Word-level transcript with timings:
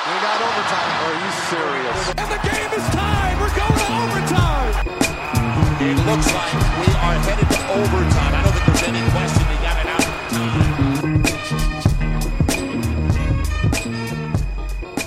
We 0.00 0.16
got 0.24 0.40
overtime. 0.40 0.92
Are 1.04 1.12
you 1.12 1.30
serious? 1.52 2.00
And 2.16 2.28
the 2.32 2.40
game 2.48 2.72
is 2.72 2.84
tied. 2.88 3.36
We're 3.36 3.52
going 3.52 3.78
to 3.84 3.88
overtime. 4.00 4.72
It 5.78 5.96
looks 6.08 6.28
like 6.32 6.54
we 6.80 6.88
are 7.04 7.16
headed 7.20 7.48
to 7.52 7.60
overtime. 7.80 8.32
I 8.32 8.40
don't 8.42 8.54
think 8.54 8.64
there's 8.64 8.84
any 8.88 9.02
question 9.12 9.44
they 9.50 9.60
got 9.60 9.76
it 9.76 9.88
out. 9.92 10.06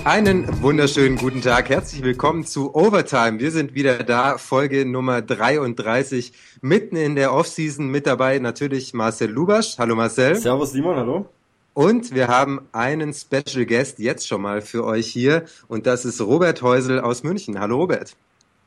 Einen 0.04 0.62
wunderschönen 0.62 1.16
guten 1.16 1.42
Tag. 1.42 1.70
Herzlich 1.70 2.04
willkommen 2.04 2.44
zu 2.44 2.72
Overtime. 2.76 3.40
Wir 3.40 3.50
sind 3.50 3.74
wieder 3.74 4.04
da, 4.04 4.38
Folge 4.38 4.86
Nummer 4.86 5.22
33, 5.22 6.32
mitten 6.60 6.94
in 6.94 7.16
der 7.16 7.32
Offseason. 7.32 7.88
Mit 7.88 8.06
dabei 8.06 8.38
natürlich 8.38 8.94
Marcel 8.94 9.30
Lubasch. 9.30 9.76
Hallo 9.76 9.96
Marcel. 9.96 10.36
Servus 10.36 10.70
Simon, 10.70 10.94
hallo. 10.94 11.26
Und 11.74 12.14
wir 12.14 12.28
haben 12.28 12.68
einen 12.72 13.12
Special 13.12 13.66
Guest 13.66 13.98
jetzt 13.98 14.28
schon 14.28 14.40
mal 14.40 14.62
für 14.62 14.84
euch 14.84 15.08
hier. 15.08 15.44
Und 15.66 15.86
das 15.86 16.04
ist 16.04 16.20
Robert 16.20 16.62
Häusel 16.62 17.00
aus 17.00 17.24
München. 17.24 17.58
Hallo 17.58 17.78
Robert. 17.78 18.16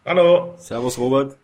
Hallo. 0.05 0.53
Servus 0.57 0.97
Robert. 0.97 1.37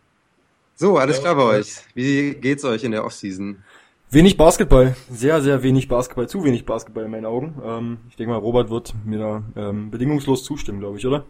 So, 0.76 0.98
alles 0.98 1.22
klar 1.22 1.36
bei 1.36 1.44
euch. 1.44 1.78
Wie 1.94 2.34
geht's 2.34 2.66
euch 2.66 2.84
in 2.84 2.92
der 2.92 3.06
Offseason? 3.06 3.64
Wenig 4.10 4.38
Basketball, 4.38 4.96
sehr, 5.10 5.42
sehr 5.42 5.64
wenig 5.64 5.88
Basketball, 5.88 6.28
zu 6.28 6.44
wenig 6.44 6.66
Basketball 6.66 7.06
in 7.06 7.12
meinen 7.12 7.26
Augen. 7.26 7.62
Ähm, 7.66 7.98
ich 8.10 8.16
denke 8.16 8.34
mal, 8.34 8.40
Robert 8.40 8.70
wird 8.70 8.94
mir 9.06 9.20
da 9.20 9.44
ähm, 9.56 9.90
bedingungslos 9.90 10.44
zustimmen, 10.44 10.80
glaube 10.80 10.98
ich, 10.98 11.08
oder? 11.08 11.26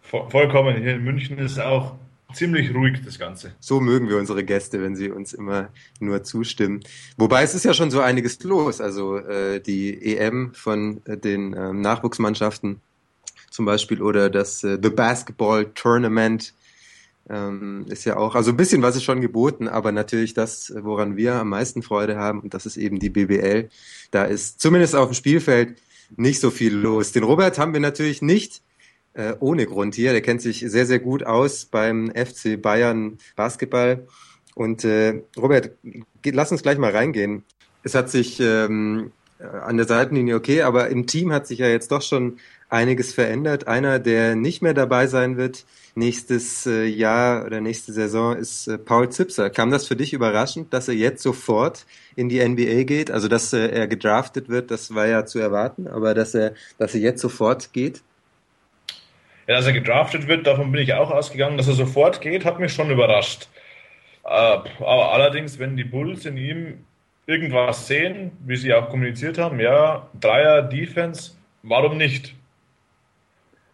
Vollkommen. 0.00 0.76
Hier 0.76 0.94
in 0.94 1.04
München 1.04 1.38
ist 1.38 1.60
auch 1.60 1.94
ziemlich 2.32 2.74
ruhig 2.74 3.00
das 3.04 3.18
Ganze. 3.18 3.52
So 3.60 3.80
mögen 3.80 4.08
wir 4.08 4.18
unsere 4.18 4.44
Gäste, 4.44 4.82
wenn 4.82 4.96
sie 4.96 5.10
uns 5.10 5.32
immer 5.32 5.70
nur 6.00 6.22
zustimmen. 6.24 6.80
Wobei 7.16 7.42
es 7.42 7.54
ist 7.54 7.64
ja 7.64 7.74
schon 7.74 7.90
so 7.90 8.00
einiges 8.00 8.42
los. 8.44 8.80
Also 8.80 9.16
äh, 9.16 9.60
die 9.60 10.16
EM 10.16 10.52
von 10.54 11.00
äh, 11.06 11.16
den 11.16 11.54
ähm, 11.54 11.80
Nachwuchsmannschaften 11.80 12.80
zum 13.50 13.64
Beispiel 13.64 14.02
oder 14.02 14.30
das 14.30 14.62
äh, 14.62 14.78
The 14.80 14.90
Basketball 14.90 15.66
Tournament 15.74 16.54
ähm, 17.28 17.86
ist 17.88 18.04
ja 18.04 18.16
auch, 18.16 18.34
also 18.34 18.50
ein 18.50 18.56
bisschen 18.56 18.82
was 18.82 18.96
ist 18.96 19.04
schon 19.04 19.20
geboten, 19.20 19.68
aber 19.68 19.92
natürlich 19.92 20.34
das, 20.34 20.72
woran 20.76 21.16
wir 21.16 21.34
am 21.34 21.50
meisten 21.50 21.82
Freude 21.82 22.16
haben, 22.16 22.40
und 22.40 22.54
das 22.54 22.66
ist 22.66 22.76
eben 22.76 22.98
die 22.98 23.10
BBL. 23.10 23.68
Da 24.10 24.24
ist 24.24 24.60
zumindest 24.60 24.94
auf 24.94 25.08
dem 25.08 25.14
Spielfeld 25.14 25.76
nicht 26.16 26.40
so 26.40 26.50
viel 26.50 26.74
los. 26.74 27.12
Den 27.12 27.24
Robert 27.24 27.58
haben 27.58 27.72
wir 27.72 27.80
natürlich 27.80 28.22
nicht 28.22 28.62
äh, 29.18 29.34
ohne 29.40 29.66
Grund 29.66 29.94
hier. 29.94 30.12
Der 30.12 30.22
kennt 30.22 30.40
sich 30.40 30.60
sehr, 30.60 30.86
sehr 30.86 31.00
gut 31.00 31.24
aus 31.24 31.64
beim 31.64 32.10
FC 32.14 32.60
Bayern 32.60 33.18
Basketball. 33.36 34.06
Und 34.54 34.84
äh, 34.84 35.22
Robert, 35.36 35.72
geht, 36.22 36.34
lass 36.34 36.52
uns 36.52 36.62
gleich 36.62 36.78
mal 36.78 36.92
reingehen. 36.92 37.44
Es 37.82 37.94
hat 37.94 38.10
sich 38.10 38.40
ähm, 38.40 39.12
an 39.38 39.76
der 39.76 39.86
Seitenlinie 39.86 40.36
okay, 40.36 40.62
aber 40.62 40.88
im 40.88 41.06
Team 41.06 41.32
hat 41.32 41.46
sich 41.46 41.58
ja 41.58 41.68
jetzt 41.68 41.90
doch 41.90 42.02
schon 42.02 42.38
einiges 42.68 43.12
verändert. 43.12 43.66
Einer, 43.66 43.98
der 43.98 44.36
nicht 44.36 44.62
mehr 44.62 44.74
dabei 44.74 45.06
sein 45.06 45.36
wird 45.36 45.64
nächstes 45.94 46.66
äh, 46.66 46.84
Jahr 46.84 47.44
oder 47.44 47.60
nächste 47.60 47.92
Saison, 47.92 48.36
ist 48.36 48.68
äh, 48.68 48.78
Paul 48.78 49.08
Zipser. 49.08 49.50
Kam 49.50 49.70
das 49.70 49.86
für 49.86 49.96
dich 49.96 50.12
überraschend, 50.12 50.72
dass 50.72 50.86
er 50.86 50.94
jetzt 50.94 51.22
sofort 51.22 51.86
in 52.14 52.28
die 52.28 52.46
NBA 52.46 52.84
geht? 52.84 53.10
Also, 53.10 53.26
dass 53.26 53.52
äh, 53.52 53.68
er 53.68 53.88
gedraftet 53.88 54.48
wird, 54.48 54.70
das 54.70 54.94
war 54.94 55.06
ja 55.06 55.26
zu 55.26 55.40
erwarten, 55.40 55.88
aber 55.88 56.14
dass 56.14 56.34
er, 56.34 56.54
dass 56.78 56.94
er 56.94 57.00
jetzt 57.00 57.20
sofort 57.20 57.72
geht? 57.72 58.02
Ja, 59.48 59.54
dass 59.56 59.66
er 59.66 59.72
gedraftet 59.72 60.28
wird, 60.28 60.46
davon 60.46 60.70
bin 60.72 60.82
ich 60.82 60.92
auch 60.94 61.10
ausgegangen. 61.10 61.56
Dass 61.56 61.68
er 61.68 61.74
sofort 61.74 62.20
geht, 62.20 62.44
hat 62.44 62.60
mich 62.60 62.72
schon 62.72 62.90
überrascht. 62.90 63.48
Äh, 64.24 64.28
aber 64.28 65.12
allerdings, 65.12 65.58
wenn 65.58 65.76
die 65.76 65.84
Bulls 65.84 66.26
in 66.26 66.36
ihm 66.36 66.84
irgendwas 67.26 67.86
sehen, 67.86 68.32
wie 68.46 68.56
sie 68.56 68.74
auch 68.74 68.90
kommuniziert 68.90 69.38
haben, 69.38 69.58
ja, 69.60 70.08
Dreier, 70.20 70.62
Defense, 70.62 71.32
warum 71.62 71.96
nicht? 71.96 72.34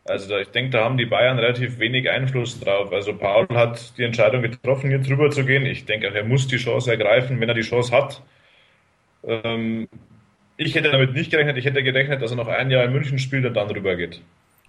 Also 0.05 0.36
ich 0.39 0.48
denke, 0.48 0.70
da 0.70 0.84
haben 0.84 0.98
die 0.98 1.06
Bayern 1.06 1.39
relativ 1.39 1.78
wenig 1.78 2.11
Einfluss 2.11 2.61
drauf. 2.61 2.92
Also 2.92 3.14
Paul 3.17 3.47
hat 3.50 3.97
die 3.98 4.05
Entscheidung 4.05 4.42
getroffen, 4.42 4.91
hier 4.91 4.98
drüber 5.00 5.30
zu 5.30 5.45
gehen. 5.45 5.67
Ich 5.67 5.86
denke, 5.86 6.14
er 6.14 6.24
muss 6.24 6.46
die 6.46 6.58
Chance 6.58 6.91
ergreifen, 6.91 7.41
wenn 7.41 7.48
er 7.48 7.55
die 7.55 7.62
Chance 7.62 7.91
hat. 7.96 8.23
Ähm, 9.24 9.89
ich 10.56 10.74
hätte 10.74 10.91
damit 10.91 11.14
nicht 11.14 11.30
gerechnet. 11.30 11.56
Ich 11.56 11.64
hätte 11.64 11.83
gerechnet, 11.83 12.23
dass 12.23 12.30
er 12.33 12.36
noch 12.36 12.48
ein 12.48 12.70
Jahr 12.70 12.85
in 12.85 12.92
München 12.92 13.18
spielt 13.18 13.46
und 13.46 13.55
dann 13.55 13.70
rüber 13.70 13.96
geht. 13.96 14.20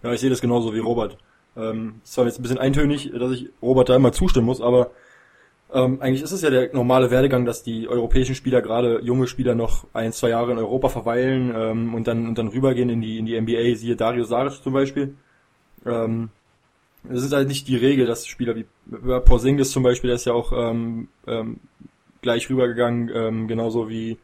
Ja, 0.04 0.14
ich 0.14 0.20
sehe 0.20 0.30
das 0.30 0.42
genauso 0.42 0.74
wie 0.74 0.80
Robert. 0.80 1.18
Ähm, 1.58 2.02
ist 2.04 2.14
zwar 2.14 2.26
jetzt 2.26 2.40
ein 2.40 2.44
bisschen 2.44 2.58
eintönig, 2.58 3.12
dass 3.18 3.32
ich 3.32 3.50
Robert 3.62 3.90
da 3.90 3.96
immer 3.96 4.12
zustimmen 4.12 4.46
muss, 4.46 4.62
aber 4.62 4.92
ähm, 5.74 6.02
eigentlich 6.02 6.22
ist 6.22 6.32
es 6.32 6.42
ja 6.42 6.50
der 6.50 6.74
normale 6.74 7.12
Werdegang, 7.12 7.46
dass 7.46 7.64
die 7.64 7.88
europäischen 7.88 8.36
Spieler, 8.36 8.62
gerade 8.62 9.00
junge 9.02 9.28
Spieler, 9.28 9.56
noch 9.56 9.88
ein, 9.94 10.14
zwei 10.14 10.30
Jahre 10.30 10.52
in 10.52 10.58
Europa 10.58 10.90
verweilen 10.90 11.54
ähm, 11.56 11.94
und 11.94 12.08
dann 12.08 12.28
und 12.28 12.38
dann 12.38 12.50
rübergehen 12.50 12.90
in 12.90 13.02
die 13.02 13.18
in 13.18 13.26
die 13.26 13.40
NBA, 13.40 13.76
siehe 13.76 13.96
Dario 13.96 14.26
Saric 14.26 14.62
zum 14.64 14.74
Beispiel. 14.74 15.16
Ähm, 15.86 16.30
es 17.10 17.24
ist 17.24 17.34
halt 17.34 17.48
nicht 17.48 17.68
die 17.68 17.78
Regel, 17.78 18.06
dass 18.06 18.28
Spieler 18.28 18.56
wie 18.56 18.66
Porzingis 19.26 19.72
zum 19.72 19.84
Beispiel, 19.84 20.10
der 20.10 20.16
ist 20.16 20.26
ja 20.26 20.34
auch 20.34 20.52
ähm, 20.52 21.08
ähm, 21.28 21.60
gleich 22.22 22.50
rübergegangen, 22.50 23.12
ähm, 23.14 23.48
genauso 23.48 23.90
wie 23.90 24.18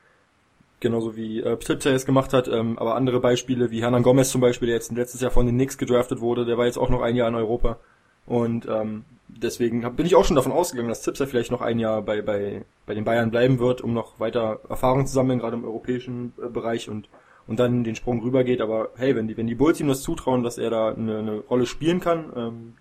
genauso 0.82 1.16
wie 1.16 1.40
äh, 1.40 1.58
Tipter 1.58 1.94
es 1.94 2.06
gemacht 2.06 2.34
hat, 2.34 2.50
ähm, 2.50 2.78
aber 2.78 2.96
andere 2.96 3.22
Beispiele 3.22 3.72
wie 3.72 3.82
Hernan 3.82 4.04
Gomez 4.04 4.30
zum 4.30 4.42
Beispiel, 4.42 4.68
der 4.68 4.76
jetzt 4.76 4.92
letztes 4.92 5.22
Jahr 5.22 5.32
von 5.32 5.46
den 5.46 5.56
Knicks 5.56 5.78
gedraftet 5.78 6.20
wurde, 6.20 6.46
der 6.46 6.58
war 6.58 6.66
jetzt 6.66 6.78
auch 6.78 6.90
noch 6.90 7.02
ein 7.02 7.16
Jahr 7.16 7.30
in 7.30 7.36
Europa 7.36 7.78
und 8.26 8.68
ähm, 8.70 9.06
deswegen 9.30 9.86
hab, 9.86 9.96
bin 9.96 10.06
ich 10.06 10.16
auch 10.16 10.26
schon 10.26 10.36
davon 10.36 10.52
ausgegangen, 10.52 10.90
dass 10.90 11.02
Tipser 11.02 11.28
vielleicht 11.28 11.52
noch 11.52 11.62
ein 11.62 11.80
Jahr 11.80 12.02
bei 12.02 12.22
bei 12.22 12.66
bei 12.86 12.94
den 12.94 13.06
Bayern 13.06 13.32
bleiben 13.32 13.60
wird, 13.60 13.82
um 13.82 13.94
noch 13.94 14.20
weiter 14.20 14.60
Erfahrung 14.68 15.06
zu 15.06 15.14
sammeln, 15.14 15.40
gerade 15.40 15.56
im 15.56 15.64
europäischen 15.64 16.34
äh, 16.44 16.50
Bereich 16.50 16.90
und 16.90 17.08
und 17.48 17.60
dann 17.60 17.84
den 17.84 17.96
Sprung 17.96 18.22
rüber 18.22 18.44
geht. 18.44 18.62
Aber 18.62 18.90
hey, 18.96 19.16
wenn 19.16 19.28
die, 19.28 19.38
wenn 19.38 19.48
die 19.48 19.56
Bulls 19.56 19.80
ihm 19.80 19.88
das 19.88 20.02
zutrauen, 20.02 20.44
dass 20.44 20.58
er 20.58 20.70
da 20.70 20.90
eine, 20.90 21.18
eine 21.18 21.40
Rolle 21.40 21.66
spielen 21.66 22.00
kann, 22.00 22.32
ähm, 22.36 22.74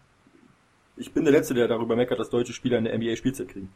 ich 0.97 1.13
bin 1.13 1.25
der 1.25 1.33
Letzte, 1.33 1.55
der 1.55 1.67
darüber 1.67 1.97
meckert, 1.97 2.19
dass 2.19 2.31
deutsche 2.31 2.53
Spieler 2.53 2.79
in 2.79 2.85
der 2.85 2.97
NBA 2.97 3.17
Spielzeit 3.17 3.49
kriegen. 3.49 3.73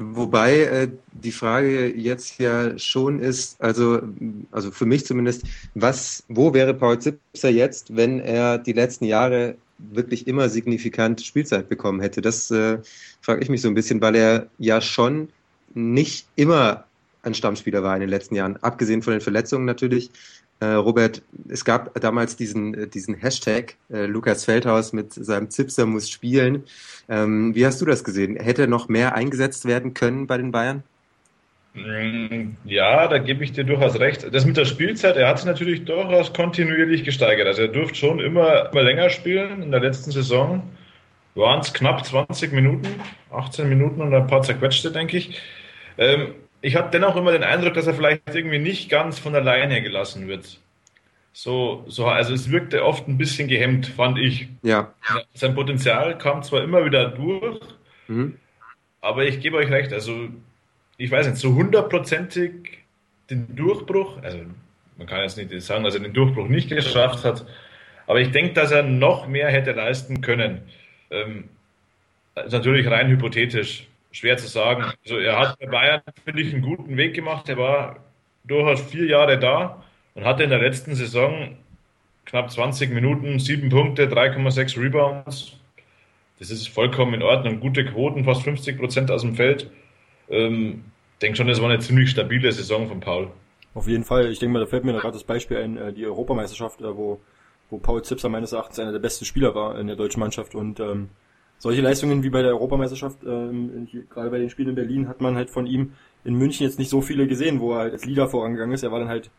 Wobei 0.00 0.60
äh, 0.60 0.88
die 1.12 1.32
Frage 1.32 1.92
jetzt 1.92 2.38
ja 2.38 2.78
schon 2.78 3.18
ist, 3.18 3.60
also 3.60 4.00
also 4.52 4.70
für 4.70 4.86
mich 4.86 5.04
zumindest, 5.04 5.42
was, 5.74 6.22
wo 6.28 6.54
wäre 6.54 6.72
Paul 6.72 7.00
Zipser 7.00 7.48
jetzt, 7.48 7.96
wenn 7.96 8.20
er 8.20 8.58
die 8.58 8.74
letzten 8.74 9.06
Jahre 9.06 9.56
wirklich 9.78 10.28
immer 10.28 10.48
signifikant 10.48 11.20
Spielzeit 11.22 11.68
bekommen 11.68 12.00
hätte? 12.00 12.20
Das 12.20 12.48
äh, 12.52 12.78
frage 13.20 13.42
ich 13.42 13.48
mich 13.48 13.60
so 13.60 13.66
ein 13.66 13.74
bisschen, 13.74 14.00
weil 14.00 14.14
er 14.14 14.46
ja 14.58 14.80
schon 14.80 15.30
nicht 15.74 16.28
immer 16.36 16.84
ein 17.22 17.34
Stammspieler 17.34 17.82
war 17.82 17.94
in 17.94 18.00
den 18.00 18.10
letzten 18.10 18.34
Jahren, 18.34 18.56
abgesehen 18.58 19.02
von 19.02 19.12
den 19.12 19.20
Verletzungen 19.20 19.64
natürlich. 19.64 20.10
Äh, 20.60 20.66
Robert, 20.66 21.22
es 21.48 21.64
gab 21.64 22.00
damals 22.00 22.36
diesen, 22.36 22.74
äh, 22.74 22.88
diesen 22.88 23.14
Hashtag 23.14 23.76
äh, 23.92 24.06
Lukas 24.06 24.44
Feldhaus 24.44 24.92
mit 24.92 25.12
seinem 25.12 25.50
Zipser 25.50 25.86
muss 25.86 26.10
spielen. 26.10 26.64
Ähm, 27.08 27.54
wie 27.54 27.64
hast 27.64 27.80
du 27.80 27.84
das 27.84 28.02
gesehen? 28.02 28.36
Hätte 28.36 28.66
noch 28.66 28.88
mehr 28.88 29.14
eingesetzt 29.14 29.66
werden 29.66 29.94
können 29.94 30.26
bei 30.26 30.36
den 30.36 30.50
Bayern? 30.50 30.82
Mm, 31.74 32.56
ja, 32.64 33.06
da 33.06 33.18
gebe 33.18 33.44
ich 33.44 33.52
dir 33.52 33.62
durchaus 33.62 34.00
recht. 34.00 34.34
Das 34.34 34.46
mit 34.46 34.56
der 34.56 34.64
Spielzeit, 34.64 35.16
er 35.16 35.28
hat 35.28 35.38
sich 35.38 35.46
natürlich 35.46 35.84
durchaus 35.84 36.32
kontinuierlich 36.32 37.04
gesteigert. 37.04 37.46
Also 37.46 37.62
er 37.62 37.68
durfte 37.68 37.94
schon 37.94 38.18
immer, 38.18 38.72
immer 38.72 38.82
länger 38.82 39.10
spielen. 39.10 39.62
In 39.62 39.70
der 39.70 39.80
letzten 39.80 40.10
Saison 40.10 40.62
waren 41.36 41.60
es 41.60 41.72
knapp 41.72 42.04
20 42.04 42.52
Minuten, 42.52 42.88
18 43.30 43.68
Minuten 43.68 44.00
und 44.00 44.12
ein 44.12 44.26
paar 44.26 44.42
zerquetschte, 44.42 44.90
denke 44.90 45.18
ich. 45.18 45.40
Ähm, 45.98 46.34
ich 46.60 46.76
hatte 46.76 46.90
dennoch 46.92 47.16
immer 47.16 47.32
den 47.32 47.44
Eindruck, 47.44 47.74
dass 47.74 47.86
er 47.86 47.94
vielleicht 47.94 48.22
irgendwie 48.34 48.58
nicht 48.58 48.90
ganz 48.90 49.18
von 49.18 49.34
alleine 49.34 49.82
gelassen 49.82 50.28
wird. 50.28 50.58
So, 51.32 51.84
so, 51.86 52.06
also 52.06 52.34
es 52.34 52.50
wirkte 52.50 52.84
oft 52.84 53.06
ein 53.06 53.16
bisschen 53.16 53.48
gehemmt, 53.48 53.86
fand 53.86 54.18
ich. 54.18 54.48
Ja. 54.62 54.92
Sein 55.34 55.54
Potenzial 55.54 56.18
kam 56.18 56.42
zwar 56.42 56.64
immer 56.64 56.84
wieder 56.84 57.10
durch, 57.10 57.60
mhm. 58.08 58.36
aber 59.00 59.24
ich 59.24 59.40
gebe 59.40 59.56
euch 59.56 59.70
recht, 59.70 59.92
also 59.92 60.28
ich 60.96 61.10
weiß 61.10 61.28
nicht, 61.28 61.38
so 61.38 61.54
hundertprozentig 61.54 62.78
den 63.30 63.54
Durchbruch, 63.54 64.20
also 64.22 64.38
man 64.96 65.06
kann 65.06 65.20
jetzt 65.20 65.36
nicht 65.36 65.62
sagen, 65.62 65.84
dass 65.84 65.94
er 65.94 66.00
den 66.00 66.12
Durchbruch 66.12 66.48
nicht 66.48 66.70
geschafft 66.70 67.24
hat, 67.24 67.46
aber 68.08 68.20
ich 68.20 68.32
denke, 68.32 68.54
dass 68.54 68.72
er 68.72 68.82
noch 68.82 69.28
mehr 69.28 69.48
hätte 69.48 69.72
leisten 69.72 70.20
können. 70.20 70.62
Ähm, 71.10 71.44
natürlich 72.34 72.90
rein 72.90 73.08
hypothetisch 73.08 73.86
schwer 74.10 74.36
zu 74.36 74.48
sagen. 74.48 74.92
Also 75.04 75.18
er 75.18 75.38
hat 75.38 75.58
bei 75.58 75.66
Bayern, 75.66 76.02
finde 76.24 76.42
ich, 76.42 76.52
einen 76.52 76.62
guten 76.62 76.96
Weg 76.96 77.14
gemacht. 77.14 77.48
Er 77.48 77.58
war 77.58 77.96
durchaus 78.44 78.80
vier 78.80 79.06
Jahre 79.06 79.38
da 79.38 79.84
und 80.14 80.24
hatte 80.24 80.42
in 80.42 80.50
der 80.50 80.60
letzten 80.60 80.94
Saison 80.94 81.56
knapp 82.24 82.50
20 82.50 82.90
Minuten, 82.90 83.38
sieben 83.38 83.68
Punkte, 83.70 84.06
3,6 84.06 84.80
Rebounds. 84.80 85.58
Das 86.38 86.50
ist 86.50 86.68
vollkommen 86.68 87.14
in 87.14 87.22
Ordnung. 87.22 87.60
Gute 87.60 87.84
Quoten, 87.84 88.24
fast 88.24 88.42
50 88.42 88.78
Prozent 88.78 89.10
aus 89.10 89.22
dem 89.22 89.34
Feld. 89.34 89.70
Ähm, 90.28 90.84
denke 91.20 91.36
schon, 91.36 91.48
das 91.48 91.60
war 91.60 91.70
eine 91.70 91.80
ziemlich 91.80 92.10
stabile 92.10 92.52
Saison 92.52 92.88
von 92.88 93.00
Paul. 93.00 93.30
Auf 93.74 93.88
jeden 93.88 94.04
Fall. 94.04 94.30
Ich 94.30 94.38
denke 94.38 94.52
mal, 94.52 94.60
da 94.60 94.66
fällt 94.66 94.84
mir 94.84 94.92
gerade 94.92 95.12
das 95.12 95.24
Beispiel 95.24 95.58
ein, 95.58 95.76
äh, 95.76 95.92
die 95.92 96.06
Europameisterschaft, 96.06 96.80
äh, 96.80 96.96
wo, 96.96 97.20
wo 97.70 97.78
Paul 97.78 98.02
Zipser 98.02 98.28
meines 98.28 98.52
Erachtens 98.52 98.78
einer 98.78 98.92
der 98.92 98.98
besten 98.98 99.24
Spieler 99.24 99.54
war 99.54 99.78
in 99.78 99.86
der 99.86 99.96
deutschen 99.96 100.20
Mannschaft 100.20 100.54
und 100.54 100.80
ähm, 100.80 101.10
solche 101.58 101.80
Leistungen 101.80 102.22
wie 102.22 102.30
bei 102.30 102.42
der 102.42 102.52
Europameisterschaft, 102.52 103.18
ähm, 103.24 103.88
gerade 104.10 104.30
bei 104.30 104.38
den 104.38 104.50
Spielen 104.50 104.70
in 104.70 104.74
Berlin, 104.74 105.08
hat 105.08 105.20
man 105.20 105.36
halt 105.36 105.50
von 105.50 105.66
ihm 105.66 105.92
in 106.24 106.34
München 106.34 106.66
jetzt 106.66 106.78
nicht 106.78 106.90
so 106.90 107.00
viele 107.00 107.26
gesehen, 107.26 107.60
wo 107.60 107.72
er 107.72 107.78
halt 107.80 107.92
als 107.92 108.04
Leader 108.04 108.28
vorangegangen 108.28 108.74
ist. 108.74 108.82
Er 108.82 108.92
war 108.92 108.98
dann 108.98 109.08
halt 109.08 109.30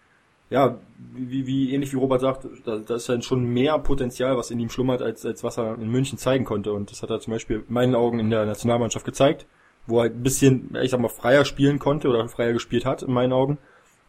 ja, 0.50 0.80
wie, 1.14 1.46
wie 1.46 1.74
ähnlich 1.74 1.94
wie 1.94 1.98
Robert 1.98 2.22
sagt, 2.22 2.48
da, 2.66 2.78
da 2.78 2.96
ist 2.96 3.08
dann 3.08 3.22
schon 3.22 3.46
mehr 3.46 3.78
Potenzial, 3.78 4.36
was 4.36 4.50
in 4.50 4.60
ihm 4.60 4.70
schlummert, 4.70 5.02
als, 5.02 5.26
als 5.26 5.44
was 5.44 5.58
er 5.58 5.76
in 5.76 5.90
München 5.90 6.18
zeigen 6.18 6.44
konnte. 6.44 6.74
Und 6.74 6.92
das 6.92 7.04
hat 7.04 7.12
er 7.12 7.20
zum 7.20 7.34
Beispiel 7.34 7.58
in 7.68 7.74
meinen 7.74 7.96
Augen 7.96 8.20
in 8.20 8.30
der 8.30 8.46
Nationalmannschaft 8.46 9.06
gezeigt, 9.06 9.46
wo 9.86 10.00
er 10.00 10.06
ein 10.06 10.24
bisschen, 10.24 10.76
ich 10.82 10.92
sag 10.92 11.00
mal, 11.00 11.10
freier 11.10 11.46
spielen 11.46 11.78
konnte 11.78 12.10
oder 12.10 12.28
freier 12.28 12.54
gespielt 12.54 12.86
hat, 12.86 13.04
in 13.04 13.14
meinen 13.14 13.34
Augen. 13.34 13.60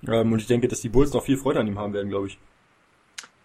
Ähm, 0.09 0.33
und 0.33 0.41
ich 0.41 0.47
denke, 0.47 0.69
dass 0.69 0.81
die 0.81 0.89
Bulls 0.89 1.12
noch 1.12 1.25
viel 1.25 1.37
Freude 1.37 1.61
an 1.61 1.67
ihm 1.67 1.79
haben 1.79 1.93
werden, 1.93 2.09
glaube 2.09 2.29
ich. 2.29 2.39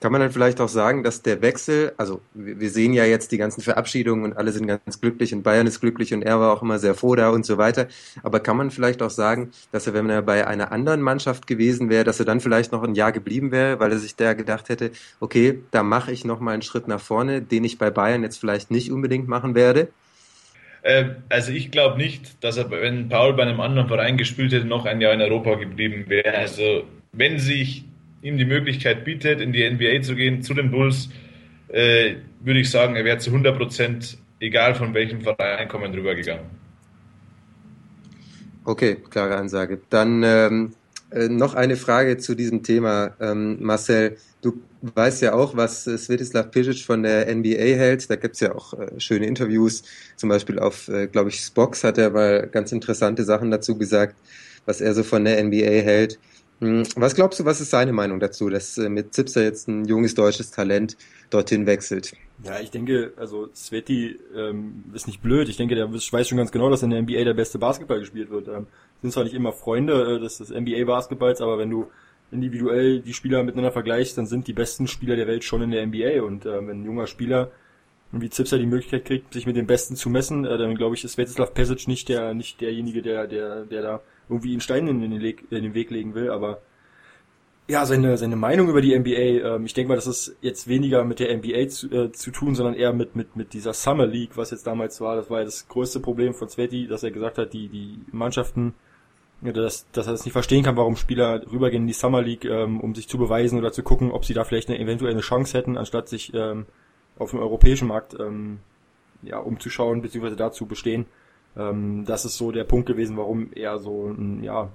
Kann 0.06 0.12
man 0.12 0.22
dann 0.22 0.30
vielleicht 0.30 0.62
auch 0.62 0.70
sagen, 0.70 1.02
dass 1.02 1.24
der 1.24 1.42
Wechsel, 1.42 1.94
also 1.98 2.22
wir 2.36 2.70
sehen 2.70 2.94
ja 2.94 3.06
jetzt 3.06 3.32
die 3.32 3.40
ganzen 3.40 3.62
Verabschiedungen 3.62 4.24
und 4.24 4.38
alle 4.38 4.52
sind 4.52 4.68
ganz 4.68 5.02
glücklich 5.02 5.34
und 5.34 5.42
Bayern 5.42 5.66
ist 5.66 5.82
glücklich 5.82 6.14
und 6.14 6.22
er 6.22 6.40
war 6.40 6.54
auch 6.54 6.62
immer 6.62 6.78
sehr 6.78 6.94
froh 6.94 7.16
da 7.16 7.30
und 7.30 7.44
so 7.44 7.58
weiter. 7.58 7.88
Aber 8.22 8.40
kann 8.40 8.56
man 8.56 8.70
vielleicht 8.70 9.02
auch 9.02 9.10
sagen, 9.10 9.50
dass 9.72 9.88
er, 9.88 9.96
wenn 9.96 10.08
er 10.12 10.22
bei 10.22 10.46
einer 10.46 10.72
anderen 10.72 11.02
Mannschaft 11.02 11.48
gewesen 11.48 11.90
wäre, 11.90 12.04
dass 12.04 12.20
er 12.20 12.26
dann 12.28 12.40
vielleicht 12.40 12.72
noch 12.72 12.84
ein 12.84 12.94
Jahr 12.94 13.14
geblieben 13.14 13.52
wäre, 13.52 13.80
weil 13.80 13.94
er 13.94 13.98
sich 13.98 14.16
da 14.16 14.34
gedacht 14.34 14.70
hätte, 14.70 14.92
okay, 15.22 15.64
da 15.72 15.82
mache 15.82 16.12
ich 16.12 16.24
noch 16.24 16.40
mal 16.40 16.52
einen 16.52 16.62
Schritt 16.62 16.88
nach 16.88 17.02
vorne, 17.02 17.42
den 17.42 17.64
ich 17.64 17.80
bei 17.80 17.90
Bayern 17.90 18.22
jetzt 18.22 18.38
vielleicht 18.38 18.70
nicht 18.70 18.92
unbedingt 18.92 19.28
machen 19.28 19.56
werde? 19.56 19.88
Ähm, 20.84 21.16
also 21.30 21.52
ich 21.52 21.72
glaube 21.72 21.98
nicht, 21.98 22.44
dass 22.44 22.58
er, 22.58 22.70
wenn 22.70 23.10
Paul 23.10 23.34
bei 23.34 23.42
einem 23.42 23.60
anderen 23.60 23.88
Verein 23.88 24.18
gespielt 24.18 24.54
hätte, 24.54 24.68
noch 24.68 24.86
ein 24.86 25.02
Jahr 25.02 25.14
in 25.14 25.22
Europa 25.22 25.56
geblieben 25.56 26.06
wäre. 26.10 26.38
Also 26.38 26.84
wenn 27.12 27.40
sich 27.40 27.86
ihm 28.26 28.38
die 28.38 28.46
Möglichkeit 28.46 29.06
bietet, 29.06 29.40
in 29.40 29.54
die 29.54 29.70
NBA 29.70 30.02
zu 30.02 30.16
gehen, 30.16 30.42
zu 30.42 30.54
den 30.54 30.72
Bulls, 30.72 31.10
äh, 31.68 32.16
würde 32.40 32.60
ich 32.60 32.70
sagen, 32.70 32.96
er 32.96 33.06
wäre 33.06 33.20
zu 33.20 33.30
100 33.30 33.56
Prozent, 33.56 34.18
egal 34.40 34.74
von 34.76 34.94
welchem 34.94 35.22
Verein 35.22 35.68
kommen, 35.68 35.94
drüber 35.94 36.16
gegangen. 36.16 36.50
Okay, 38.64 38.98
klare 39.12 39.36
Ansage. 39.36 39.80
Dann 39.92 40.24
ähm, 40.24 40.74
äh, 41.12 41.30
noch 41.30 41.54
eine 41.54 41.76
Frage 41.76 42.18
zu 42.18 42.34
diesem 42.34 42.64
Thema. 42.64 43.16
Ähm, 43.20 43.58
Marcel, 43.62 44.18
du 44.42 44.60
weißt 44.82 45.22
ja 45.22 45.34
auch, 45.34 45.56
was 45.56 45.86
äh, 45.86 45.96
Svetislav 45.98 46.50
Pisic 46.50 46.84
von 46.84 47.04
der 47.04 47.34
NBA 47.34 47.76
hält. 47.78 48.10
Da 48.10 48.16
gibt's 48.16 48.40
ja 48.40 48.56
auch 48.56 48.74
äh, 48.74 49.00
schöne 49.00 49.28
Interviews. 49.28 49.84
Zum 50.16 50.30
Beispiel 50.30 50.58
auf, 50.58 50.88
äh, 50.88 51.06
glaube 51.06 51.30
ich, 51.30 51.42
Spox 51.42 51.84
hat 51.84 52.00
er 52.00 52.10
mal 52.10 52.50
ganz 52.52 52.72
interessante 52.72 53.24
Sachen 53.24 53.52
dazu 53.52 53.78
gesagt, 53.78 54.16
was 54.66 54.82
er 54.82 54.96
so 54.96 55.04
von 55.04 55.26
der 55.26 55.44
NBA 55.44 55.84
hält. 55.84 56.18
Hm, 56.60 56.84
was 56.96 57.16
glaubst 57.16 57.40
du, 57.40 57.46
was 57.46 57.60
ist 57.60 57.72
seine 57.72 57.92
Meinung 57.92 58.20
dazu, 58.20 58.50
dass 58.50 58.78
äh, 58.78 58.88
mit 58.88 59.14
Zipser 59.14 59.44
jetzt 59.44 59.68
ein 59.68 59.86
junges 59.86 60.16
deutsches 60.16 60.52
Talent 60.52 60.96
dorthin 61.30 61.66
wechselt? 61.66 62.14
Ja, 62.44 62.60
ich 62.60 62.72
denke, 62.72 63.14
also 63.18 63.50
Sveti 63.54 64.20
ähm, 64.36 64.86
ist 64.94 65.08
nicht 65.08 65.22
blöd. 65.22 65.50
Ich 65.50 65.58
denke, 65.58 65.76
der 65.76 65.92
weiß 65.94 66.28
schon 66.28 66.38
ganz 66.38 66.52
genau, 66.52 66.70
dass 66.70 66.84
in 66.84 66.92
der 66.92 67.02
NBA 67.02 67.24
der 67.24 67.34
beste 67.34 67.60
Basketball 67.60 68.00
gespielt 68.00 68.30
wird. 68.30 68.48
Ähm, 68.48 68.68
sind 69.02 69.12
zwar 69.12 69.24
nicht 69.24 69.34
immer 69.34 69.52
Freunde 69.52 70.16
äh, 70.16 70.20
des, 70.20 70.38
des 70.38 70.50
NBA-Basketballs, 70.50 71.42
aber 71.42 71.58
wenn 71.58 71.70
du 71.70 71.88
individuell 72.32 73.02
die 73.02 73.14
Spieler 73.14 73.44
miteinander 73.44 73.72
vergleichst, 73.72 74.18
dann 74.18 74.26
sind 74.26 74.48
die 74.48 74.54
besten 74.54 74.88
Spieler 74.88 75.16
der 75.16 75.28
Welt 75.28 75.44
schon 75.44 75.62
in 75.62 75.72
der 75.72 75.86
NBA. 75.86 76.24
Und 76.24 76.46
äh, 76.46 76.68
wenn 76.68 76.82
ein 76.82 76.86
junger 76.86 77.08
Spieler 77.08 77.52
wie 78.12 78.30
Zipser 78.30 78.58
die 78.58 78.66
Möglichkeit 78.66 79.06
kriegt, 79.06 79.34
sich 79.34 79.46
mit 79.46 79.58
den 79.58 79.68
Besten 79.68 79.96
zu 79.96 80.10
messen, 80.10 80.46
äh, 80.46 80.58
dann 80.58 80.76
glaube 80.76 80.96
ich, 80.96 81.04
ist 81.04 81.14
Svetislav 81.14 81.54
Pesic 81.54 81.88
nicht 81.88 82.08
der, 82.08 82.34
nicht 82.34 82.62
derjenige, 82.62 83.02
der, 83.02 83.28
der, 83.28 83.66
der 83.66 83.82
da 83.82 84.02
irgendwie 84.30 84.52
einen 84.52 84.62
Stein 84.62 84.88
in 84.88 85.02
den, 85.02 85.12
Leg, 85.12 85.46
in 85.50 85.64
den 85.64 85.74
Weg 85.74 85.92
legen 85.92 86.16
will, 86.16 86.30
aber 86.30 86.62
ja, 87.68 87.86
seine, 87.88 88.18
seine 88.18 88.36
Meinung 88.36 88.70
über 88.70 88.82
die 88.82 88.98
NBA, 88.98 89.56
ähm, 89.56 89.66
ich 89.66 89.74
denke 89.74 89.90
mal, 89.90 89.96
das 89.96 90.06
ist 90.06 90.36
jetzt 90.42 90.68
weniger 90.68 91.04
mit 91.04 91.20
der 91.20 91.36
NBA 91.36 91.68
zu, 91.70 91.90
äh, 91.90 92.12
zu 92.12 92.30
tun, 92.30 92.54
sondern 92.54 92.76
eher 92.76 92.94
mit, 92.94 93.16
mit, 93.16 93.36
mit 93.36 93.54
dieser 93.54 93.74
Summer 93.74 94.06
League, 94.06 94.38
was 94.38 94.52
jetzt 94.52 94.68
damals 94.68 95.02
war. 95.02 95.16
Das 95.16 95.32
war 95.32 95.40
ja 95.40 95.46
das 95.46 95.68
größte 95.68 96.00
Problem 96.00 96.36
von 96.36 96.48
Sveti, 96.48 96.88
dass 96.88 97.02
er 97.02 97.10
gesagt 97.10 97.40
hat, 97.40 97.54
die, 97.54 97.68
die 97.70 98.02
Mannschaften, 98.12 98.76
dass, 99.42 99.90
dass 99.92 100.06
er 100.06 100.12
das 100.12 100.26
nicht 100.26 100.34
verstehen 100.34 100.64
kann, 100.64 100.78
warum 100.78 100.96
Spieler 100.96 101.42
rübergehen 101.52 101.84
in 101.84 101.88
die 101.88 101.94
Summer 101.94 102.22
League, 102.22 102.46
ähm, 102.46 102.80
um 102.82 102.94
sich 102.94 103.08
zu 103.08 103.18
beweisen 103.18 103.58
oder 103.58 103.72
zu 103.72 103.82
gucken, 103.82 104.12
ob 104.12 104.26
sie 104.26 104.36
da 104.36 104.44
vielleicht 104.44 104.70
eine 104.70 104.80
eventuell 104.80 105.12
eine 105.12 105.22
Chance 105.22 105.58
hätten, 105.58 105.76
anstatt 105.76 106.08
sich 106.08 106.34
ähm, 106.36 106.68
auf 107.18 107.32
dem 107.32 107.40
europäischen 107.40 107.88
Markt 107.88 108.16
ähm, 108.20 108.60
ja, 109.24 109.40
umzuschauen, 109.40 110.04
beziehungsweise 110.04 110.36
dazu 110.36 110.68
bestehen. 110.68 111.08
Ähm, 111.58 112.06
das 112.06 112.26
ist 112.26 112.38
so 112.38 112.52
der 112.52 112.64
Punkt 112.64 112.88
gewesen, 112.88 113.18
warum 113.18 113.52
er 113.54 113.80
so 113.80 114.10
ein, 114.10 114.44
ja, 114.44 114.70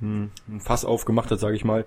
ein 0.00 0.30
Fass 0.60 0.84
aufgemacht 0.84 1.30
hat, 1.30 1.40
sage 1.40 1.56
ich 1.56 1.64
mal. 1.64 1.84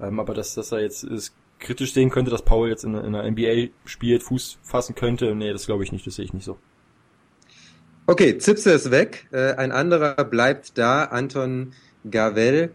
Ähm, 0.00 0.20
aber 0.20 0.34
dass, 0.34 0.54
dass 0.54 0.72
er 0.72 0.80
jetzt 0.80 1.04
ist, 1.04 1.34
kritisch 1.62 1.92
sehen 1.94 2.10
könnte, 2.10 2.30
dass 2.30 2.42
Paul 2.42 2.68
jetzt 2.68 2.84
in, 2.84 2.94
in 2.94 3.12
der 3.12 3.30
NBA 3.30 3.72
spielt, 3.84 4.22
Fuß 4.22 4.58
fassen 4.62 4.94
könnte, 4.94 5.34
nee, 5.34 5.52
das 5.52 5.66
glaube 5.66 5.84
ich 5.84 5.92
nicht, 5.92 6.06
das 6.06 6.16
sehe 6.16 6.24
ich 6.24 6.34
nicht 6.34 6.44
so. 6.44 6.58
Okay, 8.06 8.36
Zipse 8.38 8.72
ist 8.72 8.90
weg, 8.90 9.28
äh, 9.30 9.54
ein 9.54 9.70
anderer 9.70 10.24
bleibt 10.24 10.76
da, 10.76 11.04
Anton 11.04 11.72
Gavel. 12.10 12.72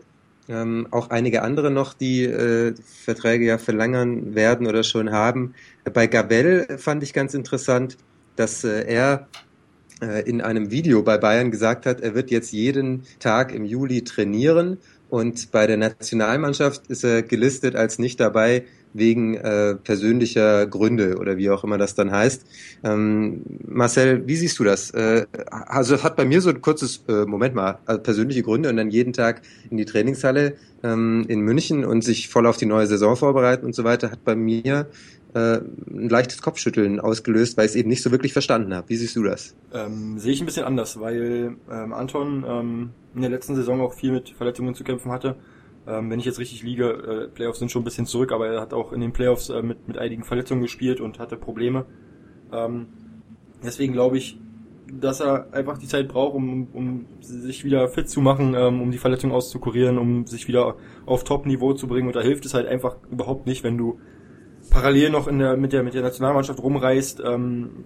Ähm, 0.50 0.88
auch 0.92 1.10
einige 1.10 1.42
andere 1.42 1.70
noch, 1.70 1.94
die 1.94 2.24
äh, 2.24 2.74
Verträge 2.82 3.46
ja 3.46 3.58
verlängern 3.58 4.34
werden 4.34 4.66
oder 4.66 4.84
schon 4.84 5.12
haben. 5.12 5.54
Bei 5.94 6.08
Gavel 6.08 6.78
fand 6.78 7.04
ich 7.04 7.12
ganz 7.14 7.34
interessant, 7.34 7.98
dass 8.38 8.64
äh, 8.64 8.86
er 8.88 9.28
in 10.00 10.42
einem 10.42 10.70
Video 10.70 11.02
bei 11.02 11.18
Bayern 11.18 11.50
gesagt 11.50 11.88
hat, 11.88 12.02
er 12.02 12.14
wird 12.14 12.30
jetzt 12.30 12.52
jeden 12.52 13.04
Tag 13.20 13.52
im 13.54 13.66
Juli 13.66 14.04
trainieren 14.04 14.78
und 15.10 15.52
bei 15.52 15.68
der 15.68 15.78
Nationalmannschaft 15.78 16.88
ist 16.88 17.04
er 17.04 17.24
gelistet 17.24 17.76
als 17.76 17.98
nicht 17.98 18.20
dabei 18.20 18.66
wegen 18.94 19.36
äh, 19.36 19.76
persönlicher 19.76 20.66
Gründe 20.66 21.18
oder 21.18 21.38
wie 21.38 21.50
auch 21.50 21.64
immer 21.64 21.78
das 21.78 21.96
dann 21.96 22.12
heißt. 22.12 22.46
Ähm, 22.84 23.42
Marcel, 23.66 24.28
wie 24.28 24.36
siehst 24.36 24.60
du 24.60 24.64
das? 24.64 24.92
Äh, 24.92 25.26
also 25.50 25.94
das 25.96 26.04
hat 26.04 26.16
bei 26.16 26.26
mir 26.26 26.42
so 26.42 26.50
ein 26.50 26.62
kurzes, 26.62 27.04
äh, 27.08 27.26
Moment 27.26 27.56
mal, 27.56 27.80
also 27.86 28.02
persönliche 28.02 28.44
Gründe 28.44 28.70
und 28.70 28.78
dann 28.78 28.90
jeden 28.90 29.14
Tag 29.14 29.42
in 29.70 29.78
die 29.78 29.86
Trainingshalle 29.86 30.56
ähm, 30.84 31.26
in 31.28 31.42
München 31.42 31.86
und 31.86 32.04
sich 32.04 32.30
voll 32.30 32.48
auf 32.48 32.58
die 32.58 32.66
neue 32.66 32.88
Saison 32.88 33.16
vorbereiten 33.16 33.66
und 33.66 33.76
so 33.76 33.84
weiter, 33.84 34.12
hat 34.12 34.24
bei 34.24 34.36
mir 34.36 34.88
äh, 35.34 35.58
ein 35.58 36.10
leichtes 36.10 36.42
Kopfschütteln 36.42 37.00
ausgelöst, 37.00 37.58
weil 37.58 37.66
ich 37.66 37.72
es 37.72 37.76
eben 37.76 37.90
nicht 37.90 38.02
so 38.02 38.12
wirklich 38.12 38.34
verstanden 38.34 38.74
habe. 38.74 38.90
Wie 38.90 38.96
siehst 38.96 39.16
du 39.16 39.24
das? 39.24 39.56
Ähm, 39.74 40.18
sehe 40.20 40.34
ich 40.34 40.42
ein 40.42 40.46
bisschen 40.46 40.66
anders, 40.66 41.00
weil 41.00 41.58
ähm, 41.70 41.94
Anton 41.94 42.46
ähm, 42.48 42.90
in 43.16 43.22
der 43.22 43.30
letzten 43.30 43.56
Saison 43.56 43.82
auch 43.82 43.94
viel 43.94 44.12
mit 44.12 44.30
Verletzungen 44.30 44.74
zu 44.74 44.84
kämpfen 44.84 45.12
hatte. 45.12 45.36
Ähm, 45.88 46.10
wenn 46.10 46.20
ich 46.20 46.26
jetzt 46.26 46.40
richtig 46.40 46.64
liege, 46.64 46.90
äh, 46.90 47.28
Playoffs 47.28 47.60
sind 47.60 47.72
schon 47.72 47.82
ein 47.82 47.86
bisschen 47.86 48.06
zurück, 48.06 48.32
aber 48.32 48.48
er 48.48 48.62
hat 48.62 48.74
auch 48.74 48.92
in 48.92 49.02
den 49.02 49.14
Playoffs 49.14 49.50
äh, 49.50 49.62
mit, 49.62 49.88
mit 49.88 49.98
einigen 49.98 50.24
Verletzungen 50.24 50.62
gespielt 50.62 51.00
und 51.00 51.20
hatte 51.20 51.38
Probleme. 51.38 51.86
Ähm, 52.52 52.88
deswegen 53.64 53.94
glaube 53.94 54.18
ich, 54.18 54.40
dass 54.92 55.20
er 55.20 55.54
einfach 55.54 55.78
die 55.78 55.88
Zeit 55.88 56.08
braucht, 56.08 56.36
um, 56.36 56.68
um 56.74 57.06
sich 57.20 57.64
wieder 57.64 57.88
fit 57.90 58.10
zu 58.10 58.22
machen, 58.22 58.54
ähm, 58.56 58.82
um 58.82 58.92
die 58.92 58.98
Verletzung 58.98 59.32
auszukurieren, 59.32 59.98
um 59.98 60.26
sich 60.28 60.48
wieder 60.48 60.76
auf 61.06 61.24
Top-Niveau 61.24 61.74
zu 61.74 61.88
bringen. 61.88 62.08
Und 62.08 62.16
da 62.16 62.22
hilft 62.22 62.46
es 62.46 62.54
halt 62.54 62.68
einfach 62.68 62.98
überhaupt 63.12 63.46
nicht, 63.46 63.64
wenn 63.64 63.78
du 63.78 64.00
parallel 64.70 65.10
noch 65.10 65.28
in 65.28 65.40
der, 65.40 65.58
mit 65.58 65.74
der, 65.74 65.84
mit 65.84 65.94
der 65.94 66.02
Nationalmannschaft 66.02 66.62
rumreist, 66.62 67.22
ähm, 67.26 67.84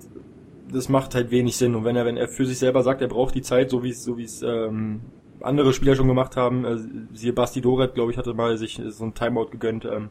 das 0.72 0.90
macht 0.90 1.16
halt 1.16 1.32
wenig 1.32 1.58
Sinn. 1.58 1.76
Und 1.76 1.84
wenn 1.84 1.96
er, 1.96 2.06
wenn 2.06 2.18
er 2.18 2.28
für 2.28 2.46
sich 2.46 2.60
selber 2.60 2.84
sagt, 2.84 3.02
er 3.02 3.08
braucht 3.08 3.36
die 3.36 3.42
Zeit, 3.42 3.70
so 3.70 3.84
wie 3.84 3.90
es, 3.90 4.04
so 4.04 4.18
wie 4.18 4.24
es 4.24 4.42
ähm, 4.42 5.02
andere 5.42 5.74
Spieler 5.74 5.96
schon 5.96 6.08
gemacht 6.08 6.38
haben, 6.38 6.66
äh, 6.66 6.78
siehe 7.14 7.34
Basti 7.34 7.62
Doret, 7.62 7.94
glaube 7.94 8.12
ich, 8.12 8.18
hatte 8.18 8.34
mal 8.34 8.58
sich 8.58 8.82
so 8.88 9.04
ein 9.04 9.14
Timeout 9.14 9.50
gegönnt. 9.50 9.86
Ähm, 9.86 10.10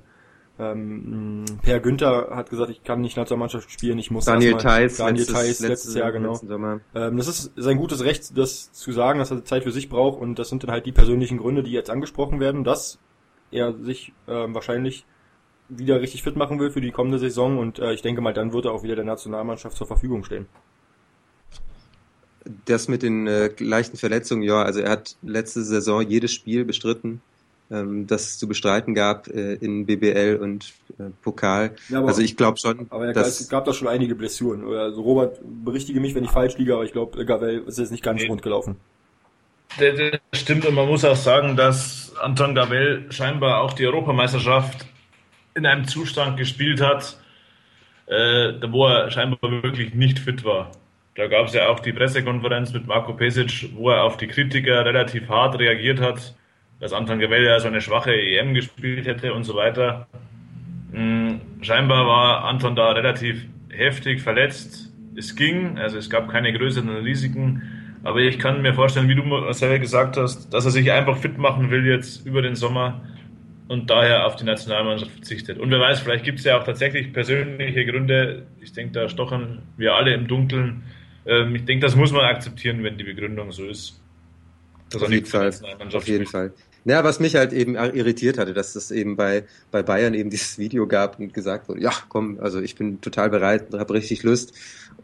ähm, 0.60 1.44
per 1.62 1.80
Günther 1.80 2.28
hat 2.32 2.50
gesagt, 2.50 2.70
ich 2.70 2.82
kann 2.82 3.00
nicht 3.00 3.16
Nationalmannschaft 3.16 3.70
spielen, 3.70 3.98
ich 3.98 4.10
muss 4.10 4.26
Daniel 4.26 4.58
Theiss, 4.58 4.98
Daniel 4.98 5.24
letztes, 5.24 5.34
Theiss, 5.34 5.60
letztes, 5.60 5.94
Jahr, 5.94 6.12
genau. 6.12 6.38
Ähm, 6.94 7.16
das 7.16 7.28
ist 7.28 7.52
sein 7.56 7.78
gutes 7.78 8.04
Recht, 8.04 8.36
das 8.36 8.70
zu 8.70 8.92
sagen, 8.92 9.20
dass 9.20 9.30
er 9.30 9.42
Zeit 9.44 9.62
für 9.62 9.70
sich 9.70 9.88
braucht 9.88 10.20
und 10.20 10.38
das 10.38 10.50
sind 10.50 10.62
dann 10.62 10.70
halt 10.70 10.84
die 10.84 10.92
persönlichen 10.92 11.38
Gründe, 11.38 11.62
die 11.62 11.72
jetzt 11.72 11.88
angesprochen 11.88 12.40
werden, 12.40 12.62
dass 12.62 12.98
er 13.50 13.72
sich 13.72 14.12
ähm, 14.28 14.54
wahrscheinlich 14.54 15.06
wieder 15.70 16.00
richtig 16.00 16.22
fit 16.22 16.36
machen 16.36 16.58
will 16.58 16.70
für 16.70 16.80
die 16.80 16.90
kommende 16.90 17.18
Saison 17.18 17.58
und 17.58 17.78
äh, 17.78 17.92
ich 17.92 18.02
denke 18.02 18.20
mal, 18.20 18.34
dann 18.34 18.52
wird 18.52 18.66
er 18.66 18.72
auch 18.72 18.82
wieder 18.82 18.96
der 18.96 19.04
Nationalmannschaft 19.04 19.76
zur 19.76 19.86
Verfügung 19.86 20.24
stehen. 20.24 20.46
Das 22.64 22.88
mit 22.88 23.02
den 23.02 23.26
äh, 23.26 23.50
leichten 23.58 23.96
Verletzungen, 23.96 24.42
ja, 24.42 24.62
also 24.62 24.80
er 24.80 24.90
hat 24.90 25.16
letzte 25.22 25.62
Saison 25.62 26.02
jedes 26.02 26.32
Spiel 26.32 26.64
bestritten, 26.64 27.20
ähm, 27.70 28.06
das 28.06 28.22
es 28.22 28.38
zu 28.38 28.48
bestreiten 28.48 28.94
gab 28.94 29.28
äh, 29.28 29.54
in 29.54 29.86
BBL 29.86 30.38
und 30.42 30.72
äh, 30.98 31.10
Pokal. 31.22 31.76
Ja, 31.88 31.98
aber, 31.98 32.08
also 32.08 32.22
ich 32.22 32.36
glaube 32.36 32.58
schon. 32.58 32.86
Aber 32.90 33.06
er, 33.06 33.12
dass, 33.12 33.40
es 33.40 33.48
gab 33.48 33.64
da 33.64 33.72
schon 33.72 33.88
einige 33.88 34.14
Blessuren. 34.14 34.64
Also 34.74 35.02
Robert, 35.02 35.38
berichtige 35.42 36.00
mich, 36.00 36.14
wenn 36.14 36.24
ich 36.24 36.30
falsch 36.30 36.58
liege, 36.58 36.74
aber 36.74 36.84
ich 36.84 36.92
glaube, 36.92 37.24
Gavel 37.24 37.62
ist 37.66 37.78
jetzt 37.78 37.92
nicht 37.92 38.02
ganz 38.02 38.22
nee. 38.22 38.28
rund 38.28 38.42
gelaufen. 38.42 38.76
Das 39.78 40.40
stimmt 40.40 40.66
und 40.66 40.74
man 40.74 40.88
muss 40.88 41.04
auch 41.04 41.14
sagen, 41.14 41.56
dass 41.56 42.12
Anton 42.20 42.56
Gavel 42.56 43.06
scheinbar 43.10 43.60
auch 43.60 43.72
die 43.72 43.86
Europameisterschaft 43.86 44.86
in 45.54 45.66
einem 45.66 45.86
Zustand 45.86 46.36
gespielt 46.36 46.80
hat, 46.80 47.18
äh, 48.06 48.52
wo 48.68 48.86
er 48.86 49.10
scheinbar 49.10 49.38
wirklich 49.62 49.94
nicht 49.94 50.18
fit 50.18 50.44
war. 50.44 50.72
Da 51.16 51.26
gab 51.26 51.46
es 51.46 51.54
ja 51.54 51.68
auch 51.68 51.80
die 51.80 51.92
Pressekonferenz 51.92 52.72
mit 52.72 52.86
Marco 52.86 53.12
Pesic, 53.12 53.70
wo 53.74 53.90
er 53.90 54.04
auf 54.04 54.16
die 54.16 54.28
Kritiker 54.28 54.84
relativ 54.84 55.28
hart 55.28 55.58
reagiert 55.58 56.00
hat, 56.00 56.34
dass 56.78 56.92
Anton 56.92 57.18
Gavell 57.18 57.44
ja 57.44 57.60
so 57.60 57.68
eine 57.68 57.80
schwache 57.80 58.14
EM 58.14 58.54
gespielt 58.54 59.06
hätte 59.06 59.34
und 59.34 59.44
so 59.44 59.54
weiter. 59.54 60.06
Mhm, 60.92 61.40
scheinbar 61.62 62.06
war 62.06 62.44
Anton 62.44 62.74
da 62.74 62.92
relativ 62.92 63.44
heftig 63.70 64.22
verletzt. 64.22 64.92
Es 65.16 65.36
ging, 65.36 65.78
also 65.78 65.98
es 65.98 66.08
gab 66.08 66.28
keine 66.30 66.52
größeren 66.52 66.88
Risiken. 66.88 67.62
Aber 68.02 68.20
ich 68.20 68.38
kann 68.38 68.62
mir 68.62 68.72
vorstellen, 68.72 69.08
wie 69.08 69.14
du 69.14 69.22
Marcel 69.22 69.78
gesagt 69.78 70.16
hast, 70.16 70.54
dass 70.54 70.64
er 70.64 70.70
sich 70.70 70.90
einfach 70.90 71.18
fit 71.18 71.36
machen 71.36 71.70
will 71.70 71.86
jetzt 71.86 72.24
über 72.26 72.40
den 72.40 72.54
Sommer 72.54 73.02
und 73.70 73.88
daher 73.88 74.26
auf 74.26 74.34
die 74.34 74.42
Nationalmannschaft 74.42 75.12
verzichtet. 75.12 75.60
Und 75.60 75.70
wer 75.70 75.78
weiß, 75.78 76.00
vielleicht 76.00 76.24
gibt 76.24 76.40
es 76.40 76.44
ja 76.44 76.58
auch 76.58 76.64
tatsächlich 76.64 77.12
persönliche 77.12 77.86
Gründe. 77.86 78.42
Ich 78.60 78.72
denke, 78.72 78.94
da 78.94 79.08
stochern 79.08 79.62
wir 79.76 79.94
alle 79.94 80.12
im 80.12 80.26
Dunkeln. 80.26 80.82
Ähm, 81.24 81.54
ich 81.54 81.66
denke, 81.66 81.86
das 81.86 81.94
muss 81.94 82.10
man 82.10 82.24
akzeptieren, 82.24 82.82
wenn 82.82 82.98
die 82.98 83.04
Begründung 83.04 83.52
so 83.52 83.64
ist. 83.66 84.00
Auf 84.92 85.08
jeden 85.08 85.24
Fall. 85.24 85.54
Auf 85.92 86.08
jeden 86.08 86.26
Fall. 86.26 86.52
Ja, 86.84 87.04
was 87.04 87.20
mich 87.20 87.36
halt 87.36 87.52
eben 87.52 87.76
irritiert 87.76 88.38
hatte, 88.38 88.54
dass 88.54 88.74
es 88.74 88.90
eben 88.90 89.14
bei, 89.14 89.44
bei 89.70 89.84
Bayern 89.84 90.14
eben 90.14 90.30
dieses 90.30 90.58
Video 90.58 90.88
gab 90.88 91.20
und 91.20 91.32
gesagt 91.32 91.68
wurde, 91.68 91.80
ja, 91.80 91.92
komm, 92.08 92.40
also 92.40 92.60
ich 92.60 92.74
bin 92.74 93.00
total 93.00 93.30
bereit, 93.30 93.72
habe 93.72 93.94
richtig 93.94 94.24
Lust. 94.24 94.52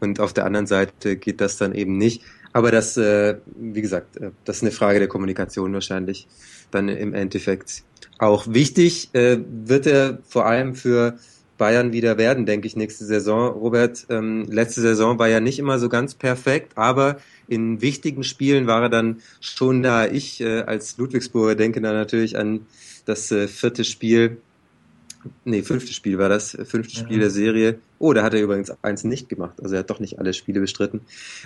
Und 0.01 0.19
auf 0.19 0.33
der 0.33 0.45
anderen 0.45 0.67
Seite 0.67 1.15
geht 1.15 1.39
das 1.39 1.55
dann 1.55 1.73
eben 1.73 1.97
nicht. 1.97 2.21
Aber 2.57 2.71
das, 2.71 2.97
äh, 2.97 3.35
wie 3.55 3.83
gesagt, 3.83 4.17
äh, 4.17 4.31
das 4.43 4.57
ist 4.57 4.63
eine 4.63 4.71
Frage 4.71 4.97
der 4.97 5.07
Kommunikation 5.07 5.71
wahrscheinlich 5.73 6.27
dann 6.71 6.89
im 6.89 7.13
Endeffekt. 7.13 7.83
Auch 8.17 8.47
wichtig 8.47 9.13
äh, 9.13 9.37
wird 9.63 9.85
er 9.85 10.17
vor 10.27 10.47
allem 10.47 10.73
für 10.73 11.19
Bayern 11.59 11.93
wieder 11.93 12.17
werden, 12.17 12.47
denke 12.47 12.65
ich, 12.65 12.75
nächste 12.75 13.05
Saison. 13.05 13.51
Robert, 13.51 14.07
ähm, 14.09 14.47
letzte 14.49 14.81
Saison 14.81 15.19
war 15.19 15.27
ja 15.27 15.39
nicht 15.39 15.59
immer 15.59 15.77
so 15.77 15.87
ganz 15.87 16.15
perfekt, 16.15 16.71
aber 16.79 17.17
in 17.47 17.79
wichtigen 17.79 18.23
Spielen 18.23 18.65
war 18.65 18.81
er 18.81 18.89
dann 18.89 19.21
schon 19.39 19.83
da. 19.83 20.07
Ich 20.07 20.41
äh, 20.41 20.61
als 20.61 20.97
Ludwigsburger 20.97 21.53
denke 21.53 21.79
da 21.79 21.93
natürlich 21.93 22.39
an 22.39 22.65
das 23.05 23.31
äh, 23.31 23.47
vierte 23.47 23.83
Spiel, 23.83 24.37
nee, 25.45 25.61
fünfte 25.61 25.93
Spiel 25.93 26.17
war 26.17 26.29
das, 26.29 26.57
fünfte 26.65 26.95
Spiel 26.95 27.17
mhm. 27.17 27.21
der 27.21 27.29
Serie. 27.29 27.79
Oh, 27.99 28.13
da 28.13 28.23
hat 28.23 28.33
er 28.33 28.41
übrigens 28.41 28.71
eins 28.83 29.03
nicht 29.03 29.29
gemacht. 29.29 29.55
Also 29.61 29.75
er 29.75 29.79
hat 29.79 29.89
doch 29.89 29.99
nicht 29.99 30.19
alle 30.19 30.33
Spiele 30.33 30.59
bestritten. 30.59 31.01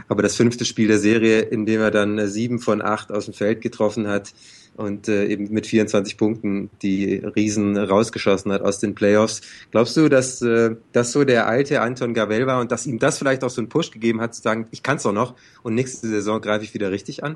Aber 0.10 0.22
das 0.22 0.36
fünfte 0.36 0.66
Spiel 0.66 0.88
der 0.88 1.00
Serie, 1.00 1.42
in 1.42 1.66
dem 1.66 1.82
er 1.82 1.92
dann 1.92 2.18
äh, 2.18 2.28
sieben 2.28 2.60
von 2.60 2.82
acht 2.82 3.12
aus 3.12 3.26
dem 3.26 3.34
Feld 3.34 3.62
getroffen 3.62 4.08
hat, 4.08 4.34
und 4.76 5.08
äh, 5.08 5.26
eben 5.26 5.52
mit 5.52 5.68
24 5.68 6.18
Punkten 6.18 6.70
die 6.82 7.16
Riesen 7.16 7.78
rausgeschossen 7.78 8.52
hat 8.52 8.62
aus 8.62 8.80
den 8.80 8.96
Playoffs. 8.96 9.42
Glaubst 9.72 9.98
du, 9.98 10.10
dass 10.10 10.42
äh, 10.42 10.76
das 10.94 11.12
so 11.12 11.24
der 11.24 11.48
alte 11.48 11.82
Anton 11.82 12.14
Gavel 12.14 12.48
war 12.48 12.62
und 12.62 12.72
dass 12.72 12.88
ihm 12.88 13.00
das 13.00 13.18
vielleicht 13.18 13.44
auch 13.44 13.50
so 13.50 13.62
einen 13.62 13.70
Push 13.70 13.92
gegeben 13.92 14.22
hat, 14.22 14.34
zu 14.34 14.42
sagen, 14.42 14.68
ich 14.72 14.84
kann 14.84 14.98
es 14.98 15.04
doch 15.04 15.14
noch 15.14 15.36
und 15.64 15.76
nächste 15.76 16.08
Saison 16.08 16.42
greife 16.42 16.64
ich 16.64 16.74
wieder 16.74 16.92
richtig 16.92 17.24
an? 17.24 17.36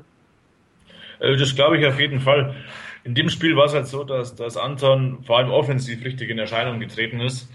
Äh, 1.20 1.36
das 1.36 1.54
glaube 1.54 1.78
ich 1.78 1.86
auf 1.86 2.00
jeden 2.00 2.20
Fall. 2.20 2.54
In 3.06 3.14
dem 3.14 3.28
Spiel 3.28 3.54
war 3.56 3.66
es 3.66 3.72
halt 3.72 3.86
so, 3.86 4.02
dass, 4.02 4.34
dass 4.34 4.56
Anton 4.56 5.22
vor 5.22 5.38
allem 5.38 5.50
offensiv 5.50 6.04
richtig 6.04 6.28
in 6.28 6.40
Erscheinung 6.40 6.80
getreten 6.80 7.20
ist. 7.20 7.48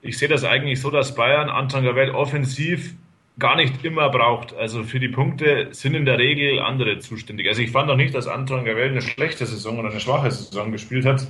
Ich 0.00 0.16
sehe 0.16 0.28
das 0.28 0.44
eigentlich 0.44 0.80
so, 0.80 0.90
dass 0.90 1.14
Bayern 1.14 1.50
Anton 1.50 1.84
Gavel 1.84 2.12
offensiv 2.12 2.94
gar 3.38 3.56
nicht 3.56 3.84
immer 3.84 4.08
braucht. 4.08 4.54
Also 4.54 4.84
für 4.84 4.98
die 4.98 5.10
Punkte 5.10 5.68
sind 5.72 5.94
in 5.94 6.06
der 6.06 6.18
Regel 6.18 6.60
andere 6.60 7.00
zuständig. 7.00 7.46
Also 7.48 7.60
ich 7.60 7.70
fand 7.70 7.90
auch 7.90 7.96
nicht, 7.96 8.14
dass 8.14 8.28
Anton 8.28 8.64
Gavel 8.64 8.88
eine 8.88 9.02
schlechte 9.02 9.44
Saison 9.44 9.78
oder 9.78 9.90
eine 9.90 10.00
schwache 10.00 10.30
Saison 10.30 10.72
gespielt 10.72 11.04
hat. 11.04 11.26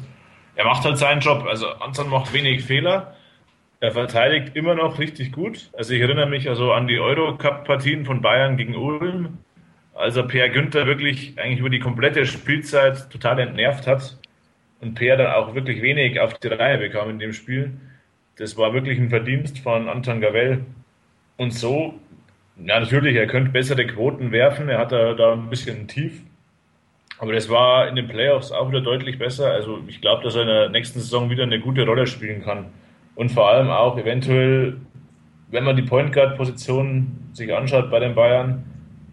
Er 0.54 0.64
macht 0.64 0.84
halt 0.84 0.96
seinen 0.96 1.20
Job. 1.20 1.44
Also 1.48 1.66
Anton 1.68 2.10
macht 2.10 2.32
wenig 2.32 2.62
Fehler. 2.62 3.16
Er 3.80 3.90
verteidigt 3.90 4.54
immer 4.54 4.76
noch 4.76 5.00
richtig 5.00 5.32
gut. 5.32 5.70
Also 5.76 5.94
ich 5.94 6.00
erinnere 6.00 6.26
mich 6.26 6.48
also 6.48 6.72
an 6.72 6.86
die 6.86 7.00
Eurocup-Partien 7.00 8.04
von 8.04 8.22
Bayern 8.22 8.56
gegen 8.56 8.76
Ulm. 8.76 9.38
Also 9.98 10.24
Per 10.24 10.48
Günther 10.50 10.86
wirklich 10.86 11.34
eigentlich 11.40 11.58
über 11.58 11.70
die 11.70 11.80
komplette 11.80 12.24
Spielzeit 12.24 13.10
total 13.10 13.40
entnervt 13.40 13.88
hat 13.88 14.16
und 14.80 14.94
Per 14.94 15.16
dann 15.16 15.32
auch 15.32 15.56
wirklich 15.56 15.82
wenig 15.82 16.20
auf 16.20 16.34
die 16.34 16.46
Reihe 16.46 16.78
bekam 16.78 17.10
in 17.10 17.18
dem 17.18 17.32
Spiel. 17.32 17.72
Das 18.36 18.56
war 18.56 18.72
wirklich 18.72 18.96
ein 19.00 19.10
Verdienst 19.10 19.58
von 19.58 19.88
Anton 19.88 20.20
Gavel. 20.20 20.64
Und 21.36 21.52
so, 21.52 21.98
ja, 22.64 22.78
natürlich, 22.78 23.16
er 23.16 23.26
könnte 23.26 23.50
bessere 23.50 23.84
Quoten 23.88 24.30
werfen. 24.30 24.68
Er 24.68 24.78
hat 24.78 24.92
da, 24.92 25.32
ein 25.32 25.50
bisschen 25.50 25.88
tief. 25.88 26.22
Aber 27.18 27.32
das 27.32 27.48
war 27.48 27.88
in 27.88 27.96
den 27.96 28.06
Playoffs 28.06 28.52
auch 28.52 28.68
wieder 28.68 28.82
deutlich 28.82 29.18
besser. 29.18 29.50
Also 29.50 29.80
ich 29.88 30.00
glaube, 30.00 30.22
dass 30.22 30.36
er 30.36 30.42
in 30.42 30.48
der 30.48 30.68
nächsten 30.68 31.00
Saison 31.00 31.28
wieder 31.28 31.42
eine 31.42 31.58
gute 31.58 31.84
Rolle 31.84 32.06
spielen 32.06 32.44
kann. 32.44 32.66
Und 33.16 33.32
vor 33.32 33.48
allem 33.48 33.68
auch 33.68 33.98
eventuell, 33.98 34.76
wenn 35.50 35.64
man 35.64 35.74
die 35.74 35.82
Point 35.82 36.12
Guard 36.12 36.36
Position 36.36 37.30
sich 37.32 37.52
anschaut 37.52 37.90
bei 37.90 37.98
den 37.98 38.14
Bayern, 38.14 38.64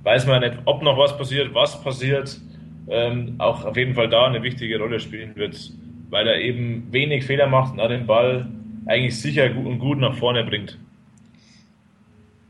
weiß 0.05 0.27
man 0.27 0.41
nicht, 0.41 0.57
ob 0.65 0.81
noch 0.83 0.97
was 0.97 1.17
passiert, 1.17 1.53
was 1.53 1.81
passiert. 1.81 2.39
Ähm, 2.87 3.35
auch 3.39 3.65
auf 3.65 3.75
jeden 3.75 3.95
Fall 3.95 4.07
da 4.07 4.27
eine 4.27 4.43
wichtige 4.43 4.77
Rolle 4.77 4.99
spielen 4.99 5.35
wird, 5.35 5.71
weil 6.11 6.27
er 6.27 6.39
eben 6.39 6.87
wenig 6.91 7.25
Fehler 7.25 7.47
macht 7.47 7.73
und 7.73 7.89
den 7.89 8.05
Ball 8.05 8.47
eigentlich 8.85 9.19
sicher 9.19 9.49
und 9.57 9.79
gut 9.79 9.97
nach 9.97 10.15
vorne 10.15 10.43
bringt. 10.43 10.77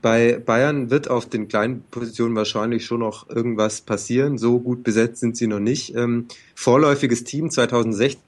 Bei 0.01 0.37
Bayern 0.37 0.91
wird 0.91 1.09
auf 1.09 1.27
den 1.27 1.47
kleinen 1.47 1.83
Positionen 1.89 2.35
wahrscheinlich 2.35 2.85
schon 2.85 2.99
noch 2.99 3.29
irgendwas 3.29 3.81
passieren. 3.81 4.37
So 4.37 4.59
gut 4.59 4.83
besetzt 4.83 5.21
sind 5.21 5.37
sie 5.37 5.47
noch 5.47 5.59
nicht. 5.59 5.95
Ähm, 5.95 6.27
vorläufiges 6.53 7.23
Team 7.23 7.49
2016, 7.49 8.21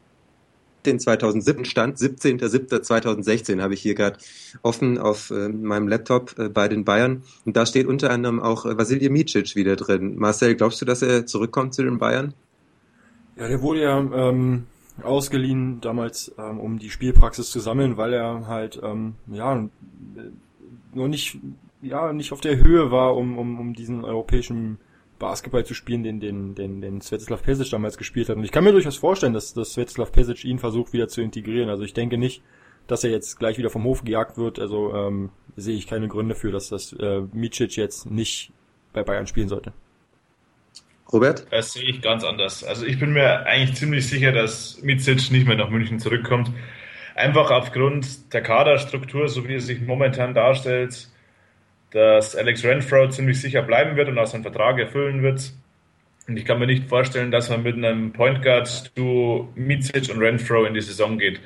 2007 0.96 1.65
stand 1.65 1.98
17.07.2016 1.98 3.62
habe 3.62 3.74
ich 3.74 3.82
hier 3.82 3.96
gerade 3.96 4.17
offen 4.62 4.98
auf 4.98 5.32
äh, 5.32 5.50
meinem 5.50 5.88
Laptop 5.88 6.38
äh, 6.39 6.50
bei 6.50 6.67
den 6.67 6.86
Bayern. 6.86 7.24
Und 7.46 7.58
da 7.58 7.65
steht 7.65 7.86
unter 7.86 8.10
anderem 8.12 8.39
auch 8.39 8.65
äh, 8.65 8.77
Vasilij 8.77 9.10
Micic 9.10 9.56
wieder 9.56 9.75
drin. 9.75 10.15
Marcel, 10.17 10.56
glaubst 10.56 10.82
du, 10.82 10.86
dass 10.86 11.01
er 11.01 11.25
zurückkommt 11.25 11.74
zu 11.74 11.84
den 11.84 11.98
Bayern? 11.98 12.34
Ja, 13.36 13.48
der 13.48 13.62
wurde 13.62 13.82
ja 13.82 14.00
ähm, 14.00 14.65
ausgeliehen 15.03 15.79
damals, 15.82 16.34
ähm, 16.38 16.60
um 16.60 16.79
die 16.79 16.89
Spielpraxis 16.89 17.51
zu 17.51 17.60
sammeln, 17.60 17.98
weil 17.98 18.13
er 18.13 18.48
halt 18.48 18.79
ähm, 18.82 19.15
ja 19.27 19.67
noch 20.94 21.08
nicht 21.08 21.38
ja 21.82 22.13
nicht 22.13 22.32
auf 22.32 22.41
der 22.41 22.58
Höhe 22.58 22.91
war, 22.91 23.15
um, 23.15 23.38
um, 23.38 23.60
um 23.60 23.74
diesen 23.74 24.03
europäischen 24.03 24.79
Basketball 25.20 25.66
zu 25.66 25.74
spielen, 25.74 26.04
den, 26.04 26.20
den, 26.20 26.56
den, 26.56 26.82
den 26.82 27.02
Svetislav 27.02 27.44
Pesic 27.44 27.70
damals 27.70 27.98
gespielt 27.98 28.30
hat. 28.30 28.38
Und 28.38 28.44
ich 28.44 28.52
kann 28.52 28.64
mir 28.64 28.72
durchaus 28.72 28.98
vorstellen, 28.98 29.34
dass, 29.34 29.54
dass 29.54 29.74
Svetislav 29.74 30.12
Pesic 30.12 30.44
ihn 30.46 30.60
versucht 30.60 30.94
wieder 30.94 31.08
zu 31.08 31.22
integrieren. 31.22 31.70
Also 31.70 31.84
ich 31.84 31.94
denke 31.94 32.18
nicht, 32.18 32.44
dass 32.88 33.04
er 33.04 33.12
jetzt 33.12 33.40
gleich 33.40 33.58
wieder 33.58 33.70
vom 33.70 33.84
Hof 33.84 34.04
gejagt 34.04 34.38
wird. 34.38 34.60
Also 34.60 34.94
ähm, 34.94 35.30
sehe 35.56 35.76
ich 35.76 35.88
keine 35.88 36.08
Gründe 36.08 36.36
für, 36.36 36.52
dass 36.52 36.70
das 36.70 36.94
äh, 36.94 37.22
Micic 37.34 37.76
jetzt 37.76 38.10
nicht 38.10 38.52
bei 38.94 39.04
Bayern 39.04 39.28
spielen 39.28 39.50
sollte. 39.50 39.74
Robert? 41.12 41.48
Das 41.52 41.74
sehe 41.74 41.84
ich 41.84 42.02
ganz 42.02 42.24
anders. 42.24 42.64
Also 42.64 42.86
ich 42.86 43.00
bin 43.00 43.14
mir 43.14 43.46
eigentlich 43.46 43.78
ziemlich 43.78 44.08
sicher, 44.08 44.32
dass 44.32 44.82
Micic 44.82 45.32
nicht 45.32 45.48
mehr 45.48 45.56
nach 45.56 45.70
München 45.70 46.00
zurückkommt. 46.00 46.52
Einfach 47.16 47.50
aufgrund 47.50 48.34
der 48.34 48.42
Kaderstruktur, 48.42 49.28
so 49.28 49.48
wie 49.48 49.56
es 49.56 49.66
sich 49.66 49.82
momentan 49.82 50.34
darstellt, 50.34 51.10
dass 51.91 52.36
Alex 52.36 52.63
Renfro 52.63 53.10
ziemlich 53.10 53.39
sicher 53.39 53.62
bleiben 53.62 53.96
wird 53.96 54.10
und 54.10 54.17
auch 54.17 54.27
seinen 54.27 54.44
Vertrag 54.44 54.79
erfüllen 54.79 55.22
wird. 55.24 55.53
Und 56.27 56.38
ich 56.38 56.46
kann 56.46 56.60
mir 56.60 56.67
nicht 56.67 56.88
vorstellen, 56.89 57.32
dass 57.32 57.50
man 57.50 57.63
mit 57.63 57.75
einem 57.75 58.12
Point 58.12 58.44
Guard 58.44 58.98
Duo 58.98 59.50
Micic 59.56 60.10
und 60.13 60.20
Renfro 60.20 60.65
in 60.65 60.74
die 60.74 60.82
Saison 60.82 61.17
geht. 61.17 61.39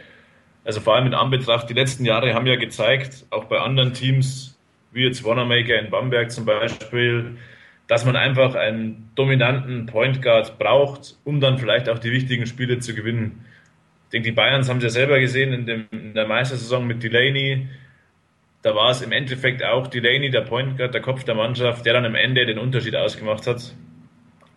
Also 0.63 0.79
vor 0.79 0.95
allem 0.95 1.07
in 1.07 1.13
Anbetracht, 1.13 1.69
die 1.69 1.73
letzten 1.73 2.05
Jahre 2.05 2.33
haben 2.33 2.47
ja 2.47 2.55
gezeigt, 2.55 3.25
auch 3.29 3.45
bei 3.45 3.59
anderen 3.59 3.93
Teams, 3.93 4.57
wie 4.91 5.03
jetzt 5.03 5.23
Wanamaker 5.23 5.79
in 5.79 5.89
Bamberg 5.89 6.31
zum 6.31 6.45
Beispiel, 6.45 7.37
dass 7.87 8.05
man 8.05 8.15
einfach 8.15 8.55
einen 8.55 9.11
dominanten 9.15 9.85
Point 9.85 10.21
Guard 10.21 10.57
braucht, 10.57 11.17
um 11.23 11.39
dann 11.39 11.57
vielleicht 11.57 11.89
auch 11.89 11.99
die 11.99 12.11
wichtigen 12.11 12.45
Spiele 12.45 12.79
zu 12.79 12.95
gewinnen. 12.95 13.45
Ich 14.05 14.11
denke, 14.11 14.29
die 14.29 14.35
Bayerns 14.35 14.69
haben 14.69 14.77
es 14.77 14.83
ja 14.83 14.89
selber 14.89 15.19
gesehen 15.19 15.53
in, 15.53 15.65
dem, 15.65 15.85
in 15.91 16.13
der 16.13 16.27
Meistersaison 16.27 16.85
mit 16.85 17.03
Delaney, 17.03 17.67
da 18.61 18.75
war 18.75 18.91
es 18.91 19.01
im 19.01 19.11
Endeffekt 19.11 19.63
auch 19.63 19.87
Delaney, 19.87 20.29
der 20.29 20.41
Point 20.41 20.77
Guard, 20.77 20.93
der 20.93 21.01
Kopf 21.01 21.23
der 21.23 21.35
Mannschaft, 21.35 21.85
der 21.85 21.93
dann 21.93 22.05
am 22.05 22.15
Ende 22.15 22.45
den 22.45 22.59
Unterschied 22.59 22.95
ausgemacht 22.95 23.47
hat. 23.47 23.73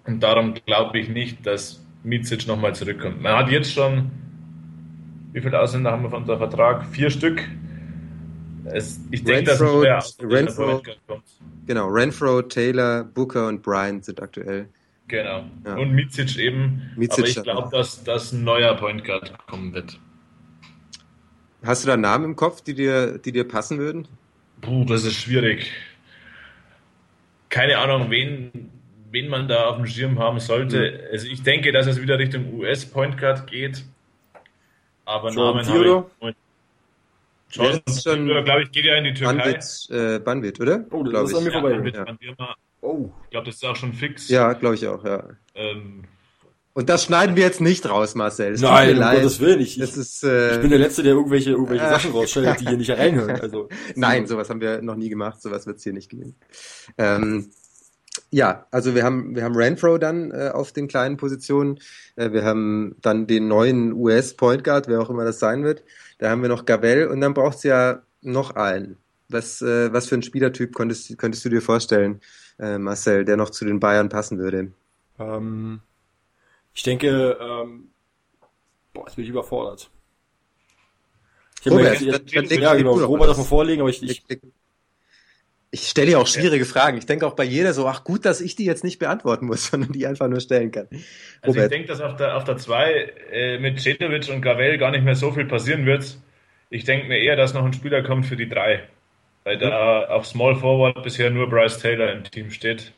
Und 0.06 0.22
darum 0.22 0.54
glaube 0.54 0.98
ich 0.98 1.08
nicht, 1.08 1.46
dass 1.46 1.82
Micic 2.02 2.46
nochmal 2.46 2.74
zurückkommt. 2.74 3.22
Man 3.22 3.34
hat 3.34 3.50
jetzt 3.50 3.72
schon, 3.72 4.10
wie 5.32 5.40
viele 5.40 5.58
Ausländer 5.58 5.92
haben 5.92 6.02
wir 6.02 6.10
von 6.10 6.22
unserem 6.22 6.38
Vertrag? 6.38 6.86
Vier 6.86 7.08
Stück. 7.08 7.42
Es, 8.66 9.00
ich 9.10 9.24
denke, 9.24 9.44
dass 9.44 9.60
es 9.60 10.18
Renfro, 10.22 10.82
Genau, 11.66 11.88
Renfro, 11.88 12.42
Taylor, 12.42 13.04
Booker 13.04 13.48
und 13.48 13.62
Bryant 13.62 14.04
sind 14.04 14.20
aktuell. 14.22 14.68
Genau. 15.08 15.44
Ja. 15.66 15.76
Und 15.76 15.92
Micic 15.92 16.38
eben. 16.38 16.82
Micic 16.96 17.18
Aber 17.18 17.28
ich 17.28 17.42
glaube, 17.42 17.68
dass, 17.70 18.04
dass 18.04 18.32
ein 18.32 18.44
neuer 18.44 18.74
Point 18.74 19.04
Guard 19.04 19.46
kommen 19.46 19.72
wird. 19.74 19.98
Hast 21.64 21.84
du 21.84 21.88
da 21.88 21.96
Namen 21.96 22.24
im 22.24 22.36
Kopf, 22.36 22.60
die 22.60 22.74
dir, 22.74 23.18
die 23.18 23.32
dir 23.32 23.48
passen 23.48 23.78
würden? 23.78 24.06
Puh, 24.60 24.84
das 24.84 25.04
ist 25.04 25.14
schwierig. 25.14 25.72
Keine 27.48 27.78
Ahnung, 27.78 28.10
wen, 28.10 28.70
wen 29.10 29.28
man 29.28 29.48
da 29.48 29.66
auf 29.66 29.76
dem 29.76 29.86
Schirm 29.86 30.18
haben 30.18 30.40
sollte. 30.40 30.92
Mhm. 30.92 31.12
Also 31.12 31.26
ich 31.28 31.42
denke, 31.42 31.72
dass 31.72 31.86
es 31.86 32.00
wieder 32.00 32.18
Richtung 32.18 32.54
US 32.54 32.84
Point 32.84 33.16
Guard 33.18 33.46
geht. 33.46 33.84
Aber 35.04 35.30
John 35.30 35.56
Namen 35.56 35.64
Theodore? 35.64 36.10
habe 36.20 36.30
ich. 36.30 36.36
John 37.50 37.80
ja, 37.86 37.94
schon 37.94 38.26
glaube 38.44 38.62
ich, 38.64 38.72
geht 38.72 38.84
ja 38.84 38.96
in 38.96 39.04
die 39.04 39.14
Türkei. 39.14 39.36
Bandit, 39.36 39.88
äh, 39.90 40.18
Bandit 40.18 40.60
oder? 40.60 40.84
Oh, 40.90 41.02
das 41.04 41.30
ist 41.30 41.36
an 41.36 41.44
mir 41.44 41.52
vorbei. 41.52 41.92
Ja, 41.94 42.06
ja. 42.20 42.54
Oh. 42.80 43.10
Ich 43.24 43.30
glaube, 43.30 43.46
das 43.46 43.54
ist 43.54 43.64
auch 43.64 43.76
schon 43.76 43.92
fix. 43.92 44.28
Ja, 44.28 44.52
glaube 44.52 44.74
ich 44.74 44.86
auch, 44.86 45.04
ja. 45.04 45.24
Ähm, 45.54 46.04
und 46.74 46.88
das 46.88 47.04
schneiden 47.04 47.36
wir 47.36 47.44
jetzt 47.44 47.60
nicht 47.60 47.88
raus, 47.88 48.16
Marcel. 48.16 48.54
Es 48.54 48.60
Nein, 48.60 48.98
um 48.98 49.02
Gottes 49.02 49.38
Willen. 49.38 49.60
Ich, 49.60 49.80
ich, 49.80 49.96
ist, 49.96 50.24
äh, 50.24 50.56
ich 50.56 50.60
bin 50.60 50.70
der 50.70 50.80
Letzte, 50.80 51.04
der 51.04 51.12
irgendwelche, 51.12 51.50
irgendwelche 51.50 51.84
äh, 51.84 51.88
Sachen 51.88 52.10
rausschneidet, 52.10 52.60
die 52.60 52.66
hier 52.66 52.76
nicht 52.76 52.90
reinhören. 52.90 53.40
Also, 53.40 53.68
Nein, 53.94 54.26
sowas 54.26 54.50
haben 54.50 54.60
wir 54.60 54.82
noch 54.82 54.96
nie 54.96 55.08
gemacht. 55.08 55.40
Sowas 55.40 55.66
wird 55.66 55.78
es 55.78 55.84
hier 55.84 55.92
nicht 55.92 56.10
geben. 56.10 56.34
Ähm, 56.98 57.50
ja, 58.30 58.66
also 58.72 58.96
wir 58.96 59.04
haben, 59.04 59.36
wir 59.36 59.44
haben 59.44 59.54
Renfro 59.54 59.98
dann 59.98 60.32
äh, 60.32 60.50
auf 60.52 60.72
den 60.72 60.88
kleinen 60.88 61.16
Positionen. 61.16 61.78
Äh, 62.16 62.32
wir 62.32 62.44
haben 62.44 62.96
dann 63.00 63.28
den 63.28 63.46
neuen 63.46 63.92
US 63.92 64.34
Point 64.34 64.64
Guard, 64.64 64.88
wer 64.88 65.00
auch 65.00 65.10
immer 65.10 65.24
das 65.24 65.38
sein 65.38 65.62
wird. 65.62 65.84
Da 66.18 66.30
haben 66.30 66.42
wir 66.42 66.48
noch 66.48 66.66
Gavel 66.66 67.06
und 67.06 67.20
dann 67.20 67.34
braucht 67.34 67.58
es 67.58 67.62
ja 67.62 68.02
noch 68.20 68.56
einen. 68.56 68.96
Was, 69.28 69.62
äh, 69.62 69.92
was 69.92 70.08
für 70.08 70.16
ein 70.16 70.24
Spielertyp 70.24 70.74
könntest, 70.74 71.16
könntest 71.18 71.44
du 71.44 71.50
dir 71.50 71.62
vorstellen, 71.62 72.20
äh, 72.58 72.78
Marcel, 72.78 73.24
der 73.24 73.36
noch 73.36 73.50
zu 73.50 73.64
den 73.64 73.78
Bayern 73.78 74.08
passen 74.08 74.38
würde? 74.38 74.72
Ähm, 75.20 75.80
ich 76.74 76.82
denke, 76.82 77.38
ähm, 77.40 77.90
boah, 78.92 79.06
jetzt 79.06 79.16
bin 79.16 79.24
ich 79.24 79.30
überfordert. 79.30 79.90
Ich 81.60 81.70
Robert, 81.70 82.00
mir 82.00 82.06
jetzt, 82.08 82.32
jetzt, 82.32 82.52
ja, 82.52 82.74
genau, 82.74 82.94
Robert 82.94 83.28
darf 83.28 83.38
man 83.38 83.46
vorlegen, 83.46 83.80
aber 83.80 83.90
ich, 83.90 84.02
ich, 84.02 84.22
ich 85.70 85.88
stelle 85.88 86.12
ja 86.12 86.18
auch 86.18 86.26
schwierige 86.26 86.66
Fragen. 86.66 86.98
Ich 86.98 87.06
denke 87.06 87.26
auch 87.26 87.34
bei 87.34 87.44
jeder 87.44 87.72
so, 87.72 87.86
ach 87.86 88.04
gut, 88.04 88.24
dass 88.24 88.40
ich 88.40 88.54
die 88.54 88.64
jetzt 88.64 88.84
nicht 88.84 88.98
beantworten 88.98 89.46
muss, 89.46 89.66
sondern 89.70 89.92
die 89.92 90.06
einfach 90.06 90.28
nur 90.28 90.40
stellen 90.40 90.70
kann. 90.70 90.88
Also 91.40 91.60
ich 91.60 91.68
denke, 91.68 91.88
dass 91.88 92.00
auf 92.00 92.16
der, 92.16 92.36
auf 92.36 92.44
der 92.44 92.58
2 92.58 92.92
äh, 93.32 93.58
mit 93.58 93.80
Cetovic 93.80 94.28
und 94.28 94.42
Gavel 94.42 94.76
gar 94.78 94.90
nicht 94.90 95.04
mehr 95.04 95.16
so 95.16 95.32
viel 95.32 95.46
passieren 95.46 95.86
wird. 95.86 96.18
Ich 96.70 96.84
denke 96.84 97.08
mir 97.08 97.18
eher, 97.18 97.36
dass 97.36 97.54
noch 97.54 97.64
ein 97.64 97.72
Spieler 97.72 98.02
kommt 98.02 98.26
für 98.26 98.36
die 98.36 98.48
3. 98.48 98.82
Weil 99.44 99.58
da 99.58 100.06
auf 100.06 100.26
Small 100.26 100.56
Forward 100.56 101.02
bisher 101.02 101.30
nur 101.30 101.48
Bryce 101.48 101.78
Taylor 101.78 102.12
im 102.12 102.24
Team 102.24 102.50
steht. 102.50 102.92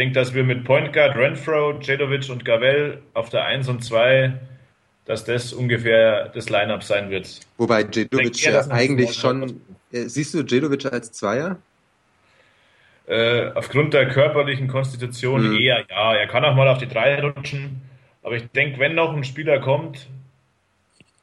Ich 0.00 0.04
denke, 0.06 0.18
dass 0.18 0.32
wir 0.32 0.44
mit 0.44 0.64
Point 0.64 0.94
Guard, 0.94 1.14
Renfro, 1.14 1.78
Cedovic 1.82 2.30
und 2.30 2.42
Gavel 2.42 3.02
auf 3.12 3.28
der 3.28 3.44
1 3.44 3.68
und 3.68 3.84
2 3.84 4.32
dass 5.04 5.24
das 5.24 5.52
ungefähr 5.52 6.30
das 6.30 6.48
Line-Up 6.48 6.82
sein 6.82 7.10
wird. 7.10 7.40
Wobei 7.58 7.82
Jedovic 7.82 8.40
ja 8.42 8.66
eigentlich 8.70 9.12
schon 9.12 9.60
äh, 9.92 10.04
siehst 10.04 10.32
du 10.32 10.42
Djedovic 10.42 10.86
als 10.86 11.12
Zweier? 11.12 11.58
Äh, 13.08 13.50
aufgrund 13.54 13.92
der 13.92 14.08
körperlichen 14.08 14.68
Konstitution 14.68 15.50
mhm. 15.50 15.58
eher 15.58 15.84
ja. 15.90 16.14
Er 16.14 16.26
kann 16.28 16.46
auch 16.46 16.54
mal 16.54 16.68
auf 16.68 16.78
die 16.78 16.88
Drei 16.88 17.20
rutschen. 17.20 17.82
Aber 18.22 18.36
ich 18.36 18.48
denke, 18.52 18.78
wenn 18.78 18.94
noch 18.94 19.14
ein 19.14 19.24
Spieler 19.24 19.60
kommt, 19.60 20.08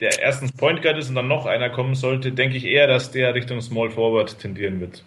der 0.01 0.19
erstens 0.19 0.51
Point 0.51 0.83
Guard 0.83 0.99
ist 0.99 1.09
und 1.09 1.15
dann 1.15 1.27
noch 1.27 1.47
einer 1.47 1.71
kommen 1.71 1.95
sollte, 1.95 2.31
denke 2.31 2.57
ich 2.57 2.65
eher, 2.65 2.85
dass 2.85 3.09
der 3.09 3.33
Richtung 3.33 3.59
Small 3.59 3.89
Forward 3.89 4.37
tendieren 4.37 4.79
wird. 4.81 5.03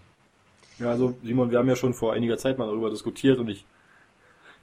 Ja, 0.80 0.90
also 0.90 1.14
Simon, 1.22 1.50
wir 1.50 1.58
haben 1.58 1.68
ja 1.68 1.76
schon 1.76 1.94
vor 1.94 2.12
einiger 2.14 2.38
Zeit 2.38 2.58
mal 2.58 2.66
darüber 2.66 2.90
diskutiert 2.90 3.38
und 3.38 3.48
ich 3.48 3.64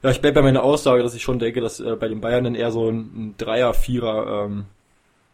ja, 0.04 0.12
ich 0.12 0.22
bleibe 0.22 0.36
bei 0.36 0.42
meiner 0.44 0.64
Aussage, 0.64 1.02
dass 1.02 1.16
ich 1.16 1.24
schon 1.24 1.40
denke, 1.40 1.60
dass 1.60 1.80
äh, 1.80 1.96
bei 1.96 2.08
den 2.08 2.22
Bayern 2.22 2.44
dann 2.44 2.56
eher 2.56 2.72
so 2.72 2.88
ein, 2.88 2.98
ein 2.98 3.36
Dreier, 3.38 3.74
Vierer 3.74 4.46
ähm, 4.46 4.66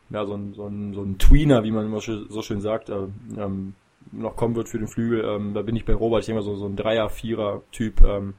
ja, 0.09 0.25
so 0.25 0.35
ein, 0.35 0.53
so 0.53 0.67
ein, 0.67 0.93
so 0.93 1.01
ein 1.01 1.17
Tweener, 1.17 1.63
wie 1.63 1.71
man 1.71 1.85
immer 1.85 1.99
so 1.99 2.41
schön 2.41 2.61
sagt, 2.61 2.89
äh, 2.89 3.07
ähm, 3.37 3.75
noch 4.11 4.35
kommen 4.35 4.55
wird 4.55 4.69
für 4.69 4.77
den 4.77 4.87
Flügel. 4.87 5.25
Ähm, 5.25 5.53
da 5.53 5.63
bin 5.63 5.75
ich 5.75 5.85
bei 5.85 5.93
Robert, 5.93 6.21
ich 6.21 6.27
denke 6.27 6.41
mal 6.41 6.45
so, 6.45 6.55
so 6.55 6.65
ein 6.65 6.75
Dreier, 6.75 7.09
Vierer 7.09 7.61
Typ. 7.71 8.01
Ähm, 8.01 8.35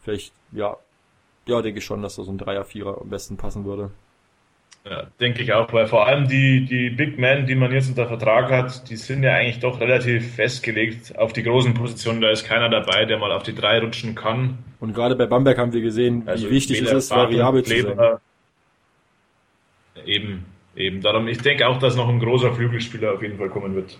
vielleicht, 0.00 0.32
ja, 0.52 0.76
ja, 1.46 1.62
denke 1.62 1.78
ich 1.78 1.84
schon, 1.84 2.02
dass 2.02 2.16
da 2.16 2.24
so 2.24 2.32
ein 2.32 2.38
Dreier, 2.38 2.64
Vierer 2.64 3.00
am 3.00 3.10
besten 3.10 3.36
passen 3.36 3.64
würde. 3.64 3.90
Ja, 4.84 5.04
denke 5.18 5.42
ich 5.42 5.52
auch, 5.54 5.72
weil 5.72 5.86
vor 5.86 6.06
allem 6.06 6.28
die, 6.28 6.66
die 6.66 6.90
Big 6.90 7.18
Men, 7.18 7.46
die 7.46 7.54
man 7.54 7.72
jetzt 7.72 7.88
unter 7.88 8.06
Vertrag 8.06 8.50
hat, 8.50 8.90
die 8.90 8.96
sind 8.96 9.22
ja 9.22 9.32
eigentlich 9.32 9.60
doch 9.60 9.80
relativ 9.80 10.34
festgelegt 10.34 11.16
auf 11.18 11.32
die 11.32 11.42
großen 11.42 11.72
Positionen. 11.72 12.20
Da 12.20 12.30
ist 12.30 12.44
keiner 12.44 12.68
dabei, 12.68 13.06
der 13.06 13.16
mal 13.18 13.32
auf 13.32 13.44
die 13.44 13.54
drei 13.54 13.78
rutschen 13.78 14.14
kann. 14.14 14.58
Und 14.80 14.94
gerade 14.94 15.16
bei 15.16 15.24
Bamberg 15.24 15.56
haben 15.56 15.72
wir 15.72 15.80
gesehen, 15.80 16.24
also 16.26 16.48
wie 16.48 16.50
wichtig 16.50 16.82
es 16.82 16.92
ist, 16.92 17.10
variabel 17.10 17.62
zu 17.62 17.80
sein. 17.80 18.18
Eben, 20.04 20.44
Eben, 20.76 21.00
darum, 21.00 21.28
ich 21.28 21.38
denke 21.38 21.68
auch, 21.68 21.78
dass 21.78 21.94
noch 21.94 22.08
ein 22.08 22.18
großer 22.18 22.52
Flügelspieler 22.52 23.14
auf 23.14 23.22
jeden 23.22 23.38
Fall 23.38 23.48
kommen 23.48 23.74
wird. 23.76 23.96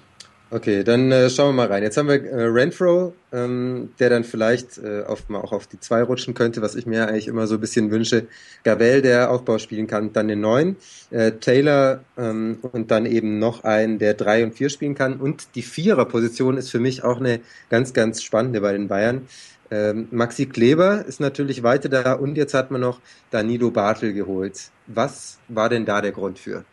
Okay, 0.50 0.84
dann 0.84 1.10
äh, 1.10 1.30
schauen 1.30 1.48
wir 1.48 1.64
mal 1.64 1.66
rein. 1.66 1.82
Jetzt 1.82 1.96
haben 1.96 2.06
wir 2.06 2.22
äh, 2.22 2.44
Renfro, 2.44 3.14
ähm, 3.32 3.90
der 3.98 4.10
dann 4.10 4.24
vielleicht 4.24 4.78
äh, 4.78 5.02
auf, 5.02 5.28
mal 5.28 5.40
auch 5.40 5.52
auf 5.52 5.66
die 5.66 5.80
zwei 5.80 6.02
rutschen 6.02 6.34
könnte, 6.34 6.62
was 6.62 6.76
ich 6.76 6.86
mir 6.86 7.08
eigentlich 7.08 7.26
immer 7.26 7.46
so 7.46 7.54
ein 7.54 7.60
bisschen 7.60 7.90
wünsche. 7.90 8.26
Gavel, 8.62 9.02
der 9.02 9.30
Aufbau 9.30 9.58
spielen 9.58 9.86
kann, 9.86 10.12
dann 10.12 10.28
den 10.28 10.40
neun. 10.40 10.76
Äh, 11.10 11.32
Taylor 11.32 12.04
ähm, 12.16 12.58
und 12.60 12.90
dann 12.90 13.06
eben 13.06 13.38
noch 13.38 13.64
einen, 13.64 13.98
der 13.98 14.14
drei 14.14 14.44
und 14.44 14.54
vier 14.54 14.68
spielen 14.68 14.94
kann. 14.94 15.16
Und 15.16 15.48
die 15.56 15.62
Vierer-Position 15.62 16.56
ist 16.56 16.70
für 16.70 16.80
mich 16.80 17.02
auch 17.02 17.18
eine 17.18 17.40
ganz, 17.70 17.92
ganz 17.92 18.22
spannende 18.22 18.60
bei 18.60 18.72
den 18.72 18.86
Bayern. 18.86 19.26
Ähm, 19.70 20.08
Maxi 20.12 20.46
Kleber 20.46 21.04
ist 21.04 21.20
natürlich 21.20 21.62
weiter 21.62 21.88
da 21.88 22.12
und 22.12 22.36
jetzt 22.36 22.54
hat 22.54 22.70
man 22.70 22.82
noch 22.82 23.00
Danilo 23.30 23.70
Bartel 23.70 24.12
geholt. 24.12 24.70
Was 24.86 25.40
war 25.48 25.68
denn 25.68 25.84
da 25.84 26.00
der 26.00 26.12
Grund 26.12 26.38
für? 26.38 26.64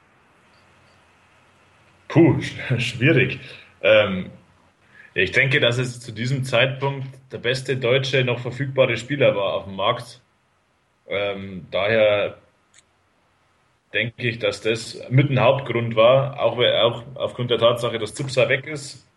Puh, 2.10 2.36
schwierig. 2.78 3.40
Ähm, 3.82 4.32
ich 5.14 5.32
denke, 5.32 5.60
dass 5.60 5.78
es 5.78 6.00
zu 6.00 6.12
diesem 6.12 6.44
Zeitpunkt 6.44 7.08
der 7.32 7.40
beste 7.40 7.78
deutsche 7.78 8.24
noch 8.24 8.40
verfügbare 8.40 8.96
Spieler 8.98 9.36
war 9.36 9.54
auf 9.54 9.66
dem 9.66 9.76
Markt. 9.76 10.22
Ähm, 11.08 11.68
daher 11.72 12.38
denke 13.94 14.30
ich, 14.30 14.40
dass 14.40 14.62
das 14.62 15.02
mit 15.10 15.30
ein 15.30 15.40
Hauptgrund 15.40 15.96
war, 15.96 16.40
auch, 16.40 16.58
auch 16.58 17.04
aufgrund 17.16 17.52
der 17.52 17.58
Tatsache, 17.58 18.00
dass 18.00 18.16
Zipser 18.16 18.48
weg 18.48 18.66
ist. 18.68 19.08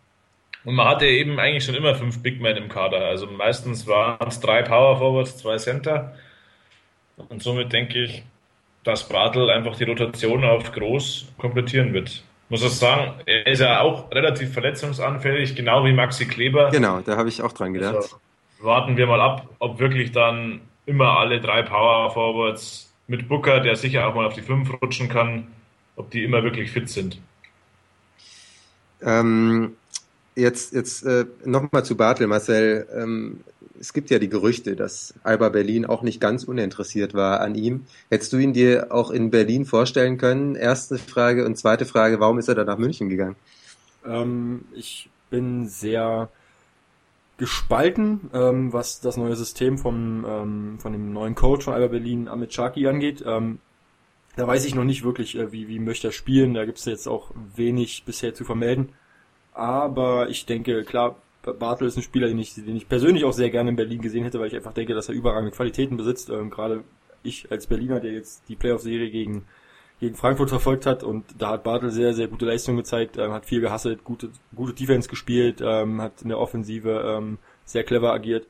Und 0.65 0.75
man 0.75 0.89
hatte 0.89 1.07
eben 1.07 1.39
eigentlich 1.39 1.65
schon 1.65 1.75
immer 1.75 1.95
fünf 1.95 2.23
Big 2.23 2.41
Men 2.41 2.57
im 2.57 2.69
Kader. 2.69 3.05
Also 3.05 3.27
meistens 3.27 3.87
waren 3.87 4.27
es 4.27 4.41
drei 4.41 4.63
Power 4.63 4.97
Forwards, 4.97 5.37
zwei 5.37 5.59
Center. 5.59 6.17
Und 7.17 7.43
somit 7.43 7.73
denke 7.73 8.03
ich, 8.03 8.25
dass 8.83 9.09
Bartel 9.09 9.51
einfach 9.51 9.77
die 9.77 9.85
Rotation 9.85 10.45
auf 10.45 10.73
groß 10.73 11.33
komplettieren 11.39 11.93
wird. 11.93 12.25
Muss 12.49 12.63
ich 12.63 12.73
sagen, 12.73 13.15
er 13.27 13.47
ist 13.47 13.61
ja 13.61 13.81
auch 13.81 14.11
relativ 14.11 14.53
verletzungsanfällig, 14.53 15.55
genau 15.55 15.85
wie 15.85 15.93
Maxi 15.93 16.27
Kleber. 16.27 16.71
Genau, 16.71 17.01
da 17.01 17.17
habe 17.17 17.29
ich 17.29 17.43
auch 17.43 17.53
dran 17.53 17.73
gedacht. 17.73 17.95
Also 17.95 18.17
warten 18.61 18.97
wir 18.97 19.07
mal 19.07 19.21
ab, 19.21 19.49
ob 19.59 19.79
wirklich 19.79 20.13
dann 20.13 20.61
immer 20.87 21.19
alle 21.19 21.41
drei 21.41 21.63
Power 21.63 22.11
Forwards 22.11 22.93
mit 23.07 23.29
Booker, 23.29 23.61
der 23.61 23.77
sicher 23.77 24.07
auch 24.07 24.15
mal 24.15 24.27
auf 24.27 24.35
die 24.35 24.43
fünf 24.43 24.71
rutschen 24.83 25.09
kann, 25.09 25.47
ob 25.97 26.11
die 26.11 26.23
immer 26.23 26.43
wirklich 26.43 26.71
fit 26.71 26.89
sind. 26.89 27.19
Ähm, 29.03 29.77
Jetzt, 30.37 30.75
jetzt 30.75 31.05
äh, 31.05 31.27
nochmal 31.45 31.85
zu 31.85 31.97
Bartel, 31.97 32.27
Marcel. 32.27 32.89
Ähm, 32.93 33.41
es 33.79 33.93
gibt 33.93 34.11
ja 34.11 34.19
die 34.19 34.29
Gerüchte, 34.29 34.77
dass 34.77 35.15
Alba 35.23 35.49
Berlin 35.49 35.87
auch 35.87 36.03
nicht 36.03 36.21
ganz 36.21 36.45
uninteressiert 36.45 37.15
war 37.15 37.41
an 37.41 37.55
ihm. 37.55 37.87
Hättest 38.11 38.33
du 38.33 38.39
ihn 38.39 38.53
dir 38.53 38.89
auch 38.91 39.11
in 39.11 39.31
Berlin 39.31 39.65
vorstellen 39.65 40.19
können? 40.19 40.55
Erste 40.55 40.99
Frage 40.99 41.45
und 41.45 41.57
zweite 41.57 41.85
Frage, 41.85 42.21
warum 42.21 42.39
ist 42.39 42.49
er 42.49 42.55
dann 42.55 42.67
nach 42.67 42.79
München 42.79 43.09
gegangen? 43.09 43.37
Ähm, 44.07 44.65
ich 44.75 45.11
bin 45.31 45.69
sehr 45.69 46.29
gespalten, 47.37 48.31
ähm, 48.33 48.73
was 48.73 49.01
das 49.01 49.17
neue 49.17 49.35
System 49.35 49.79
vom, 49.79 50.25
ähm, 50.27 50.79
von 50.79 50.93
dem 50.93 51.13
neuen 51.13 51.35
Coach 51.35 51.65
von 51.65 51.75
Alba 51.75 51.89
Berlin, 51.89 52.29
Amit 52.29 52.53
Chaki, 52.53 52.87
angeht. 52.87 53.25
Ähm, 53.27 53.59
da 54.37 54.47
weiß 54.47 54.65
ich 54.65 54.75
noch 54.75 54.85
nicht 54.85 55.05
wirklich, 55.05 55.37
äh, 55.37 55.53
wie, 55.53 55.69
wie 55.69 55.79
möchte 55.79 56.09
er 56.09 56.13
spielen. 56.13 56.55
Da 56.55 56.65
gibt 56.65 56.79
es 56.79 56.85
jetzt 56.85 57.09
auch 57.09 57.33
wenig 57.57 58.05
bisher 58.05 58.35
zu 58.35 58.45
vermelden. 58.45 58.91
Aber 59.53 60.29
ich 60.29 60.47
denke, 60.47 60.85
klar, 60.85 61.17
Bartel 61.53 61.87
ist 61.87 61.97
ein 61.97 62.03
Spieler, 62.03 62.29
den 62.29 62.39
ich, 62.39 62.55
den 62.55 62.77
ich 62.77 62.89
persönlich 62.89 63.25
auch 63.25 63.33
sehr 63.33 63.51
gerne 63.51 63.71
in 63.71 63.77
Berlin 63.77 64.01
gesehen 64.01 64.25
hätte, 64.25 64.41
weil 64.41 64.49
ich 64.49 64.57
einfach 64.57 64.73
denke, 64.73 64.95
dass 64.95 65.09
er 65.09 65.15
überragende 65.15 65.55
Qualitäten 65.55 65.97
besitzt. 65.97 66.31
Ähm, 66.31 66.51
gerade 66.51 66.85
ich 67.23 67.51
als 67.51 67.67
Berliner, 67.67 68.01
der 68.01 68.13
jetzt 68.13 68.49
die 68.49 68.57
Playoff-Serie 68.57 69.11
gegen, 69.11 69.45
gegen 70.01 70.15
Frankfurt 70.15 70.51
verfolgt 70.51 70.87
hat 70.87 71.03
und 71.03 71.25
da 71.39 71.51
hat 71.51 71.65
Bartel 71.65 71.91
sehr, 71.91 72.15
sehr 72.15 72.29
gute 72.29 72.47
Leistungen 72.47 72.77
gezeigt, 72.77 73.17
ähm, 73.17 73.33
hat 73.33 73.47
viel 73.47 73.61
gehasselt, 73.61 74.05
gute, 74.05 74.31
gute 74.55 74.75
Defense 74.75 75.09
gespielt, 75.09 75.61
ähm, 75.63 76.01
hat 76.01 76.23
in 76.23 76.29
der 76.29 76.39
Offensive 76.39 77.05
ähm, 77.07 77.39
sehr 77.65 77.85
clever 77.85 78.13
agiert. 78.13 78.47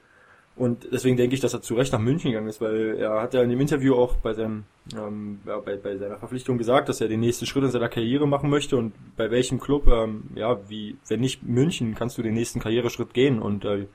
Und 0.57 0.87
deswegen 0.93 1.17
denke 1.17 1.35
ich, 1.35 1.41
dass 1.41 1.53
er 1.53 1.63
zu 1.63 1.75
Recht 1.75 1.93
nach 1.93 1.99
München 1.99 2.31
gegangen 2.31 2.49
ist, 2.49 2.61
weil 2.61 2.97
er 2.97 3.21
hat 3.21 3.35
ja 3.35 3.43
in 3.43 3.51
dem 3.51 3.61
Interview 3.61 3.97
auch 3.97 4.15
bei 4.17 4.35
seinem, 4.35 4.65
ähm, 4.97 5.41
ja, 5.45 5.59
bei, 5.59 5.77
bei 5.77 5.97
seiner 5.97 6.17
Verpflichtung 6.17 6.59
gesagt, 6.59 6.89
dass 6.89 7.01
er 7.01 7.09
den 7.09 7.21
nächsten 7.21 7.45
Schritt 7.47 7.65
in 7.65 7.71
seiner 7.71 7.89
Karriere 7.89 8.29
machen 8.29 8.51
möchte. 8.51 8.77
Und 8.77 8.93
bei 9.17 9.33
welchem 9.33 9.59
Club, 9.59 9.89
ähm, 9.89 10.25
ja, 10.37 10.59
wie, 10.69 10.97
wenn 11.09 11.21
nicht 11.21 11.43
München, 11.43 11.97
kannst 11.97 12.19
du 12.19 12.23
den 12.23 12.35
nächsten 12.35 12.61
Karriereschritt 12.61 13.15
gehen. 13.15 13.43
Und 13.43 13.65
äh, 13.65 13.89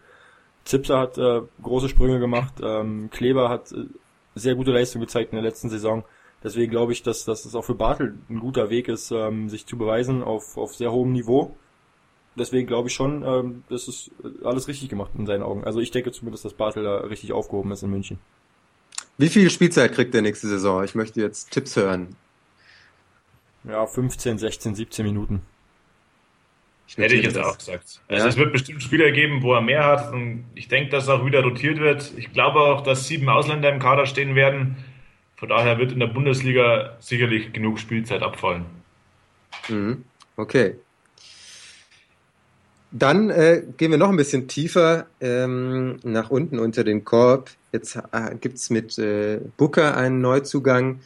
Zipser 0.65 0.99
hat 0.99 1.17
äh, 1.17 1.41
große 1.61 1.87
Sprünge 1.87 2.19
gemacht, 2.19 2.55
ähm, 2.61 3.09
Kleber 3.09 3.47
hat 3.47 3.71
äh, 3.71 3.85
sehr 4.35 4.55
gute 4.55 4.71
Leistung 4.71 4.99
gezeigt 4.99 5.31
in 5.31 5.37
der 5.37 5.45
letzten 5.45 5.69
Saison. 5.69 6.03
Deswegen 6.43 6.71
glaube 6.71 6.91
ich, 6.91 7.03
dass, 7.03 7.23
dass 7.23 7.45
es 7.45 7.55
auch 7.55 7.63
für 7.63 7.75
Bartel 7.75 8.17
ein 8.29 8.39
guter 8.39 8.69
Weg 8.69 8.89
ist, 8.89 9.11
ähm, 9.11 9.47
sich 9.49 9.65
zu 9.65 9.77
beweisen 9.77 10.23
auf, 10.23 10.57
auf 10.57 10.75
sehr 10.75 10.91
hohem 10.91 11.13
Niveau 11.13 11.55
deswegen 12.39 12.67
glaube 12.67 12.87
ich 12.87 12.93
schon, 12.93 13.23
ähm, 13.23 13.63
das 13.69 13.87
ist 13.87 14.11
alles 14.43 14.67
richtig 14.67 14.89
gemacht 14.89 15.11
in 15.17 15.25
seinen 15.25 15.43
Augen. 15.43 15.63
Also 15.63 15.79
ich 15.79 15.91
denke 15.91 16.11
zumindest, 16.11 16.45
dass 16.45 16.53
Bartel 16.53 16.83
da 16.83 16.97
richtig 17.01 17.33
aufgehoben 17.33 17.71
ist 17.71 17.83
in 17.83 17.91
München. 17.91 18.19
Wie 19.17 19.29
viel 19.29 19.49
Spielzeit 19.49 19.93
kriegt 19.93 20.13
der 20.13 20.21
nächste 20.21 20.47
Saison? 20.47 20.83
Ich 20.83 20.95
möchte 20.95 21.19
jetzt 21.21 21.51
Tipps 21.51 21.75
hören. 21.75 22.15
Ja, 23.65 23.85
15, 23.85 24.37
16, 24.37 24.75
17 24.75 25.05
Minuten. 25.05 25.41
Ich 26.87 26.97
Hätte 26.97 27.15
ich 27.15 27.23
jetzt 27.23 27.35
das. 27.35 27.45
auch 27.45 27.57
gesagt. 27.57 28.01
Also 28.07 28.23
ja? 28.23 28.29
es 28.29 28.37
wird 28.37 28.51
bestimmt 28.51 28.81
Spieler 28.81 29.11
geben, 29.11 29.43
wo 29.43 29.53
er 29.53 29.61
mehr 29.61 29.85
hat. 29.85 30.11
Und 30.11 30.45
ich 30.55 30.69
denke, 30.69 30.89
dass 30.89 31.07
auch 31.07 31.25
wieder 31.25 31.43
rotiert 31.43 31.79
wird. 31.79 32.13
Ich 32.17 32.33
glaube 32.33 32.59
auch, 32.61 32.81
dass 32.81 33.07
sieben 33.07 33.29
Ausländer 33.29 33.71
im 33.71 33.79
Kader 33.79 34.07
stehen 34.07 34.33
werden. 34.33 34.77
Von 35.35 35.49
daher 35.49 35.77
wird 35.77 35.91
in 35.91 35.99
der 35.99 36.07
Bundesliga 36.07 36.97
sicherlich 36.99 37.53
genug 37.53 37.79
Spielzeit 37.79 38.23
abfallen. 38.23 38.65
Mhm. 39.67 40.03
Okay. 40.35 40.75
Dann 42.91 43.29
äh, 43.29 43.63
gehen 43.77 43.91
wir 43.91 43.99
noch 43.99 44.09
ein 44.09 44.17
bisschen 44.17 44.47
tiefer 44.47 45.05
ähm, 45.21 45.99
nach 46.03 46.31
unten 46.31 46.57
unter 46.57 46.83
den 46.83 47.03
Korb. 47.05 47.51
Jetzt 47.71 47.95
äh, 47.95 48.35
gibt's 48.39 48.69
mit 48.69 48.97
äh, 48.97 49.39
Booker 49.57 49.95
einen 49.95 50.21
Neuzugang, 50.21 50.99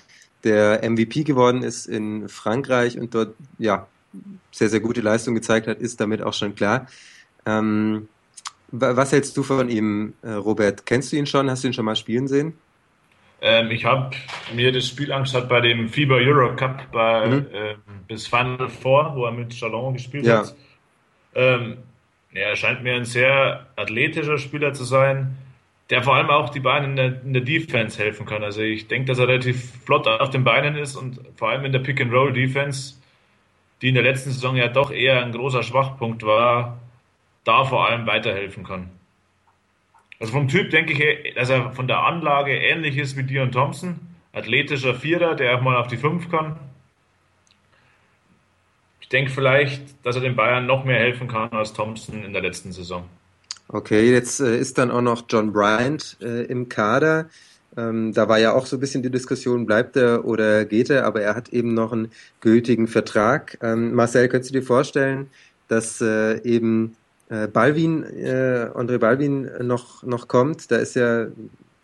der 0.46 0.90
MVP 0.90 1.24
geworden 1.24 1.62
ist 1.62 1.86
in 1.88 2.30
Frankreich 2.30 2.98
und 2.98 3.14
dort 3.14 3.36
ja 3.58 3.88
sehr, 4.52 4.70
sehr 4.70 4.80
gute 4.80 5.02
Leistung 5.02 5.36
gezeigt 5.36 5.68
hat, 5.68 5.80
ist 5.80 6.00
damit 6.00 6.22
auch 6.22 6.34
schon 6.34 6.56
klar. 6.56 6.88
Ähm, 7.46 8.08
was 8.72 9.12
hältst 9.12 9.38
du 9.38 9.44
von 9.44 9.70
ihm, 9.70 10.14
äh, 10.22 10.32
Robert? 10.32 10.86
Kennst 10.86 11.12
du 11.12 11.18
ihn 11.18 11.26
schon? 11.26 11.50
Hast 11.50 11.64
du 11.64 11.68
ihn 11.68 11.74
schon 11.74 11.86
mal 11.86 11.96
spielen 11.96 12.28
sehen? 12.28 12.54
Ähm, 13.42 13.70
ich 13.72 13.86
habe 13.86 14.16
mir 14.56 14.72
das 14.72 14.88
Spiel 14.88 15.12
angeschaut 15.12 15.50
bei 15.50 15.60
dem 15.62 15.90
FIBA 15.90 16.16
Euro 16.16 16.56
Cup 16.56 16.92
bei, 16.92 17.28
mhm. 17.28 17.48
äh, 17.52 17.76
bis 18.08 18.26
Final 18.26 18.70
Four, 18.70 19.16
wo 19.16 19.26
er 19.26 19.32
mit 19.32 19.54
Chalon 19.54 19.94
gespielt 19.94 20.26
ja. 20.26 20.40
hat. 20.40 20.56
Ähm, 21.36 21.78
er 22.34 22.56
scheint 22.56 22.84
mir 22.84 22.96
ein 22.96 23.06
sehr 23.06 23.68
athletischer 23.76 24.38
Spieler 24.38 24.74
zu 24.74 24.84
sein, 24.84 25.38
der 25.90 26.02
vor 26.02 26.16
allem 26.16 26.30
auch 26.30 26.50
die 26.50 26.60
Beine 26.60 26.88
in 26.88 26.96
der, 26.96 27.22
in 27.22 27.34
der 27.34 27.44
Defense 27.44 28.02
helfen 28.02 28.26
kann. 28.26 28.44
Also 28.44 28.62
ich 28.62 28.88
denke, 28.88 29.08
dass 29.08 29.20
er 29.20 29.28
relativ 29.28 29.84
flott 29.86 30.08
auf 30.08 30.30
den 30.30 30.44
Beinen 30.44 30.76
ist 30.76 30.96
und 30.96 31.20
vor 31.36 31.50
allem 31.50 31.66
in 31.66 31.72
der 31.72 31.80
Pick-and-Roll-Defense, 31.80 32.96
die 33.82 33.90
in 33.90 33.96
der 33.96 34.04
letzten 34.04 34.32
Saison 34.32 34.56
ja 34.56 34.68
doch 34.70 34.92
eher 34.92 35.24
ein 35.24 35.32
großer 35.32 35.62
Schwachpunkt 35.62 36.24
war, 36.24 36.80
da 37.44 37.66
vor 37.66 37.88
allem 37.88 38.08
weiterhelfen 38.08 38.64
kann. 38.64 38.90
Also 40.20 40.34
vom 40.34 40.48
Typ 40.48 40.70
denke 40.70 40.94
ich, 40.94 41.34
dass 41.36 41.50
er 41.50 41.72
von 41.74 41.88
der 41.88 42.00
Anlage 42.00 42.56
ähnlich 42.56 42.98
ist 42.98 43.18
wie 43.18 43.24
Dion 43.24 43.52
Thompson. 43.52 44.00
Athletischer 44.32 44.96
Vierer, 44.96 45.36
der 45.36 45.58
auch 45.58 45.62
mal 45.62 45.76
auf 45.78 45.88
die 45.88 45.98
Fünf 45.98 46.32
kann. 46.32 46.58
Denke 49.14 49.32
vielleicht, 49.32 49.84
dass 50.04 50.16
er 50.16 50.22
den 50.22 50.36
Bayern 50.36 50.66
noch 50.66 50.84
mehr 50.84 51.00
helfen 51.00 51.28
kann 51.28 51.50
als 51.52 51.72
Thompson 51.72 52.24
in 52.24 52.34
der 52.34 52.42
letzten 52.42 52.72
Saison. 52.72 53.04
Okay, 53.68 54.12
jetzt 54.12 54.40
äh, 54.40 54.58
ist 54.58 54.78
dann 54.78 54.92
auch 54.92 55.02
noch 55.02 55.24
John 55.30 55.54
Bryant 55.54 56.18
äh, 56.22 56.44
im 56.46 56.68
Kader. 56.68 57.30
Ähm, 57.78 58.14
da 58.14 58.28
war 58.28 58.40
ja 58.40 58.54
auch 58.54 58.66
so 58.66 58.78
ein 58.78 58.80
bisschen 58.80 59.04
die 59.04 59.10
Diskussion, 59.10 59.66
bleibt 59.66 59.96
er 59.96 60.26
oder 60.26 60.66
geht 60.66 60.90
er, 60.90 61.06
aber 61.06 61.22
er 61.22 61.36
hat 61.36 61.50
eben 61.50 61.74
noch 61.74 61.92
einen 61.92 62.12
gültigen 62.42 62.88
Vertrag. 62.88 63.58
Ähm, 63.62 63.94
Marcel, 63.94 64.28
könntest 64.30 64.54
du 64.54 64.60
dir 64.60 64.66
vorstellen, 64.66 65.30
dass 65.68 66.02
äh, 66.02 66.42
eben 66.44 66.96
äh, 67.30 67.48
Balvin, 67.48 68.04
äh, 68.04 68.70
André 68.74 68.98
Balvin 68.98 69.50
noch, 69.62 70.04
noch 70.04 70.28
kommt. 70.28 70.72
Da 70.72 70.78
ist 70.78 70.96
ja 70.96 71.28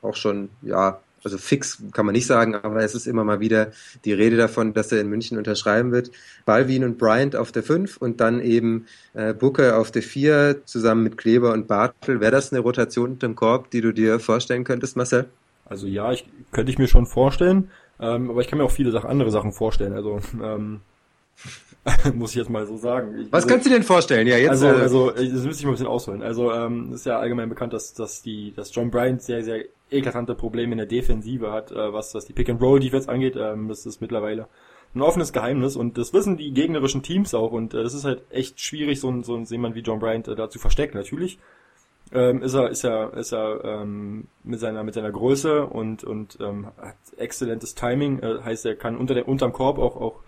auch 0.02 0.15
schon, 0.15 0.50
ja, 0.62 1.00
also 1.23 1.38
fix 1.38 1.82
kann 1.91 2.05
man 2.05 2.13
nicht 2.13 2.27
sagen, 2.27 2.55
aber 2.55 2.84
es 2.84 2.95
ist 2.95 3.08
immer 3.08 3.23
mal 3.23 3.39
wieder 3.39 3.71
die 4.05 4.13
Rede 4.13 4.38
davon, 4.38 4.73
dass 4.73 4.91
er 4.91 5.01
in 5.01 5.10
München 5.10 5.38
unterschreiben 5.38 5.91
wird. 5.91 6.12
Balvin 6.45 6.84
und 6.84 6.97
Bryant 6.97 7.36
auf 7.36 7.51
der 7.51 7.63
5 7.63 7.97
und 7.97 8.19
dann 8.21 8.41
eben 8.41 8.88
äh, 9.13 9.34
Booker 9.34 9.77
auf 9.77 9.91
der 9.91 10.03
4 10.03 10.65
zusammen 10.65 11.03
mit 11.03 11.17
Kleber 11.17 11.53
und 11.53 11.67
Bartel. 11.67 12.19
Wäre 12.19 12.32
das 12.32 12.51
eine 12.51 12.62
Rotation 12.62 13.12
unterm 13.12 13.36
Korb, 13.36 13.71
die 13.71 13.82
du 13.82 13.93
dir 13.93 14.19
vorstellen 14.19 14.63
könntest, 14.63 14.95
Marcel? 14.95 15.25
Also 15.65 15.88
ja, 15.88 16.12
ich, 16.12 16.25
könnte 16.51 16.71
ich 16.71 16.77
mir 16.77 16.88
schon 16.88 17.05
vorstellen, 17.05 17.69
ähm, 17.99 18.29
aber 18.29 18.41
ich 18.41 18.47
kann 18.47 18.58
mir 18.58 18.65
auch 18.65 18.71
viele 18.71 18.91
Sachen, 18.91 19.10
andere 19.10 19.32
Sachen 19.32 19.51
vorstellen. 19.51 19.93
Also 19.93 20.19
ähm, 20.41 20.82
muss 22.13 22.32
ich 22.32 22.38
jetzt 22.38 22.49
mal 22.49 22.65
so 22.65 22.77
sagen. 22.77 23.19
Ich, 23.19 23.32
Was 23.32 23.43
also, 23.43 23.47
kannst 23.47 23.65
du 23.65 23.69
denn 23.69 23.84
vorstellen? 23.84 24.27
Ja, 24.27 24.38
jetzt. 24.38 24.49
Also, 24.49 24.67
äh, 24.67 24.82
also 24.82 25.12
das 25.12 25.43
müsste 25.43 25.49
ich 25.49 25.63
mal 25.63 25.71
ein 25.71 25.73
bisschen 25.73 25.88
ausholen. 25.88 26.21
Also 26.21 26.51
ähm, 26.51 26.93
ist 26.93 27.05
ja 27.05 27.19
allgemein 27.19 27.49
bekannt, 27.49 27.73
dass, 27.73 27.93
dass 27.93 28.21
die, 28.21 28.53
dass 28.55 28.73
John 28.73 28.91
Bryant 28.91 29.21
sehr, 29.21 29.43
sehr 29.43 29.65
eklatante 29.91 30.36
Probleme 30.36 30.73
in 30.73 30.78
der 30.78 30.88
Defensive 30.88 31.52
hat, 31.52 31.71
äh, 31.71 31.93
was, 31.93 32.13
was 32.13 32.25
die 32.25 32.34
Pick 32.34 32.49
and 32.49 32.62
Roll 32.62 32.80
Defense 32.80 33.10
angeht. 33.10 33.36
Ähm, 33.36 33.67
das 33.67 33.86
ist 33.86 34.02
mittlerweile 34.02 34.47
ein 34.95 35.02
offenes 35.02 35.34
Geheimnis 35.34 35.75
und 35.75 35.97
das 35.97 36.13
wissen 36.13 36.38
die 36.38 36.52
gegnerischen 36.52 37.04
Teams 37.04 37.34
auch 37.34 37.52
und 37.52 37.73
äh, 37.73 37.82
es 37.82 37.93
ist 37.93 38.06
halt 38.06 38.23
echt 38.32 38.60
schwierig, 38.60 38.99
so, 38.99 39.21
so 39.23 39.38
jemand 39.38 39.75
wie 39.75 39.82
John 39.82 39.99
Bryant 39.99 40.28
äh, 40.28 40.36
da 40.36 40.49
zu 40.49 40.60
verstecken. 40.60 40.97
Natürlich 40.97 41.38
ähm, 42.12 42.41
ist 42.41 42.56
er, 42.56 42.69
ist 42.69 42.84
er, 42.84 43.13
ist 43.13 43.32
er 43.34 43.63
ähm, 43.63 44.28
mit 44.43 44.60
seiner 44.60 44.84
mit 44.84 44.95
seiner 44.95 45.12
Größe 45.12 45.65
und 45.65 46.04
und 46.04 46.39
ähm, 46.41 46.67
hat 46.78 46.95
exzellentes 47.17 47.75
Timing. 47.75 48.19
Äh, 48.19 48.41
heißt, 48.43 48.65
er 48.65 48.75
kann 48.75 48.97
unter 48.97 49.13
der 49.13 49.28
unterm 49.28 49.54
Korb 49.54 49.78
auch 49.78 49.95
auch 49.95 50.19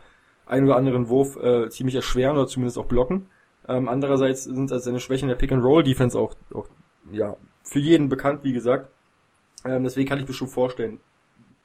einen 0.46 0.66
oder 0.66 0.76
anderen 0.76 1.10
Wurf 1.10 1.38
äh, 1.38 1.70
ziemlich 1.70 1.96
erschweren 1.96 2.38
oder 2.38 2.48
zumindest 2.48 2.78
auch 2.78 2.86
blocken. 2.86 3.28
Ähm, 3.68 3.88
andererseits 3.88 4.44
sind 4.44 4.72
also 4.72 4.86
seine 4.86 5.00
Schwächen 5.00 5.30
der 5.30 5.36
Pick-and-Roll-Defense 5.36 6.20
auch, 6.20 6.36
auch 6.54 6.68
ja, 7.12 7.38
für 7.64 7.80
jeden 7.80 8.10
bekannt, 8.10 8.44
wie 8.44 8.54
gesagt. 8.54 8.90
Ähm, 9.66 9.84
deswegen 9.84 10.08
kann 10.10 10.20
ich 10.20 10.28
mir 10.28 10.34
schon 10.34 10.48
vorstellen, 10.48 11.00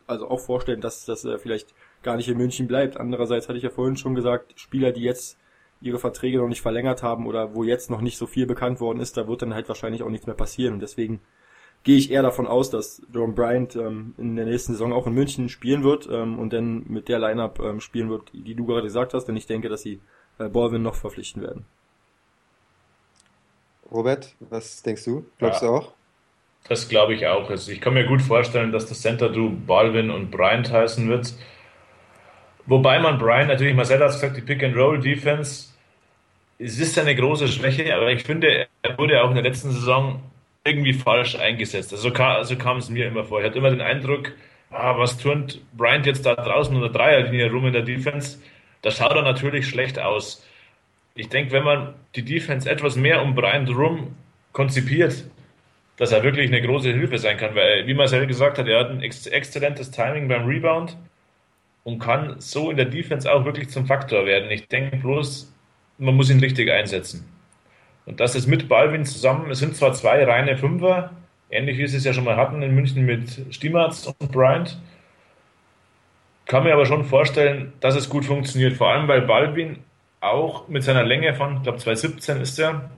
also 0.06 0.28
auch 0.28 0.40
vorstellen, 0.40 0.80
dass 0.80 1.04
das 1.04 1.24
äh, 1.24 1.38
vielleicht 1.38 1.74
gar 2.02 2.16
nicht 2.16 2.28
in 2.28 2.36
München 2.36 2.68
bleibt. 2.68 2.96
Andererseits 2.96 3.48
hatte 3.48 3.58
ich 3.58 3.64
ja 3.64 3.70
vorhin 3.70 3.96
schon 3.96 4.14
gesagt, 4.14 4.58
Spieler, 4.58 4.92
die 4.92 5.02
jetzt 5.02 5.38
ihre 5.80 5.98
Verträge 5.98 6.38
noch 6.38 6.48
nicht 6.48 6.62
verlängert 6.62 7.02
haben 7.02 7.26
oder 7.26 7.54
wo 7.54 7.64
jetzt 7.64 7.90
noch 7.90 8.00
nicht 8.00 8.16
so 8.16 8.26
viel 8.26 8.46
bekannt 8.46 8.80
worden 8.80 9.00
ist, 9.00 9.16
da 9.16 9.28
wird 9.28 9.42
dann 9.42 9.54
halt 9.54 9.68
wahrscheinlich 9.68 10.02
auch 10.02 10.08
nichts 10.08 10.26
mehr 10.26 10.36
passieren. 10.36 10.74
Und 10.74 10.80
deswegen 10.80 11.20
gehe 11.82 11.98
ich 11.98 12.10
eher 12.10 12.22
davon 12.22 12.46
aus, 12.46 12.70
dass 12.70 13.02
Jerome 13.12 13.34
Bryant 13.34 13.76
ähm, 13.76 14.14
in 14.18 14.36
der 14.36 14.46
nächsten 14.46 14.72
Saison 14.72 14.92
auch 14.92 15.06
in 15.06 15.14
München 15.14 15.48
spielen 15.48 15.84
wird 15.84 16.08
ähm, 16.10 16.38
und 16.38 16.52
dann 16.52 16.84
mit 16.88 17.08
der 17.08 17.18
Lineup 17.18 17.60
ähm, 17.60 17.80
spielen 17.80 18.10
wird, 18.10 18.32
die 18.32 18.54
du 18.54 18.64
gerade 18.64 18.82
gesagt 18.82 19.14
hast, 19.14 19.26
denn 19.26 19.36
ich 19.36 19.46
denke, 19.46 19.68
dass 19.68 19.82
sie 19.82 20.00
äh, 20.38 20.48
Baldwin 20.48 20.82
noch 20.82 20.94
verpflichten 20.94 21.42
werden. 21.42 21.64
Robert, 23.90 24.34
was 24.40 24.82
denkst 24.82 25.04
du? 25.04 25.26
Glaubst 25.38 25.62
ja, 25.62 25.68
du 25.68 25.74
auch? 25.74 25.92
Das 26.68 26.88
glaube 26.88 27.14
ich 27.14 27.26
auch. 27.26 27.48
Also 27.48 27.70
ich 27.70 27.80
kann 27.80 27.94
mir 27.94 28.06
gut 28.06 28.22
vorstellen, 28.22 28.72
dass 28.72 28.86
das 28.86 29.00
Center 29.00 29.28
Du 29.28 29.50
Baldwin 29.50 30.10
und 30.10 30.30
Bryant 30.30 30.72
heißen 30.72 31.08
wird. 31.08 31.34
Wobei 32.66 32.98
man 32.98 33.18
Bryant 33.18 33.48
natürlich, 33.48 33.74
Marcel 33.74 34.00
hat 34.00 34.08
gesagt, 34.08 34.36
die 34.36 34.40
Pick-and-Roll-Defense, 34.40 35.68
es 36.58 36.78
ist 36.80 36.98
eine 36.98 37.14
große 37.14 37.46
Schwäche, 37.48 37.94
aber 37.94 38.10
ich 38.10 38.24
finde, 38.24 38.66
er 38.82 38.98
wurde 38.98 39.22
auch 39.22 39.28
in 39.28 39.36
der 39.36 39.44
letzten 39.44 39.70
Saison 39.70 40.20
irgendwie 40.64 40.94
falsch 40.94 41.36
eingesetzt. 41.36 41.92
Also, 41.92 42.08
so 42.08 42.56
kam 42.56 42.78
es 42.78 42.90
mir 42.90 43.06
immer 43.06 43.24
vor. 43.24 43.40
Ich 43.40 43.46
hatte 43.46 43.58
immer 43.58 43.70
den 43.70 43.80
Eindruck, 43.80 44.32
ah, 44.70 44.98
was 44.98 45.16
turnt 45.18 45.60
Bryant 45.76 46.06
jetzt 46.06 46.26
da 46.26 46.34
draußen 46.34 46.74
unter 46.74 46.88
Dreierlinie 46.88 47.50
rum 47.52 47.66
in 47.66 47.72
der 47.72 47.82
Defense? 47.82 48.38
Das 48.82 48.96
schaut 48.96 49.12
er 49.12 49.22
natürlich 49.22 49.68
schlecht 49.68 50.00
aus. 50.00 50.44
Ich 51.14 51.28
denke, 51.28 51.52
wenn 51.52 51.62
man 51.64 51.94
die 52.16 52.24
Defense 52.24 52.68
etwas 52.68 52.96
mehr 52.96 53.22
um 53.22 53.34
Bryant 53.34 53.70
rum 53.70 54.16
konzipiert, 54.52 55.24
dass 55.96 56.12
er 56.12 56.22
wirklich 56.22 56.48
eine 56.48 56.60
große 56.60 56.92
Hilfe 56.92 57.18
sein 57.18 57.36
kann, 57.36 57.54
weil, 57.54 57.86
wie 57.86 57.94
Marcel 57.94 58.26
gesagt 58.26 58.58
hat, 58.58 58.68
er 58.68 58.80
hat 58.80 58.90
ein 58.90 59.02
ex 59.02 59.26
exzellentes 59.26 59.90
Timing 59.90 60.28
beim 60.28 60.46
Rebound 60.46 60.96
und 61.84 61.98
kann 61.98 62.36
so 62.38 62.70
in 62.70 62.76
der 62.76 62.86
Defense 62.86 63.32
auch 63.32 63.44
wirklich 63.44 63.70
zum 63.70 63.86
Faktor 63.86 64.26
werden. 64.26 64.50
Ich 64.50 64.68
denke 64.68 64.96
bloß, 64.96 65.52
man 65.98 66.14
muss 66.14 66.30
ihn 66.30 66.40
richtig 66.40 66.70
einsetzen. 66.70 67.26
Und 68.04 68.20
das 68.20 68.34
ist 68.34 68.46
mit 68.46 68.68
Balvin 68.68 69.04
zusammen, 69.04 69.50
es 69.50 69.58
sind 69.58 69.74
zwar 69.74 69.92
zwei 69.92 70.22
reine 70.24 70.56
Fünfer, 70.56 71.10
ähnlich 71.50 71.78
wie 71.78 71.82
es 71.82 71.94
es 71.94 72.04
ja 72.04 72.12
schon 72.12 72.24
mal 72.24 72.36
hatten 72.36 72.62
in 72.62 72.74
München 72.74 73.04
mit 73.04 73.46
Stimmertz 73.50 74.06
und 74.06 74.32
Bryant, 74.32 74.78
kann 76.44 76.62
mir 76.62 76.72
aber 76.72 76.86
schon 76.86 77.04
vorstellen, 77.04 77.72
dass 77.80 77.96
es 77.96 78.08
gut 78.08 78.24
funktioniert, 78.24 78.74
vor 78.74 78.88
allem 78.90 79.08
weil 79.08 79.22
Balvin 79.22 79.78
auch 80.20 80.68
mit 80.68 80.84
seiner 80.84 81.02
Länge 81.02 81.34
von, 81.34 81.56
ich 81.56 81.62
glaube 81.62 81.78
217 81.78 82.40
ist 82.40 82.58
er, 82.58 82.90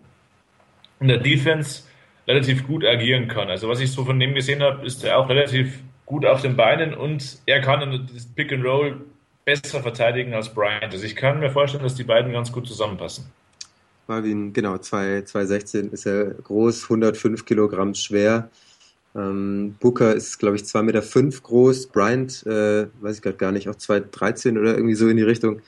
in 1.01 1.09
der 1.09 1.19
Defense 1.19 1.85
relativ 2.29 2.67
gut 2.67 2.85
agieren 2.85 3.27
kann. 3.27 3.49
Also 3.49 3.69
was 3.69 3.81
ich 3.81 3.91
so 3.91 4.05
von 4.05 4.21
dem 4.21 4.35
gesehen 4.35 4.63
habe, 4.63 4.87
ist 4.87 5.03
er 5.03 5.19
auch 5.19 5.29
relativ 5.29 5.81
gut 6.05 6.27
auf 6.27 6.43
den 6.43 6.57
Beinen 6.57 6.95
und 6.95 7.39
er 7.47 7.61
kann 7.61 8.09
das 8.13 8.27
Pick 8.27 8.53
and 8.53 8.65
Roll 8.65 9.01
besser 9.45 9.83
verteidigen 9.83 10.35
als 10.35 10.53
Bryant. 10.53 10.93
Also 10.93 11.05
ich 11.05 11.17
kann 11.17 11.41
mir 11.41 11.51
vorstellen, 11.51 11.83
dass 11.83 11.95
die 11.95 12.05
beiden 12.05 12.33
ganz 12.33 12.53
gut 12.53 12.67
zusammenpassen. 12.67 13.25
Marvin, 14.07 14.53
genau, 14.53 14.79
216 14.79 15.91
ist 15.91 16.07
er 16.07 16.27
groß, 16.27 16.85
105 16.85 17.45
Kilogramm 17.45 17.95
schwer. 17.95 18.51
Ähm, 19.15 19.77
Booker 19.81 20.15
ist, 20.15 20.39
glaube 20.39 20.57
ich, 20.57 20.63
2,5 20.63 20.83
Meter 20.83 21.03
fünf 21.03 21.43
groß. 21.43 21.89
Bryant, 21.89 22.47
äh, 22.47 22.87
weiß 23.01 23.17
ich 23.17 23.23
gerade 23.23 23.37
gar 23.37 23.53
nicht, 23.53 23.69
auch 23.69 23.75
2,13 23.75 24.59
oder 24.59 24.75
irgendwie 24.75 24.95
so 24.95 25.09
in 25.09 25.17
die 25.17 25.23
Richtung. 25.23 25.61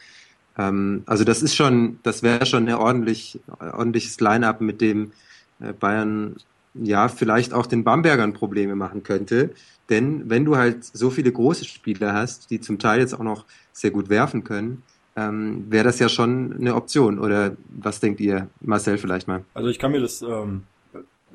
Ähm, 0.58 1.02
also 1.06 1.24
das 1.24 1.42
ist 1.42 1.54
schon, 1.54 1.98
das 2.02 2.22
wäre 2.22 2.46
schon 2.46 2.68
ein 2.68 2.74
ordentlich, 2.74 3.40
ordentliches 3.58 4.20
Line-up, 4.20 4.60
mit 4.60 4.80
dem 4.80 5.12
äh, 5.60 5.72
Bayern 5.72 6.36
ja 6.74 7.09
vielleicht 7.09 7.52
auch 7.52 7.66
den 7.66 7.85
Bambergern 7.85 8.33
Probleme 8.33 8.76
machen 8.76 9.02
könnte. 9.02 9.50
Denn 9.88 10.30
wenn 10.30 10.44
du 10.44 10.56
halt 10.56 10.85
so 10.85 11.11
viele 11.11 11.33
große 11.33 11.64
Spieler 11.64 12.12
hast, 12.14 12.50
die 12.50 12.61
zum 12.61 12.78
Teil 12.78 13.00
jetzt 13.00 13.14
auch 13.14 13.24
noch 13.24 13.44
sehr 13.72 13.90
gut 13.90 14.09
werfen 14.09 14.44
können, 14.44 14.83
ähm, 15.16 15.66
wäre 15.68 15.85
das 15.85 15.98
ja 15.98 16.09
schon 16.09 16.54
eine 16.59 16.74
Option. 16.74 17.18
Oder 17.18 17.56
was 17.68 18.00
denkt 18.00 18.20
ihr, 18.20 18.48
Marcel, 18.61 18.98
vielleicht 18.98 19.26
mal? 19.26 19.44
Also 19.54 19.68
ich 19.68 19.78
kann 19.78 19.92
mir 19.92 20.00
das, 20.00 20.22
ähm, 20.22 20.62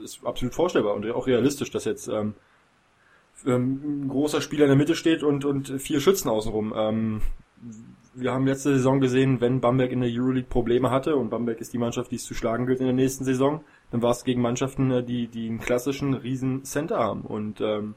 ist 0.01 0.25
absolut 0.25 0.53
vorstellbar 0.53 0.93
und 0.95 1.09
auch 1.11 1.27
realistisch, 1.27 1.71
dass 1.71 1.85
jetzt 1.85 2.07
ähm, 2.07 2.33
ähm, 3.45 4.05
ein 4.05 4.07
großer 4.07 4.41
Spieler 4.41 4.63
in 4.63 4.69
der 4.69 4.77
Mitte 4.77 4.95
steht 4.95 5.23
und, 5.23 5.45
und 5.45 5.81
vier 5.81 5.99
Schützen 5.99 6.29
außenrum. 6.29 6.73
Ähm, 6.75 7.21
wir 8.13 8.31
haben 8.31 8.47
letzte 8.47 8.73
Saison 8.73 9.01
gesehen, 9.01 9.41
wenn 9.41 9.59
Bamberg 9.59 9.91
in 9.91 9.99
der 9.99 10.09
Euroleague 10.09 10.49
Probleme 10.49 10.89
hatte 10.89 11.17
und 11.17 11.29
Bamberg 11.29 11.59
ist 11.59 11.73
die 11.73 11.77
Mannschaft, 11.77 12.11
die 12.11 12.15
es 12.15 12.23
zu 12.23 12.33
schlagen 12.33 12.65
gilt 12.65 12.79
in 12.79 12.85
der 12.85 12.95
nächsten 12.95 13.25
Saison, 13.25 13.61
dann 13.91 14.01
war 14.01 14.11
es 14.11 14.23
gegen 14.23 14.41
Mannschaften, 14.41 14.91
äh, 14.91 15.03
die, 15.03 15.27
die 15.27 15.47
einen 15.47 15.59
klassischen 15.59 16.13
riesen 16.13 16.63
Center 16.63 16.99
haben 16.99 17.21
und 17.21 17.61
ähm, 17.61 17.95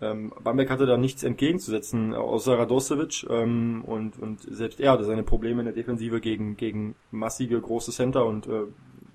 ähm, 0.00 0.32
Bamberg 0.42 0.70
hatte 0.70 0.86
da 0.86 0.96
nichts 0.96 1.22
entgegenzusetzen, 1.22 2.14
außer 2.14 2.58
Radosevic 2.58 3.24
ähm, 3.30 3.84
und, 3.84 4.18
und 4.18 4.40
selbst 4.40 4.80
er 4.80 4.92
hatte 4.92 5.04
seine 5.04 5.22
Probleme 5.22 5.60
in 5.60 5.66
der 5.66 5.74
Defensive 5.74 6.20
gegen, 6.20 6.56
gegen 6.56 6.96
massige 7.10 7.60
große 7.60 7.92
Center 7.92 8.26
und 8.26 8.46
äh, 8.46 8.64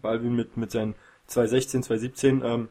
Balvin 0.02 0.36
mit, 0.36 0.56
mit 0.56 0.72
seinen 0.72 0.96
216, 1.28 1.84
217, 1.84 2.42
ähm, 2.46 2.70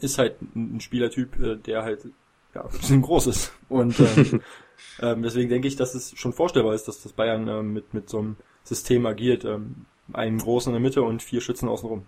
ist 0.00 0.18
halt 0.18 0.36
ein 0.54 0.80
Spielertyp, 0.80 1.38
äh, 1.40 1.56
der 1.56 1.82
halt 1.82 2.08
ja, 2.54 2.62
ein 2.64 2.70
bisschen 2.70 3.02
groß 3.02 3.26
ist. 3.26 3.52
Und 3.68 3.98
ähm, 4.00 4.40
ähm, 5.00 5.22
deswegen 5.22 5.48
denke 5.48 5.68
ich, 5.68 5.76
dass 5.76 5.94
es 5.94 6.16
schon 6.16 6.32
vorstellbar 6.32 6.74
ist, 6.74 6.88
dass 6.88 7.02
das 7.02 7.12
Bayern 7.12 7.48
ähm, 7.48 7.72
mit, 7.72 7.94
mit 7.94 8.08
so 8.08 8.18
einem 8.18 8.36
System 8.64 9.04
agiert. 9.06 9.44
Ähm, 9.44 9.86
einen 10.12 10.38
großen 10.38 10.70
in 10.70 10.74
der 10.74 10.80
Mitte 10.80 11.02
und 11.02 11.22
vier 11.22 11.42
Schützen 11.42 11.68
außenrum. 11.68 12.06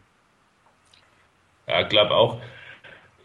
Ja, 1.71 1.83
glaube 1.83 2.15
auch. 2.15 2.41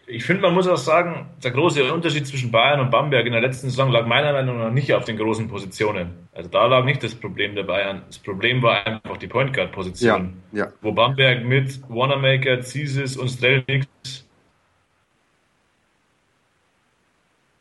Ich 0.08 0.24
finde, 0.24 0.44
man 0.44 0.54
muss 0.54 0.68
auch 0.68 0.78
sagen, 0.78 1.32
der 1.44 1.50
große 1.50 1.92
Unterschied 1.92 2.28
zwischen 2.28 2.52
Bayern 2.52 2.80
und 2.80 2.92
Bamberg 2.92 3.26
in 3.26 3.32
der 3.32 3.42
letzten 3.42 3.70
Saison 3.70 3.90
lag 3.92 4.06
meiner 4.06 4.34
Meinung 4.34 4.60
nach 4.60 4.72
nicht 4.72 4.94
auf 4.94 5.04
den 5.04 5.18
großen 5.18 5.48
Positionen. 5.48 6.28
Also 6.32 6.48
da 6.48 6.68
lag 6.68 6.86
nicht 6.86 7.02
das 7.02 7.16
Problem 7.16 7.56
der 7.56 7.64
Bayern. 7.64 8.04
Das 8.06 8.20
Problem 8.20 8.62
war 8.62 8.86
einfach 8.86 9.18
die 9.18 9.26
Point 9.26 9.52
Guard 9.52 9.72
Position. 9.72 10.44
Ja, 10.52 10.66
ja. 10.66 10.72
Wo 10.82 10.92
Bamberg 10.92 11.44
mit 11.44 11.82
Wanamaker, 11.90 12.62
Zisis 12.62 13.18
und 13.18 13.30
Strelnix 13.30 13.88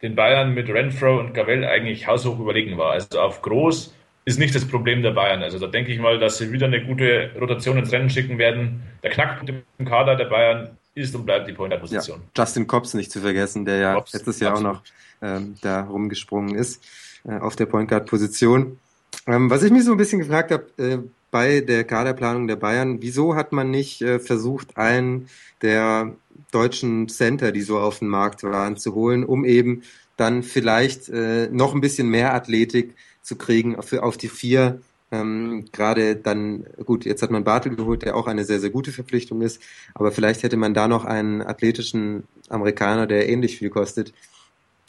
den 0.03 0.15
Bayern 0.15 0.53
mit 0.53 0.69
Renfro 0.69 1.19
und 1.19 1.33
Gavel 1.33 1.65
eigentlich 1.65 2.07
haushoch 2.07 2.39
überlegen 2.39 2.77
war. 2.77 2.93
Also 2.93 3.21
auf 3.21 3.41
groß 3.41 3.95
ist 4.25 4.39
nicht 4.39 4.55
das 4.55 4.67
Problem 4.67 5.03
der 5.03 5.11
Bayern. 5.11 5.43
Also 5.43 5.59
da 5.59 5.67
denke 5.67 5.93
ich 5.93 5.99
mal, 5.99 6.19
dass 6.19 6.39
sie 6.39 6.51
wieder 6.51 6.67
eine 6.67 6.85
gute 6.85 7.31
Rotation 7.39 7.79
ins 7.79 7.93
Rennen 7.93 8.09
schicken 8.09 8.39
werden. 8.39 8.83
Der 9.03 9.11
Knackpunkt 9.11 9.53
im 9.79 9.87
Kader 9.87 10.17
der 10.17 10.27
Bayern 10.27 10.77
ist 10.95 11.15
und 11.15 11.27
bleibt 11.27 11.49
die 11.49 11.53
Pointer-Position. 11.53 12.21
Ja, 12.21 12.43
Justin 12.43 12.67
Cobbs 12.67 12.95
nicht 12.95 13.11
zu 13.11 13.21
vergessen, 13.21 13.65
der 13.65 13.77
ja 13.77 13.95
Cobbs, 13.95 14.13
letztes 14.13 14.41
Jahr 14.41 14.53
absolut. 14.53 14.77
auch 14.77 14.83
noch 15.21 15.29
ähm, 15.29 15.57
da 15.61 15.83
rumgesprungen 15.83 16.55
ist 16.55 16.83
äh, 17.27 17.39
auf 17.39 17.57
der 17.57 17.67
Point 17.67 17.91
Guard-Position. 17.91 18.79
Ähm, 19.27 19.51
was 19.51 19.63
ich 19.63 19.71
mich 19.71 19.85
so 19.85 19.93
ein 19.93 19.97
bisschen 19.97 20.21
gefragt 20.21 20.51
habe 20.51 20.67
äh, 20.79 20.99
bei 21.31 21.61
der 21.61 21.85
Kaderplanung 21.85 22.47
der 22.47 22.57
Bayern, 22.57 23.03
wieso 23.03 23.35
hat 23.35 23.53
man 23.53 23.71
nicht 23.71 24.03
äh, 24.03 24.19
versucht, 24.19 24.77
einen 24.77 25.29
der 25.63 26.15
deutschen 26.53 27.09
Center, 27.09 27.53
die 27.53 27.63
so 27.63 27.79
auf 27.79 27.99
dem 27.99 28.09
Markt 28.09 28.43
waren, 28.45 28.77
zu 28.77 28.95
holen, 28.95 29.25
um 29.25 29.45
eben 29.45 29.83
dann 30.17 30.43
vielleicht 30.43 31.09
äh, 31.09 31.49
noch 31.51 31.75
ein 31.75 31.81
bisschen 31.81 32.09
mehr 32.09 32.35
Athletik 32.35 32.95
zu 33.25 33.35
kriegen 33.35 33.83
für, 33.83 34.05
auf 34.05 34.17
die 34.17 34.29
vier 34.29 34.81
ähm, 35.15 35.67
Gerade 35.73 36.17
dann, 36.17 36.65
gut, 36.85 37.05
jetzt 37.05 37.23
hat 37.23 37.31
man 37.31 37.45
Bartel 37.45 37.77
geholt, 37.77 38.03
der 38.03 38.17
auch 38.17 38.27
eine 38.27 38.45
sehr, 38.45 38.61
sehr 38.61 38.71
gute 38.71 38.93
Verpflichtung 38.93 39.43
ist, 39.43 39.61
aber 39.95 40.13
vielleicht 40.13 40.43
hätte 40.43 40.57
man 40.57 40.75
da 40.75 40.89
noch 40.89 41.05
einen 41.05 41.43
athletischen 41.43 42.25
Amerikaner, 42.49 43.07
der 43.07 43.29
ähnlich 43.29 43.59
viel 43.59 43.71
kostet, 43.71 44.13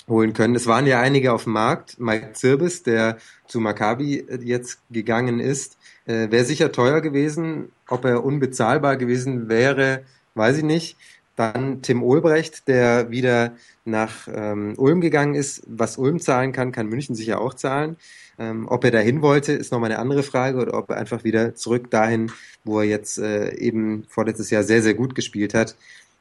holen 0.08 0.34
können. 0.34 0.56
Es 0.56 0.68
waren 0.68 0.86
ja 0.86 1.00
einige 1.00 1.34
auf 1.34 1.46
dem 1.46 1.54
Markt. 1.54 2.00
Mike 2.00 2.34
Zirbis, 2.34 2.84
der 2.84 3.18
zu 3.48 3.60
Maccabi 3.60 4.26
jetzt 4.44 4.80
gegangen 4.92 5.40
ist, 5.40 5.78
äh, 6.06 6.30
wäre 6.30 6.46
sicher 6.46 6.72
teuer 6.72 7.02
gewesen. 7.02 7.72
Ob 7.88 8.06
er 8.06 8.24
unbezahlbar 8.24 8.98
gewesen 8.98 9.50
wäre, 9.50 10.04
weiß 10.36 10.58
ich 10.58 10.64
nicht. 10.64 10.98
Dann 11.36 11.82
Tim 11.82 12.04
Ulbrecht, 12.04 12.68
der 12.68 13.10
wieder 13.10 13.54
nach 13.84 14.28
ähm, 14.32 14.76
Ulm 14.78 15.02
gegangen 15.02 15.34
ist. 15.34 15.64
Was 15.68 15.98
Ulm 15.98 16.20
zahlen 16.20 16.52
kann, 16.52 16.72
kann 16.72 16.88
München 16.88 17.16
sicher 17.16 17.42
auch 17.42 17.56
zahlen. 17.56 17.98
Ähm, 18.38 18.68
ob 18.70 18.84
er 18.84 18.92
dahin 18.92 19.22
wollte, 19.22 19.54
ist 19.54 19.72
nochmal 19.72 19.92
eine 19.92 20.00
andere 20.00 20.24
Frage 20.24 20.60
oder 20.60 20.78
ob 20.78 20.90
er 20.90 20.98
einfach 20.98 21.24
wieder 21.24 21.56
zurück 21.56 21.90
dahin, 21.90 22.32
wo 22.64 22.80
er 22.80 22.86
jetzt 22.86 23.18
äh, 23.18 23.56
eben 23.56 24.06
vorletztes 24.10 24.50
Jahr 24.50 24.64
sehr, 24.64 24.82
sehr 24.82 24.94
gut 24.94 25.16
gespielt 25.16 25.54
hat. 25.54 25.76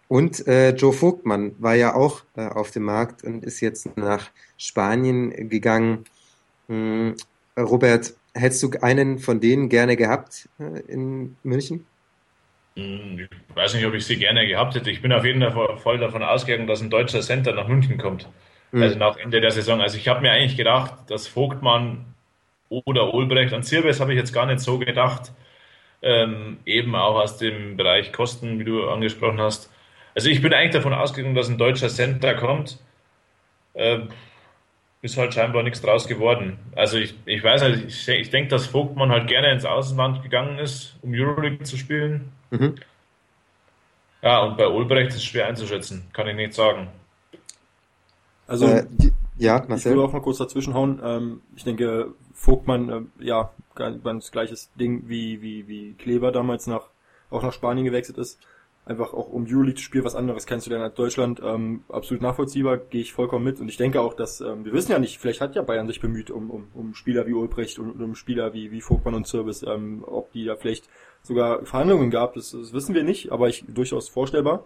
Und 0.08 0.46
äh, 0.46 0.70
Joe 0.70 0.92
Vogtmann 0.92 1.56
war 1.58 1.74
ja 1.74 1.94
auch 1.94 2.22
äh, 2.36 2.46
auf 2.46 2.70
dem 2.70 2.84
Markt 2.84 3.24
und 3.24 3.44
ist 3.44 3.60
jetzt 3.60 3.96
nach 3.96 4.30
Spanien 4.58 5.48
gegangen. 5.48 6.04
Hm, 6.68 7.14
Robert, 7.58 8.14
hättest 8.34 8.62
du 8.62 8.70
einen 8.80 9.18
von 9.18 9.40
denen 9.40 9.68
gerne 9.68 9.96
gehabt 9.96 10.48
äh, 10.58 10.80
in 10.92 11.36
München? 11.42 11.86
Hm, 12.76 13.20
ich 13.20 13.56
weiß 13.56 13.74
nicht, 13.74 13.86
ob 13.86 13.94
ich 13.94 14.04
sie 14.04 14.16
gerne 14.16 14.46
gehabt 14.46 14.74
hätte. 14.74 14.90
Ich 14.90 15.00
bin 15.00 15.12
auf 15.12 15.24
jeden 15.24 15.40
Fall 15.40 15.78
voll 15.78 15.98
davon 15.98 16.22
ausgegangen, 16.22 16.66
dass 16.66 16.82
ein 16.82 16.90
deutscher 16.90 17.20
Center 17.20 17.52
nach 17.52 17.68
München 17.68 17.98
kommt. 17.98 18.28
Mhm. 18.74 18.82
Also 18.82 18.98
nach 18.98 19.16
Ende 19.16 19.40
der 19.40 19.52
Saison. 19.52 19.80
Also 19.80 19.96
ich 19.96 20.08
habe 20.08 20.20
mir 20.20 20.32
eigentlich 20.32 20.56
gedacht, 20.56 20.94
dass 21.08 21.28
Vogtmann 21.28 22.04
oder 22.68 23.14
Ulbrecht, 23.14 23.54
an 23.54 23.62
Zirbes 23.62 24.00
habe 24.00 24.12
ich 24.12 24.18
jetzt 24.18 24.32
gar 24.32 24.46
nicht 24.46 24.58
so 24.58 24.80
gedacht, 24.80 25.30
ähm, 26.02 26.58
eben 26.66 26.96
auch 26.96 27.14
aus 27.14 27.38
dem 27.38 27.76
Bereich 27.76 28.12
Kosten, 28.12 28.58
wie 28.58 28.64
du 28.64 28.88
angesprochen 28.88 29.40
hast. 29.40 29.72
Also 30.16 30.28
ich 30.28 30.42
bin 30.42 30.52
eigentlich 30.52 30.72
davon 30.72 30.92
ausgegangen, 30.92 31.36
dass 31.36 31.48
ein 31.48 31.56
deutscher 31.56 31.88
Center 31.88 32.34
kommt. 32.34 32.78
Äh, 33.74 34.00
ist 35.02 35.18
halt 35.18 35.34
scheinbar 35.34 35.62
nichts 35.62 35.80
draus 35.80 36.08
geworden. 36.08 36.58
Also 36.74 36.98
ich, 36.98 37.14
ich 37.26 37.44
weiß 37.44 37.62
halt, 37.62 37.84
ich, 37.86 38.08
ich 38.08 38.30
denke, 38.30 38.48
dass 38.48 38.66
Vogtmann 38.66 39.12
halt 39.12 39.28
gerne 39.28 39.52
ins 39.52 39.64
Außenland 39.64 40.22
gegangen 40.22 40.58
ist, 40.58 40.96
um 41.02 41.12
Euroleague 41.14 41.62
zu 41.62 41.76
spielen. 41.76 42.32
Mhm. 42.50 42.74
Ja, 44.22 44.40
und 44.40 44.56
bei 44.56 44.66
Ulbrecht 44.66 45.10
ist 45.10 45.16
es 45.16 45.24
schwer 45.24 45.46
einzuschätzen, 45.46 46.08
kann 46.12 46.26
ich 46.26 46.34
nicht 46.34 46.54
sagen. 46.54 46.88
Also, 48.46 48.66
äh, 48.66 48.86
ja, 49.38 49.64
Marcel. 49.68 49.92
Ich 49.92 49.98
will 49.98 50.04
auch 50.04 50.12
mal 50.12 50.20
kurz 50.20 50.38
dazwischenhauen. 50.38 51.00
Ähm, 51.02 51.40
ich 51.56 51.64
denke, 51.64 52.14
Vogtmann, 52.32 52.88
äh, 53.20 53.24
ja, 53.24 53.50
ganz 53.74 54.30
gleiches 54.30 54.70
Ding 54.78 55.04
wie, 55.08 55.42
wie, 55.42 55.66
wie 55.66 55.94
Kleber 55.94 56.30
damals 56.30 56.66
nach, 56.66 56.88
auch 57.30 57.42
nach 57.42 57.52
Spanien 57.52 57.84
gewechselt 57.84 58.18
ist. 58.18 58.38
Einfach 58.86 59.14
auch 59.14 59.30
um 59.30 59.46
Euroleague 59.48 59.76
zu 59.76 59.82
spielen, 59.82 60.04
was 60.04 60.14
anderes 60.14 60.44
kennst 60.46 60.66
du 60.66 60.70
denn 60.70 60.82
als 60.82 60.94
Deutschland. 60.94 61.40
Ähm, 61.42 61.84
absolut 61.88 62.22
nachvollziehbar, 62.22 62.76
gehe 62.76 63.00
ich 63.00 63.14
vollkommen 63.14 63.44
mit. 63.44 63.58
Und 63.58 63.68
ich 63.70 63.78
denke 63.78 64.02
auch, 64.02 64.12
dass, 64.12 64.42
ähm, 64.42 64.66
wir 64.66 64.74
wissen 64.74 64.92
ja 64.92 64.98
nicht, 64.98 65.18
vielleicht 65.18 65.40
hat 65.40 65.56
ja 65.56 65.62
Bayern 65.62 65.86
sich 65.86 66.00
bemüht 66.00 66.30
um, 66.30 66.50
um, 66.50 66.68
um 66.74 66.94
Spieler 66.94 67.26
wie 67.26 67.32
Ulbrecht 67.32 67.78
und 67.78 68.00
um 68.00 68.14
Spieler 68.14 68.52
wie, 68.52 68.70
wie 68.70 68.82
Vogtmann 68.82 69.14
und 69.14 69.26
Service, 69.26 69.64
ähm, 69.66 70.04
ob 70.06 70.32
die 70.32 70.44
da 70.44 70.56
vielleicht 70.56 70.90
sogar 71.22 71.64
Verhandlungen 71.64 72.10
gab, 72.10 72.34
das, 72.34 72.50
das 72.50 72.74
wissen 72.74 72.94
wir 72.94 73.04
nicht, 73.04 73.32
aber 73.32 73.48
ich 73.48 73.64
durchaus 73.66 74.10
vorstellbar 74.10 74.64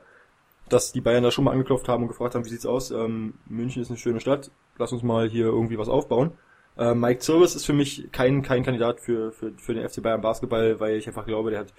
dass 0.72 0.92
die 0.92 1.00
Bayern 1.00 1.22
da 1.22 1.30
schon 1.30 1.44
mal 1.44 1.52
angeklopft 1.52 1.88
haben 1.88 2.02
und 2.02 2.08
gefragt 2.08 2.34
haben, 2.34 2.44
wie 2.44 2.50
sieht's 2.50 2.66
aus? 2.66 2.90
Ähm, 2.90 3.34
München 3.46 3.82
ist 3.82 3.88
eine 3.88 3.98
schöne 3.98 4.20
Stadt, 4.20 4.50
lass 4.78 4.92
uns 4.92 5.02
mal 5.02 5.28
hier 5.28 5.46
irgendwie 5.46 5.78
was 5.78 5.88
aufbauen. 5.88 6.32
Äh, 6.76 6.94
Mike 6.94 7.20
Zirvis 7.20 7.54
ist 7.54 7.66
für 7.66 7.72
mich 7.72 8.08
kein, 8.12 8.42
kein 8.42 8.62
Kandidat 8.62 9.00
für, 9.00 9.32
für, 9.32 9.52
für 9.56 9.74
den 9.74 9.88
FC 9.88 10.02
Bayern 10.02 10.20
Basketball, 10.20 10.78
weil 10.80 10.96
ich 10.96 11.08
einfach 11.08 11.26
glaube, 11.26 11.50
der 11.50 11.60
hat 11.60 11.74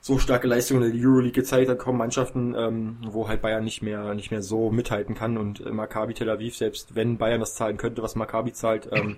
so 0.00 0.18
starke 0.18 0.46
Leistungen 0.46 0.82
in 0.82 0.92
der 0.92 1.08
Euroleague 1.08 1.32
gezeigt, 1.32 1.68
hat 1.68 1.78
kaum 1.78 1.96
Mannschaften, 1.96 2.54
ähm, 2.56 2.98
wo 3.08 3.28
halt 3.28 3.42
Bayern 3.42 3.64
nicht 3.64 3.82
mehr, 3.82 4.14
nicht 4.14 4.30
mehr 4.30 4.42
so 4.42 4.70
mithalten 4.70 5.14
kann 5.14 5.36
und 5.38 5.64
äh, 5.64 5.70
Maccabi 5.70 6.14
Tel 6.14 6.30
Aviv, 6.30 6.56
selbst 6.56 6.94
wenn 6.94 7.18
Bayern 7.18 7.40
das 7.40 7.54
zahlen 7.54 7.76
könnte, 7.76 8.02
was 8.02 8.14
Maccabi 8.14 8.52
zahlt, 8.52 8.88
ähm, 8.92 9.16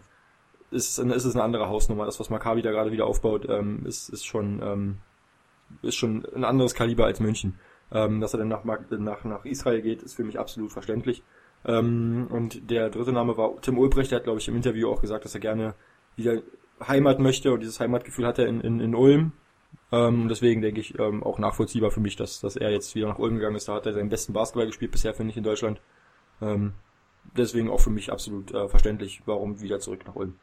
ist, 0.71 0.99
ist 0.99 1.25
es 1.25 1.35
eine 1.35 1.45
andere 1.45 1.69
Hausnummer. 1.69 2.07
Das, 2.07 2.21
was 2.21 2.31
Maccabi 2.31 2.63
da 2.63 2.71
gerade 2.71 2.93
wieder 2.93 3.07
aufbaut, 3.07 3.47
ähm, 3.49 3.85
ist, 3.87 4.09
ist 4.09 4.25
schon, 4.27 4.61
ähm, 4.63 4.99
ist 5.83 5.97
schon 5.97 6.25
ein 6.35 6.45
anderes 6.45 6.75
Kaliber 6.75 7.07
als 7.07 7.21
München. 7.21 7.59
Ähm, 7.91 8.21
dass 8.21 8.35
er 8.35 8.39
dann 8.39 8.49
nach, 8.49 8.65
nach, 8.65 9.25
nach 9.25 9.45
Israel 9.45 9.81
geht, 9.81 10.03
ist 10.03 10.15
für 10.15 10.25
mich 10.25 10.39
absolut 10.39 10.73
verständlich. 10.73 11.23
Ähm, 11.65 12.29
und 12.31 12.71
der 12.71 12.91
dritte 12.91 13.13
Name 13.13 13.37
war 13.37 13.61
Tim 13.61 13.79
Ulbrecht, 13.79 14.11
der 14.11 14.17
hat, 14.17 14.25
glaube 14.25 14.41
ich, 14.41 14.49
im 14.49 14.57
Interview 14.57 14.91
auch 14.91 15.01
gesagt, 15.01 15.25
dass 15.25 15.35
er 15.35 15.41
gerne 15.41 15.75
wieder 16.17 16.43
Heimat 16.87 17.19
möchte 17.19 17.53
und 17.53 17.61
dieses 17.61 17.81
Heimatgefühl 17.81 18.27
hat 18.27 18.39
er 18.39 18.47
in, 18.47 18.61
in, 18.61 18.81
in 18.81 18.95
Ulm. 18.95 19.33
Ähm, 19.91 20.29
deswegen 20.29 20.61
denke 20.61 20.81
ich 20.81 20.99
ähm, 20.99 21.23
auch 21.23 21.39
nachvollziehbar 21.39 21.91
für 21.91 22.01
mich, 22.01 22.17
dass, 22.17 22.41
dass 22.41 22.57
er 22.57 22.71
jetzt 22.71 22.95
wieder 22.95 23.09
nach 23.09 23.19
Ulm 23.19 23.37
gegangen 23.37 23.57
ist. 23.57 23.69
Da 23.69 23.75
hat 23.75 23.87
er 23.87 23.95
seinen 23.95 24.11
besten 24.11 24.33
Basketball 24.33 24.67
gespielt 24.67 24.93
bisher, 24.93 25.15
finde 25.15 25.31
ich, 25.31 25.37
in 25.37 25.45
Deutschland. 25.45 25.81
Ähm, 26.43 26.75
deswegen 27.37 27.71
auch 27.71 27.81
für 27.81 27.91
mich 27.91 28.13
absolut 28.13 28.53
äh, 28.53 28.69
verständlich, 28.69 29.23
warum 29.25 29.61
wieder 29.61 29.81
zurück 29.81 30.07
nach 30.07 30.15
Ulm. 30.15 30.35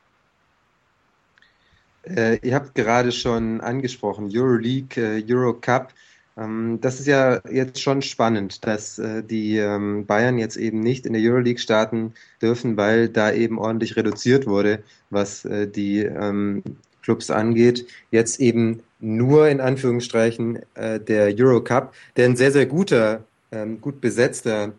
Äh, 2.03 2.37
ihr 2.47 2.55
habt 2.55 2.75
gerade 2.75 3.11
schon 3.11 3.61
angesprochen, 3.61 4.29
Euroleague, 4.31 4.97
äh, 4.97 5.23
Eurocup. 5.27 5.93
Ähm, 6.37 6.79
das 6.81 6.99
ist 6.99 7.07
ja 7.07 7.41
jetzt 7.49 7.81
schon 7.81 8.01
spannend, 8.01 8.65
dass 8.65 8.99
äh, 8.99 9.23
die 9.23 9.57
ähm, 9.57 10.05
Bayern 10.05 10.37
jetzt 10.37 10.57
eben 10.57 10.79
nicht 10.79 11.05
in 11.05 11.13
der 11.13 11.21
Euroleague 11.21 11.59
starten 11.59 12.13
dürfen, 12.41 12.77
weil 12.77 13.09
da 13.09 13.31
eben 13.31 13.57
ordentlich 13.57 13.95
reduziert 13.95 14.45
wurde, 14.45 14.83
was 15.09 15.45
äh, 15.45 15.67
die 15.67 15.99
ähm, 15.99 16.63
Clubs 17.03 17.29
angeht. 17.29 17.87
Jetzt 18.11 18.39
eben 18.39 18.81
nur 18.99 19.47
in 19.47 19.61
Anführungsstrichen 19.61 20.59
äh, 20.73 20.99
der 20.99 21.33
Eurocup, 21.37 21.93
der 22.17 22.25
ein 22.25 22.35
sehr, 22.35 22.51
sehr 22.51 22.65
guter, 22.65 23.23
gut 23.79 24.01
besetzter 24.01 24.73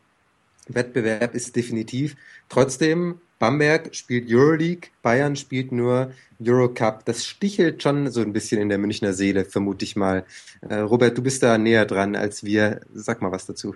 Wettbewerb 0.68 1.34
ist 1.34 1.56
definitiv. 1.56 2.14
Trotzdem 2.50 3.20
Bamberg 3.38 3.94
spielt 3.94 4.30
Euroleague, 4.30 4.88
Bayern 5.02 5.36
spielt 5.36 5.72
nur 5.72 6.12
Eurocup. 6.40 7.04
Das 7.04 7.26
stichelt 7.26 7.82
schon 7.82 8.10
so 8.10 8.22
ein 8.22 8.32
bisschen 8.32 8.60
in 8.60 8.68
der 8.68 8.78
Münchner 8.78 9.12
Seele, 9.12 9.44
vermute 9.44 9.84
ich 9.84 9.96
mal. 9.96 10.24
Äh, 10.62 10.76
Robert, 10.76 11.16
du 11.16 11.22
bist 11.22 11.42
da 11.42 11.58
näher 11.58 11.84
dran 11.84 12.16
als 12.16 12.44
wir. 12.44 12.80
Sag 12.94 13.22
mal 13.22 13.32
was 13.32 13.46
dazu. 13.46 13.74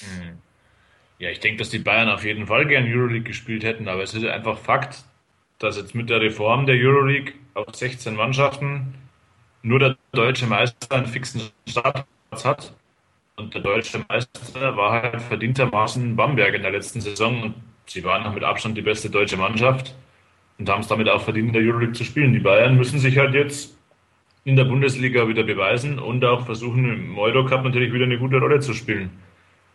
Hm. 0.00 0.38
Ja, 1.18 1.28
ich 1.28 1.40
denke, 1.40 1.58
dass 1.58 1.68
die 1.68 1.78
Bayern 1.78 2.08
auf 2.08 2.24
jeden 2.24 2.46
Fall 2.46 2.66
gern 2.66 2.84
Euroleague 2.84 3.24
gespielt 3.24 3.62
hätten, 3.62 3.88
aber 3.88 4.02
es 4.02 4.14
ist 4.14 4.24
einfach 4.24 4.58
Fakt, 4.58 5.04
dass 5.58 5.76
jetzt 5.76 5.94
mit 5.94 6.08
der 6.08 6.20
Reform 6.20 6.64
der 6.64 6.76
Euroleague 6.76 7.34
auf 7.52 7.74
16 7.74 8.14
Mannschaften 8.16 8.94
nur 9.62 9.78
der 9.78 9.96
deutsche 10.12 10.46
Meister 10.46 10.96
einen 10.96 11.06
fixen 11.06 11.42
Startplatz 11.68 12.44
hat. 12.44 12.72
Und 13.36 13.54
der 13.54 13.60
deutsche 13.60 14.04
Meister 14.08 14.76
war 14.76 15.02
halt 15.02 15.20
verdientermaßen 15.22 16.16
Bamberg 16.16 16.54
in 16.54 16.62
der 16.62 16.72
letzten 16.72 17.00
Saison. 17.00 17.54
Sie 17.90 18.04
waren 18.04 18.32
mit 18.32 18.44
Abstand 18.44 18.76
die 18.76 18.82
beste 18.82 19.10
deutsche 19.10 19.36
Mannschaft 19.36 19.96
und 20.60 20.68
haben 20.68 20.82
es 20.82 20.86
damit 20.86 21.08
auch 21.08 21.22
verdient, 21.22 21.48
in 21.48 21.52
der 21.54 21.62
Euroleague 21.62 21.92
zu 21.92 22.04
spielen. 22.04 22.32
Die 22.32 22.38
Bayern 22.38 22.76
müssen 22.76 23.00
sich 23.00 23.18
halt 23.18 23.34
jetzt 23.34 23.76
in 24.44 24.54
der 24.54 24.62
Bundesliga 24.62 25.26
wieder 25.26 25.42
beweisen 25.42 25.98
und 25.98 26.24
auch 26.24 26.46
versuchen, 26.46 26.84
im 26.88 27.18
Eurocup 27.18 27.64
natürlich 27.64 27.92
wieder 27.92 28.04
eine 28.04 28.16
gute 28.16 28.38
Rolle 28.38 28.60
zu 28.60 28.74
spielen. 28.74 29.10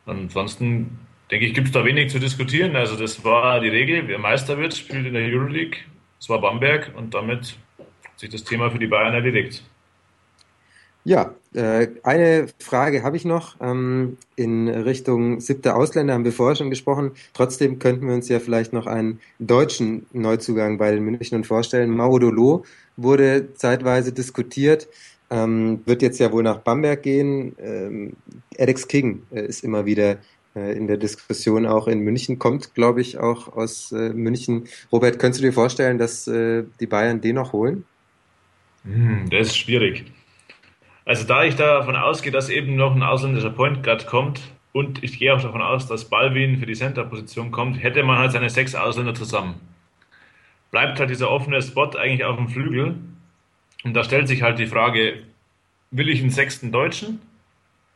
Ansonsten 0.05 0.97
denke 1.29 1.45
ich, 1.45 1.53
gibt 1.53 1.67
es 1.67 1.73
da 1.73 1.83
wenig 1.83 2.09
zu 2.09 2.19
diskutieren. 2.19 2.77
Also 2.77 2.95
das 2.95 3.21
war 3.25 3.59
die 3.59 3.67
Regel. 3.67 4.07
Wer 4.07 4.17
Meister 4.17 4.57
wird, 4.57 4.73
spielt 4.73 5.05
in 5.05 5.13
der 5.13 5.23
Euroleague. 5.23 5.79
Das 6.17 6.29
war 6.29 6.39
Bamberg 6.39 6.93
und 6.95 7.13
damit 7.13 7.57
hat 7.77 8.17
sich 8.17 8.29
das 8.29 8.45
Thema 8.45 8.71
für 8.71 8.79
die 8.79 8.87
Bayern 8.87 9.13
erledigt. 9.13 9.61
Ja, 11.03 11.35
eine 11.55 12.47
Frage 12.59 13.03
habe 13.03 13.17
ich 13.17 13.25
noch 13.25 13.55
ähm, 13.61 14.17
in 14.35 14.67
Richtung 14.67 15.39
siebter 15.39 15.75
Ausländer, 15.75 16.13
haben 16.13 16.25
wir 16.25 16.31
vorher 16.31 16.55
schon 16.55 16.69
gesprochen. 16.69 17.11
Trotzdem 17.33 17.79
könnten 17.79 18.07
wir 18.07 18.13
uns 18.13 18.27
ja 18.29 18.39
vielleicht 18.39 18.73
noch 18.73 18.87
einen 18.87 19.19
deutschen 19.39 20.05
Neuzugang 20.11 20.77
bei 20.77 20.91
den 20.91 21.03
Münchnern 21.03 21.43
vorstellen. 21.43 21.91
Maudolo 21.91 22.65
wurde 22.97 23.53
zeitweise 23.53 24.11
diskutiert, 24.11 24.87
ähm, 25.29 25.81
wird 25.85 26.01
jetzt 26.01 26.19
ja 26.19 26.31
wohl 26.31 26.43
nach 26.43 26.59
Bamberg 26.59 27.03
gehen. 27.03 27.55
Ähm, 27.59 28.13
Alex 28.57 28.87
King 28.87 29.23
äh, 29.31 29.45
ist 29.45 29.63
immer 29.63 29.85
wieder 29.85 30.17
äh, 30.55 30.77
in 30.77 30.87
der 30.87 30.97
Diskussion 30.97 31.65
auch 31.65 31.87
in 31.87 31.99
München, 31.99 32.39
kommt, 32.39 32.73
glaube 32.75 33.01
ich, 33.01 33.17
auch 33.17 33.55
aus 33.55 33.91
äh, 33.91 34.09
München. 34.09 34.65
Robert, 34.91 35.19
könntest 35.19 35.41
du 35.41 35.47
dir 35.47 35.53
vorstellen, 35.53 35.97
dass 35.97 36.27
äh, 36.27 36.63
die 36.79 36.87
Bayern 36.87 37.21
den 37.21 37.35
noch 37.35 37.53
holen? 37.53 37.83
Hm, 38.83 39.29
das 39.29 39.47
ist 39.47 39.57
schwierig. 39.57 40.05
Also 41.05 41.25
da 41.25 41.43
ich 41.43 41.55
davon 41.55 41.95
ausgehe, 41.95 42.31
dass 42.31 42.49
eben 42.49 42.75
noch 42.75 42.95
ein 42.95 43.03
ausländischer 43.03 43.51
Point 43.51 43.83
Guard 43.83 44.07
kommt 44.07 44.41
und 44.73 45.03
ich 45.03 45.19
gehe 45.19 45.33
auch 45.33 45.41
davon 45.41 45.61
aus, 45.61 45.87
dass 45.87 46.09
Balvin 46.09 46.57
für 46.57 46.65
die 46.65 46.73
Center-Position 46.73 47.51
kommt, 47.51 47.81
hätte 47.81 48.01
man 48.03 48.17
halt 48.17 48.31
seine 48.31 48.49
sechs 48.49 48.73
Ausländer 48.73 49.13
zusammen. 49.13 49.55
Bleibt 50.71 50.99
halt 50.99 51.11
dieser 51.11 51.29
offene 51.29 51.61
Spot 51.61 51.91
eigentlich 51.95 52.25
auf 52.25 52.37
dem 52.37 52.49
Flügel 52.49 52.95
und 53.83 53.93
da 53.93 54.03
stellt 54.03 54.27
sich 54.27 54.41
halt 54.41 54.57
die 54.57 54.65
Frage, 54.65 55.21
will 55.91 56.09
ich 56.09 56.21
einen 56.21 56.31
sechsten 56.31 56.71
Deutschen 56.71 57.21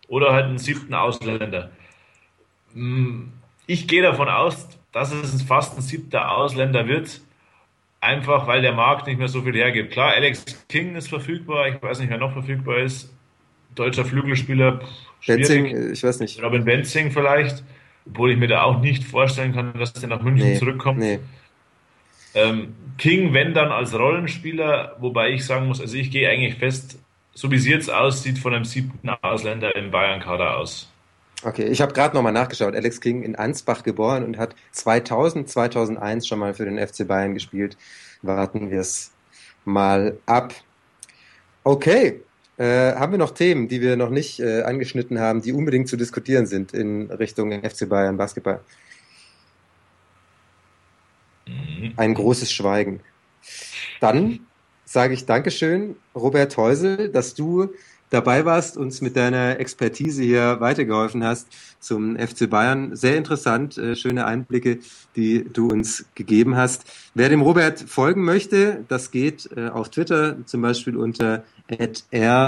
oder 0.08 0.32
halt 0.32 0.45
einen 0.45 0.60
siebten 0.60 0.93
Ausländer? 0.93 1.72
Hm, 2.74 3.34
ich 3.65 3.88
gehe 3.88 4.04
davon 4.04 4.30
aus, 4.30 4.69
dass 4.91 5.12
es 5.12 5.41
fast 5.41 5.76
ein 5.76 5.82
siebter 5.82 6.32
Ausländer 6.32 6.88
wird, 6.88 7.22
Einfach 8.01 8.47
weil 8.47 8.62
der 8.62 8.73
Markt 8.73 9.07
nicht 9.07 9.19
mehr 9.19 9.27
so 9.27 9.41
viel 9.41 9.55
hergibt. 9.55 9.91
Klar, 9.91 10.13
Alex 10.13 10.45
King 10.69 10.95
ist 10.95 11.09
verfügbar, 11.09 11.67
ich 11.67 11.81
weiß 11.81 11.99
nicht, 11.99 12.09
wer 12.09 12.17
noch 12.17 12.31
verfügbar 12.31 12.79
ist. 12.79 13.13
Deutscher 13.75 14.05
Flügelspieler. 14.05 14.81
Benzing, 15.27 15.91
ich 15.91 16.03
weiß 16.03 16.19
nicht. 16.21 16.41
Robin 16.41 16.63
Benzing 16.63 17.12
vielleicht, 17.12 17.63
obwohl 18.05 18.31
ich 18.31 18.38
mir 18.38 18.47
da 18.47 18.63
auch 18.63 18.79
nicht 18.79 19.03
vorstellen 19.03 19.53
kann, 19.53 19.73
dass 19.77 19.93
der 19.93 20.09
nach 20.09 20.21
München 20.21 20.47
nee, 20.47 20.57
zurückkommt. 20.57 20.99
Nee. 20.99 21.19
Ähm, 22.33 22.75
King, 22.97 23.33
wenn 23.33 23.53
dann 23.53 23.71
als 23.71 23.93
Rollenspieler, 23.93 24.95
wobei 24.99 25.31
ich 25.31 25.45
sagen 25.45 25.67
muss, 25.67 25.81
also 25.81 25.97
ich 25.97 26.12
gehe 26.12 26.29
eigentlich 26.29 26.55
fest, 26.55 26.99
so 27.33 27.51
wie 27.51 27.55
es 27.55 27.67
jetzt 27.67 27.91
aussieht, 27.91 28.38
von 28.38 28.53
einem 28.53 28.65
siebten 28.65 29.09
Ausländer 29.09 29.75
im 29.75 29.91
Bayern-Kader 29.91 30.57
aus. 30.57 30.91
Okay, 31.41 31.67
ich 31.67 31.82
habe 31.82 31.93
gerade 31.93 32.15
nochmal 32.15 32.34
nachgeschaut. 32.34 32.75
Alex 32.75 32.99
King 32.99 33.23
in 33.23 33.36
Ansbach 33.36 33.84
geboren 33.84 34.25
und 34.25 34.38
hat 34.38 34.56
2000, 34.71 35.49
2001 35.49 36.28
schon 36.28 36.39
mal 36.39 36.54
für 36.54 36.65
den 36.65 36.78
FC 36.78 37.08
Bayern 37.08 37.34
gespielt. 37.34 37.78
Warten 38.21 38.71
wir 38.71 38.82
es 38.82 39.12
mal 39.63 40.17
ab. 40.25 40.54
Okay, 41.63 42.21
äh, 42.58 42.93
haben 42.95 43.13
wir 43.13 43.19
noch 43.19 43.32
Themen, 43.32 43.69
die 43.69 43.80
wir 43.80 43.95
noch 43.95 44.10
nicht 44.10 44.41
äh, 44.41 44.63
angeschnitten 44.63 45.19
haben, 45.19 45.41
die 45.41 45.54
unbedingt 45.54 45.88
zu 45.88 45.95
diskutieren 45.95 46.45
sind 46.45 46.73
in 46.73 47.10
Richtung 47.10 47.52
FC 47.63 47.88
Bayern 47.88 48.17
Basketball? 48.17 48.60
Mhm. 51.47 51.93
Ein 51.95 52.13
großes 52.15 52.52
Schweigen. 52.52 52.99
Dann 54.02 54.41
sage 54.89 55.13
ich 55.13 55.25
Dankeschön, 55.28 55.95
Robert 56.15 56.58
Heusel, 56.58 57.10
dass 57.10 57.36
du 57.36 57.69
dabei 58.10 58.43
warst, 58.45 58.75
uns 58.75 59.02
mit 59.02 59.15
deiner 59.15 59.60
Expertise 59.60 60.23
hier 60.23 60.60
weitergeholfen 60.62 61.23
hast 61.23 61.47
zum 61.80 62.17
FC 62.17 62.49
Bayern. 62.49 62.95
Sehr 62.95 63.15
interessant, 63.15 63.78
äh, 63.78 63.95
schöne 63.95 64.25
Einblicke, 64.25 64.80
die 65.15 65.43
du 65.43 65.67
uns 65.67 66.06
gegeben 66.15 66.56
hast. 66.56 66.86
Wer 67.13 67.30
dem 67.30 67.43
Robert 67.43 67.80
folgen 67.80 68.23
möchte, 68.23 68.84
das 68.88 69.12
geht 69.12 69.47
äh, 69.56 69.69
auf 69.69 69.89
Twitter 69.89 70.38
zum 70.47 70.63
Beispiel 70.63 70.97
unter 70.97 71.43
r-häusel 72.10 72.41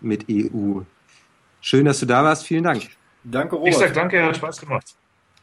mit 0.00 0.26
EU. 0.28 0.80
Schön, 1.60 1.84
dass 1.84 2.00
du 2.00 2.06
da 2.06 2.24
warst. 2.24 2.44
Vielen 2.44 2.64
Dank. 2.64 2.88
Danke, 3.22 3.54
Robert. 3.54 3.72
Ich 3.72 3.78
sag 3.78 3.94
danke, 3.94 4.20
hat 4.20 4.36
Spaß 4.36 4.62
gemacht. 4.62 4.96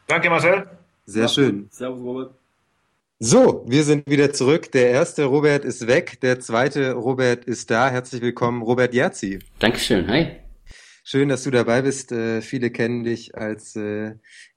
Danke, 0.06 0.28
Marcel. 0.28 0.68
Sehr 1.06 1.28
schön. 1.28 1.66
Servus, 1.70 2.02
Robert. 2.02 2.39
So, 3.22 3.66
wir 3.68 3.84
sind 3.84 4.08
wieder 4.08 4.32
zurück. 4.32 4.72
Der 4.72 4.88
erste 4.88 5.26
Robert 5.26 5.66
ist 5.66 5.86
weg, 5.86 6.18
der 6.22 6.40
zweite 6.40 6.92
Robert 6.92 7.44
ist 7.44 7.70
da. 7.70 7.90
Herzlich 7.90 8.22
willkommen, 8.22 8.62
Robert 8.62 8.94
Jerzi. 8.94 9.40
Dankeschön, 9.58 10.08
hi. 10.08 10.38
Schön, 11.04 11.28
dass 11.28 11.42
du 11.42 11.50
dabei 11.50 11.82
bist. 11.82 12.12
Äh, 12.12 12.40
viele 12.40 12.70
kennen 12.70 13.04
dich 13.04 13.36
als 13.36 13.76
äh, 13.76 14.14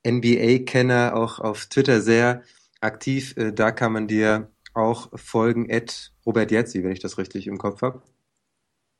NBA-Kenner, 0.08 1.14
auch 1.14 1.40
auf 1.40 1.66
Twitter 1.66 2.00
sehr 2.00 2.44
aktiv. 2.80 3.36
Äh, 3.36 3.52
da 3.52 3.74
kann 3.74 3.92
man 3.92 4.08
dir 4.08 4.50
auch 4.74 5.10
folgen, 5.14 5.70
at 5.70 6.14
Robert 6.26 6.50
Jerzi, 6.50 6.86
wenn 6.86 6.94
ich 6.94 7.02
das 7.02 7.18
richtig 7.18 7.48
im 7.48 7.58
Kopf 7.58 7.82
habe. 7.82 8.02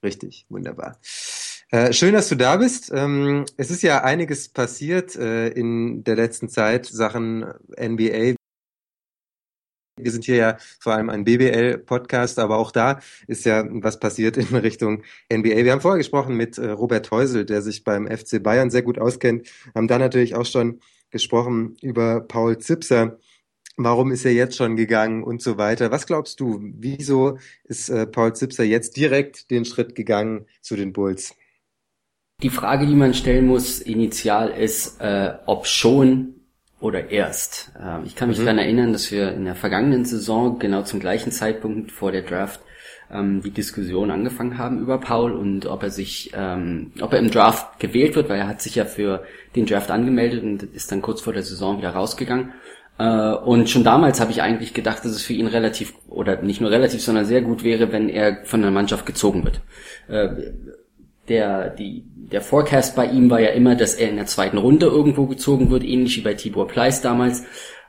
Richtig, 0.04 0.46
wunderbar. 0.50 1.00
Äh, 1.70 1.94
schön, 1.94 2.12
dass 2.12 2.28
du 2.28 2.36
da 2.36 2.58
bist. 2.58 2.92
Ähm, 2.94 3.46
es 3.56 3.72
ist 3.72 3.82
ja 3.82 4.04
einiges 4.04 4.50
passiert 4.50 5.16
äh, 5.16 5.48
in 5.48 6.04
der 6.04 6.18
letzten 6.18 6.50
Zeit, 6.50 6.86
Sachen 6.86 7.46
NBA. 7.80 8.36
Wir 10.04 10.12
sind 10.12 10.26
hier 10.26 10.36
ja 10.36 10.58
vor 10.80 10.94
allem 10.94 11.10
ein 11.10 11.24
BBL-Podcast, 11.24 12.40
aber 12.40 12.58
auch 12.58 12.72
da 12.72 13.00
ist 13.28 13.46
ja 13.46 13.64
was 13.70 14.00
passiert 14.00 14.38
in 14.38 14.56
Richtung 14.56 15.04
NBA. 15.32 15.64
Wir 15.64 15.72
haben 15.72 15.82
vorher 15.82 15.98
gesprochen 15.98 16.36
mit 16.36 16.58
äh, 16.58 16.70
Robert 16.70 17.10
Heusel, 17.12 17.46
der 17.46 17.62
sich 17.62 17.84
beim 17.84 18.08
FC 18.08 18.42
Bayern 18.42 18.70
sehr 18.70 18.82
gut 18.82 19.00
auskennt, 19.00 19.48
haben 19.76 19.88
da 19.88 19.98
natürlich 19.98 20.36
auch 20.36 20.46
schon 20.46 20.80
gesprochen 21.12 21.78
über 21.82 22.22
Paul 22.22 22.58
Zipser. 22.58 23.18
Warum 23.76 24.12
ist 24.12 24.26
er 24.26 24.34
jetzt 24.34 24.56
schon 24.56 24.76
gegangen 24.76 25.24
und 25.24 25.42
so 25.42 25.58
weiter? 25.58 25.90
Was 25.90 26.06
glaubst 26.06 26.40
du, 26.40 26.60
wieso 26.62 27.40
ist 27.64 27.90
äh, 27.90 28.06
Paul 28.06 28.36
Zipser 28.36 28.64
jetzt 28.64 28.98
direkt 28.98 29.50
den 29.50 29.66
Schritt 29.66 29.96
gegangen 29.96 30.46
zu 30.62 30.76
den 30.76 30.94
Bulls? 30.94 31.36
Die 32.44 32.50
Frage, 32.50 32.86
die 32.86 32.96
man 32.96 33.14
stellen 33.14 33.48
muss 33.48 33.80
initial 33.80 34.50
ist, 34.50 35.00
äh, 35.00 35.34
ob 35.46 35.66
schon 35.66 36.43
oder 36.84 37.10
erst. 37.12 37.72
Ähm, 37.82 38.02
ich 38.06 38.16
kann 38.16 38.28
mich 38.28 38.40
mhm. 38.40 38.46
daran 38.46 38.60
erinnern, 38.60 38.92
dass 38.92 39.10
wir 39.10 39.32
in 39.32 39.46
der 39.46 39.56
vergangenen 39.56 40.04
Saison 40.04 40.60
genau 40.60 40.84
zum 40.84 41.00
gleichen 41.00 41.32
Zeitpunkt 41.32 41.92
vor 41.92 42.12
der 42.12 42.24
Draft 42.24 42.60
ähm, 43.10 43.42
die 43.42 43.52
Diskussion 43.52 44.12
angefangen 44.12 44.58
haben 44.58 44.82
über 44.82 45.00
Paul 45.00 45.32
und 45.32 45.66
ob 45.66 45.82
er 45.82 45.92
sich, 45.92 46.32
ähm, 46.36 46.92
ob 47.00 47.14
er 47.14 47.20
im 47.20 47.32
Draft 47.32 47.80
gewählt 47.80 48.16
wird, 48.16 48.28
weil 48.28 48.40
er 48.40 48.50
hat 48.50 48.62
sich 48.62 48.76
ja 48.76 48.84
für 48.84 49.24
den 49.56 49.66
Draft 49.66 49.92
angemeldet 49.92 50.44
und 50.44 50.64
ist 50.64 50.92
dann 50.92 51.02
kurz 51.02 51.22
vor 51.22 51.32
der 51.32 51.44
Saison 51.44 51.78
wieder 51.78 51.92
rausgegangen. 51.92 52.52
Äh, 53.00 53.32
und 53.32 53.70
schon 53.70 53.86
damals 53.86 54.20
habe 54.20 54.32
ich 54.32 54.42
eigentlich 54.42 54.74
gedacht, 54.74 55.06
dass 55.06 55.14
es 55.14 55.24
für 55.24 55.34
ihn 55.34 55.48
relativ, 55.48 55.94
oder 56.10 56.42
nicht 56.42 56.60
nur 56.60 56.70
relativ, 56.70 57.02
sondern 57.02 57.24
sehr 57.26 57.42
gut 57.42 57.64
wäre, 57.64 57.94
wenn 57.94 58.10
er 58.10 58.44
von 58.44 58.62
der 58.62 58.72
Mannschaft 58.72 59.06
gezogen 59.06 59.46
wird. 59.46 59.62
Der, 61.30 61.70
die, 61.70 62.04
der 62.16 62.42
Forecast 62.42 62.96
bei 62.96 63.06
ihm 63.06 63.30
war 63.30 63.40
ja 63.40 63.50
immer, 63.50 63.76
dass 63.76 63.96
er 63.96 64.10
in 64.10 64.18
der 64.18 64.26
zweiten 64.26 64.58
Runde 64.58 64.88
irgendwo 64.88 65.26
gezogen 65.26 65.70
wird, 65.70 65.84
ähnlich 65.84 66.18
wie 66.18 66.22
bei 66.22 66.34
Tibor 66.34 66.68
Pleiss 66.68 67.02
damals. 67.02 67.44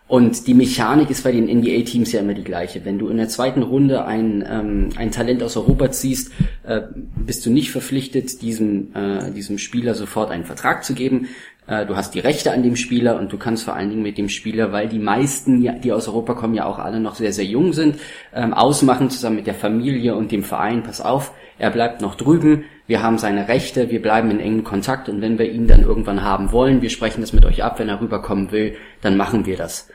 Und 0.07 0.47
die 0.47 0.55
Mechanik 0.55 1.09
ist 1.09 1.25
bei 1.25 1.33
den 1.33 1.47
NBA-Teams 1.47 2.12
ja 2.12 2.20
immer 2.20 2.35
die 2.35 2.44
gleiche. 2.44 2.85
Wenn 2.85 2.99
du 2.99 3.09
in 3.09 3.16
der 3.16 3.29
zweiten 3.29 3.62
Runde 3.62 4.05
ein, 4.05 4.44
ähm, 4.47 4.90
ein 4.97 5.11
Talent 5.11 5.42
aus 5.42 5.57
Europa 5.57 5.90
ziehst, 5.90 6.31
äh, 6.64 6.83
bist 7.16 7.47
du 7.47 7.51
nicht 7.51 7.70
verpflichtet, 7.70 8.42
diesem, 8.42 8.94
äh, 8.94 9.31
diesem 9.31 9.57
Spieler 9.57 9.94
sofort 9.94 10.31
einen 10.31 10.44
Vertrag 10.44 10.85
zu 10.85 10.92
geben. 10.92 11.29
Äh, 11.66 11.87
du 11.87 11.97
hast 11.97 12.14
die 12.14 12.20
Rechte 12.20 12.53
an 12.53 12.62
dem 12.62 12.77
Spieler 12.77 13.18
und 13.18 13.33
du 13.33 13.38
kannst 13.38 13.64
vor 13.64 13.75
allen 13.75 13.88
Dingen 13.88 14.03
mit 14.03 14.18
dem 14.18 14.29
Spieler, 14.29 14.73
weil 14.73 14.88
die 14.88 14.99
meisten, 14.99 15.62
die 15.81 15.92
aus 15.92 16.07
Europa 16.07 16.35
kommen, 16.35 16.55
ja 16.55 16.66
auch 16.66 16.79
alle 16.79 17.01
noch 17.01 17.14
sehr, 17.14 17.33
sehr 17.33 17.47
jung 17.47 17.73
sind, 17.73 17.97
ähm, 18.35 18.53
ausmachen 18.53 19.09
zusammen 19.09 19.37
mit 19.37 19.47
der 19.47 19.55
Familie 19.55 20.16
und 20.16 20.33
dem 20.33 20.44
Verein, 20.44 20.83
pass 20.83 21.01
auf, 21.01 21.33
er 21.58 21.70
bleibt 21.70 22.00
noch 22.00 22.14
drüben, 22.14 22.64
wir 22.86 23.02
haben 23.02 23.18
seine 23.18 23.48
Rechte, 23.48 23.90
wir 23.90 24.02
bleiben 24.02 24.30
in 24.30 24.40
engem 24.40 24.64
Kontakt 24.64 25.08
und 25.08 25.20
wenn 25.20 25.38
wir 25.38 25.50
ihn 25.50 25.66
dann 25.66 25.82
irgendwann 25.82 26.22
haben 26.22 26.52
wollen, 26.52 26.82
wir 26.82 26.90
sprechen 26.90 27.20
das 27.20 27.32
mit 27.32 27.44
euch 27.44 27.62
ab, 27.62 27.78
wenn 27.78 27.88
er 27.88 28.00
rüberkommen 28.00 28.52
will, 28.52 28.76
dann 29.00 29.16
machen 29.16 29.46
wir 29.46 29.57
das. 29.57 29.88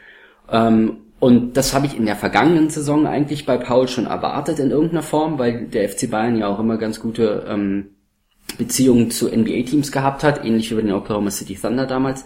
Ähm, 0.51 0.97
und 1.19 1.57
das 1.57 1.73
habe 1.73 1.85
ich 1.85 1.97
in 1.97 2.05
der 2.05 2.15
vergangenen 2.15 2.69
Saison 2.69 3.05
eigentlich 3.05 3.45
bei 3.45 3.57
Paul 3.57 3.87
schon 3.87 4.05
erwartet 4.05 4.59
in 4.59 4.71
irgendeiner 4.71 5.03
Form, 5.03 5.37
weil 5.37 5.67
der 5.67 5.89
FC 5.89 6.09
Bayern 6.09 6.37
ja 6.37 6.47
auch 6.47 6.59
immer 6.59 6.77
ganz 6.77 6.99
gute 7.01 7.45
ähm, 7.47 7.89
Beziehungen 8.57 9.11
zu 9.11 9.27
NBA-Teams 9.27 9.91
gehabt 9.91 10.23
hat, 10.23 10.43
ähnlich 10.45 10.71
wie 10.71 10.75
bei 10.75 10.81
den 10.81 10.93
Oklahoma 10.93 11.29
City 11.29 11.55
Thunder 11.55 11.85
damals. 11.85 12.25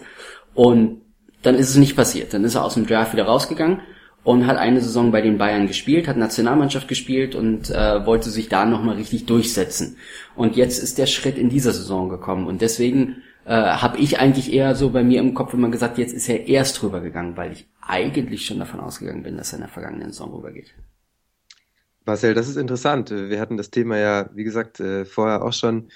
Und 0.54 1.02
dann 1.42 1.56
ist 1.56 1.70
es 1.70 1.76
nicht 1.76 1.96
passiert. 1.96 2.32
Dann 2.32 2.44
ist 2.44 2.54
er 2.54 2.64
aus 2.64 2.74
dem 2.74 2.86
Draft 2.86 3.12
wieder 3.12 3.24
rausgegangen 3.24 3.80
und 4.24 4.46
hat 4.46 4.56
eine 4.56 4.80
Saison 4.80 5.12
bei 5.12 5.20
den 5.20 5.38
Bayern 5.38 5.66
gespielt, 5.66 6.08
hat 6.08 6.16
Nationalmannschaft 6.16 6.88
gespielt 6.88 7.34
und 7.34 7.70
äh, 7.70 8.04
wollte 8.06 8.30
sich 8.30 8.48
da 8.48 8.64
nochmal 8.64 8.96
richtig 8.96 9.26
durchsetzen. 9.26 9.98
Und 10.34 10.56
jetzt 10.56 10.82
ist 10.82 10.98
der 10.98 11.06
Schritt 11.06 11.38
in 11.38 11.50
dieser 11.50 11.72
Saison 11.72 12.08
gekommen 12.08 12.46
und 12.46 12.62
deswegen 12.62 13.22
äh, 13.44 13.52
habe 13.52 13.98
ich 13.98 14.18
eigentlich 14.18 14.52
eher 14.52 14.74
so 14.74 14.90
bei 14.90 15.04
mir 15.04 15.20
im 15.20 15.34
Kopf 15.34 15.52
immer 15.52 15.68
gesagt, 15.68 15.98
jetzt 15.98 16.14
ist 16.14 16.28
er 16.28 16.48
erst 16.48 16.82
rübergegangen, 16.82 17.36
weil 17.36 17.52
ich 17.52 17.68
eigentlich 17.82 18.46
schon 18.46 18.58
davon 18.58 18.80
ausgegangen 18.80 19.22
bin, 19.22 19.36
dass 19.36 19.52
er 19.52 19.58
in 19.58 19.64
der 19.64 19.70
vergangenen 19.70 20.10
Saison 20.10 20.32
rübergeht. 20.34 20.74
Marcel, 22.06 22.34
das 22.34 22.48
ist 22.48 22.56
interessant. 22.56 23.10
Wir 23.10 23.40
hatten 23.40 23.56
das 23.56 23.70
Thema 23.70 23.98
ja, 23.98 24.28
wie 24.34 24.44
gesagt, 24.44 24.80
äh, 24.80 25.04
vorher 25.04 25.42
auch 25.42 25.52
schon 25.52 25.88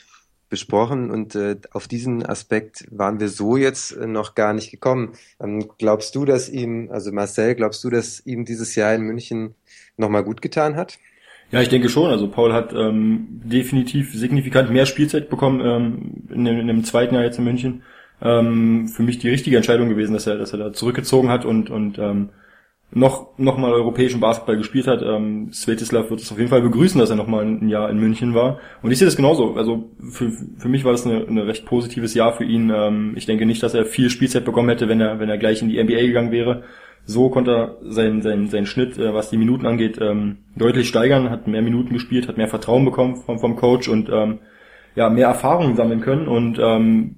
besprochen 0.48 1.10
und 1.10 1.34
äh, 1.34 1.56
auf 1.72 1.88
diesen 1.88 2.24
Aspekt 2.24 2.86
waren 2.90 3.20
wir 3.20 3.28
so 3.28 3.56
jetzt 3.56 3.96
noch 3.96 4.34
gar 4.34 4.52
nicht 4.52 4.70
gekommen. 4.70 5.12
Ähm, 5.40 5.68
glaubst 5.78 6.14
du, 6.14 6.24
dass 6.24 6.48
ihm, 6.48 6.88
also 6.90 7.12
Marcel, 7.12 7.54
glaubst 7.54 7.84
du, 7.84 7.90
dass 7.90 8.24
ihm 8.26 8.44
dieses 8.44 8.74
Jahr 8.74 8.94
in 8.94 9.02
München 9.02 9.54
nochmal 9.96 10.24
gut 10.24 10.42
getan 10.42 10.76
hat? 10.76 10.98
Ja, 11.50 11.62
ich 11.62 11.68
denke 11.68 11.88
schon. 11.88 12.10
Also 12.10 12.28
Paul 12.28 12.52
hat 12.52 12.72
ähm, 12.74 13.40
definitiv 13.44 14.12
signifikant 14.12 14.70
mehr 14.70 14.86
Spielzeit 14.86 15.30
bekommen 15.30 15.60
ähm, 15.64 16.12
in, 16.34 16.44
dem, 16.44 16.60
in 16.60 16.66
dem 16.66 16.84
zweiten 16.84 17.14
Jahr 17.14 17.24
jetzt 17.24 17.38
in 17.38 17.44
München. 17.44 17.82
Ähm, 18.20 18.88
für 18.88 19.02
mich 19.02 19.18
die 19.18 19.30
richtige 19.30 19.56
Entscheidung 19.56 19.88
gewesen, 19.88 20.12
dass 20.12 20.26
er, 20.26 20.36
dass 20.36 20.52
er 20.52 20.58
da 20.58 20.72
zurückgezogen 20.72 21.30
hat 21.30 21.44
und 21.44 21.70
und 21.70 21.98
ähm, 21.98 22.30
noch 22.90 23.38
noch 23.38 23.58
mal 23.58 23.72
europäischen 23.72 24.20
Basketball 24.20 24.56
gespielt 24.56 24.86
hat. 24.86 25.02
Ähm, 25.02 25.52
Svetislav 25.52 26.10
wird 26.10 26.20
es 26.20 26.32
auf 26.32 26.38
jeden 26.38 26.50
Fall 26.50 26.62
begrüßen, 26.62 26.98
dass 26.98 27.10
er 27.10 27.16
noch 27.16 27.26
mal 27.26 27.44
ein 27.44 27.68
Jahr 27.68 27.90
in 27.90 27.98
München 27.98 28.34
war. 28.34 28.58
Und 28.82 28.90
ich 28.90 28.98
sehe 28.98 29.06
das 29.06 29.16
genauso. 29.16 29.54
Also 29.54 29.90
für, 30.10 30.30
für 30.30 30.68
mich 30.68 30.84
war 30.84 30.92
das 30.92 31.04
ein 31.04 31.28
eine 31.28 31.46
recht 31.46 31.66
positives 31.66 32.14
Jahr 32.14 32.32
für 32.32 32.44
ihn. 32.44 32.70
Ähm, 32.74 33.12
ich 33.16 33.26
denke 33.26 33.46
nicht, 33.46 33.62
dass 33.62 33.74
er 33.74 33.84
viel 33.84 34.10
Spielzeit 34.10 34.44
bekommen 34.44 34.70
hätte, 34.70 34.88
wenn 34.88 35.00
er 35.00 35.20
wenn 35.20 35.28
er 35.28 35.38
gleich 35.38 35.60
in 35.62 35.68
die 35.68 35.82
NBA 35.82 36.00
gegangen 36.00 36.32
wäre 36.32 36.64
so 37.08 37.30
konnte 37.30 37.50
er 37.50 37.76
seinen, 37.90 38.20
seinen, 38.20 38.48
seinen 38.48 38.66
Schnitt, 38.66 38.98
äh, 38.98 39.14
was 39.14 39.30
die 39.30 39.38
Minuten 39.38 39.66
angeht, 39.66 39.98
ähm, 40.00 40.38
deutlich 40.56 40.88
steigern, 40.88 41.30
hat 41.30 41.48
mehr 41.48 41.62
Minuten 41.62 41.94
gespielt, 41.94 42.28
hat 42.28 42.36
mehr 42.36 42.48
Vertrauen 42.48 42.84
bekommen 42.84 43.16
vom, 43.16 43.38
vom 43.38 43.56
Coach 43.56 43.88
und 43.88 44.10
ähm, 44.12 44.40
ja, 44.94 45.08
mehr 45.08 45.28
Erfahrungen 45.28 45.74
sammeln 45.74 46.00
können 46.00 46.28
und 46.28 46.58
ähm, 46.60 47.16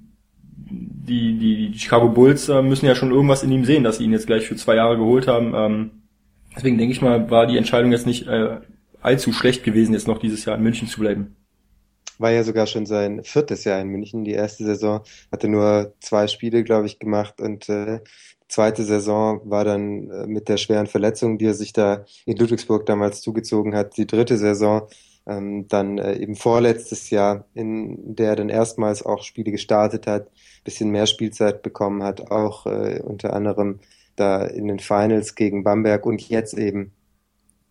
die, 0.71 1.37
die, 1.37 1.71
die 1.71 1.79
Chicago 1.79 2.09
Bulls 2.09 2.49
äh, 2.49 2.61
müssen 2.61 2.85
ja 2.85 2.95
schon 2.95 3.11
irgendwas 3.11 3.43
in 3.43 3.51
ihm 3.51 3.65
sehen, 3.65 3.83
dass 3.83 3.97
sie 3.97 4.05
ihn 4.05 4.11
jetzt 4.11 4.27
gleich 4.27 4.47
für 4.47 4.55
zwei 4.55 4.75
Jahre 4.75 4.97
geholt 4.97 5.27
haben. 5.27 5.53
Ähm, 5.55 5.91
deswegen 6.55 6.77
denke 6.77 6.93
ich 6.93 7.01
mal, 7.01 7.29
war 7.29 7.47
die 7.47 7.57
Entscheidung 7.57 7.91
jetzt 7.91 8.05
nicht 8.05 8.27
äh, 8.27 8.57
allzu 9.01 9.33
schlecht 9.33 9.63
gewesen, 9.63 9.93
jetzt 9.93 10.07
noch 10.07 10.19
dieses 10.19 10.45
Jahr 10.45 10.57
in 10.57 10.63
München 10.63 10.87
zu 10.87 10.99
bleiben 10.99 11.35
war 12.21 12.31
ja 12.31 12.43
sogar 12.43 12.67
schon 12.67 12.85
sein 12.85 13.23
viertes 13.23 13.63
Jahr 13.63 13.81
in 13.81 13.87
München. 13.87 14.23
Die 14.23 14.33
erste 14.33 14.63
Saison 14.63 15.01
hatte 15.31 15.47
nur 15.47 15.95
zwei 15.99 16.27
Spiele, 16.27 16.63
glaube 16.63 16.85
ich, 16.85 16.99
gemacht 16.99 17.41
und 17.41 17.67
äh, 17.67 17.99
zweite 18.47 18.83
Saison 18.83 19.41
war 19.45 19.65
dann 19.65 20.09
äh, 20.09 20.27
mit 20.27 20.47
der 20.49 20.57
schweren 20.57 20.87
Verletzung, 20.87 21.37
die 21.37 21.45
er 21.45 21.53
sich 21.53 21.73
da 21.73 22.05
in 22.25 22.37
Ludwigsburg 22.37 22.85
damals 22.85 23.21
zugezogen 23.21 23.75
hat, 23.75 23.97
die 23.97 24.05
dritte 24.05 24.37
Saison, 24.37 24.87
ähm, 25.25 25.67
dann 25.67 25.97
äh, 25.97 26.17
eben 26.17 26.35
vorletztes 26.35 27.09
Jahr, 27.09 27.45
in 27.53 28.15
der 28.15 28.29
er 28.29 28.35
dann 28.35 28.49
erstmals 28.49 29.03
auch 29.03 29.23
Spiele 29.23 29.51
gestartet 29.51 30.07
hat, 30.07 30.27
bisschen 30.63 30.89
mehr 30.89 31.07
Spielzeit 31.07 31.61
bekommen 31.61 32.03
hat, 32.03 32.31
auch 32.31 32.65
äh, 32.65 33.01
unter 33.03 33.33
anderem 33.33 33.79
da 34.15 34.45
in 34.45 34.67
den 34.67 34.79
Finals 34.79 35.35
gegen 35.35 35.63
Bamberg 35.63 36.05
und 36.05 36.27
jetzt 36.29 36.57
eben 36.57 36.91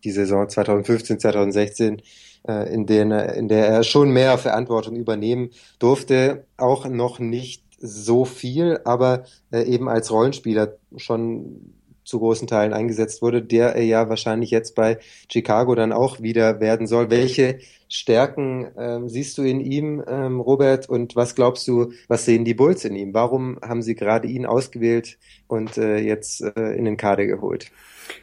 die 0.03 0.11
Saison 0.11 0.49
2015, 0.49 1.19
2016, 1.19 2.01
äh, 2.47 2.73
in, 2.73 2.85
der, 2.87 3.35
in 3.35 3.47
der 3.47 3.67
er 3.67 3.83
schon 3.83 4.11
mehr 4.11 4.37
Verantwortung 4.37 4.95
übernehmen 4.95 5.51
durfte, 5.79 6.45
auch 6.57 6.87
noch 6.87 7.19
nicht 7.19 7.63
so 7.79 8.25
viel, 8.25 8.79
aber 8.83 9.25
äh, 9.51 9.63
eben 9.63 9.89
als 9.89 10.11
Rollenspieler 10.11 10.77
schon 10.97 11.73
zu 12.11 12.19
großen 12.19 12.47
Teilen 12.47 12.73
eingesetzt 12.73 13.21
wurde, 13.21 13.41
der 13.41 13.75
er 13.75 13.83
ja 13.83 14.09
wahrscheinlich 14.09 14.51
jetzt 14.51 14.75
bei 14.75 14.99
Chicago 15.31 15.73
dann 15.73 15.91
auch 15.91 16.21
wieder 16.21 16.59
werden 16.59 16.85
soll. 16.85 17.09
Welche 17.09 17.59
Stärken 17.87 18.67
ähm, 18.77 19.09
siehst 19.09 19.37
du 19.37 19.43
in 19.43 19.59
ihm, 19.59 20.03
ähm, 20.07 20.39
Robert, 20.39 20.87
und 20.87 21.15
was 21.15 21.35
glaubst 21.35 21.67
du, 21.67 21.91
was 22.07 22.25
sehen 22.25 22.45
die 22.45 22.53
Bulls 22.53 22.85
in 22.85 22.95
ihm? 22.95 23.13
Warum 23.13 23.59
haben 23.61 23.81
sie 23.81 23.95
gerade 23.95 24.27
ihn 24.27 24.45
ausgewählt 24.45 25.17
und 25.47 25.77
äh, 25.77 25.97
jetzt 25.97 26.41
äh, 26.41 26.73
in 26.73 26.85
den 26.85 26.97
Kader 26.97 27.25
geholt? 27.25 27.71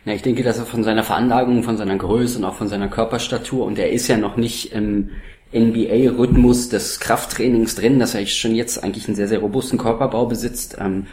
Ja, 0.05 0.13
ich 0.13 0.23
denke, 0.23 0.43
dass 0.43 0.59
er 0.59 0.67
von 0.67 0.85
seiner 0.85 1.03
Veranlagung, 1.05 1.63
von 1.63 1.77
seiner 1.77 1.97
Größe 1.97 2.39
und 2.39 2.45
auch 2.45 2.57
von 2.57 2.69
seiner 2.69 2.89
Körperstatur, 2.89 3.65
und 3.65 3.79
er 3.79 3.91
ist 3.91 4.09
ja 4.09 4.17
noch 4.17 4.37
nicht 4.37 4.73
im 4.73 5.11
NBA-Rhythmus 5.53 6.69
des 6.69 7.01
Krafttrainings 7.01 7.75
drin, 7.75 7.99
dass 7.99 8.15
er 8.15 8.27
schon 8.27 8.55
jetzt 8.55 8.83
eigentlich 8.85 9.07
einen 9.07 9.17
sehr, 9.17 9.29
sehr 9.29 9.39
robusten 9.39 9.79
Körperbau 9.79 10.27
besitzt, 10.27 10.77
ähm, 10.79 11.07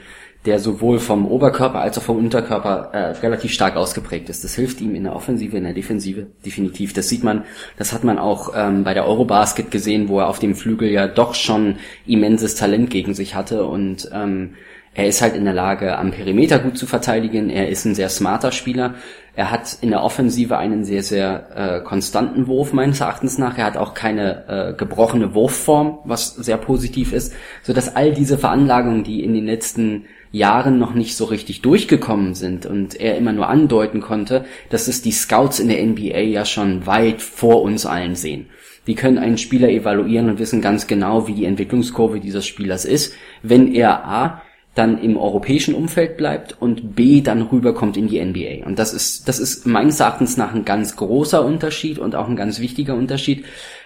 der 0.45 0.59
sowohl 0.59 0.99
vom 0.99 1.25
Oberkörper 1.25 1.79
als 1.79 1.97
auch 1.97 2.03
vom 2.03 2.17
Unterkörper 2.17 2.89
äh, 2.93 2.97
relativ 3.19 3.51
stark 3.51 3.75
ausgeprägt 3.75 4.29
ist. 4.29 4.43
Das 4.43 4.55
hilft 4.55 4.81
ihm 4.81 4.95
in 4.95 5.03
der 5.03 5.15
Offensive, 5.15 5.57
in 5.57 5.63
der 5.63 5.73
Defensive 5.73 6.27
definitiv. 6.45 6.93
Das 6.93 7.09
sieht 7.09 7.23
man, 7.23 7.43
das 7.77 7.93
hat 7.93 8.03
man 8.03 8.19
auch 8.19 8.53
ähm, 8.55 8.83
bei 8.83 8.93
der 8.93 9.07
Eurobasket 9.07 9.71
gesehen, 9.71 10.07
wo 10.07 10.19
er 10.19 10.27
auf 10.27 10.39
dem 10.39 10.55
Flügel 10.55 10.89
ja 10.89 11.07
doch 11.07 11.33
schon 11.33 11.77
immenses 12.05 12.55
Talent 12.55 12.89
gegen 12.89 13.13
sich 13.13 13.35
hatte 13.35 13.65
und 13.65 14.09
ähm, 14.13 14.55
er 14.97 15.07
ist 15.07 15.21
halt 15.21 15.35
in 15.35 15.43
der 15.43 15.53
Lage, 15.53 15.97
am 15.97 16.11
Perimeter 16.11 16.57
gut 16.57 16.77
zu 16.77 16.85
verteidigen. 16.87 17.49
Er 17.49 17.67
ist 17.67 17.83
ein 17.83 17.95
sehr 17.95 18.07
smarter 18.07 18.53
Spieler. 18.53 18.95
Er 19.35 19.51
hat 19.51 19.77
in 19.81 19.89
der 19.89 20.01
Offensive 20.01 20.57
einen 20.57 20.85
sehr, 20.85 21.03
sehr 21.03 21.49
äh, 21.53 21.81
konstanten 21.81 22.47
Wurf 22.47 22.71
meines 22.71 23.01
Erachtens 23.01 23.37
nach. 23.37 23.57
Er 23.57 23.65
hat 23.65 23.75
auch 23.75 23.93
keine 23.93 24.47
äh, 24.47 24.73
gebrochene 24.73 25.33
Wurfform, 25.35 25.99
was 26.05 26.33
sehr 26.33 26.55
positiv 26.55 27.11
ist, 27.11 27.33
so 27.61 27.73
dass 27.73 27.93
all 27.97 28.13
diese 28.13 28.37
Veranlagungen, 28.37 29.03
die 29.03 29.21
in 29.21 29.33
den 29.33 29.45
letzten 29.45 30.05
Jahren 30.31 30.79
noch 30.79 30.93
nicht 30.93 31.15
so 31.15 31.25
richtig 31.25 31.61
durchgekommen 31.61 32.35
sind 32.35 32.65
und 32.65 32.99
er 32.99 33.17
immer 33.17 33.31
nur 33.31 33.47
andeuten 33.47 34.01
konnte, 34.01 34.45
dass 34.69 34.87
es 34.87 35.01
die 35.01 35.11
Scouts 35.11 35.59
in 35.59 35.69
der 35.69 35.85
NBA 35.85 36.19
ja 36.19 36.45
schon 36.45 36.85
weit 36.85 37.21
vor 37.21 37.61
uns 37.61 37.85
allen 37.85 38.15
sehen. 38.15 38.47
Die 38.87 38.95
können 38.95 39.17
einen 39.17 39.37
Spieler 39.37 39.69
evaluieren 39.69 40.29
und 40.29 40.39
wissen 40.39 40.61
ganz 40.61 40.87
genau, 40.87 41.27
wie 41.27 41.33
die 41.33 41.45
Entwicklungskurve 41.45 42.19
dieses 42.19 42.45
Spielers 42.45 42.85
ist, 42.85 43.13
wenn 43.41 43.73
er 43.73 44.05
A 44.05 44.41
dann 44.75 45.01
im 45.01 45.17
europäischen 45.17 45.73
Umfeld 45.73 46.17
bleibt 46.17 46.61
und 46.61 46.95
B 46.95 47.21
dann 47.21 47.41
rüberkommt 47.43 47.95
in 47.95 48.09
die 48.09 48.23
NBA. 48.23 48.65
Und 48.67 48.77
das 48.77 48.93
ist, 48.93 49.27
das 49.27 49.39
ist 49.39 49.65
meines 49.65 50.01
Erachtens 50.01 50.35
nach 50.35 50.53
ein 50.53 50.65
ganz 50.65 50.97
großer 50.97 51.43
Unterschied 51.43 51.97
und 51.97 52.13
auch 52.13 52.27
ein 52.27 52.35
ganz 52.35 52.59
wichtiger 52.59 52.93
Unterschied. 52.93 53.45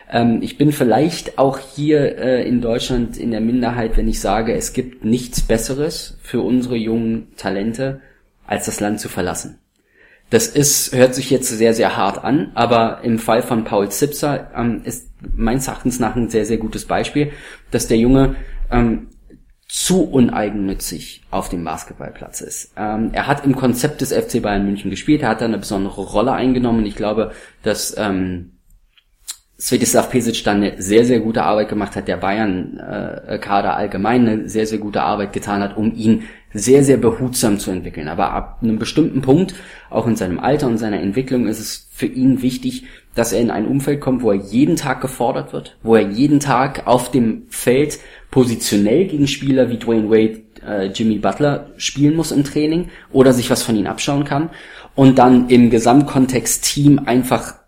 Ähm, 0.10 0.40
ich 0.42 0.58
bin 0.58 0.72
vielleicht 0.72 1.38
auch 1.38 1.60
hier 1.60 2.18
äh, 2.18 2.48
in 2.48 2.62
Deutschland 2.62 3.18
in 3.18 3.32
der 3.32 3.42
Minderheit, 3.42 3.96
wenn 3.98 4.08
ich 4.08 4.20
sage, 4.20 4.54
es 4.54 4.74
gibt 4.74 5.06
nichts 5.06 5.42
Besseres 5.42 6.18
für 6.22 6.42
unsere 6.42 6.76
jungen 6.76 7.36
Talente, 7.36 8.02
als 8.48 8.66
das 8.66 8.80
Land 8.80 9.00
zu 9.00 9.10
verlassen. 9.10 9.60
Das 10.32 10.48
ist, 10.48 10.94
hört 10.96 11.16
sich 11.16 11.30
jetzt 11.32 11.50
sehr, 11.50 11.74
sehr 11.74 11.98
hart 11.98 12.24
an, 12.24 12.52
aber 12.54 13.02
im 13.04 13.18
Fall 13.18 13.42
von 13.42 13.64
Paul 13.64 13.90
Zipser 13.90 14.52
ähm, 14.56 14.82
ist 14.84 15.10
meines 15.36 15.68
Erachtens 15.68 16.00
nach 16.00 16.16
ein 16.16 16.30
sehr, 16.30 16.46
sehr 16.46 16.58
gutes 16.58 16.86
Beispiel, 16.86 17.32
dass 17.72 17.88
der 17.88 17.98
Junge 17.98 18.36
ähm, 18.72 19.08
zu 19.68 20.04
uneigennützig 20.04 21.24
auf 21.30 21.50
dem 21.50 21.64
Basketballplatz 21.64 22.42
ist. 22.42 22.74
Ähm, 22.76 23.10
er 23.14 23.28
hat 23.28 23.46
im 23.46 23.56
Konzept 23.56 24.02
des 24.02 24.12
FC 24.12 24.42
Bayern 24.42 24.66
München 24.66 24.90
gespielt, 24.90 25.22
er 25.22 25.30
hat 25.30 25.42
da 25.42 25.46
eine 25.46 25.60
besondere 25.60 26.02
Rolle 26.02 26.32
eingenommen 26.32 26.80
und 26.80 26.86
ich 26.86 26.96
glaube, 26.96 27.32
dass 27.64 27.96
ähm, 27.98 28.59
Svetislav 29.60 30.10
Pesic 30.10 30.44
dann 30.46 30.58
eine 30.58 30.82
sehr, 30.82 31.04
sehr 31.04 31.20
gute 31.20 31.44
Arbeit 31.44 31.68
gemacht 31.68 31.96
hat, 31.98 32.08
der 32.08 32.16
Bayern-Kader 32.16 33.76
allgemein 33.76 34.28
eine 34.28 34.50
sehr, 34.50 34.66
sehr 34.66 34.78
gute 34.78 35.02
Arbeit 35.02 35.34
getan 35.34 35.62
hat, 35.62 35.76
um 35.76 35.94
ihn 35.94 36.24
sehr, 36.54 36.84
sehr 36.84 36.98
behutsam 36.98 37.60
zu 37.60 37.70
entwickeln. 37.70 38.08
Aber 38.08 38.32
ab 38.32 38.60
einem 38.62 38.80
bestimmten 38.80 39.22
Punkt, 39.22 39.54
auch 39.90 40.08
in 40.08 40.16
seinem 40.16 40.40
Alter 40.40 40.68
und 40.68 40.78
seiner 40.78 41.02
Entwicklung, 41.02 41.48
ist 41.48 41.60
es 41.60 41.88
für 41.92 42.06
ihn 42.06 42.42
wichtig, 42.42 42.86
dass 43.16 43.34
er 43.34 43.42
in 43.42 43.52
ein 43.52 43.68
Umfeld 43.68 44.00
kommt, 44.00 44.24
wo 44.24 44.32
er 44.32 44.38
jeden 44.38 44.78
Tag 44.78 45.02
gefordert 45.02 45.52
wird, 45.52 45.78
wo 45.84 45.96
er 45.96 46.08
jeden 46.08 46.40
Tag 46.40 46.88
auf 46.88 47.12
dem 47.12 47.44
Feld 47.50 48.00
positionell 48.32 49.06
gegen 49.06 49.28
Spieler 49.28 49.70
wie 49.70 49.78
Dwayne 49.78 50.10
Wade, 50.10 50.42
äh, 50.66 50.86
Jimmy 50.88 51.18
Butler 51.18 51.72
spielen 51.76 52.16
muss 52.16 52.32
im 52.32 52.46
Training 52.46 52.90
oder 53.12 53.34
sich 53.34 53.50
was 53.50 53.62
von 53.62 53.76
ihnen 53.76 53.88
abschauen 53.88 54.24
kann 54.24 54.50
und 54.96 55.20
dann 55.20 55.50
im 55.50 55.70
Gesamtkontext 55.70 56.64
Team 56.64 57.02
einfach 57.06 57.59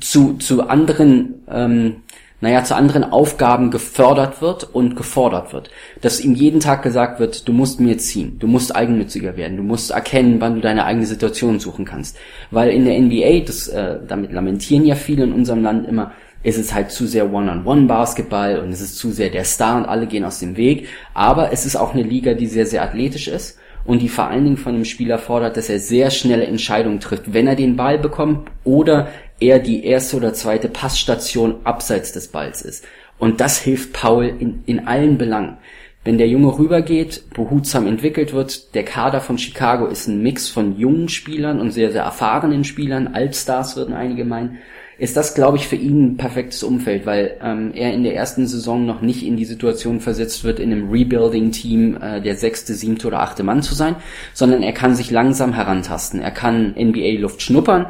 zu, 0.00 0.34
zu 0.34 0.68
anderen, 0.68 1.42
ähm, 1.50 1.96
naja, 2.40 2.62
zu 2.62 2.76
anderen 2.76 3.04
Aufgaben 3.04 3.70
gefördert 3.70 4.42
wird 4.42 4.64
und 4.74 4.96
gefordert 4.96 5.52
wird. 5.52 5.70
Dass 6.02 6.20
ihm 6.20 6.34
jeden 6.34 6.60
Tag 6.60 6.82
gesagt 6.82 7.18
wird, 7.20 7.48
du 7.48 7.52
musst 7.52 7.80
mir 7.80 7.96
ziehen, 7.98 8.38
du 8.38 8.46
musst 8.46 8.74
eigennütziger 8.76 9.36
werden, 9.36 9.56
du 9.56 9.62
musst 9.62 9.90
erkennen, 9.90 10.40
wann 10.40 10.56
du 10.56 10.60
deine 10.60 10.84
eigene 10.84 11.06
Situation 11.06 11.58
suchen 11.58 11.84
kannst. 11.84 12.18
Weil 12.50 12.70
in 12.70 12.84
der 12.84 12.98
NBA, 12.98 13.46
das, 13.46 13.68
äh, 13.68 13.98
damit 14.06 14.32
lamentieren 14.32 14.84
ja 14.84 14.94
viele 14.94 15.24
in 15.24 15.32
unserem 15.32 15.62
Land 15.62 15.88
immer, 15.88 16.12
ist 16.42 16.58
es 16.58 16.74
halt 16.74 16.90
zu 16.90 17.06
sehr 17.06 17.32
One-on-One-Basketball 17.32 18.58
und 18.60 18.70
es 18.70 18.82
ist 18.82 18.98
zu 18.98 19.10
sehr 19.10 19.30
der 19.30 19.44
Star 19.44 19.78
und 19.78 19.86
alle 19.86 20.06
gehen 20.06 20.24
aus 20.24 20.40
dem 20.40 20.56
Weg. 20.58 20.88
Aber 21.14 21.52
es 21.52 21.64
ist 21.64 21.76
auch 21.76 21.94
eine 21.94 22.02
Liga, 22.02 22.34
die 22.34 22.46
sehr, 22.46 22.66
sehr 22.66 22.82
athletisch 22.82 23.28
ist 23.28 23.58
und 23.84 24.02
die 24.02 24.08
vor 24.08 24.28
allen 24.28 24.44
Dingen 24.44 24.56
von 24.56 24.74
einem 24.74 24.84
Spieler 24.84 25.18
fordert, 25.18 25.56
dass 25.56 25.68
er 25.68 25.78
sehr 25.78 26.10
schnelle 26.10 26.46
Entscheidungen 26.46 27.00
trifft, 27.00 27.32
wenn 27.32 27.46
er 27.46 27.56
den 27.56 27.76
Ball 27.76 27.98
bekommt 27.98 28.50
oder 28.62 29.08
er 29.40 29.58
die 29.58 29.84
erste 29.84 30.16
oder 30.16 30.32
zweite 30.32 30.68
Passstation 30.68 31.56
abseits 31.64 32.12
des 32.12 32.28
Balls 32.28 32.62
ist. 32.62 32.84
Und 33.18 33.40
das 33.40 33.58
hilft 33.58 33.92
Paul 33.92 34.26
in, 34.26 34.62
in 34.66 34.86
allen 34.86 35.18
Belangen. 35.18 35.58
Wenn 36.04 36.18
der 36.18 36.28
Junge 36.28 36.58
rübergeht, 36.58 37.30
behutsam 37.32 37.86
entwickelt 37.86 38.34
wird, 38.34 38.74
der 38.74 38.84
Kader 38.84 39.22
von 39.22 39.38
Chicago 39.38 39.86
ist 39.86 40.06
ein 40.06 40.22
Mix 40.22 40.50
von 40.50 40.76
jungen 40.76 41.08
Spielern 41.08 41.60
und 41.60 41.70
sehr, 41.70 41.92
sehr 41.92 42.02
erfahrenen 42.02 42.64
Spielern, 42.64 43.08
Altstars 43.08 43.76
würden 43.76 43.94
einige 43.94 44.26
meinen, 44.26 44.58
ist 44.98 45.16
das, 45.16 45.34
glaube 45.34 45.56
ich, 45.56 45.66
für 45.66 45.76
ihn 45.76 46.04
ein 46.04 46.16
perfektes 46.18 46.62
Umfeld, 46.62 47.06
weil 47.06 47.38
ähm, 47.42 47.72
er 47.74 47.92
in 47.92 48.04
der 48.04 48.14
ersten 48.14 48.46
Saison 48.46 48.84
noch 48.84 49.00
nicht 49.00 49.24
in 49.24 49.36
die 49.36 49.46
Situation 49.46 50.00
versetzt 50.00 50.44
wird, 50.44 50.60
in 50.60 50.70
einem 50.70 50.90
Rebuilding-Team 50.90 51.96
äh, 52.00 52.20
der 52.20 52.36
sechste, 52.36 52.74
siebte 52.74 53.08
oder 53.08 53.20
achte 53.20 53.42
Mann 53.42 53.62
zu 53.62 53.74
sein, 53.74 53.96
sondern 54.34 54.62
er 54.62 54.72
kann 54.72 54.94
sich 54.94 55.10
langsam 55.10 55.54
herantasten. 55.54 56.20
Er 56.20 56.30
kann 56.30 56.74
NBA-Luft 56.78 57.42
schnuppern 57.42 57.86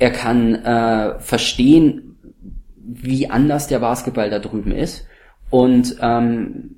Er 0.00 0.10
kann 0.10 0.54
äh, 0.56 1.20
verstehen, 1.20 2.16
wie 2.76 3.30
anders 3.30 3.68
der 3.68 3.78
Basketball 3.78 4.30
da 4.30 4.40
drüben 4.40 4.72
ist. 4.72 5.06
Und 5.50 5.96
ähm, 6.00 6.76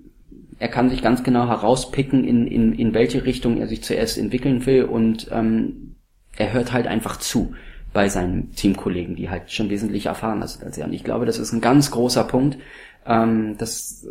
er 0.58 0.68
kann 0.68 0.90
sich 0.90 1.02
ganz 1.02 1.22
genau 1.22 1.48
herauspicken, 1.48 2.24
in, 2.24 2.46
in, 2.46 2.72
in 2.74 2.94
welche 2.94 3.24
Richtung 3.24 3.58
er 3.58 3.68
sich 3.68 3.82
zuerst 3.82 4.18
entwickeln 4.18 4.66
will. 4.66 4.84
Und 4.84 5.28
ähm, 5.32 5.96
er 6.36 6.52
hört 6.52 6.72
halt 6.72 6.86
einfach 6.86 7.16
zu 7.16 7.54
bei 7.92 8.08
seinen 8.08 8.52
Teamkollegen, 8.52 9.16
die 9.16 9.30
halt 9.30 9.50
schon 9.50 9.70
wesentlich 9.70 10.06
erfahrener 10.06 10.48
sind 10.48 10.64
als 10.64 10.78
er. 10.78 10.86
Und 10.86 10.92
ich 10.92 11.04
glaube, 11.04 11.26
das 11.26 11.38
ist 11.38 11.52
ein 11.52 11.60
ganz 11.60 11.90
großer 11.90 12.24
Punkt. 12.24 12.58
Ähm, 13.06 13.56
das, 13.58 14.06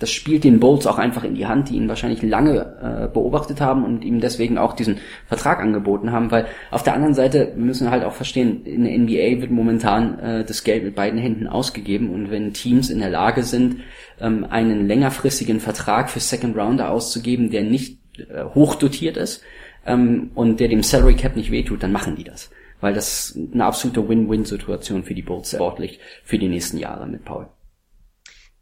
das 0.00 0.10
spielt 0.10 0.44
den 0.44 0.60
Bulls 0.60 0.86
auch 0.86 0.98
einfach 0.98 1.24
in 1.24 1.34
die 1.34 1.46
Hand, 1.46 1.68
die 1.68 1.76
ihn 1.76 1.88
wahrscheinlich 1.88 2.22
lange 2.22 2.74
äh, 2.82 3.12
beobachtet 3.12 3.60
haben 3.60 3.84
und 3.84 4.02
ihm 4.02 4.18
deswegen 4.18 4.58
auch 4.58 4.72
diesen 4.72 4.98
Vertrag 5.26 5.60
angeboten 5.60 6.10
haben, 6.10 6.30
weil 6.30 6.46
auf 6.70 6.82
der 6.82 6.94
anderen 6.94 7.14
Seite 7.14 7.52
müssen 7.54 7.86
wir 7.86 7.90
halt 7.90 8.04
auch 8.04 8.14
verstehen, 8.14 8.64
in 8.64 8.84
der 8.84 8.98
NBA 8.98 9.42
wird 9.42 9.50
momentan 9.50 10.18
äh, 10.18 10.44
das 10.44 10.64
Geld 10.64 10.84
mit 10.84 10.94
beiden 10.94 11.20
Händen 11.20 11.46
ausgegeben 11.46 12.10
und 12.10 12.30
wenn 12.30 12.54
Teams 12.54 12.88
in 12.88 12.98
der 12.98 13.10
Lage 13.10 13.42
sind, 13.42 13.82
ähm, 14.20 14.46
einen 14.48 14.88
längerfristigen 14.88 15.60
Vertrag 15.60 16.08
für 16.08 16.20
Second 16.20 16.56
Rounder 16.56 16.90
auszugeben, 16.90 17.50
der 17.50 17.62
nicht 17.62 17.98
äh, 18.18 18.44
hochdotiert 18.54 19.18
ist 19.18 19.42
ähm, 19.86 20.30
und 20.34 20.60
der 20.60 20.68
dem 20.68 20.82
Salary 20.82 21.14
Cap 21.14 21.36
nicht 21.36 21.50
wehtut, 21.50 21.82
dann 21.82 21.92
machen 21.92 22.16
die 22.16 22.24
das 22.24 22.50
weil 22.82 22.94
das 22.94 23.38
eine 23.52 23.66
absolute 23.66 24.08
Win-Win-Situation 24.08 25.02
für 25.02 25.12
die 25.12 25.20
Bulls 25.20 25.50
sportlich 25.50 26.00
für 26.24 26.38
die 26.38 26.48
nächsten 26.48 26.78
Jahre 26.78 27.06
mit 27.06 27.26
Paul. 27.26 27.46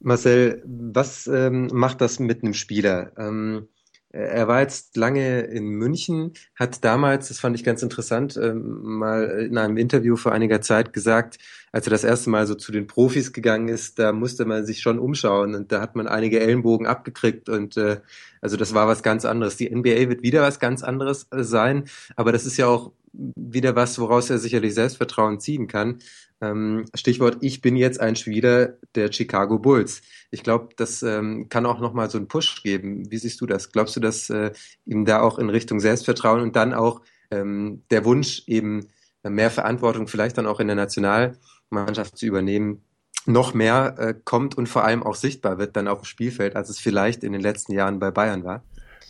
Marcel, 0.01 0.63
was 0.65 1.27
ähm, 1.27 1.69
macht 1.73 2.01
das 2.01 2.19
mit 2.19 2.43
einem 2.43 2.55
Spieler? 2.55 3.13
Ähm, 3.17 3.69
er 4.11 4.49
war 4.49 4.63
jetzt 4.63 4.97
lange 4.97 5.41
in 5.41 5.67
München, 5.67 6.33
hat 6.55 6.83
damals, 6.83 7.29
das 7.29 7.41
fand 7.41 7.57
ich 7.57 7.65
ganz 7.65 7.83
interessant, 7.83 8.39
ähm, 8.43 8.81
mal 8.83 9.25
in 9.25 9.59
einem 9.59 9.77
Interview 9.77 10.17
vor 10.17 10.33
einiger 10.33 10.63
Zeit 10.63 10.95
gesagt, 10.95 11.39
als 11.73 11.87
er 11.87 11.91
das 11.91 12.05
erste 12.05 12.31
Mal 12.31 12.47
so 12.47 12.55
zu 12.55 12.73
den 12.73 12.87
Profis 12.87 13.35
gegangen 13.35 13.69
ist, 13.69 13.99
da 13.99 14.13
musste 14.13 14.47
man 14.47 14.65
sich 14.65 14.81
schon 14.81 14.99
umschauen 14.99 15.55
und 15.55 15.73
da 15.73 15.83
hat 15.83 15.95
man 15.95 16.09
einige 16.09 16.41
Ellenbogen 16.41 16.87
abgekriegt 16.87 17.51
und 17.51 17.77
äh, 17.77 18.01
also 18.41 18.57
das 18.57 18.73
war 18.73 18.89
was 18.89 19.03
ganz 19.03 19.27
anderes. 19.27 19.57
Die 19.57 19.69
NBA 19.69 20.09
wird 20.09 20.23
wieder 20.23 20.41
was 20.41 20.59
ganz 20.59 20.83
anderes 20.83 21.27
äh, 21.31 21.45
sein, 21.45 21.85
aber 22.17 22.33
das 22.33 22.47
ist 22.47 22.57
ja 22.57 22.67
auch 22.67 22.93
wieder 23.13 23.77
was, 23.77 23.99
woraus 23.99 24.31
er 24.31 24.39
sicherlich 24.39 24.75
Selbstvertrauen 24.75 25.41
ziehen 25.41 25.67
kann. 25.67 25.99
Ähm, 26.41 26.85
Stichwort, 26.95 27.39
ich 27.41 27.61
bin 27.61 27.77
jetzt 27.77 28.01
ein 28.01 28.17
Spieler 28.17 28.75
der 28.95 29.13
Chicago 29.13 29.59
Bulls. 29.59 30.03
Ich 30.31 30.43
glaube, 30.43 30.69
das 30.77 31.03
ähm, 31.03 31.49
kann 31.49 31.67
auch 31.67 31.81
nochmal 31.81 32.11
so 32.11 32.19
einen 32.19 32.29
Push 32.29 32.63
geben. 32.63 33.11
Wie 33.11 33.19
siehst 33.19 33.41
du 33.41 33.47
das? 33.47 33.73
Glaubst 33.73 33.97
du, 33.97 34.01
dass 34.01 34.31
äh, 34.31 34.53
ihm 34.87 35.05
da 35.05 35.21
auch 35.21 35.39
in 35.39 35.51
Richtung 35.51 35.81
Selbstvertrauen 35.81 36.41
und 36.41 36.55
dann 36.55 36.75
auch 36.75 37.01
ähm, 37.31 37.83
der 37.91 38.05
Wunsch, 38.05 38.43
eben 38.47 38.89
mehr 39.29 39.51
Verantwortung 39.51 40.07
vielleicht 40.07 40.39
dann 40.39 40.47
auch 40.47 40.61
in 40.61 40.69
der 40.69 40.77
Nationalmannschaft 40.77 42.17
zu 42.17 42.27
übernehmen, 42.27 42.83
noch 43.27 43.53
mehr 43.53 43.95
äh, 43.99 44.15
kommt 44.25 44.57
und 44.57 44.69
vor 44.69 44.85
allem 44.85 45.03
auch 45.03 45.15
sichtbar 45.15 45.59
wird 45.59 45.77
dann 45.77 45.89
auf 45.89 46.01
dem 46.01 46.05
Spielfeld, 46.05 46.57
als 46.57 46.71
es 46.71 46.79
vielleicht 46.79 47.25
in 47.25 47.33
den 47.33 47.43
letzten 47.43 47.73
Jahren 47.73 47.99
bei 47.99 48.11
Bayern 48.11 48.45
war? 48.45 48.63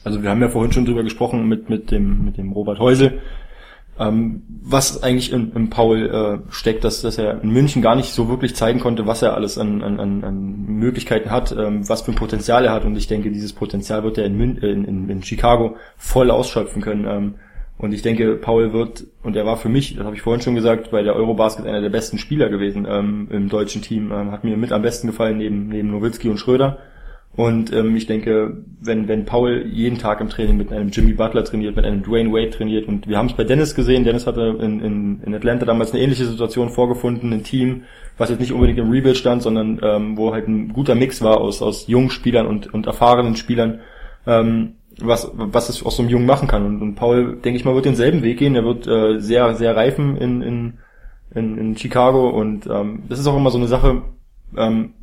Also 0.04 0.22
wir 0.22 0.30
haben 0.30 0.40
ja 0.40 0.48
vorhin 0.48 0.72
schon 0.72 0.84
drüber 0.84 1.02
gesprochen 1.02 1.46
mit, 1.48 1.68
mit 1.68 1.90
dem, 1.90 2.24
mit 2.24 2.36
dem 2.36 2.52
Robert 2.52 2.78
Heusel, 2.78 3.20
ähm, 3.98 4.42
was 4.62 5.02
eigentlich 5.02 5.32
im, 5.32 5.52
im 5.54 5.70
Paul 5.70 6.42
äh, 6.48 6.52
steckt, 6.52 6.84
dass, 6.84 7.02
dass 7.02 7.18
er 7.18 7.42
in 7.42 7.50
München 7.50 7.82
gar 7.82 7.96
nicht 7.96 8.12
so 8.12 8.28
wirklich 8.28 8.54
zeigen 8.54 8.80
konnte, 8.80 9.06
was 9.06 9.22
er 9.22 9.34
alles 9.34 9.58
an, 9.58 9.82
an, 9.82 9.98
an 9.98 10.66
Möglichkeiten 10.66 11.30
hat, 11.30 11.52
ähm, 11.52 11.88
was 11.88 12.02
für 12.02 12.12
ein 12.12 12.16
Potenzial 12.16 12.64
er 12.64 12.72
hat. 12.72 12.84
Und 12.84 12.96
ich 12.96 13.08
denke, 13.08 13.30
dieses 13.30 13.52
Potenzial 13.52 14.04
wird 14.04 14.18
er 14.18 14.26
in, 14.26 14.36
Mün 14.36 14.56
in, 14.58 14.84
in, 14.84 15.08
in 15.08 15.22
Chicago 15.22 15.76
voll 15.96 16.30
ausschöpfen 16.30 16.82
können. 16.82 17.06
Ähm, 17.06 17.34
und 17.78 17.92
ich 17.92 18.02
denke, 18.02 18.34
Paul 18.34 18.72
wird, 18.72 19.06
und 19.22 19.36
er 19.36 19.46
war 19.46 19.56
für 19.56 19.68
mich, 19.68 19.94
das 19.96 20.04
habe 20.04 20.16
ich 20.16 20.22
vorhin 20.22 20.42
schon 20.42 20.56
gesagt, 20.56 20.90
bei 20.90 21.02
der 21.02 21.14
Eurobasket 21.14 21.64
einer 21.64 21.80
der 21.80 21.90
besten 21.90 22.18
Spieler 22.18 22.48
gewesen 22.48 22.86
ähm, 22.88 23.28
im 23.30 23.48
deutschen 23.48 23.82
Team. 23.82 24.10
Ähm, 24.12 24.32
hat 24.32 24.44
mir 24.44 24.56
mit 24.56 24.72
am 24.72 24.82
besten 24.82 25.06
gefallen 25.06 25.38
neben, 25.38 25.68
neben 25.68 25.90
Nowitzki 25.90 26.28
und 26.28 26.38
Schröder. 26.38 26.78
Und 27.38 27.72
ähm, 27.72 27.94
ich 27.94 28.06
denke, 28.06 28.64
wenn, 28.80 29.06
wenn 29.06 29.24
Paul 29.24 29.64
jeden 29.70 29.96
Tag 29.96 30.20
im 30.20 30.28
Training 30.28 30.56
mit 30.56 30.72
einem 30.72 30.88
Jimmy 30.88 31.12
Butler 31.12 31.44
trainiert, 31.44 31.76
mit 31.76 31.84
einem 31.84 32.02
Dwayne 32.02 32.32
Wade 32.32 32.50
trainiert, 32.50 32.88
und 32.88 33.06
wir 33.06 33.16
haben 33.16 33.28
es 33.28 33.34
bei 33.34 33.44
Dennis 33.44 33.76
gesehen, 33.76 34.02
Dennis 34.02 34.26
hatte 34.26 34.58
in, 34.60 34.80
in, 34.80 35.22
in 35.22 35.34
Atlanta 35.36 35.64
damals 35.64 35.92
eine 35.92 36.02
ähnliche 36.02 36.24
Situation 36.24 36.68
vorgefunden, 36.68 37.32
ein 37.32 37.44
Team, 37.44 37.84
was 38.16 38.30
jetzt 38.30 38.40
nicht 38.40 38.52
unbedingt 38.52 38.80
im 38.80 38.90
Rebuild 38.90 39.16
stand, 39.16 39.42
sondern 39.42 39.78
ähm, 39.84 40.16
wo 40.16 40.32
halt 40.32 40.48
ein 40.48 40.72
guter 40.72 40.96
Mix 40.96 41.22
war 41.22 41.40
aus, 41.40 41.62
aus 41.62 41.86
jungen 41.86 42.10
Spielern 42.10 42.48
und, 42.48 42.74
und 42.74 42.88
erfahrenen 42.88 43.36
Spielern, 43.36 43.82
ähm, 44.26 44.72
was, 45.00 45.30
was 45.32 45.68
es 45.68 45.86
aus 45.86 45.94
so 45.94 46.02
einem 46.02 46.10
Jungen 46.10 46.26
machen 46.26 46.48
kann. 46.48 46.66
Und, 46.66 46.82
und 46.82 46.96
Paul, 46.96 47.36
denke 47.36 47.56
ich 47.56 47.64
mal, 47.64 47.76
wird 47.76 47.84
denselben 47.84 48.24
Weg 48.24 48.40
gehen. 48.40 48.56
Er 48.56 48.64
wird 48.64 48.88
äh, 48.88 49.20
sehr, 49.20 49.54
sehr 49.54 49.76
reifen 49.76 50.16
in, 50.16 50.42
in, 50.42 50.78
in, 51.36 51.56
in 51.56 51.76
Chicago 51.76 52.30
und 52.30 52.66
ähm, 52.66 53.04
das 53.08 53.20
ist 53.20 53.28
auch 53.28 53.36
immer 53.36 53.52
so 53.52 53.58
eine 53.58 53.68
Sache, 53.68 54.02
ähm, 54.56 54.94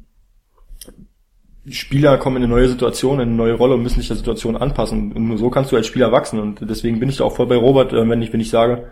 Spieler 1.69 2.17
kommen 2.17 2.37
in 2.37 2.43
eine 2.43 2.53
neue 2.53 2.67
Situation, 2.67 3.19
in 3.19 3.29
eine 3.29 3.37
neue 3.37 3.53
Rolle 3.53 3.75
und 3.75 3.83
müssen 3.83 3.99
sich 3.99 4.07
der 4.07 4.17
Situation 4.17 4.55
anpassen. 4.55 5.11
Und 5.11 5.27
nur 5.27 5.37
so 5.37 5.49
kannst 5.49 5.71
du 5.71 5.75
als 5.75 5.87
Spieler 5.87 6.11
wachsen. 6.11 6.39
Und 6.39 6.59
deswegen 6.61 6.99
bin 6.99 7.09
ich 7.09 7.17
da 7.17 7.23
auch 7.23 7.35
voll 7.35 7.47
bei 7.47 7.55
Robert, 7.55 7.91
äh, 7.93 8.07
wenn 8.07 8.21
ich, 8.21 8.31
wenn 8.31 8.39
ich 8.39 8.49
sage, 8.49 8.91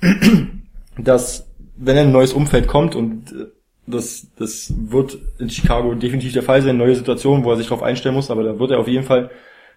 dass 0.98 1.46
wenn 1.76 1.98
ein 1.98 2.12
neues 2.12 2.32
Umfeld 2.32 2.66
kommt 2.66 2.94
und 2.94 3.32
äh, 3.32 3.46
das, 3.86 4.28
das 4.36 4.72
wird 4.76 5.18
in 5.38 5.48
Chicago 5.48 5.94
definitiv 5.94 6.32
der 6.32 6.42
Fall 6.42 6.62
sein, 6.62 6.76
neue 6.76 6.94
Situation, 6.94 7.44
wo 7.44 7.50
er 7.50 7.56
sich 7.56 7.68
darauf 7.68 7.82
einstellen 7.82 8.14
muss, 8.14 8.30
aber 8.30 8.42
da 8.42 8.58
wird 8.58 8.70
er 8.70 8.80
auf 8.80 8.88
jeden 8.88 9.04
Fall 9.04 9.30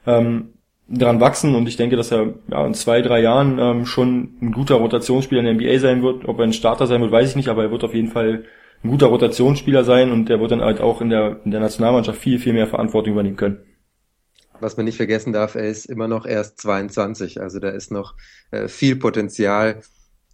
ähm, 0.05 0.49
dran 0.89 1.21
wachsen 1.21 1.55
und 1.55 1.67
ich 1.67 1.77
denke, 1.77 1.95
dass 1.95 2.11
er 2.11 2.33
ja, 2.49 2.65
in 2.65 2.73
zwei, 2.73 3.01
drei 3.01 3.21
Jahren 3.21 3.57
ähm, 3.59 3.85
schon 3.85 4.35
ein 4.41 4.51
guter 4.51 4.75
Rotationsspieler 4.75 5.39
in 5.39 5.45
der 5.45 5.53
NBA 5.53 5.79
sein 5.79 6.03
wird. 6.03 6.27
Ob 6.27 6.39
er 6.39 6.43
ein 6.43 6.53
Starter 6.53 6.87
sein 6.87 7.01
wird, 7.01 7.11
weiß 7.11 7.29
ich 7.29 7.35
nicht, 7.35 7.47
aber 7.47 7.63
er 7.63 7.71
wird 7.71 7.83
auf 7.83 7.93
jeden 7.93 8.09
Fall 8.09 8.43
ein 8.83 8.89
guter 8.89 9.07
Rotationsspieler 9.07 9.83
sein 9.83 10.11
und 10.11 10.29
der 10.29 10.39
wird 10.39 10.51
dann 10.51 10.61
halt 10.61 10.81
auch 10.81 11.01
in 11.01 11.09
der, 11.09 11.39
in 11.45 11.51
der 11.51 11.59
Nationalmannschaft 11.59 12.19
viel, 12.19 12.39
viel 12.39 12.53
mehr 12.53 12.67
Verantwortung 12.67 13.13
übernehmen 13.13 13.37
können. 13.37 13.59
Was 14.59 14.77
man 14.77 14.85
nicht 14.85 14.97
vergessen 14.97 15.33
darf, 15.33 15.55
er 15.55 15.67
ist 15.67 15.85
immer 15.85 16.07
noch 16.07 16.25
erst 16.25 16.59
22, 16.61 17.41
also 17.41 17.59
da 17.59 17.69
ist 17.69 17.91
noch 17.91 18.15
äh, 18.51 18.67
viel 18.67 18.95
Potenzial 18.95 19.81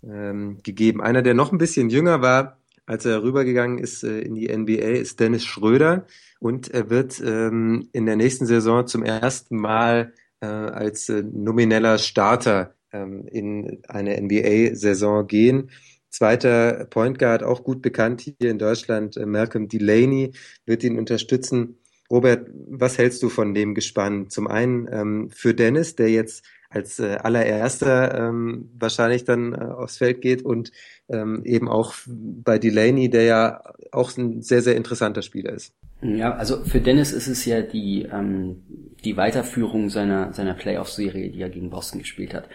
ähm, 0.04 0.60
gegeben. 0.64 1.02
Einer, 1.02 1.22
der 1.22 1.34
noch 1.34 1.52
ein 1.52 1.58
bisschen 1.58 1.90
jünger 1.90 2.22
war, 2.22 2.58
als 2.86 3.06
er 3.06 3.24
rübergegangen 3.24 3.78
ist 3.78 4.04
äh, 4.04 4.20
in 4.20 4.36
die 4.36 4.48
NBA, 4.56 5.00
ist 5.00 5.20
Dennis 5.20 5.46
Schröder 5.46 6.06
und 6.40 6.70
er 6.70 6.90
wird 6.90 7.22
ähm, 7.26 7.90
in 7.94 8.06
der 8.06 8.16
nächsten 8.16 8.46
Saison 8.46 8.88
zum 8.88 9.04
ersten 9.04 9.58
Mal 9.58 10.14
äh, 10.42 10.46
als 10.46 11.10
äh, 11.10 11.24
nomineller 11.24 11.98
Starter 11.98 12.76
ähm, 12.92 13.28
in 13.32 13.80
eine 13.88 14.20
NBA-Saison 14.22 15.28
gehen. 15.28 15.70
Zweiter 16.10 16.88
Point 16.90 17.20
Guard, 17.20 17.44
auch 17.44 17.64
gut 17.64 17.82
bekannt 17.82 18.22
hier 18.22 18.50
in 18.50 18.60
Deutschland, 18.60 19.18
äh, 19.18 19.26
Malcolm 19.26 19.68
Delaney, 19.68 20.32
wird 20.66 20.84
ihn 20.84 20.98
unterstützen. 20.98 21.78
Robert, 22.10 22.50
was 22.70 22.98
hältst 22.98 23.22
du 23.22 23.30
von 23.30 23.54
dem 23.54 23.76
Gespann? 23.76 24.30
Zum 24.30 24.48
einen 24.48 24.88
ähm, 24.92 25.30
für 25.30 25.54
Dennis, 25.54 25.96
der 25.96 26.10
jetzt 26.10 26.46
als 26.70 27.00
äh, 27.00 27.18
allererster 27.22 28.28
ähm, 28.28 28.70
wahrscheinlich 28.78 29.24
dann 29.24 29.54
äh, 29.54 29.58
aufs 29.58 29.98
Feld 29.98 30.22
geht 30.22 30.42
und 30.42 30.72
ähm, 31.10 31.44
eben 31.46 31.70
auch 31.70 31.94
bei 32.08 32.60
Delaney, 32.60 33.10
der 33.10 33.24
ja 33.24 33.64
auch 33.92 34.16
ein 34.18 34.42
sehr, 34.42 34.62
sehr 34.62 34.76
interessanter 34.76 35.22
Spieler 35.22 35.54
ist. 35.54 35.74
Ja, 36.02 36.36
also 36.36 36.64
für 36.64 36.82
Dennis 36.82 37.12
ist 37.12 37.28
es 37.28 37.46
ja 37.46 37.62
die, 37.62 38.08
ähm, 38.12 38.64
die 39.04 39.18
Weiterführung 39.18 39.90
seiner, 39.90 40.34
seiner 40.34 40.54
Playoff-Serie, 40.54 41.30
die 41.30 41.42
er 41.42 41.50
gegen 41.50 41.70
Boston 41.70 42.00
gespielt 42.00 42.34
hat, 42.34 42.50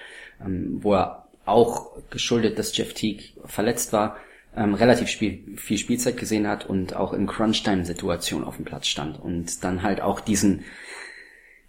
ähm, 0.45 0.79
wo 0.81 0.95
er 0.95 1.22
auch 1.45 1.97
geschuldet, 2.11 2.59
dass 2.59 2.77
Jeff 2.77 2.95
Teague 2.95 3.25
verletzt 3.45 3.93
war, 3.93 4.17
ähm, 4.57 4.75
relativ 4.75 5.09
Spiel, 5.09 5.57
viel 5.57 5.79
Spielzeit 5.79 6.17
gesehen 6.17 6.47
hat 6.47 6.69
und 6.69 6.95
auch 6.95 7.13
in 7.13 7.27
Crunch-Time-Situationen 7.27 8.47
auf 8.47 8.57
dem 8.57 8.65
Platz 8.65 8.87
stand 8.87 9.21
und 9.21 9.65
dann 9.65 9.83
halt 9.83 10.01
auch 10.03 10.21
diesen, 10.21 10.65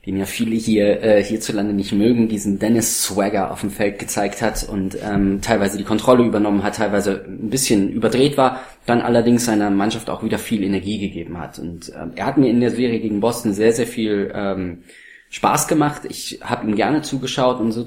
den 0.05 0.17
ja 0.17 0.25
viele 0.25 0.55
hier 0.55 1.01
äh, 1.01 1.23
hierzulande 1.23 1.73
nicht 1.73 1.93
mögen, 1.93 2.27
diesen 2.27 2.59
Dennis 2.59 3.03
Swagger 3.03 3.51
auf 3.51 3.61
dem 3.61 3.71
Feld 3.71 3.99
gezeigt 3.99 4.41
hat 4.41 4.67
und 4.67 4.97
ähm, 5.01 5.39
teilweise 5.41 5.77
die 5.77 5.85
Kontrolle 5.85 6.25
übernommen 6.25 6.63
hat, 6.63 6.75
teilweise 6.75 7.23
ein 7.25 7.49
bisschen 7.49 7.89
überdreht 7.89 8.35
war, 8.37 8.61
dann 8.85 9.01
allerdings 9.01 9.45
seiner 9.45 9.69
Mannschaft 9.69 10.09
auch 10.09 10.23
wieder 10.23 10.37
viel 10.37 10.63
Energie 10.63 10.99
gegeben 10.99 11.37
hat. 11.37 11.59
Und 11.59 11.89
ähm, 11.95 12.11
er 12.15 12.25
hat 12.25 12.37
mir 12.37 12.49
in 12.49 12.59
der 12.59 12.71
Serie 12.71 12.99
gegen 12.99 13.21
Boston 13.21 13.53
sehr, 13.53 13.71
sehr 13.71 13.87
viel 13.87 14.29
ähm, 14.35 14.83
Spaß 15.29 15.69
gemacht. 15.69 16.01
Ich 16.09 16.41
habe 16.43 16.67
ihm 16.67 16.75
gerne 16.75 17.01
zugeschaut 17.01 17.61
und 17.61 17.71
so 17.71 17.85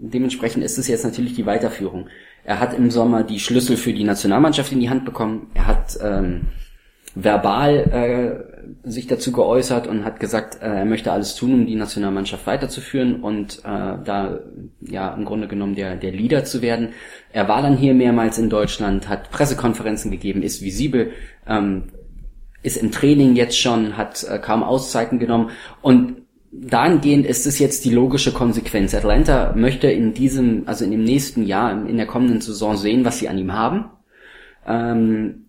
dementsprechend 0.00 0.64
ist 0.64 0.78
es 0.78 0.88
jetzt 0.88 1.04
natürlich 1.04 1.34
die 1.34 1.46
Weiterführung. 1.46 2.08
Er 2.44 2.60
hat 2.60 2.74
im 2.74 2.90
Sommer 2.90 3.24
die 3.24 3.40
Schlüssel 3.40 3.76
für 3.76 3.92
die 3.92 4.04
Nationalmannschaft 4.04 4.72
in 4.72 4.80
die 4.80 4.90
Hand 4.90 5.04
bekommen. 5.04 5.50
Er 5.54 5.66
hat 5.66 5.98
ähm, 6.02 6.42
verbal 7.14 8.44
äh, 8.84 8.88
sich 8.88 9.06
dazu 9.06 9.32
geäußert 9.32 9.86
und 9.86 10.04
hat 10.04 10.20
gesagt, 10.20 10.62
äh, 10.62 10.66
er 10.66 10.84
möchte 10.84 11.12
alles 11.12 11.34
tun, 11.34 11.54
um 11.54 11.66
die 11.66 11.74
Nationalmannschaft 11.74 12.46
weiterzuführen 12.46 13.22
und 13.22 13.58
äh, 13.60 13.62
da 13.64 14.40
ja 14.80 15.14
im 15.14 15.24
Grunde 15.24 15.48
genommen 15.48 15.74
der, 15.74 15.96
der 15.96 16.12
Leader 16.12 16.44
zu 16.44 16.62
werden. 16.62 16.90
Er 17.32 17.48
war 17.48 17.62
dann 17.62 17.76
hier 17.76 17.94
mehrmals 17.94 18.38
in 18.38 18.50
Deutschland, 18.50 19.08
hat 19.08 19.30
Pressekonferenzen 19.30 20.10
gegeben, 20.10 20.42
ist 20.42 20.62
visibel, 20.62 21.12
ähm, 21.46 21.84
ist 22.62 22.76
im 22.76 22.92
Training 22.92 23.36
jetzt 23.36 23.58
schon, 23.58 23.96
hat 23.96 24.24
äh, 24.24 24.38
kaum 24.38 24.62
Auszeiten 24.62 25.18
genommen 25.18 25.50
und 25.82 26.17
dahingehend 26.50 27.26
ist 27.26 27.46
es 27.46 27.58
jetzt 27.58 27.84
die 27.84 27.92
logische 27.92 28.32
Konsequenz. 28.32 28.94
Atlanta 28.94 29.52
möchte 29.54 29.88
in 29.88 30.14
diesem, 30.14 30.62
also 30.66 30.84
in 30.84 30.90
dem 30.90 31.04
nächsten 31.04 31.44
Jahr, 31.44 31.72
in 31.72 31.96
der 31.96 32.06
kommenden 32.06 32.40
Saison 32.40 32.76
sehen, 32.76 33.04
was 33.04 33.18
sie 33.18 33.28
an 33.28 33.38
ihm 33.38 33.52
haben. 33.52 33.90
Ähm, 34.66 35.46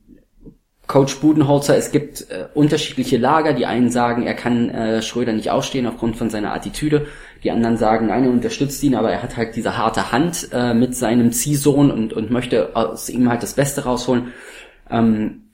Coach 0.87 1.17
Budenholzer, 1.17 1.77
es 1.77 1.91
gibt 1.91 2.31
äh, 2.31 2.47
unterschiedliche 2.55 3.17
Lager. 3.17 3.53
Die 3.53 3.67
einen 3.67 3.91
sagen, 3.91 4.23
er 4.23 4.33
kann 4.33 4.69
äh, 4.69 5.01
Schröder 5.03 5.33
nicht 5.33 5.51
ausstehen 5.51 5.85
aufgrund 5.85 6.17
von 6.17 6.31
seiner 6.31 6.53
Attitüde. 6.53 7.05
Die 7.43 7.51
anderen 7.51 7.77
sagen, 7.77 8.07
nein, 8.07 8.23
er 8.23 8.31
unterstützt 8.31 8.81
ihn, 8.83 8.95
aber 8.95 9.11
er 9.11 9.21
hat 9.21 9.37
halt 9.37 9.55
diese 9.55 9.77
harte 9.77 10.11
Hand 10.11 10.49
äh, 10.51 10.73
mit 10.73 10.95
seinem 10.95 11.31
Ziehsohn 11.31 11.91
und, 11.91 12.13
und 12.13 12.31
möchte 12.31 12.75
aus 12.75 13.07
ihm 13.07 13.29
halt 13.29 13.43
das 13.43 13.53
Beste 13.53 13.83
rausholen. 13.83 14.33
Ähm, 14.89 15.48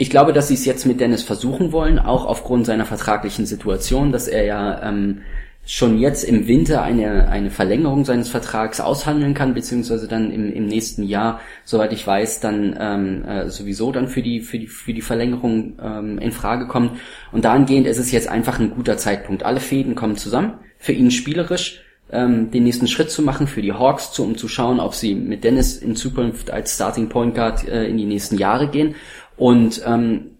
ich 0.00 0.08
glaube, 0.08 0.32
dass 0.32 0.48
sie 0.48 0.54
es 0.54 0.64
jetzt 0.64 0.86
mit 0.86 0.98
Dennis 0.98 1.22
versuchen 1.22 1.72
wollen, 1.72 1.98
auch 1.98 2.24
aufgrund 2.24 2.64
seiner 2.64 2.86
vertraglichen 2.86 3.44
Situation, 3.44 4.12
dass 4.12 4.28
er 4.28 4.44
ja 4.46 4.82
ähm, 4.88 5.20
schon 5.66 5.98
jetzt 5.98 6.24
im 6.24 6.48
Winter 6.48 6.80
eine, 6.80 7.28
eine 7.28 7.50
Verlängerung 7.50 8.06
seines 8.06 8.30
Vertrags 8.30 8.80
aushandeln 8.80 9.34
kann, 9.34 9.52
beziehungsweise 9.52 10.08
dann 10.08 10.32
im, 10.32 10.50
im 10.54 10.64
nächsten 10.64 11.02
Jahr, 11.02 11.42
soweit 11.66 11.92
ich 11.92 12.06
weiß, 12.06 12.40
dann 12.40 12.74
ähm, 12.80 13.24
äh, 13.26 13.50
sowieso 13.50 13.92
dann 13.92 14.08
für 14.08 14.22
die, 14.22 14.40
für 14.40 14.58
die, 14.58 14.68
für 14.68 14.94
die 14.94 15.02
Verlängerung 15.02 15.74
ähm, 15.82 16.16
in 16.16 16.32
Frage 16.32 16.66
kommt. 16.66 16.92
Und 17.30 17.44
dahingehend 17.44 17.86
ist 17.86 17.98
es 17.98 18.10
jetzt 18.10 18.28
einfach 18.28 18.58
ein 18.58 18.70
guter 18.70 18.96
Zeitpunkt. 18.96 19.42
Alle 19.42 19.60
Fäden 19.60 19.96
kommen 19.96 20.16
zusammen, 20.16 20.54
für 20.78 20.92
ihn 20.92 21.10
spielerisch, 21.10 21.82
ähm, 22.12 22.50
den 22.50 22.64
nächsten 22.64 22.88
Schritt 22.88 23.10
zu 23.10 23.22
machen 23.22 23.46
für 23.46 23.62
die 23.62 23.72
Hawks, 23.72 24.12
zu, 24.12 24.24
um 24.24 24.36
zu 24.36 24.48
schauen, 24.48 24.80
ob 24.80 24.94
sie 24.94 25.14
mit 25.14 25.44
Dennis 25.44 25.76
in 25.76 25.94
Zukunft 25.94 26.50
als 26.50 26.74
Starting 26.74 27.08
Point 27.08 27.34
Guard 27.34 27.68
äh, 27.68 27.86
in 27.86 27.98
die 27.98 28.06
nächsten 28.06 28.36
Jahre 28.36 28.68
gehen. 28.68 28.94
Und 29.40 29.82
ähm, 29.86 30.32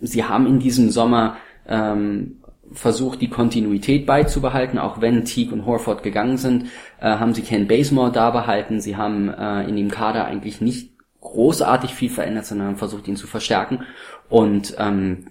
sie 0.00 0.22
haben 0.22 0.46
in 0.46 0.60
diesem 0.60 0.90
Sommer 0.90 1.36
ähm, 1.66 2.36
versucht, 2.70 3.20
die 3.20 3.28
Kontinuität 3.28 4.06
beizubehalten, 4.06 4.78
auch 4.78 5.00
wenn 5.00 5.24
Teague 5.24 5.52
und 5.52 5.66
Horford 5.66 6.04
gegangen 6.04 6.36
sind, 6.36 6.66
äh, 7.00 7.06
haben 7.06 7.34
sie 7.34 7.42
Ken 7.42 7.66
Basemore 7.66 8.12
da 8.12 8.30
behalten. 8.30 8.80
Sie 8.80 8.96
haben 8.96 9.28
äh, 9.28 9.64
in 9.64 9.74
dem 9.74 9.90
Kader 9.90 10.26
eigentlich 10.26 10.60
nicht 10.60 10.92
großartig 11.20 11.92
viel 11.92 12.08
verändert, 12.08 12.46
sondern 12.46 12.68
haben 12.68 12.76
versucht, 12.76 13.08
ihn 13.08 13.16
zu 13.16 13.26
verstärken. 13.26 13.80
Und 14.28 14.76
ähm, 14.78 15.26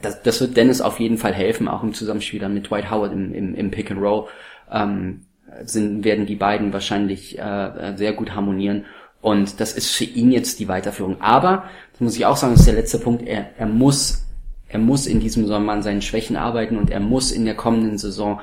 das, 0.00 0.22
das 0.22 0.40
wird 0.40 0.56
Dennis 0.56 0.80
auf 0.80 1.00
jeden 1.00 1.18
Fall 1.18 1.34
helfen, 1.34 1.66
auch 1.66 1.82
im 1.82 1.94
Zusammenspiel 1.94 2.38
dann 2.38 2.54
mit 2.54 2.70
Dwight 2.70 2.92
Howard 2.92 3.12
im, 3.12 3.34
im, 3.34 3.56
im 3.56 3.72
Pick 3.72 3.90
and 3.90 4.00
Roll. 4.00 4.28
Ähm, 4.70 5.22
sind, 5.64 6.04
werden 6.04 6.26
die 6.26 6.36
beiden 6.36 6.72
wahrscheinlich 6.72 7.36
äh, 7.38 7.94
sehr 7.96 8.12
gut 8.12 8.36
harmonieren. 8.36 8.84
Und 9.20 9.60
das 9.60 9.72
ist 9.72 9.90
für 9.94 10.04
ihn 10.04 10.30
jetzt 10.30 10.60
die 10.60 10.68
Weiterführung. 10.68 11.20
Aber, 11.20 11.64
das 11.92 12.00
muss 12.00 12.16
ich 12.16 12.26
auch 12.26 12.36
sagen, 12.36 12.52
das 12.52 12.60
ist 12.60 12.68
der 12.68 12.74
letzte 12.74 12.98
Punkt, 12.98 13.26
er, 13.26 13.50
er 13.58 13.66
muss 13.66 14.28
er 14.68 14.78
muss 14.78 15.06
in 15.06 15.20
diesem 15.20 15.46
Sommer 15.46 15.72
an 15.72 15.82
seinen 15.82 16.02
Schwächen 16.02 16.36
arbeiten 16.36 16.76
und 16.76 16.90
er 16.90 17.00
muss 17.00 17.32
in 17.32 17.44
der 17.44 17.54
kommenden 17.54 17.98
Saison 17.98 18.40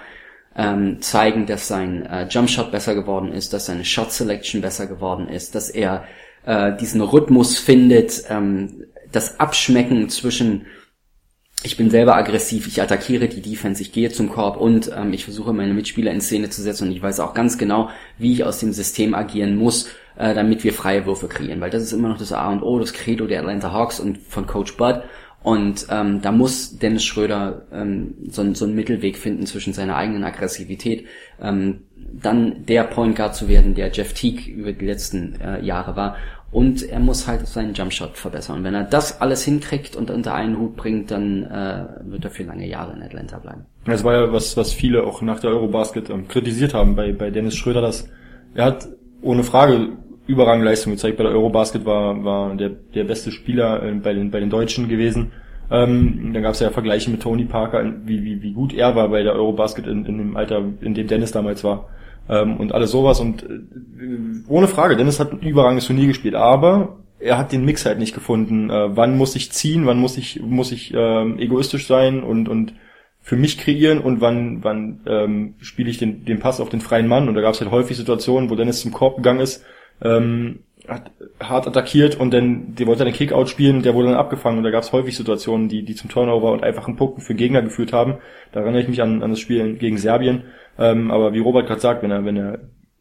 ähm, 0.55 1.01
zeigen, 1.01 1.45
dass 1.45 1.67
sein 1.67 2.05
äh, 2.05 2.27
Jumpshot 2.27 2.71
besser 2.71 2.95
geworden 2.95 3.31
ist, 3.31 3.53
dass 3.53 3.67
seine 3.67 3.85
Shot 3.85 4.11
Selection 4.11 4.61
besser 4.61 4.87
geworden 4.87 5.27
ist, 5.27 5.53
dass 5.53 5.69
er 5.69 6.05
äh, 6.45 6.75
diesen 6.77 7.01
Rhythmus 7.01 7.57
findet, 7.57 8.23
ähm, 8.29 8.85
das 9.11 9.39
Abschmecken 9.39 10.09
zwischen 10.09 10.65
ich 11.65 11.77
bin 11.77 11.89
selber 11.89 12.15
aggressiv, 12.15 12.67
ich 12.67 12.81
attackiere 12.81 13.27
die 13.27 13.41
Defense, 13.41 13.81
ich 13.81 13.91
gehe 13.91 14.11
zum 14.11 14.29
Korb 14.29 14.57
und 14.57 14.91
ähm, 14.95 15.13
ich 15.13 15.23
versuche 15.23 15.53
meine 15.53 15.73
Mitspieler 15.73 16.11
in 16.11 16.21
Szene 16.21 16.49
zu 16.49 16.61
setzen 16.61 16.87
und 16.87 16.93
ich 16.93 17.01
weiß 17.01 17.19
auch 17.19 17.33
ganz 17.33 17.57
genau, 17.57 17.89
wie 18.17 18.33
ich 18.33 18.43
aus 18.43 18.59
dem 18.59 18.71
System 18.71 19.15
agieren 19.15 19.55
muss, 19.55 19.89
äh, 20.17 20.33
damit 20.33 20.63
wir 20.63 20.73
freie 20.73 21.05
Würfe 21.05 21.27
kreieren, 21.27 21.61
weil 21.61 21.71
das 21.71 21.83
ist 21.83 21.93
immer 21.93 22.09
noch 22.09 22.17
das 22.17 22.31
A 22.31 22.51
und 22.51 22.61
O, 22.61 22.79
das 22.79 22.93
Credo 22.93 23.25
der 23.25 23.39
Atlanta 23.39 23.71
Hawks 23.71 23.99
und 23.99 24.19
von 24.19 24.45
Coach 24.45 24.77
Bud 24.77 25.01
und 25.45 25.85
ähm, 25.91 26.23
da 26.23 26.31
muss 26.31 26.79
Dennis 26.79 27.03
Schröder 27.03 27.67
ähm, 27.71 28.15
so, 28.29 28.51
so 28.55 28.65
einen 28.65 28.73
Mittelweg 28.73 29.15
finden 29.15 29.45
zwischen 29.45 29.73
seiner 29.73 29.95
eigenen 29.95 30.23
Aggressivität, 30.23 31.05
ähm, 31.39 31.81
dann 31.95 32.65
der 32.65 32.83
Point 32.83 33.15
Guard 33.15 33.35
zu 33.35 33.47
werden, 33.47 33.75
der 33.75 33.91
Jeff 33.91 34.13
Teague 34.13 34.51
über 34.51 34.73
die 34.73 34.87
letzten 34.87 35.39
äh, 35.39 35.63
Jahre 35.63 35.95
war. 35.95 36.15
Und 36.55 36.83
er 36.83 37.01
muss 37.01 37.27
halt 37.27 37.45
seinen 37.47 37.73
Jumpshot 37.73 38.15
verbessern. 38.15 38.59
Und 38.59 38.63
wenn 38.63 38.73
er 38.73 38.85
das 38.85 39.19
alles 39.19 39.43
hinkriegt 39.43 39.97
und 39.97 40.09
unter 40.09 40.33
einen 40.33 40.57
Hut 40.57 40.77
bringt, 40.77 41.11
dann 41.11 41.43
äh, 41.43 41.83
wird 42.09 42.23
er 42.23 42.31
für 42.31 42.43
lange 42.43 42.65
Jahre 42.65 42.93
in 42.93 43.03
Atlanta 43.03 43.39
bleiben. 43.39 43.65
Das 43.83 44.05
war 44.05 44.13
ja 44.13 44.31
was, 44.31 44.55
was 44.55 44.71
viele 44.71 45.03
auch 45.03 45.21
nach 45.21 45.41
der 45.41 45.49
Eurobasket 45.49 46.09
ähm, 46.09 46.29
kritisiert 46.29 46.73
haben 46.73 46.95
bei, 46.95 47.11
bei 47.11 47.29
Dennis 47.29 47.55
Schröder, 47.55 47.81
dass 47.81 48.09
er 48.53 48.63
hat 48.63 48.87
ohne 49.21 49.43
Frage 49.43 49.97
überragende 50.27 50.65
Leistung 50.65 50.93
gezeigt. 50.93 51.17
Bei 51.17 51.23
der 51.23 51.33
Eurobasket 51.33 51.85
war, 51.85 52.23
war 52.23 52.55
der, 52.55 52.69
der 52.69 53.03
beste 53.03 53.33
Spieler 53.33 53.83
äh, 53.83 53.91
bei, 53.91 54.13
den, 54.13 54.31
bei 54.31 54.39
den 54.39 54.49
Deutschen 54.49 54.87
gewesen. 54.87 55.33
Ähm, 55.69 56.31
dann 56.31 56.41
gab 56.41 56.53
es 56.53 56.61
ja 56.61 56.69
Vergleiche 56.69 57.11
mit 57.11 57.21
Tony 57.21 57.43
Parker, 57.43 57.83
wie, 58.05 58.23
wie, 58.23 58.41
wie 58.41 58.53
gut 58.53 58.73
er 58.73 58.95
war 58.95 59.09
bei 59.09 59.23
der 59.23 59.33
Eurobasket 59.33 59.87
in, 59.87 60.05
in 60.05 60.19
dem 60.19 60.37
Alter, 60.37 60.63
in 60.79 60.93
dem 60.93 61.07
Dennis 61.07 61.33
damals 61.33 61.65
war. 61.65 61.89
Ähm, 62.27 62.57
und 62.57 62.73
alles 62.73 62.91
sowas. 62.91 63.19
Und 63.19 63.43
äh, 63.43 64.47
ohne 64.47 64.67
Frage, 64.67 64.95
Dennis 64.95 65.19
hat 65.19 65.31
ein 65.31 65.39
überragendes 65.39 65.85
Turnier 65.85 66.07
gespielt, 66.07 66.35
aber 66.35 66.97
er 67.19 67.37
hat 67.37 67.51
den 67.51 67.65
Mix 67.65 67.85
halt 67.85 67.99
nicht 67.99 68.13
gefunden. 68.13 68.69
Äh, 68.69 68.95
wann 68.95 69.17
muss 69.17 69.35
ich 69.35 69.51
ziehen, 69.51 69.85
wann 69.85 69.99
muss 69.99 70.17
ich, 70.17 70.41
muss 70.41 70.71
ich 70.71 70.93
ähm, 70.95 71.39
egoistisch 71.39 71.87
sein 71.87 72.23
und, 72.23 72.49
und 72.49 72.73
für 73.21 73.35
mich 73.35 73.57
kreieren 73.57 73.99
und 73.99 74.21
wann, 74.21 74.63
wann 74.63 75.01
ähm, 75.07 75.55
spiele 75.59 75.89
ich 75.89 75.97
den, 75.97 76.25
den 76.25 76.39
Pass 76.39 76.59
auf 76.59 76.69
den 76.69 76.81
freien 76.81 77.07
Mann. 77.07 77.27
Und 77.27 77.35
da 77.35 77.41
gab 77.41 77.53
es 77.53 77.61
halt 77.61 77.71
häufig 77.71 77.97
Situationen, 77.97 78.49
wo 78.49 78.55
Dennis 78.55 78.81
zum 78.81 78.91
Korb 78.91 79.17
gegangen 79.17 79.39
ist 79.39 79.65
ähm, 80.01 80.59
hat 80.87 81.11
hart 81.39 81.67
attackiert 81.67 82.15
und 82.15 82.31
dann, 82.31 82.75
die 82.75 82.85
wollte 82.85 83.03
einen 83.03 83.13
Kickout 83.13 83.47
spielen, 83.47 83.81
der 83.81 83.95
wurde 83.95 84.09
dann 84.09 84.17
abgefangen 84.17 84.59
und 84.59 84.63
da 84.63 84.69
gab 84.69 84.83
es 84.83 84.91
häufig 84.91 85.17
Situationen, 85.17 85.67
die, 85.67 85.83
die 85.83 85.95
zum 85.95 86.11
Turnover 86.11 86.51
und 86.51 86.63
einfachen 86.63 86.95
Punkten 86.95 87.21
für 87.21 87.33
Gegner 87.33 87.63
geführt 87.63 87.91
haben. 87.91 88.17
Da 88.51 88.59
erinnere 88.59 88.81
ich 88.81 88.87
mich 88.87 89.01
an, 89.01 89.23
an 89.23 89.31
das 89.31 89.39
Spiel 89.39 89.77
gegen 89.77 89.97
Serbien. 89.97 90.43
Ähm, 90.77 91.11
aber 91.11 91.33
wie 91.33 91.39
Robert 91.39 91.67
gerade 91.67 91.81
sagt, 91.81 92.03
wenn 92.03 92.11
er, 92.11 92.25
wenn 92.25 92.37
er 92.37 92.59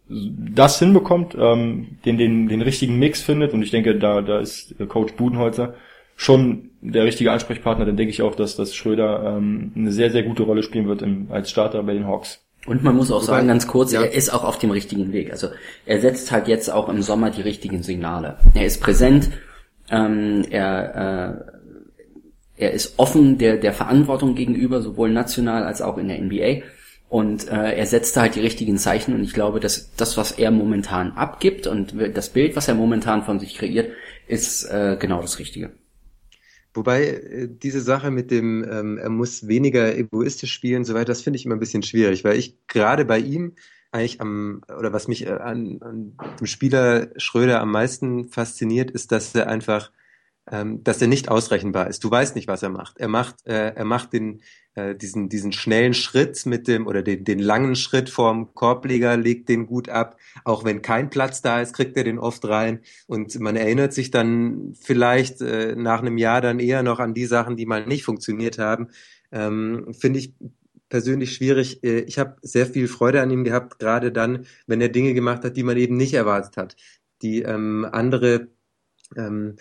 das 0.08 0.78
hinbekommt, 0.78 1.34
ähm, 1.38 1.98
den, 2.04 2.18
den, 2.18 2.48
den 2.48 2.62
richtigen 2.62 2.98
Mix 2.98 3.22
findet 3.22 3.52
und 3.52 3.62
ich 3.62 3.70
denke, 3.70 3.98
da, 3.98 4.20
da 4.20 4.38
ist 4.38 4.74
Coach 4.88 5.14
Budenholzer 5.14 5.74
schon 6.16 6.70
der 6.80 7.04
richtige 7.04 7.32
Ansprechpartner, 7.32 7.86
dann 7.86 7.96
denke 7.96 8.10
ich 8.10 8.22
auch, 8.22 8.34
dass, 8.34 8.56
dass 8.56 8.74
Schröder 8.74 9.36
ähm, 9.36 9.72
eine 9.74 9.90
sehr, 9.90 10.10
sehr 10.10 10.22
gute 10.22 10.44
Rolle 10.44 10.62
spielen 10.62 10.86
wird 10.86 11.02
im, 11.02 11.28
als 11.30 11.50
Starter 11.50 11.82
bei 11.82 11.94
den 11.94 12.06
Hawks. 12.06 12.40
Und 12.66 12.82
man 12.82 12.96
muss 12.96 13.10
auch 13.10 13.16
Wobei, 13.22 13.26
sagen, 13.26 13.48
ganz 13.48 13.66
kurz, 13.66 13.92
ja. 13.92 14.02
er 14.02 14.12
ist 14.12 14.32
auch 14.32 14.44
auf 14.44 14.58
dem 14.58 14.70
richtigen 14.70 15.12
Weg. 15.12 15.30
Also 15.30 15.48
er 15.84 16.00
setzt 16.00 16.32
halt 16.32 16.48
jetzt 16.48 16.70
auch 16.70 16.88
im 16.88 17.02
Sommer 17.02 17.30
die 17.30 17.42
richtigen 17.42 17.82
Signale. 17.82 18.38
Er 18.54 18.64
ist 18.64 18.80
präsent, 18.80 19.30
ähm, 19.90 20.46
er, 20.50 21.44
äh, 22.56 22.64
er 22.64 22.72
ist 22.72 22.98
offen 22.98 23.36
der, 23.36 23.58
der 23.58 23.72
Verantwortung 23.72 24.34
gegenüber, 24.34 24.80
sowohl 24.80 25.10
national 25.10 25.64
als 25.64 25.82
auch 25.82 25.98
in 25.98 26.08
der 26.08 26.18
NBA. 26.20 26.62
Und 27.08 27.48
äh, 27.48 27.76
er 27.76 27.86
setzt 27.86 28.16
halt 28.16 28.34
die 28.34 28.40
richtigen 28.40 28.76
Zeichen 28.78 29.14
und 29.14 29.22
ich 29.22 29.34
glaube, 29.34 29.60
dass 29.60 29.94
das, 29.94 30.16
was 30.16 30.32
er 30.32 30.50
momentan 30.50 31.12
abgibt 31.12 31.66
und 31.66 31.94
das 32.14 32.30
Bild, 32.30 32.56
was 32.56 32.66
er 32.66 32.74
momentan 32.74 33.22
von 33.22 33.38
sich 33.38 33.56
kreiert, 33.56 33.92
ist 34.26 34.64
äh, 34.64 34.96
genau 34.98 35.20
das 35.20 35.38
Richtige. 35.38 35.72
Wobei 36.72 37.04
äh, 37.04 37.48
diese 37.48 37.80
Sache 37.80 38.10
mit 38.10 38.30
dem, 38.30 38.66
ähm, 38.68 38.98
er 38.98 39.10
muss 39.10 39.46
weniger 39.46 39.96
egoistisch 39.96 40.52
spielen, 40.52 40.84
so 40.84 40.94
weiter, 40.94 41.06
das 41.06 41.22
finde 41.22 41.38
ich 41.38 41.44
immer 41.44 41.54
ein 41.54 41.60
bisschen 41.60 41.84
schwierig, 41.84 42.24
weil 42.24 42.36
ich 42.36 42.56
gerade 42.66 43.04
bei 43.04 43.18
ihm 43.18 43.52
eigentlich 43.92 44.20
am, 44.20 44.62
oder 44.76 44.92
was 44.92 45.06
mich 45.06 45.26
äh, 45.26 45.30
an, 45.30 45.78
an 45.82 46.16
dem 46.40 46.46
Spieler 46.48 47.08
Schröder 47.16 47.60
am 47.60 47.70
meisten 47.70 48.28
fasziniert, 48.28 48.90
ist, 48.90 49.12
dass 49.12 49.32
er 49.36 49.46
einfach 49.46 49.92
ähm, 50.50 50.84
dass 50.84 51.00
er 51.00 51.08
nicht 51.08 51.28
ausrechenbar 51.28 51.88
ist. 51.88 52.04
Du 52.04 52.10
weißt 52.10 52.36
nicht, 52.36 52.48
was 52.48 52.62
er 52.62 52.68
macht. 52.68 52.98
Er 52.98 53.08
macht, 53.08 53.46
äh, 53.46 53.74
er 53.74 53.84
macht 53.84 54.12
den, 54.12 54.42
äh, 54.74 54.94
diesen, 54.94 55.28
diesen 55.28 55.52
schnellen 55.52 55.94
Schritt 55.94 56.46
mit 56.46 56.68
dem, 56.68 56.86
oder 56.86 57.02
den, 57.02 57.24
den 57.24 57.38
langen 57.38 57.76
Schritt 57.76 58.10
vorm 58.10 58.54
Korbleger, 58.54 59.16
legt 59.16 59.48
den 59.48 59.66
gut 59.66 59.88
ab. 59.88 60.18
Auch 60.44 60.64
wenn 60.64 60.82
kein 60.82 61.10
Platz 61.10 61.42
da 61.42 61.60
ist, 61.60 61.74
kriegt 61.74 61.96
er 61.96 62.04
den 62.04 62.18
oft 62.18 62.44
rein. 62.46 62.80
Und 63.06 63.38
man 63.40 63.56
erinnert 63.56 63.92
sich 63.92 64.10
dann 64.10 64.74
vielleicht 64.80 65.40
äh, 65.40 65.74
nach 65.76 66.00
einem 66.00 66.18
Jahr 66.18 66.40
dann 66.40 66.60
eher 66.60 66.82
noch 66.82 66.98
an 66.98 67.14
die 67.14 67.26
Sachen, 67.26 67.56
die 67.56 67.66
mal 67.66 67.86
nicht 67.86 68.04
funktioniert 68.04 68.58
haben. 68.58 68.88
Ähm, 69.32 69.94
Finde 69.98 70.18
ich 70.18 70.34
persönlich 70.88 71.34
schwierig. 71.34 71.82
Äh, 71.84 72.00
ich 72.00 72.18
habe 72.18 72.36
sehr 72.42 72.66
viel 72.66 72.88
Freude 72.88 73.22
an 73.22 73.30
ihm 73.30 73.44
gehabt, 73.44 73.78
gerade 73.78 74.12
dann, 74.12 74.46
wenn 74.66 74.80
er 74.80 74.88
Dinge 74.88 75.14
gemacht 75.14 75.44
hat, 75.44 75.56
die 75.56 75.62
man 75.62 75.76
eben 75.76 75.96
nicht 75.96 76.14
erwartet 76.14 76.56
hat, 76.56 76.76
die 77.22 77.42
ähm, 77.42 77.86
andere 77.90 78.48
ähm, 79.16 79.56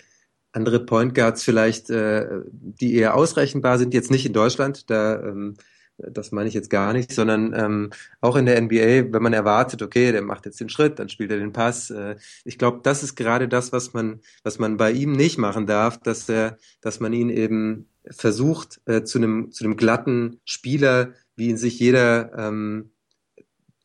andere 0.54 0.80
Point 0.80 1.14
Guards 1.14 1.42
vielleicht, 1.42 1.90
äh, 1.90 2.26
die 2.50 2.94
eher 2.94 3.14
ausrechenbar 3.14 3.78
sind, 3.78 3.92
jetzt 3.92 4.10
nicht 4.10 4.24
in 4.24 4.32
Deutschland, 4.32 4.88
da 4.88 5.20
ähm, 5.22 5.56
das 5.96 6.32
meine 6.32 6.48
ich 6.48 6.54
jetzt 6.54 6.70
gar 6.70 6.92
nicht, 6.92 7.12
sondern 7.12 7.54
ähm, 7.56 7.90
auch 8.20 8.36
in 8.36 8.46
der 8.46 8.60
NBA, 8.60 9.12
wenn 9.12 9.22
man 9.22 9.32
erwartet, 9.32 9.80
okay, 9.80 10.10
der 10.10 10.22
macht 10.22 10.44
jetzt 10.44 10.60
den 10.60 10.68
Schritt, 10.68 10.98
dann 10.98 11.08
spielt 11.08 11.30
er 11.30 11.38
den 11.38 11.52
Pass. 11.52 11.90
Äh, 11.90 12.16
ich 12.44 12.58
glaube, 12.58 12.80
das 12.82 13.02
ist 13.02 13.14
gerade 13.14 13.48
das, 13.48 13.72
was 13.72 13.92
man, 13.92 14.20
was 14.42 14.58
man 14.58 14.76
bei 14.76 14.90
ihm 14.90 15.12
nicht 15.12 15.38
machen 15.38 15.66
darf, 15.66 15.98
dass 16.00 16.28
er, 16.28 16.58
dass 16.80 16.98
man 16.98 17.12
ihn 17.12 17.30
eben 17.30 17.88
versucht, 18.10 18.80
äh, 18.86 19.04
zu 19.04 19.18
einem 19.18 19.52
zu 19.52 19.64
einem 19.64 19.76
glatten 19.76 20.40
Spieler, 20.44 21.12
wie 21.36 21.48
ihn 21.48 21.56
sich 21.56 21.78
jeder 21.78 22.32
ähm, 22.36 22.90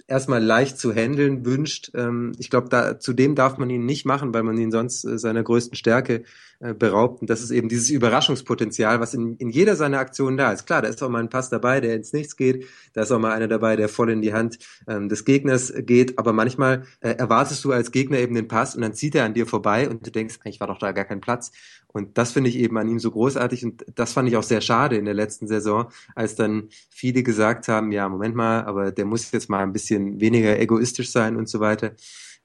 erstmal 0.08 0.44
leicht 0.44 0.78
zu 0.80 0.94
handeln 0.94 1.46
wünscht. 1.46 1.92
Ähm, 1.94 2.34
ich 2.40 2.50
glaube, 2.50 2.70
da 2.70 3.00
zudem 3.00 3.36
darf 3.36 3.58
man 3.58 3.70
ihn 3.70 3.86
nicht 3.86 4.06
machen, 4.06 4.34
weil 4.34 4.44
man 4.44 4.58
ihn 4.58 4.72
sonst 4.72 5.06
äh, 5.06 5.20
seiner 5.20 5.44
größten 5.44 5.76
Stärke 5.76 6.24
beraubt. 6.60 7.22
Und 7.22 7.30
das 7.30 7.41
ist 7.41 7.51
eben 7.51 7.70
dieses 7.70 7.89
Überraschungspotenzial, 7.89 8.99
was 8.99 9.14
in, 9.14 9.38
in 9.38 9.49
jeder 9.49 9.76
seiner 9.76 9.99
Aktionen 9.99 10.38
da 10.38 10.51
ist. 10.51 10.66
Klar, 10.66 10.82
da 10.82 10.89
ist 10.89 11.01
auch 11.01 11.10
mal 11.10 11.20
ein 11.20 11.30
Pass 11.30 11.49
dabei, 11.49 11.80
der 11.80 11.95
ins 11.95 12.12
Nichts 12.12 12.36
geht. 12.36 12.66
Da 12.93 13.03
ist 13.03 13.12
auch 13.12 13.20
mal 13.20 13.32
einer 13.32 13.47
dabei, 13.47 13.76
der 13.76 13.88
voll 13.88 14.10
in 14.10 14.22
die 14.22 14.34
Hand 14.34 14.60
ähm, 14.88 15.07
des 15.07 15.24
Gegners 15.24 15.74
geht. 15.78 16.20
Aber 16.20 16.34
manchmal 16.34 16.84
äh, 16.99 17.12
erwartest 17.12 17.64
du 17.64 17.72
als 17.72 17.91
Gegner 17.91 18.20
eben 18.20 18.36
den 18.36 18.47
Pass 18.47 18.76
und 18.76 18.82
dann 18.82 18.93
zieht 18.93 19.16
er 19.16 19.24
an 19.24 19.34
dir 19.34 19.47
vorbei 19.47 19.89
und 19.89 20.05
du 20.05 20.12
denkst, 20.12 20.39
eigentlich 20.43 20.60
war 20.60 20.68
doch 20.68 20.80
da 20.80 20.91
gar 20.91 21.05
kein 21.05 21.22
Platz. 21.22 21.51
Und 21.91 22.18
das 22.18 22.34
finde 22.34 22.49
ich 22.49 22.57
eben 22.57 22.78
an 22.78 22.88
ihm 22.88 22.99
so 22.99 23.10
großartig 23.10 23.66
und 23.66 23.86
das 23.95 24.14
fand 24.14 24.30
ich 24.30 24.38
auch 24.38 24.43
sehr 24.43 24.62
schade 24.62 24.95
in 24.97 25.05
der 25.05 25.16
letzten 25.16 25.47
Saison, 25.47 25.88
als 26.14 26.36
dann 26.36 26.70
viele 26.89 27.24
gesagt 27.24 27.68
haben, 27.68 27.91
ja, 27.91 28.07
Moment 28.07 28.36
mal, 28.36 28.64
aber 28.66 28.91
der 28.91 29.05
muss 29.05 29.32
jetzt 29.32 29.49
mal 29.49 29.64
ein 29.64 29.74
bisschen 29.74 30.20
weniger 30.20 30.60
egoistisch 30.60 31.12
sein 31.12 31.36
und 31.36 31.49
so 31.49 31.60
weiter. 31.60 31.93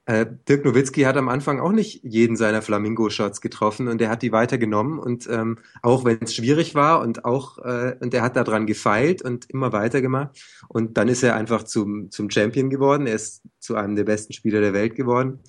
Äh, 0.07 0.27
Dirk 0.47 0.63
Nowitzki 0.65 1.01
hat 1.01 1.17
am 1.17 1.29
Anfang 1.29 1.59
auch 1.59 1.71
nicht 1.71 2.03
jeden 2.03 2.35
seiner 2.35 2.61
Flamingo-Shots 2.61 3.41
getroffen 3.41 3.87
und 3.87 3.99
er 4.01 4.09
hat 4.09 4.21
die 4.21 4.31
weitergenommen 4.31 4.99
und 4.99 5.27
ähm, 5.27 5.57
auch 5.81 6.05
wenn 6.05 6.19
es 6.21 6.35
schwierig 6.35 6.75
war 6.75 7.01
und 7.01 7.25
auch 7.25 7.57
äh, 7.57 7.95
und 7.99 8.13
er 8.13 8.21
hat 8.21 8.35
daran 8.35 8.67
gefeilt 8.67 9.23
und 9.23 9.49
immer 9.49 9.73
weitergemacht 9.73 10.39
und 10.67 10.97
dann 10.97 11.07
ist 11.07 11.23
er 11.23 11.35
einfach 11.35 11.63
zum 11.63 12.11
zum 12.11 12.29
Champion 12.29 12.69
geworden. 12.69 13.07
Er 13.07 13.15
ist 13.15 13.41
zu 13.59 13.75
einem 13.75 13.95
der 13.95 14.03
besten 14.03 14.33
Spieler 14.33 14.61
der 14.61 14.73
Welt 14.73 14.93
geworden 14.93 15.39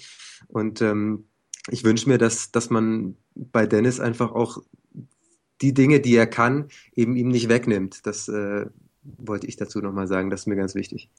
und 0.49 0.81
ähm, 0.81 1.27
ich 1.71 1.85
wünsche 1.85 2.09
mir, 2.09 2.17
dass 2.17 2.51
dass 2.51 2.71
man 2.71 3.17
bei 3.35 3.67
Dennis 3.67 4.01
einfach 4.01 4.33
auch 4.33 4.63
die 5.61 5.75
Dinge, 5.75 6.01
die 6.01 6.17
er 6.17 6.27
kann, 6.27 6.69
eben 6.95 7.15
ihm 7.17 7.29
nicht 7.29 7.51
wegnimmt. 7.51 8.07
Das 8.07 8.29
äh, 8.29 8.67
wollte 9.03 9.47
ich 9.47 9.57
dazu 9.57 9.81
nochmal 9.81 10.07
sagen. 10.07 10.31
Das 10.31 10.41
ist 10.41 10.47
mir 10.47 10.57
ganz 10.57 10.75
wichtig. 10.75 11.11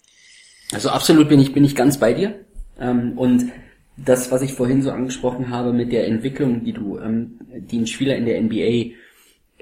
Also 0.71 0.89
absolut 0.89 1.29
bin 1.29 1.39
ich 1.39 1.53
bin 1.53 1.63
ich 1.63 1.75
ganz 1.75 1.99
bei 1.99 2.13
dir. 2.13 2.47
Ähm, 2.79 3.17
und 3.17 3.51
das, 3.97 4.31
was 4.31 4.41
ich 4.41 4.53
vorhin 4.53 4.81
so 4.81 4.91
angesprochen 4.91 5.49
habe 5.49 5.73
mit 5.73 5.91
der 5.91 6.07
Entwicklung, 6.07 6.63
die 6.63 6.73
du, 6.73 6.99
ähm, 6.99 7.39
die 7.51 7.79
ein 7.79 7.87
Spieler 7.87 8.15
in 8.15 8.25
der 8.25 8.41
NBA 8.41 8.93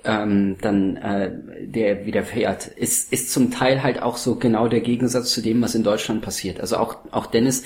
ähm, 0.03 0.57
dann 0.61 0.97
äh, 0.97 1.31
der 1.65 2.05
widerfährt, 2.05 2.67
ist, 2.67 3.11
ist 3.11 3.31
zum 3.31 3.51
Teil 3.51 3.81
halt 3.81 4.01
auch 4.01 4.17
so 4.17 4.35
genau 4.35 4.67
der 4.67 4.81
Gegensatz 4.81 5.31
zu 5.33 5.41
dem, 5.41 5.61
was 5.61 5.75
in 5.75 5.83
Deutschland 5.83 6.21
passiert. 6.21 6.59
Also 6.59 6.77
auch, 6.77 6.97
auch 7.11 7.25
Dennis 7.25 7.63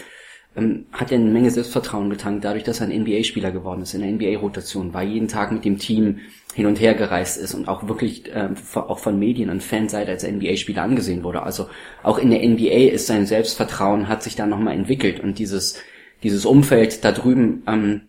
ähm, 0.60 0.86
hat 0.92 1.12
ja 1.12 1.18
eine 1.18 1.30
Menge 1.30 1.52
Selbstvertrauen 1.52 2.10
getankt, 2.10 2.46
dadurch, 2.46 2.64
dass 2.64 2.82
er 2.82 2.88
ein 2.88 3.02
NBA-Spieler 3.02 3.52
geworden 3.52 3.82
ist, 3.82 3.94
in 3.94 4.02
der 4.02 4.12
NBA-Rotation, 4.12 4.94
war 4.94 5.04
jeden 5.04 5.28
Tag 5.28 5.52
mit 5.52 5.66
dem 5.66 5.78
Team 5.78 6.20
hin 6.54 6.66
und 6.66 6.80
her 6.80 6.94
gereist 6.94 7.38
ist 7.38 7.54
und 7.54 7.68
auch 7.68 7.88
wirklich 7.88 8.24
ähm, 8.34 8.56
auch 8.74 9.00
von 9.00 9.20
Medien 9.20 9.50
und 9.50 9.64
Fanseite 9.64 10.12
als 10.12 10.24
NBA-Spieler 10.24 10.82
angesehen 10.82 11.24
wurde. 11.24 11.44
Also 11.44 11.68
auch 12.04 12.18
in 12.18 12.32
der 12.32 12.48
NBA 12.48 12.92
ist 12.92 13.08
sein 13.08 13.26
Selbstvertrauen 13.26 14.08
hat 14.08 14.24
sich 14.24 14.36
da 14.36 14.46
nochmal 14.46 14.76
entwickelt 14.76 15.20
und 15.20 15.40
dieses 15.40 15.78
dieses 16.22 16.46
Umfeld 16.46 17.06
da 17.06 17.12
drüben, 17.14 17.64
ähm, 17.66 18.02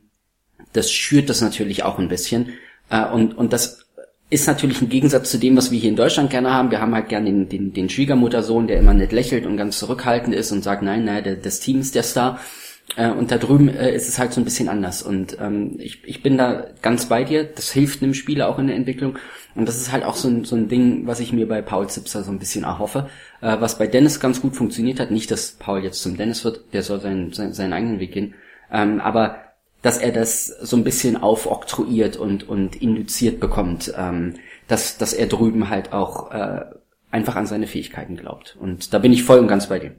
das 0.73 0.91
schürt 0.91 1.29
das 1.29 1.43
natürlich 1.43 1.85
auch 1.85 1.99
ein 1.99 2.09
bisschen 2.09 2.55
äh, 2.89 3.05
und 3.05 3.37
und 3.37 3.53
das 3.53 3.87
ist 4.31 4.47
natürlich 4.47 4.81
ein 4.81 4.89
Gegensatz 4.89 5.31
zu 5.31 5.39
dem, 5.39 5.57
was 5.57 5.73
wir 5.73 5.79
hier 5.79 5.91
in 5.91 5.97
Deutschland 5.97 6.31
gerne 6.31 6.55
haben. 6.55 6.71
Wir 6.71 6.81
haben 6.81 6.95
halt 6.95 7.09
gerne 7.09 7.27
den, 7.27 7.49
den, 7.49 7.73
den 7.73 7.89
Schwiegermuttersohn, 7.89 8.69
der 8.69 8.79
immer 8.79 8.95
nett 8.95 9.11
lächelt 9.11 9.45
und 9.45 9.57
ganz 9.57 9.79
zurückhaltend 9.79 10.35
ist 10.35 10.53
und 10.53 10.63
sagt, 10.63 10.83
nein, 10.83 11.05
nein, 11.05 11.39
das 11.43 11.59
Team 11.59 11.81
ist 11.81 11.97
der 11.97 12.05
Star. 12.05 12.41
Äh, 12.97 13.11
und 13.11 13.31
da 13.31 13.39
drüben 13.39 13.69
äh, 13.69 13.95
ist 13.95 14.09
es 14.09 14.19
halt 14.19 14.33
so 14.33 14.41
ein 14.41 14.45
bisschen 14.45 14.69
anders. 14.69 15.03
Und 15.03 15.37
ähm, 15.41 15.75
ich, 15.79 16.05
ich 16.05 16.23
bin 16.23 16.39
da 16.39 16.67
ganz 16.81 17.07
bei 17.07 17.25
dir. 17.25 17.45
Das 17.45 17.73
hilft 17.73 18.03
einem 18.03 18.15
Spieler 18.15 18.49
auch 18.49 18.59
in 18.59 18.69
der 18.69 18.77
Entwicklung. 18.77 19.19
Und 19.57 19.67
das 19.67 19.77
ist 19.77 19.91
halt 19.91 20.05
auch 20.05 20.15
so 20.15 20.29
ein, 20.29 20.45
so 20.45 20.55
ein 20.55 20.69
Ding, 20.69 21.07
was 21.07 21.19
ich 21.19 21.33
mir 21.33 21.49
bei 21.49 21.61
Paul 21.61 21.89
Zipser 21.89 22.23
so 22.23 22.31
ein 22.31 22.39
bisschen 22.39 22.65
erhoffe. 22.65 23.09
Äh, 23.41 23.57
was 23.61 23.79
bei 23.79 23.89
Dennis 23.89 24.21
ganz 24.21 24.41
gut 24.41 24.55
funktioniert 24.55 25.01
hat. 25.01 25.11
Nicht, 25.11 25.31
dass 25.31 25.53
Paul 25.53 25.83
jetzt 25.83 26.03
zum 26.03 26.17
Dennis 26.17 26.45
wird, 26.45 26.73
der 26.73 26.83
soll 26.83 27.01
seinen, 27.01 27.33
seinen, 27.33 27.53
seinen 27.53 27.73
eigenen 27.73 27.99
Weg 27.99 28.13
gehen. 28.13 28.35
Ähm, 28.73 29.01
aber 29.01 29.50
dass 29.83 29.99
er 29.99 30.13
das 30.13 30.47
so 30.47 30.77
ein 30.77 30.85
bisschen 30.85 31.17
aufoktroyiert 31.17 32.17
und, 32.17 32.49
und 32.49 32.81
induziert 32.81 33.41
bekommt, 33.41 33.93
ähm, 33.97 34.35
dass, 34.69 34.99
dass 34.99 35.13
er 35.13 35.27
drüben 35.27 35.71
halt 35.71 35.93
auch 35.93 36.31
äh, 36.33 36.65
einfach 37.11 37.37
an 37.37 37.47
seine 37.47 37.67
Fähigkeiten 37.67 38.17
glaubt. 38.17 38.57
Und 38.61 38.93
da 38.93 38.99
bin 38.99 39.13
ich 39.13 39.25
voll 39.25 39.39
und 39.39 39.49
ganz 39.49 39.69
bei 39.69 39.79
dir. 39.79 39.93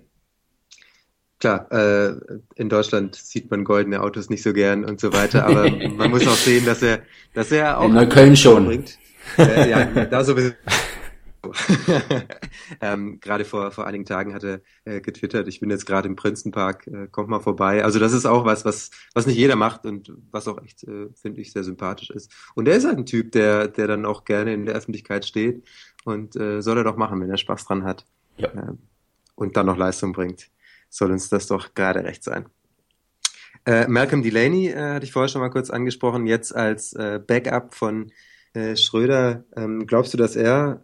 Klar, 1.39 1.71
äh, 1.71 2.13
in 2.55 2.69
Deutschland 2.69 3.15
sieht 3.15 3.49
man 3.49 3.63
goldene 3.63 4.01
Autos 4.01 4.29
nicht 4.29 4.43
so 4.43 4.53
gern 4.53 4.85
und 4.85 4.99
so 4.99 5.11
weiter, 5.11 5.47
aber 5.47 5.69
man 5.95 6.11
muss 6.11 6.27
auch 6.27 6.35
sehen, 6.35 6.65
dass 6.65 6.83
er, 6.83 6.99
dass 7.33 7.51
er 7.51 7.79
auch 7.79 7.85
in 7.85 7.93
Neukölln 7.93 8.35
schon 8.35 8.65
bringt. 8.65 8.99
Äh, 9.37 9.69
ja, 9.69 9.85
da 10.05 10.23
sowieso. 10.23 10.51
ähm, 12.81 13.19
gerade 13.19 13.45
vor, 13.45 13.71
vor 13.71 13.87
einigen 13.87 14.05
Tagen 14.05 14.33
hat 14.33 14.43
er 14.43 14.61
äh, 14.85 15.01
getwittert, 15.01 15.47
ich 15.47 15.59
bin 15.59 15.69
jetzt 15.69 15.85
gerade 15.85 16.07
im 16.07 16.15
Prinzenpark, 16.15 16.87
äh, 16.87 17.07
kommt 17.07 17.29
mal 17.29 17.39
vorbei. 17.39 17.83
Also 17.83 17.99
das 17.99 18.13
ist 18.13 18.25
auch 18.25 18.45
was, 18.45 18.65
was, 18.65 18.91
was 19.13 19.25
nicht 19.25 19.37
jeder 19.37 19.55
macht 19.55 19.85
und 19.85 20.13
was 20.31 20.47
auch 20.47 20.61
echt, 20.63 20.83
äh, 20.83 21.09
finde 21.13 21.41
ich, 21.41 21.51
sehr 21.51 21.63
sympathisch 21.63 22.09
ist. 22.09 22.31
Und 22.55 22.67
er 22.67 22.75
ist 22.75 22.85
halt 22.85 22.97
ein 22.97 23.05
Typ, 23.05 23.31
der, 23.31 23.67
der 23.67 23.87
dann 23.87 24.05
auch 24.05 24.25
gerne 24.25 24.53
in 24.53 24.65
der 24.65 24.75
Öffentlichkeit 24.75 25.25
steht 25.25 25.67
und 26.03 26.35
äh, 26.35 26.61
soll 26.61 26.77
er 26.77 26.83
doch 26.83 26.97
machen, 26.97 27.19
wenn 27.21 27.29
er 27.29 27.37
Spaß 27.37 27.65
dran 27.65 27.83
hat. 27.83 28.05
Ja. 28.37 28.49
Äh, 28.49 28.73
und 29.35 29.57
dann 29.57 29.65
noch 29.65 29.77
Leistung 29.77 30.13
bringt 30.13 30.51
soll 30.91 31.11
uns 31.11 31.29
das 31.29 31.47
doch 31.47 31.73
gerade 31.73 32.03
recht 32.03 32.23
sein. 32.23 32.45
Äh, 33.65 33.87
Malcolm 33.87 34.21
Delaney 34.21 34.67
äh, 34.67 34.93
hatte 34.95 35.05
ich 35.05 35.11
vorher 35.11 35.29
schon 35.29 35.41
mal 35.41 35.49
kurz 35.49 35.69
angesprochen, 35.69 36.27
jetzt 36.27 36.55
als 36.55 36.93
äh, 36.93 37.19
Backup 37.25 37.73
von 37.73 38.11
äh, 38.53 38.75
Schröder. 38.75 39.45
Ähm, 39.55 39.87
glaubst 39.87 40.13
du, 40.13 40.17
dass 40.17 40.35
er 40.35 40.83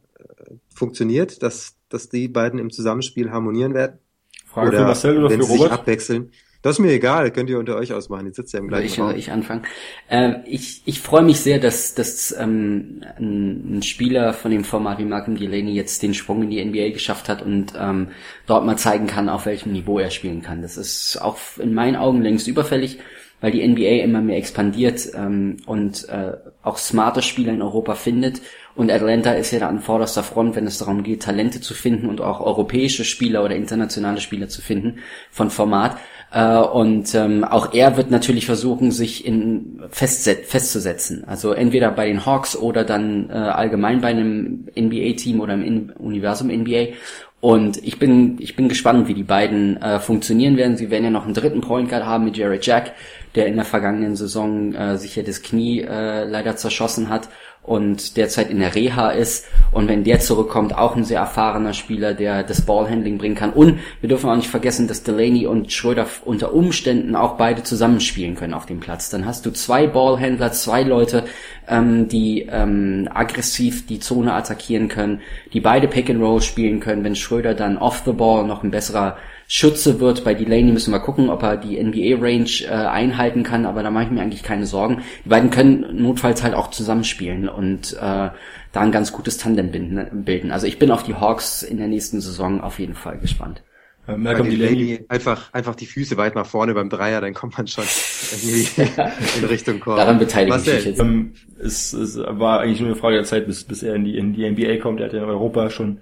funktioniert, 0.74 1.44
dass, 1.44 1.76
dass 1.90 2.10
die 2.10 2.28
beiden 2.28 2.60
im 2.60 2.70
Zusammenspiel 2.70 3.32
harmonieren 3.32 3.74
werden? 3.74 4.00
Frage 4.46 4.70
oder 4.70 4.78
für 4.78 4.84
Marcel 4.86 5.18
oder 5.18 5.30
wenn 5.30 5.40
für 5.42 5.46
sie 5.46 5.54
Robert? 5.54 5.72
sich 5.72 5.80
abwechseln? 5.80 6.32
Das 6.64 6.76
ist 6.76 6.80
mir 6.80 6.92
egal, 6.92 7.32
könnt 7.32 7.50
ihr 7.50 7.60
unter 7.60 7.76
euch 7.76 7.94
ausmachen. 7.94 8.26
Jetzt 8.26 8.38
sitzt 8.38 8.54
ihr 8.54 8.60
im 8.60 8.68
gleichen 8.68 8.86
ich, 8.86 9.00
Raum. 9.00 9.16
Ich 9.16 9.32
anfangen. 9.32 9.62
Äh, 10.10 10.42
ich 10.46 10.82
ich 10.86 11.00
freue 11.00 11.22
mich 11.22 11.40
sehr, 11.40 11.60
dass, 11.60 11.94
dass 11.94 12.36
ähm, 12.38 13.04
ein, 13.18 13.78
ein 13.78 13.84
Spieler 13.84 14.34
von 14.34 14.52
dem 14.52 14.64
Format 14.64 14.98
wie 14.98 15.06
Malcolm 15.06 15.38
Delaney 15.38 15.74
jetzt 15.74 16.02
den 16.02 16.14
Sprung 16.14 16.44
in 16.44 16.50
die 16.50 16.66
NBA 16.66 16.90
geschafft 16.90 17.30
hat 17.30 17.42
und 17.42 17.74
ähm, 17.80 18.10
dort 18.48 18.66
mal 18.66 18.78
zeigen 18.78 19.08
kann, 19.08 19.30
auf 19.30 19.46
welchem 19.46 19.72
Niveau 19.72 20.00
er 20.00 20.10
spielen 20.10 20.42
kann. 20.42 20.62
Das 20.62 20.78
ist 20.78 21.22
auch 21.22 21.38
in 21.58 21.74
meinen 21.74 21.96
Augen 21.96 22.22
längst 22.22 22.48
überfällig, 22.48 23.00
weil 23.42 23.52
die 23.52 23.68
NBA 23.68 24.04
immer 24.04 24.22
mehr 24.22 24.38
expandiert 24.38 25.10
ähm, 25.16 25.58
und 25.66 26.10
äh, 26.10 26.34
auch 26.64 26.78
smarte 26.78 27.22
Spieler 27.22 27.54
in 27.54 27.62
Europa 27.62 27.96
findet. 27.96 28.42
Und 28.76 28.92
Atlanta 28.92 29.32
ist 29.32 29.52
ja 29.52 29.60
da 29.60 29.70
an 29.70 29.80
vorderster 29.80 30.24
Front, 30.24 30.56
wenn 30.56 30.68
es 30.68 30.78
darum 30.78 31.02
geht, 31.04 31.24
Talente 31.24 31.62
zu 31.62 31.74
finden 31.74 32.08
und 32.08 32.22
auch 32.22 32.40
europäische 32.40 33.06
Spieler 33.06 33.44
oder 33.44 33.56
internationale 33.56 34.22
Spieler 34.22 34.50
zu 34.50 34.62
finden 34.62 35.00
von 35.32 35.50
Format. 35.50 35.98
Äh, 36.32 36.58
und 36.58 37.14
ähm, 37.16 37.44
auch 37.44 37.74
er 37.74 37.98
wird 37.98 38.12
natürlich 38.12 38.46
versuchen, 38.46 38.92
sich 38.92 39.26
in 39.26 39.82
festzusetzen. 39.90 41.24
Also 41.26 41.54
entweder 41.54 41.92
bei 41.92 42.08
den 42.08 42.26
Hawks 42.26 42.56
oder 42.56 42.84
dann 42.84 43.30
äh, 43.30 43.34
allgemein 43.34 44.02
bei 44.02 44.10
einem 44.10 44.68
NBA-Team 44.76 45.40
oder 45.40 45.54
im 45.54 45.64
in 45.64 45.90
Universum 45.92 46.50
NBA. 46.50 46.88
Und 47.40 47.78
ich 47.86 48.00
bin, 48.00 48.38
ich 48.40 48.56
bin 48.56 48.68
gespannt, 48.68 49.08
wie 49.08 49.14
die 49.14 49.24
beiden 49.24 49.78
äh, 49.78 50.00
funktionieren 50.00 50.58
werden. 50.58 50.76
Sie 50.76 50.90
werden 50.90 51.04
ja 51.04 51.12
noch 51.12 51.26
einen 51.26 51.36
dritten 51.36 51.62
Point 51.62 51.90
Guard 51.90 52.06
haben 52.06 52.26
mit 52.26 52.36
Jared 52.36 52.66
Jack, 52.66 52.94
der 53.38 53.48
in 53.48 53.56
der 53.56 53.66
vergangenen 53.66 54.16
Saison 54.16 54.74
äh, 54.74 54.98
sich 54.98 55.16
ja 55.16 55.24
das 55.24 55.44
Knie 55.44 55.82
äh, 55.82 56.24
leider 56.26 56.56
zerschossen 56.56 57.10
hat 57.10 57.30
und 57.68 58.16
derzeit 58.16 58.50
in 58.50 58.60
der 58.60 58.74
Reha 58.74 59.10
ist. 59.10 59.46
Und 59.72 59.90
wenn 59.90 60.06
der 60.06 60.22
zurückkommt, 60.22 60.76
auch 60.76 60.96
ein 60.96 61.04
sehr 61.04 61.20
erfahrener 61.20 61.74
Spieler, 61.74 62.14
der 62.14 62.44
das 62.44 62.62
Ballhandling 62.62 63.18
bringen 63.18 63.36
kann. 63.36 63.52
Und 63.52 63.80
wir 64.00 64.08
dürfen 64.08 64.30
auch 64.30 64.36
nicht 64.38 64.50
vergessen, 64.50 64.88
dass 64.88 65.04
Delaney 65.04 65.46
und 65.46 65.72
Schröder 65.72 66.08
unter 66.24 66.54
Umständen 66.54 67.16
auch 67.16 67.36
beide 67.36 67.64
zusammenspielen 67.64 68.36
können 68.36 68.54
auf 68.54 68.66
dem 68.66 68.80
Platz. 68.80 69.10
Dann 69.10 69.26
hast 69.26 69.46
du 69.46 69.52
zwei 69.52 69.86
Ballhändler, 69.86 70.54
zwei 70.54 70.84
Leute, 70.84 71.26
ähm, 71.68 72.08
die 72.08 72.48
ähm, 72.50 73.10
aggressiv 73.14 73.86
die 73.86 74.00
Zone 74.00 74.34
attackieren 74.34 74.88
können, 74.88 75.20
die 75.52 75.60
beide 75.60 75.90
Pick 75.90 76.10
and 76.10 76.22
Roll 76.22 76.42
spielen 76.42 76.80
können. 76.80 77.04
Wenn 77.04 77.16
Schröder 77.16 77.54
dann 77.54 77.78
off 77.78 78.04
the 78.06 78.14
ball 78.14 78.48
noch 78.48 78.64
ein 78.64 78.72
besserer 78.72 79.18
Schütze 79.50 80.02
wird. 80.02 80.26
Bei 80.26 80.34
Delaney 80.34 80.72
müssen 80.72 80.92
wir 80.92 81.00
gucken, 81.00 81.30
ob 81.30 81.42
er 81.42 81.56
die 81.56 81.82
NBA-Range 81.82 82.50
äh, 82.66 82.68
einhalten 82.68 83.44
kann, 83.44 83.66
aber 83.66 83.82
da 83.82 83.90
mache 83.90 84.06
ich 84.06 84.12
mir 84.12 84.22
eigentlich 84.22 84.44
keine 84.44 84.66
Sorgen. 84.66 85.04
Die 85.24 85.30
beiden 85.30 85.50
können 85.50 86.02
notfalls 86.02 86.44
halt 86.44 86.54
auch 86.54 86.70
zusammenspielen 86.70 87.48
und 87.58 87.94
äh, 87.94 87.98
da 88.00 88.34
ein 88.74 88.92
ganz 88.92 89.12
gutes 89.12 89.38
Tandem 89.38 89.72
bilden. 89.72 90.52
Also 90.52 90.68
ich 90.68 90.80
bin 90.80 90.92
auf 90.92 91.04
die 91.04 91.16
Hawks 91.16 91.64
in 91.64 91.78
der 91.78 91.88
nächsten 91.88 92.22
Saison 92.22 92.62
auf 92.62 92.80
jeden 92.80 92.94
Fall 92.94 93.18
gespannt. 93.18 93.64
Äh, 94.08 94.18
Malcolm 94.18 94.50
Delaney 94.50 95.06
einfach, 95.10 95.54
einfach 95.54 95.76
die 95.76 95.86
Füße 95.86 96.16
weit 96.18 96.36
nach 96.36 96.46
vorne 96.46 96.74
beim 96.74 96.90
Dreier, 96.90 97.20
dann 97.20 97.34
kommt 97.34 97.58
man 97.58 97.68
schon 97.68 97.84
irgendwie 98.32 98.68
in 99.40 99.46
Richtung 99.46 99.80
Korb. 99.80 99.98
Daran 99.98 100.20
beteilige 100.20 100.56
ich 100.56 100.66
mich 100.66 100.86
jetzt. 100.86 101.00
Ähm, 101.00 101.34
es, 101.60 101.94
es 101.94 102.18
war 102.18 102.62
eigentlich 102.62 102.80
nur 102.80 102.90
eine 102.90 102.98
Frage 102.98 103.16
der 103.16 103.26
Zeit, 103.26 103.48
bis, 103.48 103.64
bis 103.64 103.84
er 103.84 103.96
in 103.96 104.06
die, 104.06 104.18
in 104.18 104.34
die 104.34 104.50
NBA 104.50 104.78
kommt. 104.78 105.00
Er 105.02 105.08
hat 105.08 105.14
ja 105.14 105.24
in 105.24 105.30
Europa 105.30 105.70
schon 105.70 106.00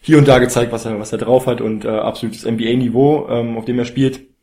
hier 0.00 0.18
und 0.18 0.28
da 0.28 0.38
gezeigt, 0.38 0.70
was 0.70 0.84
er, 0.84 1.00
was 1.00 1.12
er 1.12 1.18
drauf 1.18 1.46
hat 1.46 1.60
und 1.60 1.84
äh, 1.84 1.88
absolutes 1.88 2.44
NBA-Niveau, 2.44 3.26
ähm, 3.30 3.56
auf 3.56 3.64
dem 3.64 3.78
er 3.78 3.86
spielt. 3.86 4.33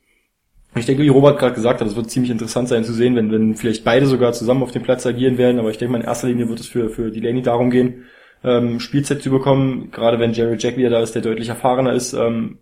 Ich 0.75 0.85
denke, 0.85 1.03
wie 1.03 1.09
Robert 1.09 1.37
gerade 1.37 1.53
gesagt 1.53 1.81
hat, 1.81 1.87
es 1.87 1.97
wird 1.97 2.09
ziemlich 2.09 2.31
interessant 2.31 2.69
sein 2.69 2.85
zu 2.85 2.93
sehen, 2.93 3.15
wenn, 3.15 3.31
wenn 3.31 3.55
vielleicht 3.55 3.83
beide 3.83 4.05
sogar 4.05 4.31
zusammen 4.31 4.63
auf 4.63 4.71
dem 4.71 4.83
Platz 4.83 5.05
agieren 5.05 5.37
werden. 5.37 5.59
Aber 5.59 5.69
ich 5.69 5.77
denke 5.77 5.91
mal, 5.91 5.99
in 5.99 6.07
erster 6.07 6.27
Linie 6.27 6.47
wird 6.47 6.61
es 6.61 6.67
für, 6.67 6.89
für 6.89 7.11
Delaney 7.11 7.41
darum 7.41 7.69
gehen, 7.69 8.05
ähm, 8.43 8.79
Spielzeit 8.79 9.21
zu 9.21 9.31
bekommen. 9.31 9.91
Gerade 9.91 10.17
wenn 10.19 10.31
Jerry 10.31 10.55
Jack 10.57 10.77
wieder 10.77 10.89
da 10.89 11.01
ist, 11.01 11.13
der 11.13 11.21
deutlich 11.21 11.49
erfahrener 11.49 11.91
ist, 11.91 12.13
ähm, 12.13 12.59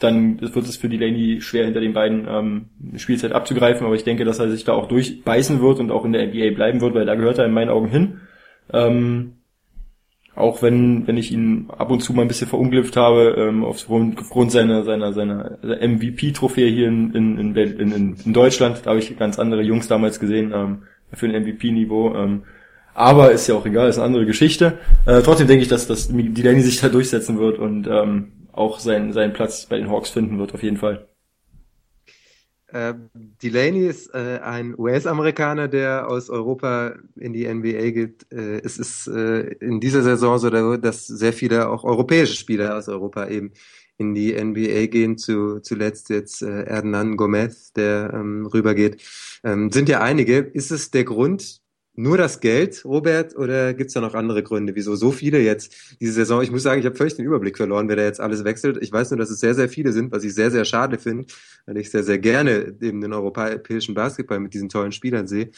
dann 0.00 0.40
wird 0.40 0.56
es 0.66 0.76
für 0.76 0.88
Delaney 0.88 1.40
schwer, 1.40 1.64
hinter 1.66 1.80
den 1.80 1.92
beiden 1.92 2.26
ähm, 2.28 2.98
Spielzeit 2.98 3.32
abzugreifen, 3.32 3.86
aber 3.86 3.94
ich 3.94 4.04
denke, 4.04 4.24
dass 4.24 4.40
er 4.40 4.50
sich 4.50 4.64
da 4.64 4.72
auch 4.72 4.88
durchbeißen 4.88 5.62
wird 5.62 5.78
und 5.78 5.92
auch 5.92 6.04
in 6.04 6.12
der 6.12 6.26
NBA 6.26 6.54
bleiben 6.54 6.80
wird, 6.80 6.94
weil 6.94 7.06
da 7.06 7.14
gehört 7.14 7.38
er 7.38 7.46
in 7.46 7.52
meinen 7.52 7.70
Augen 7.70 7.88
hin. 7.88 8.20
Ähm, 8.72 9.34
auch 10.36 10.62
wenn, 10.62 11.06
wenn 11.06 11.16
ich 11.16 11.32
ihn 11.32 11.68
ab 11.76 11.90
und 11.90 12.00
zu 12.00 12.12
mal 12.12 12.22
ein 12.22 12.28
bisschen 12.28 12.48
verunglückt 12.48 12.96
habe, 12.96 13.34
ähm, 13.38 13.64
aufgrund, 13.64 14.50
seiner, 14.50 14.84
seiner, 14.84 15.12
seiner 15.12 15.58
MVP-Trophäe 15.62 16.68
hier 16.68 16.88
in, 16.88 17.14
in, 17.14 17.56
in, 17.56 18.16
in, 18.24 18.32
Deutschland, 18.32 18.80
da 18.84 18.90
habe 18.90 18.98
ich 18.98 19.16
ganz 19.16 19.38
andere 19.38 19.62
Jungs 19.62 19.86
damals 19.86 20.18
gesehen, 20.18 20.52
ähm, 20.54 20.82
für 21.12 21.26
ein 21.26 21.42
MVP-Niveau. 21.42 22.14
Ähm, 22.16 22.42
aber 22.94 23.32
ist 23.32 23.46
ja 23.46 23.54
auch 23.54 23.66
egal, 23.66 23.88
ist 23.88 23.98
eine 23.98 24.06
andere 24.06 24.26
Geschichte. 24.26 24.78
Äh, 25.06 25.22
trotzdem 25.22 25.46
denke 25.46 25.62
ich, 25.62 25.68
dass, 25.68 25.86
dass 25.86 26.08
Delaney 26.08 26.62
sich 26.62 26.80
da 26.80 26.88
durchsetzen 26.88 27.38
wird 27.38 27.58
und 27.58 27.86
ähm, 27.86 28.32
auch 28.52 28.78
seinen, 28.78 29.12
seinen 29.12 29.32
Platz 29.32 29.66
bei 29.66 29.76
den 29.76 29.90
Hawks 29.90 30.10
finden 30.10 30.38
wird, 30.38 30.54
auf 30.54 30.62
jeden 30.62 30.76
Fall. 30.76 31.06
Äh, 32.74 32.94
Delaney 33.14 33.86
ist 33.86 34.12
äh, 34.14 34.40
ein 34.42 34.76
US-Amerikaner, 34.76 35.68
der 35.68 36.08
aus 36.08 36.28
Europa 36.28 36.96
in 37.14 37.32
die 37.32 37.46
NBA 37.46 37.90
geht. 37.92 38.26
Äh, 38.32 38.62
es 38.64 38.78
ist 38.78 39.06
äh, 39.06 39.42
in 39.60 39.78
dieser 39.78 40.02
Saison 40.02 40.38
so, 40.40 40.76
dass 40.76 41.06
sehr 41.06 41.32
viele 41.32 41.68
auch 41.68 41.84
europäische 41.84 42.34
Spieler 42.34 42.76
aus 42.76 42.88
Europa 42.88 43.28
eben 43.28 43.52
in 43.96 44.12
die 44.12 44.34
NBA 44.34 44.86
gehen. 44.86 45.18
Zu, 45.18 45.60
zuletzt 45.60 46.10
jetzt 46.10 46.42
äh, 46.42 46.66
Hernan 46.66 47.16
Gomez, 47.16 47.72
der 47.74 48.10
ähm, 48.12 48.44
rübergeht. 48.46 49.00
Ähm, 49.44 49.70
sind 49.70 49.88
ja 49.88 50.00
einige. 50.00 50.38
Ist 50.38 50.72
es 50.72 50.90
der 50.90 51.04
Grund, 51.04 51.60
nur 51.96 52.18
das 52.18 52.40
Geld, 52.40 52.84
Robert, 52.84 53.36
oder 53.36 53.72
gibt's 53.72 53.94
da 53.94 54.00
noch 54.00 54.14
andere 54.14 54.42
Gründe, 54.42 54.74
wieso 54.74 54.96
so 54.96 55.12
viele 55.12 55.40
jetzt 55.40 55.96
diese 56.00 56.12
Saison? 56.12 56.42
Ich 56.42 56.50
muss 56.50 56.64
sagen, 56.64 56.80
ich 56.80 56.86
habe 56.86 56.96
völlig 56.96 57.14
den 57.14 57.24
Überblick 57.24 57.56
verloren, 57.56 57.88
wer 57.88 57.96
da 57.96 58.02
jetzt 58.02 58.20
alles 58.20 58.42
wechselt. 58.42 58.78
Ich 58.80 58.92
weiß 58.92 59.10
nur, 59.10 59.18
dass 59.18 59.30
es 59.30 59.38
sehr, 59.38 59.54
sehr 59.54 59.68
viele 59.68 59.92
sind, 59.92 60.10
was 60.10 60.24
ich 60.24 60.34
sehr, 60.34 60.50
sehr 60.50 60.64
schade 60.64 60.98
finde, 60.98 61.26
weil 61.66 61.76
ich 61.76 61.90
sehr, 61.90 62.02
sehr 62.02 62.18
gerne 62.18 62.74
eben 62.80 63.00
den 63.00 63.12
europäischen 63.12 63.94
Basketball 63.94 64.40
mit 64.40 64.54
diesen 64.54 64.68
tollen 64.68 64.90
Spielern 64.90 65.28
sehe. 65.28 65.50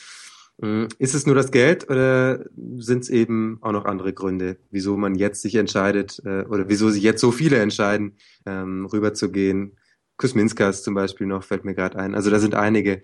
Mm, 0.59 0.87
ist 0.99 1.14
es 1.14 1.24
nur 1.24 1.34
das 1.34 1.51
Geld 1.51 1.89
oder 1.89 2.45
sind 2.76 3.05
es 3.05 3.09
eben 3.09 3.59
auch 3.62 3.72
noch 3.72 3.87
andere 3.87 4.12
Gründe, 4.12 4.59
wieso 4.70 4.97
man 4.99 5.14
jetzt 5.14 5.41
sich 5.41 5.55
entscheidet 5.55 6.20
äh, 6.26 6.45
oder 6.45 6.68
wieso 6.68 6.91
sich 6.91 7.03
jetzt 7.03 7.20
so 7.22 7.32
viele 7.32 7.59
entscheiden, 7.59 8.16
ähm, 8.45 8.84
rüberzugehen? 8.87 9.78
Kusminskas 10.18 10.82
zum 10.82 10.95
Beispiel 10.95 11.26
noch, 11.26 11.45
fällt 11.45 11.64
mir 11.64 11.74
gerade 11.74 11.99
ein. 11.99 12.14
Also 12.14 12.30
da 12.30 12.39
sind 12.41 12.55
einige, 12.55 13.03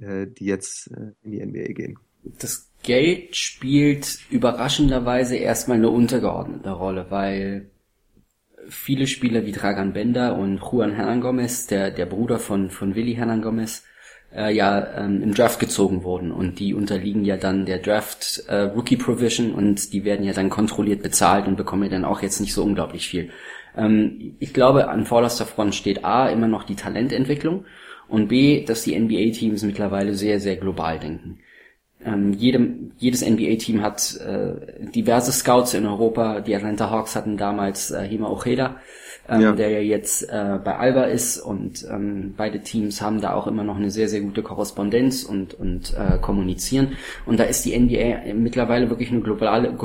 äh, 0.00 0.26
die 0.26 0.46
jetzt 0.46 0.90
äh, 0.90 1.12
in 1.22 1.32
die 1.32 1.44
NBA 1.44 1.72
gehen 1.74 1.98
das 2.24 2.70
Geld 2.82 3.36
spielt 3.36 4.18
überraschenderweise 4.30 5.36
erstmal 5.36 5.76
eine 5.76 5.90
untergeordnete 5.90 6.70
Rolle, 6.70 7.06
weil 7.10 7.70
viele 8.68 9.06
Spieler 9.06 9.46
wie 9.46 9.52
Dragan 9.52 9.92
Bender 9.92 10.36
und 10.36 10.60
Juan 10.60 10.94
Hernan 10.94 11.20
Gomez, 11.20 11.66
der, 11.66 11.90
der 11.90 12.06
Bruder 12.06 12.38
von, 12.38 12.70
von 12.70 12.94
Willy 12.94 13.14
Hernan 13.14 13.42
Gomez, 13.42 13.84
äh, 14.34 14.54
ja 14.54 14.86
ähm, 14.96 15.22
im 15.22 15.34
Draft 15.34 15.60
gezogen 15.60 16.04
wurden 16.04 16.32
und 16.32 16.58
die 16.58 16.74
unterliegen 16.74 17.24
ja 17.24 17.36
dann 17.36 17.66
der 17.66 17.78
Draft 17.78 18.44
äh, 18.48 18.62
Rookie 18.62 18.96
Provision 18.96 19.52
und 19.52 19.92
die 19.92 20.04
werden 20.04 20.24
ja 20.24 20.32
dann 20.32 20.50
kontrolliert 20.50 21.02
bezahlt 21.02 21.46
und 21.46 21.56
bekommen 21.56 21.84
ja 21.84 21.90
dann 21.90 22.04
auch 22.04 22.22
jetzt 22.22 22.40
nicht 22.40 22.54
so 22.54 22.62
unglaublich 22.62 23.08
viel. 23.08 23.30
Ähm, 23.76 24.36
ich 24.38 24.54
glaube, 24.54 24.88
an 24.88 25.06
vorderster 25.06 25.46
Front 25.46 25.74
steht 25.74 26.04
A 26.04 26.28
immer 26.28 26.48
noch 26.48 26.64
die 26.64 26.76
Talententwicklung 26.76 27.64
und 28.08 28.28
B, 28.28 28.64
dass 28.64 28.82
die 28.82 28.98
NBA-Teams 28.98 29.62
mittlerweile 29.62 30.14
sehr, 30.14 30.40
sehr 30.40 30.56
global 30.56 30.98
denken. 30.98 31.38
Ähm, 32.04 32.32
jedem, 32.32 32.92
jedes 32.98 33.24
NBA-Team 33.24 33.82
hat 33.82 34.16
äh, 34.16 34.90
diverse 34.94 35.32
Scouts 35.32 35.74
in 35.74 35.86
Europa. 35.86 36.40
Die 36.40 36.54
Atlanta 36.54 36.90
Hawks 36.90 37.14
hatten 37.14 37.36
damals 37.36 37.90
äh, 37.90 38.06
Hima 38.06 38.28
Ojeda, 38.28 38.76
ähm, 39.28 39.40
ja. 39.40 39.52
der 39.52 39.70
ja 39.70 39.80
jetzt 39.80 40.28
äh, 40.28 40.58
bei 40.62 40.76
Alba 40.76 41.04
ist 41.04 41.38
und 41.38 41.86
ähm, 41.90 42.34
beide 42.36 42.60
Teams 42.60 43.00
haben 43.00 43.20
da 43.20 43.34
auch 43.34 43.46
immer 43.46 43.64
noch 43.64 43.76
eine 43.76 43.90
sehr, 43.90 44.08
sehr 44.08 44.20
gute 44.20 44.42
Korrespondenz 44.42 45.22
und, 45.22 45.54
und 45.54 45.94
äh, 45.94 46.18
kommunizieren. 46.18 46.96
Und 47.26 47.38
da 47.38 47.44
ist 47.44 47.64
die 47.64 47.78
NBA 47.78 48.34
mittlerweile 48.34 48.90
wirklich 48.90 49.10
eine 49.10 49.20
globale, 49.20 49.76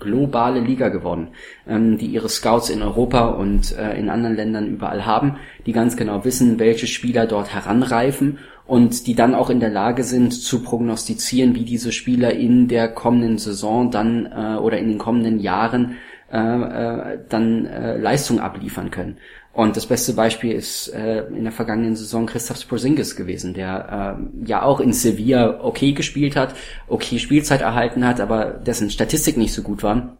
globale 0.00 0.60
Liga 0.60 0.88
geworden, 0.88 1.28
ähm, 1.68 1.98
die 1.98 2.06
ihre 2.06 2.28
Scouts 2.28 2.70
in 2.70 2.82
Europa 2.82 3.28
und 3.28 3.76
äh, 3.76 3.96
in 3.96 4.08
anderen 4.08 4.34
Ländern 4.34 4.66
überall 4.66 5.06
haben, 5.06 5.36
die 5.66 5.72
ganz 5.72 5.96
genau 5.96 6.24
wissen, 6.24 6.58
welche 6.58 6.88
Spieler 6.88 7.26
dort 7.26 7.54
heranreifen 7.54 8.38
und 8.70 9.08
die 9.08 9.16
dann 9.16 9.34
auch 9.34 9.50
in 9.50 9.58
der 9.58 9.68
Lage 9.68 10.04
sind 10.04 10.32
zu 10.32 10.62
prognostizieren, 10.62 11.56
wie 11.56 11.64
diese 11.64 11.90
Spieler 11.90 12.34
in 12.34 12.68
der 12.68 12.86
kommenden 12.86 13.36
Saison 13.36 13.90
dann 13.90 14.26
äh, 14.26 14.58
oder 14.58 14.78
in 14.78 14.86
den 14.86 14.98
kommenden 14.98 15.40
Jahren 15.40 15.96
äh, 16.32 16.38
äh, 16.38 17.18
dann 17.28 17.66
äh, 17.66 17.96
Leistung 17.96 18.38
abliefern 18.38 18.92
können. 18.92 19.16
Und 19.52 19.76
das 19.76 19.86
beste 19.86 20.12
Beispiel 20.12 20.52
ist 20.52 20.86
äh, 20.86 21.24
in 21.26 21.42
der 21.42 21.52
vergangenen 21.52 21.96
Saison 21.96 22.26
Christoph 22.26 22.68
Porzingis 22.68 23.16
gewesen, 23.16 23.54
der 23.54 24.18
äh, 24.20 24.48
ja 24.48 24.62
auch 24.62 24.78
in 24.78 24.92
Sevilla 24.92 25.64
okay 25.64 25.90
gespielt 25.90 26.36
hat, 26.36 26.54
okay 26.86 27.18
Spielzeit 27.18 27.62
erhalten 27.62 28.06
hat, 28.06 28.20
aber 28.20 28.44
dessen 28.44 28.88
Statistik 28.88 29.36
nicht 29.36 29.52
so 29.52 29.62
gut 29.62 29.82
war. 29.82 30.16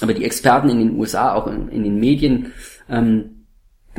Aber 0.00 0.14
die 0.14 0.24
Experten 0.24 0.70
in 0.70 0.78
den 0.78 0.98
USA, 0.98 1.34
auch 1.34 1.46
in, 1.46 1.68
in 1.68 1.84
den 1.84 2.00
Medien, 2.00 2.52
ähm, 2.88 3.35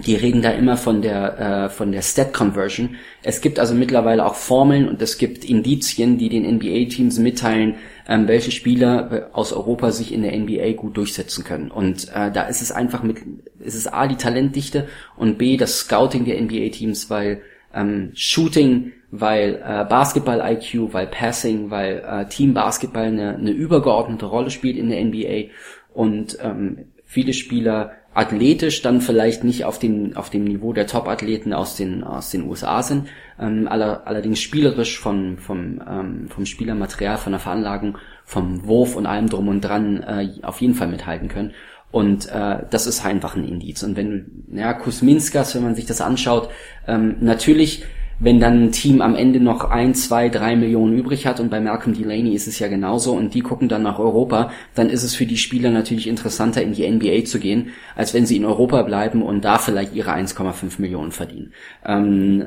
die 0.05 0.15
reden 0.15 0.41
da 0.41 0.51
immer 0.51 0.77
von 0.77 1.01
der 1.01 1.39
äh, 1.39 1.69
von 1.69 1.91
der 1.91 2.01
Stat 2.01 2.33
Conversion. 2.33 2.95
Es 3.23 3.41
gibt 3.41 3.59
also 3.59 3.73
mittlerweile 3.73 4.25
auch 4.25 4.35
Formeln 4.35 4.87
und 4.87 5.01
es 5.01 5.17
gibt 5.17 5.43
Indizien, 5.43 6.17
die 6.17 6.29
den 6.29 6.43
NBA-Teams 6.55 7.19
mitteilen, 7.19 7.75
ähm, 8.07 8.27
welche 8.27 8.51
Spieler 8.51 9.11
äh, 9.11 9.21
aus 9.33 9.53
Europa 9.53 9.91
sich 9.91 10.13
in 10.13 10.21
der 10.21 10.37
NBA 10.37 10.73
gut 10.73 10.97
durchsetzen 10.97 11.43
können. 11.43 11.71
Und 11.71 12.09
äh, 12.13 12.31
da 12.31 12.43
ist 12.43 12.61
es 12.61 12.71
einfach 12.71 13.03
mit, 13.03 13.17
ist 13.59 13.75
es 13.75 13.87
a 13.87 14.07
die 14.07 14.17
Talentdichte 14.17 14.87
und 15.15 15.37
b 15.37 15.57
das 15.57 15.79
Scouting 15.79 16.25
der 16.25 16.39
NBA-Teams, 16.41 17.09
weil 17.09 17.41
ähm, 17.73 18.11
Shooting, 18.13 18.93
weil 19.11 19.55
äh, 19.55 19.85
Basketball-IQ, 19.85 20.93
weil 20.93 21.07
Passing, 21.07 21.71
weil 21.71 22.03
äh, 22.07 22.25
Team-Basketball 22.25 23.05
eine, 23.05 23.35
eine 23.35 23.51
übergeordnete 23.51 24.25
Rolle 24.25 24.49
spielt 24.51 24.77
in 24.77 24.89
der 24.89 25.03
NBA 25.03 25.51
und 25.93 26.37
ähm, 26.41 26.85
viele 27.05 27.33
Spieler 27.33 27.93
athletisch 28.17 28.81
dann 28.81 28.99
vielleicht 28.99 29.43
nicht 29.43 29.63
auf 29.63 29.77
dem, 29.77 30.17
auf 30.17 30.31
dem 30.31 30.43
Niveau 30.43 30.73
der 30.73 30.87
Top-Athleten 30.87 31.53
aus 31.53 31.75
den, 31.75 32.03
aus 32.03 32.31
den 32.31 32.49
USA 32.49 32.81
sind, 32.81 33.09
ähm, 33.39 33.67
aller, 33.67 34.07
allerdings 34.07 34.41
spielerisch 34.41 34.99
von, 34.99 35.37
vom, 35.37 35.79
ähm, 35.87 36.27
vom 36.27 36.47
Spielermaterial, 36.47 37.17
von 37.17 37.33
der 37.33 37.39
Veranlagung, 37.39 37.99
vom 38.25 38.65
Wurf 38.65 38.95
und 38.95 39.05
allem 39.05 39.29
drum 39.29 39.47
und 39.47 39.61
dran 39.61 40.01
äh, 40.01 40.29
auf 40.41 40.61
jeden 40.61 40.73
Fall 40.73 40.87
mithalten 40.87 41.27
können. 41.27 41.53
Und 41.91 42.27
äh, 42.29 42.63
das 42.67 42.87
ist 42.87 43.05
einfach 43.05 43.35
ein 43.35 43.47
Indiz. 43.47 43.83
Und 43.83 43.95
wenn 43.95 44.45
ja, 44.51 44.73
Kusminskas, 44.73 45.53
wenn 45.53 45.63
man 45.63 45.75
sich 45.75 45.85
das 45.85 46.01
anschaut, 46.01 46.49
ähm, 46.87 47.17
natürlich 47.19 47.85
wenn 48.19 48.39
dann 48.39 48.63
ein 48.63 48.71
Team 48.71 49.01
am 49.01 49.15
Ende 49.15 49.39
noch 49.39 49.69
ein, 49.69 49.93
zwei, 49.93 50.29
drei 50.29 50.55
Millionen 50.55 50.97
übrig 50.97 51.27
hat 51.27 51.39
und 51.39 51.49
bei 51.49 51.59
Malcolm 51.59 51.95
Delaney 51.95 52.33
ist 52.33 52.47
es 52.47 52.59
ja 52.59 52.67
genauso 52.67 53.13
und 53.13 53.33
die 53.33 53.41
gucken 53.41 53.69
dann 53.69 53.83
nach 53.83 53.99
Europa, 53.99 54.51
dann 54.73 54.89
ist 54.89 55.03
es 55.03 55.15
für 55.15 55.25
die 55.25 55.37
Spieler 55.37 55.69
natürlich 55.69 56.07
interessanter 56.07 56.61
in 56.61 56.73
die 56.73 56.89
NBA 56.89 57.25
zu 57.25 57.39
gehen, 57.39 57.69
als 57.95 58.13
wenn 58.13 58.25
sie 58.25 58.37
in 58.37 58.45
Europa 58.45 58.81
bleiben 58.81 59.21
und 59.21 59.45
da 59.45 59.59
vielleicht 59.59 59.93
ihre 59.93 60.13
1,5 60.13 60.81
Millionen 60.81 61.11
verdienen. 61.11 61.53
Ähm, 61.85 62.45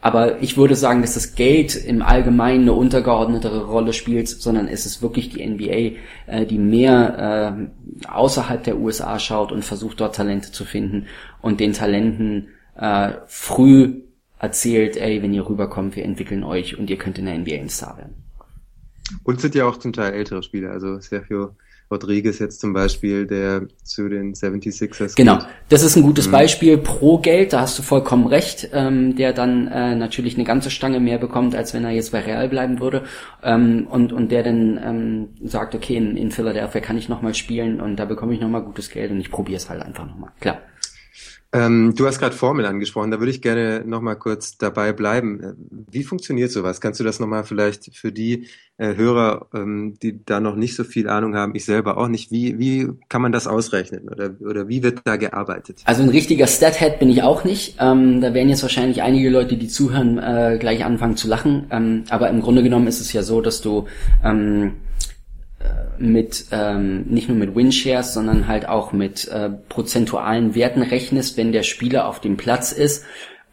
aber 0.00 0.40
ich 0.40 0.56
würde 0.56 0.76
sagen, 0.76 1.02
dass 1.02 1.14
das 1.14 1.34
Geld 1.34 1.74
im 1.74 2.00
Allgemeinen 2.00 2.62
eine 2.62 2.74
untergeordnetere 2.74 3.64
Rolle 3.64 3.92
spielt, 3.92 4.28
sondern 4.28 4.68
es 4.68 4.86
ist 4.86 5.02
wirklich 5.02 5.30
die 5.30 5.44
NBA, 5.44 5.98
äh, 6.32 6.46
die 6.46 6.58
mehr 6.58 7.58
äh, 8.06 8.08
außerhalb 8.08 8.62
der 8.62 8.78
USA 8.78 9.18
schaut 9.18 9.50
und 9.52 9.64
versucht 9.64 10.00
dort 10.00 10.14
Talente 10.14 10.52
zu 10.52 10.64
finden 10.64 11.06
und 11.42 11.58
den 11.60 11.72
Talenten 11.72 12.48
äh, 12.76 13.14
früh 13.26 14.05
erzählt, 14.38 14.96
ey, 14.96 15.22
wenn 15.22 15.32
ihr 15.32 15.48
rüberkommt, 15.48 15.96
wir 15.96 16.04
entwickeln 16.04 16.44
euch 16.44 16.78
und 16.78 16.90
ihr 16.90 16.98
könnt 16.98 17.18
in 17.18 17.26
der 17.26 17.38
NBA 17.38 17.56
ein 17.56 17.68
Star 17.68 17.96
werden. 17.96 18.14
Und 19.22 19.40
sind 19.40 19.54
ja 19.54 19.66
auch 19.66 19.76
zum 19.76 19.92
Teil 19.92 20.14
ältere 20.14 20.42
Spieler, 20.42 20.72
also 20.72 20.98
Sergio 21.00 21.54
Rodriguez 21.90 22.40
jetzt 22.40 22.60
zum 22.60 22.72
Beispiel, 22.72 23.26
der 23.26 23.68
zu 23.84 24.08
den 24.08 24.34
76ers 24.34 25.14
Genau, 25.14 25.36
geht. 25.36 25.46
das 25.68 25.84
ist 25.84 25.94
ein 25.94 26.02
gutes 26.02 26.26
mhm. 26.26 26.32
Beispiel 26.32 26.78
pro 26.78 27.18
Geld, 27.18 27.52
da 27.52 27.60
hast 27.60 27.78
du 27.78 27.82
vollkommen 27.82 28.26
recht, 28.26 28.70
ähm, 28.72 29.14
der 29.14 29.32
dann 29.32 29.68
äh, 29.68 29.94
natürlich 29.94 30.34
eine 30.34 30.44
ganze 30.44 30.70
Stange 30.70 30.98
mehr 30.98 31.18
bekommt, 31.18 31.54
als 31.54 31.74
wenn 31.74 31.84
er 31.84 31.92
jetzt 31.92 32.10
bei 32.10 32.20
Real 32.20 32.48
bleiben 32.48 32.80
würde 32.80 33.04
ähm, 33.44 33.86
und, 33.88 34.12
und 34.12 34.32
der 34.32 34.42
dann 34.42 34.80
ähm, 34.84 35.48
sagt, 35.48 35.76
okay, 35.76 35.96
in, 35.96 36.16
in 36.16 36.32
Philadelphia 36.32 36.80
kann 36.80 36.98
ich 36.98 37.08
nochmal 37.08 37.34
spielen 37.34 37.80
und 37.80 37.96
da 37.96 38.04
bekomme 38.04 38.34
ich 38.34 38.40
nochmal 38.40 38.62
gutes 38.62 38.90
Geld 38.90 39.12
und 39.12 39.20
ich 39.20 39.30
probiere 39.30 39.58
es 39.58 39.70
halt 39.70 39.82
einfach 39.82 40.06
nochmal, 40.06 40.30
klar. 40.40 40.58
Ähm, 41.56 41.94
du 41.96 42.06
hast 42.06 42.18
gerade 42.18 42.36
Formel 42.36 42.66
angesprochen, 42.66 43.10
da 43.10 43.18
würde 43.18 43.30
ich 43.30 43.40
gerne 43.40 43.82
nochmal 43.86 44.16
kurz 44.16 44.58
dabei 44.58 44.92
bleiben. 44.92 45.56
Wie 45.90 46.04
funktioniert 46.04 46.50
sowas? 46.50 46.82
Kannst 46.82 47.00
du 47.00 47.04
das 47.04 47.18
nochmal 47.18 47.44
vielleicht 47.44 47.96
für 47.96 48.12
die 48.12 48.48
äh, 48.76 48.94
Hörer, 48.94 49.46
ähm, 49.54 49.94
die 50.02 50.22
da 50.22 50.40
noch 50.40 50.54
nicht 50.54 50.76
so 50.76 50.84
viel 50.84 51.08
Ahnung 51.08 51.34
haben, 51.34 51.54
ich 51.54 51.64
selber 51.64 51.96
auch 51.96 52.08
nicht, 52.08 52.30
wie, 52.30 52.58
wie 52.58 52.90
kann 53.08 53.22
man 53.22 53.32
das 53.32 53.46
ausrechnen 53.46 54.10
oder, 54.10 54.34
oder 54.40 54.68
wie 54.68 54.82
wird 54.82 55.00
da 55.04 55.16
gearbeitet? 55.16 55.80
Also 55.86 56.02
ein 56.02 56.10
richtiger 56.10 56.46
Stathead 56.46 56.98
bin 56.98 57.08
ich 57.08 57.22
auch 57.22 57.44
nicht. 57.44 57.76
Ähm, 57.80 58.20
da 58.20 58.34
werden 58.34 58.50
jetzt 58.50 58.62
wahrscheinlich 58.62 59.00
einige 59.00 59.30
Leute, 59.30 59.56
die 59.56 59.68
zuhören, 59.68 60.18
äh, 60.18 60.58
gleich 60.60 60.84
anfangen 60.84 61.16
zu 61.16 61.26
lachen. 61.26 61.68
Ähm, 61.70 62.04
aber 62.10 62.28
im 62.28 62.42
Grunde 62.42 62.62
genommen 62.62 62.86
ist 62.86 63.00
es 63.00 63.14
ja 63.14 63.22
so, 63.22 63.40
dass 63.40 63.62
du 63.62 63.86
ähm, 64.22 64.64
äh, 64.66 64.85
mit 65.98 66.46
ähm, 66.50 67.02
nicht 67.08 67.28
nur 67.28 67.38
mit 67.38 67.54
Winshares, 67.54 68.14
sondern 68.14 68.48
halt 68.48 68.68
auch 68.68 68.92
mit 68.92 69.28
äh, 69.28 69.50
prozentualen 69.68 70.54
Werten 70.54 70.82
rechnest, 70.82 71.36
wenn 71.36 71.52
der 71.52 71.62
Spieler 71.62 72.08
auf 72.08 72.20
dem 72.20 72.36
Platz 72.36 72.72
ist 72.72 73.04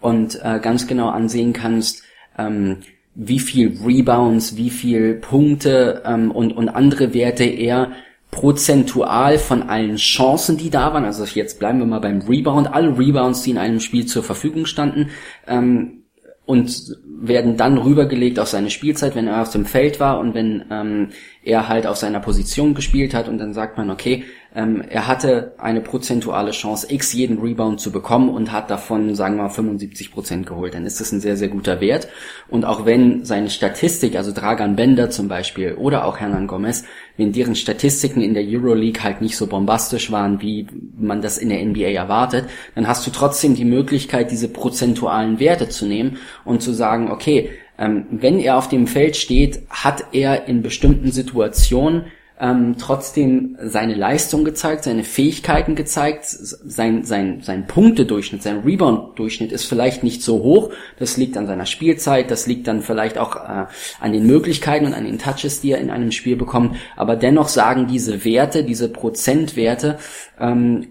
und 0.01 0.39
äh, 0.43 0.59
ganz 0.59 0.88
genau 0.88 1.09
ansehen 1.09 1.53
kannst, 1.53 2.03
ähm, 2.38 2.80
wie 3.16 3.39
viel 3.39 3.78
Rebounds, 3.86 4.57
wie 4.57 4.70
viel 4.70 5.16
Punkte 5.16 6.03
ähm, 6.05 6.32
und, 6.32 6.51
und 6.51 6.70
andere 6.70 7.14
Werte 7.14 7.43
er 7.43 7.91
prozentual 8.32 9.38
von 9.38 9.64
allen 9.64 9.97
Chancen, 9.97 10.57
die 10.57 10.72
da 10.72 10.91
waren, 10.91 11.05
also 11.05 11.24
jetzt 11.24 11.59
bleiben 11.59 11.78
wir 11.80 11.86
mal 11.86 11.99
beim 11.99 12.22
Rebound, 12.22 12.74
alle 12.74 12.97
Rebounds, 12.97 13.43
die 13.43 13.51
in 13.51 13.59
einem 13.59 13.80
Spiel 13.80 14.07
zur 14.07 14.24
Verfügung 14.24 14.66
standen, 14.66 15.11
ähm, 15.47 16.03
und 16.45 16.97
werden 17.05 17.55
dann 17.55 17.77
rübergelegt 17.77 18.37
auf 18.39 18.49
seine 18.49 18.69
Spielzeit, 18.69 19.15
wenn 19.15 19.27
er 19.27 19.41
auf 19.41 19.51
dem 19.51 19.65
Feld 19.65 19.99
war 19.99 20.19
und 20.19 20.33
wenn 20.33 20.65
ähm, 20.69 21.09
er 21.41 21.69
halt 21.69 21.87
auf 21.87 21.95
seiner 21.95 22.19
Position 22.19 22.73
gespielt 22.73 23.13
hat 23.13 23.29
und 23.29 23.37
dann 23.37 23.53
sagt 23.53 23.77
man, 23.77 23.89
okay, 23.89 24.25
ähm, 24.56 24.84
er 24.88 25.08
hatte 25.08 25.54
eine 25.58 25.82
prozentuale 25.82 26.51
Chance, 26.51 26.88
x 26.89 27.14
jeden 27.14 27.39
Rebound 27.39 27.80
zu 27.80 27.91
bekommen 27.91 28.30
und 28.30 28.51
hat 28.51 28.70
davon, 28.70 29.16
sagen 29.16 29.38
wir 29.38 29.43
mal, 29.43 29.49
75 29.49 30.12
Prozent 30.12 30.45
geholt. 30.45 30.76
Dann 30.76 30.86
ist 30.86 31.01
das 31.01 31.12
ein 31.12 31.22
sehr, 31.22 31.38
sehr 31.38 31.47
guter 31.47 31.82
Wert. 31.82 32.08
Und 32.49 32.64
auch 32.64 32.86
wenn 32.86 33.26
seine 33.26 33.49
Statistik, 33.49 34.16
also 34.16 34.32
Dragan 34.32 34.76
Bender 34.76 35.10
zum 35.10 35.28
Beispiel 35.28 35.74
oder 35.74 36.06
auch 36.06 36.20
Hernan 36.20 36.47
Gomez, 36.47 36.84
wenn 37.18 37.32
deren 37.32 37.56
Statistiken 37.56 38.22
in 38.22 38.34
der 38.36 38.43
Euroleague 38.45 39.04
halt 39.04 39.22
nicht 39.22 39.38
so 39.38 39.47
bombastisch 39.47 40.12
waren, 40.12 40.41
wie 40.41 40.68
man 40.97 41.22
das 41.22 41.38
in 41.38 41.49
der 41.49 41.64
NBA 41.66 41.91
erwartet, 41.91 42.45
dann 42.76 42.88
hast 42.88 43.08
du 43.08 43.12
trotzdem 43.12 43.56
die 43.56 43.66
Möglichkeit, 43.66 44.30
diese 44.30 44.49
prozentualen 44.49 45.39
Werte 45.39 45.70
zu 45.70 45.88
nehmen 45.88 46.18
und 46.45 46.62
zu 46.62 46.74
sagen, 46.74 47.12
okay, 47.12 47.49
ähm, 47.80 48.06
wenn 48.12 48.39
er 48.39 48.58
auf 48.58 48.70
dem 48.70 48.86
Feld 48.86 49.16
steht, 49.16 49.64
hat 49.70 50.06
er 50.12 50.47
in 50.47 50.62
bestimmten 50.62 51.12
Situationen 51.12 52.06
ähm, 52.39 52.75
trotzdem 52.79 53.57
seine 53.61 53.93
Leistung 53.93 54.43
gezeigt, 54.43 54.84
seine 54.86 55.03
Fähigkeiten 55.03 55.75
gezeigt, 55.75 56.25
sein, 56.25 57.03
sein, 57.03 57.41
sein 57.41 57.67
Punktedurchschnitt, 57.67 58.41
sein 58.41 58.59
Rebound-Durchschnitt 58.59 59.51
ist 59.51 59.65
vielleicht 59.65 60.03
nicht 60.03 60.23
so 60.23 60.43
hoch. 60.43 60.71
Das 60.97 61.15
liegt 61.17 61.38
an 61.38 61.47
seiner 61.47 61.65
Spielzeit, 61.65 62.31
das 62.31 62.47
liegt 62.47 62.67
dann 62.67 62.81
vielleicht 62.81 63.17
auch 63.17 63.36
äh, 63.36 63.65
an 63.99 64.13
den 64.13 64.25
Möglichkeiten 64.25 64.86
und 64.86 64.93
an 64.93 65.05
den 65.05 65.19
Touches, 65.19 65.61
die 65.61 65.71
er 65.71 65.79
in 65.79 65.91
einem 65.91 66.11
Spiel 66.11 66.36
bekommt. 66.36 66.75
Aber 66.95 67.15
dennoch 67.15 67.47
sagen 67.47 67.88
diese 67.88 68.25
Werte, 68.25 68.63
diese 68.63 68.89
Prozentwerte, 68.89 69.99
ähm, 70.39 70.88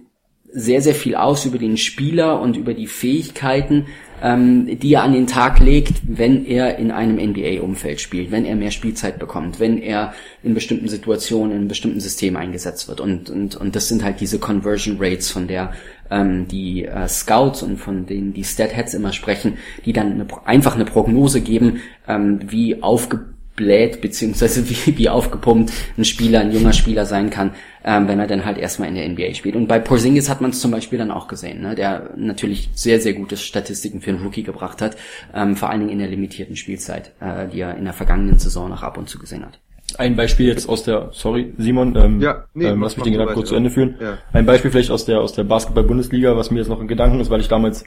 sehr, 0.54 0.82
sehr 0.82 0.94
viel 0.94 1.16
aus 1.16 1.44
über 1.46 1.58
den 1.58 1.76
Spieler 1.76 2.40
und 2.40 2.56
über 2.56 2.74
die 2.74 2.86
Fähigkeiten, 2.86 3.86
ähm, 4.22 4.78
die 4.78 4.94
er 4.94 5.02
an 5.02 5.12
den 5.12 5.26
Tag 5.26 5.58
legt, 5.58 6.00
wenn 6.06 6.46
er 6.46 6.78
in 6.78 6.92
einem 6.92 7.16
NBA-Umfeld 7.16 8.00
spielt, 8.00 8.30
wenn 8.30 8.44
er 8.44 8.54
mehr 8.54 8.70
Spielzeit 8.70 9.18
bekommt, 9.18 9.58
wenn 9.58 9.78
er 9.78 10.14
in 10.44 10.54
bestimmten 10.54 10.88
Situationen, 10.88 11.56
in 11.56 11.68
bestimmten 11.68 12.00
System 12.00 12.36
eingesetzt 12.36 12.88
wird. 12.88 13.00
Und, 13.00 13.28
und, 13.30 13.56
und 13.56 13.74
das 13.74 13.88
sind 13.88 14.04
halt 14.04 14.20
diese 14.20 14.38
Conversion 14.38 14.98
Rates, 15.00 15.30
von 15.30 15.48
der 15.48 15.72
ähm, 16.10 16.46
die 16.46 16.84
äh, 16.84 17.08
Scouts 17.08 17.62
und 17.62 17.78
von 17.78 18.06
denen 18.06 18.32
die 18.32 18.44
Statheads 18.44 18.94
immer 18.94 19.12
sprechen, 19.12 19.58
die 19.84 19.92
dann 19.92 20.12
eine, 20.12 20.26
einfach 20.44 20.76
eine 20.76 20.84
Prognose 20.84 21.40
geben, 21.40 21.80
ähm, 22.06 22.40
wie 22.46 22.82
aufgebaut 22.82 23.31
bläht, 23.62 24.00
beziehungsweise 24.00 24.68
wie, 24.70 24.98
wie 24.98 25.08
aufgepumpt 25.08 25.72
ein 25.96 26.04
Spieler, 26.04 26.40
ein 26.40 26.52
junger 26.52 26.72
Spieler 26.72 27.06
sein 27.06 27.30
kann, 27.30 27.52
ähm, 27.84 28.08
wenn 28.08 28.18
er 28.18 28.26
dann 28.26 28.44
halt 28.44 28.58
erstmal 28.58 28.88
in 28.88 28.94
der 28.94 29.08
NBA 29.08 29.34
spielt. 29.34 29.56
Und 29.56 29.68
bei 29.68 29.78
Porzingis 29.78 30.28
hat 30.28 30.40
man 30.40 30.50
es 30.50 30.60
zum 30.60 30.70
Beispiel 30.70 30.98
dann 30.98 31.10
auch 31.10 31.28
gesehen, 31.28 31.62
ne, 31.62 31.74
der 31.74 32.10
natürlich 32.16 32.70
sehr, 32.74 33.00
sehr 33.00 33.14
gute 33.14 33.36
Statistiken 33.36 34.00
für 34.00 34.10
einen 34.10 34.22
Rookie 34.22 34.42
gebracht 34.42 34.82
hat, 34.82 34.96
ähm, 35.34 35.56
vor 35.56 35.70
allen 35.70 35.80
Dingen 35.80 35.92
in 35.92 35.98
der 35.98 36.08
limitierten 36.08 36.56
Spielzeit, 36.56 37.12
äh, 37.20 37.48
die 37.48 37.60
er 37.60 37.76
in 37.76 37.84
der 37.84 37.94
vergangenen 37.94 38.38
Saison 38.38 38.68
noch 38.68 38.82
ab 38.82 38.98
und 38.98 39.08
zu 39.08 39.18
gesehen 39.18 39.44
hat. 39.44 39.58
Ein 39.98 40.16
Beispiel 40.16 40.46
jetzt 40.46 40.68
aus 40.68 40.84
der, 40.84 41.10
sorry 41.12 41.52
Simon, 41.58 41.94
ähm, 41.96 42.20
ja, 42.20 42.44
nee, 42.54 42.66
ähm, 42.66 42.80
lass 42.80 42.96
mich 42.96 43.04
den 43.04 43.12
Gedanken 43.12 43.34
kurz 43.34 43.50
zu 43.50 43.56
Ende 43.56 43.68
führen. 43.68 43.96
Ja. 44.00 44.18
Ein 44.32 44.46
Beispiel 44.46 44.70
vielleicht 44.70 44.90
aus 44.90 45.04
der 45.04 45.20
aus 45.20 45.34
der 45.34 45.44
Basketball-Bundesliga, 45.44 46.34
was 46.36 46.50
mir 46.50 46.60
jetzt 46.60 46.68
noch 46.68 46.80
in 46.80 46.88
Gedanken 46.88 47.20
ist, 47.20 47.28
weil 47.28 47.40
ich 47.40 47.48
damals 47.48 47.84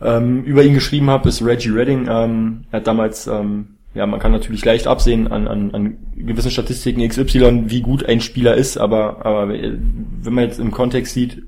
ähm, 0.00 0.44
über 0.44 0.62
ihn 0.62 0.72
geschrieben 0.72 1.10
habe, 1.10 1.28
ist 1.28 1.44
Reggie 1.44 1.70
Redding. 1.70 2.08
Ähm, 2.08 2.64
er 2.70 2.78
hat 2.78 2.86
damals 2.86 3.26
ähm, 3.26 3.76
ja, 3.94 4.06
man 4.06 4.20
kann 4.20 4.32
natürlich 4.32 4.64
leicht 4.64 4.86
absehen 4.86 5.28
an, 5.28 5.48
an, 5.48 5.74
an 5.74 5.96
gewissen 6.16 6.50
Statistiken 6.50 7.06
XY, 7.06 7.64
wie 7.66 7.80
gut 7.80 8.04
ein 8.04 8.20
Spieler 8.20 8.54
ist, 8.54 8.76
aber, 8.76 9.24
aber 9.26 9.48
wenn 9.48 10.32
man 10.32 10.44
jetzt 10.44 10.60
im 10.60 10.70
Kontext 10.70 11.14
sieht, 11.14 11.42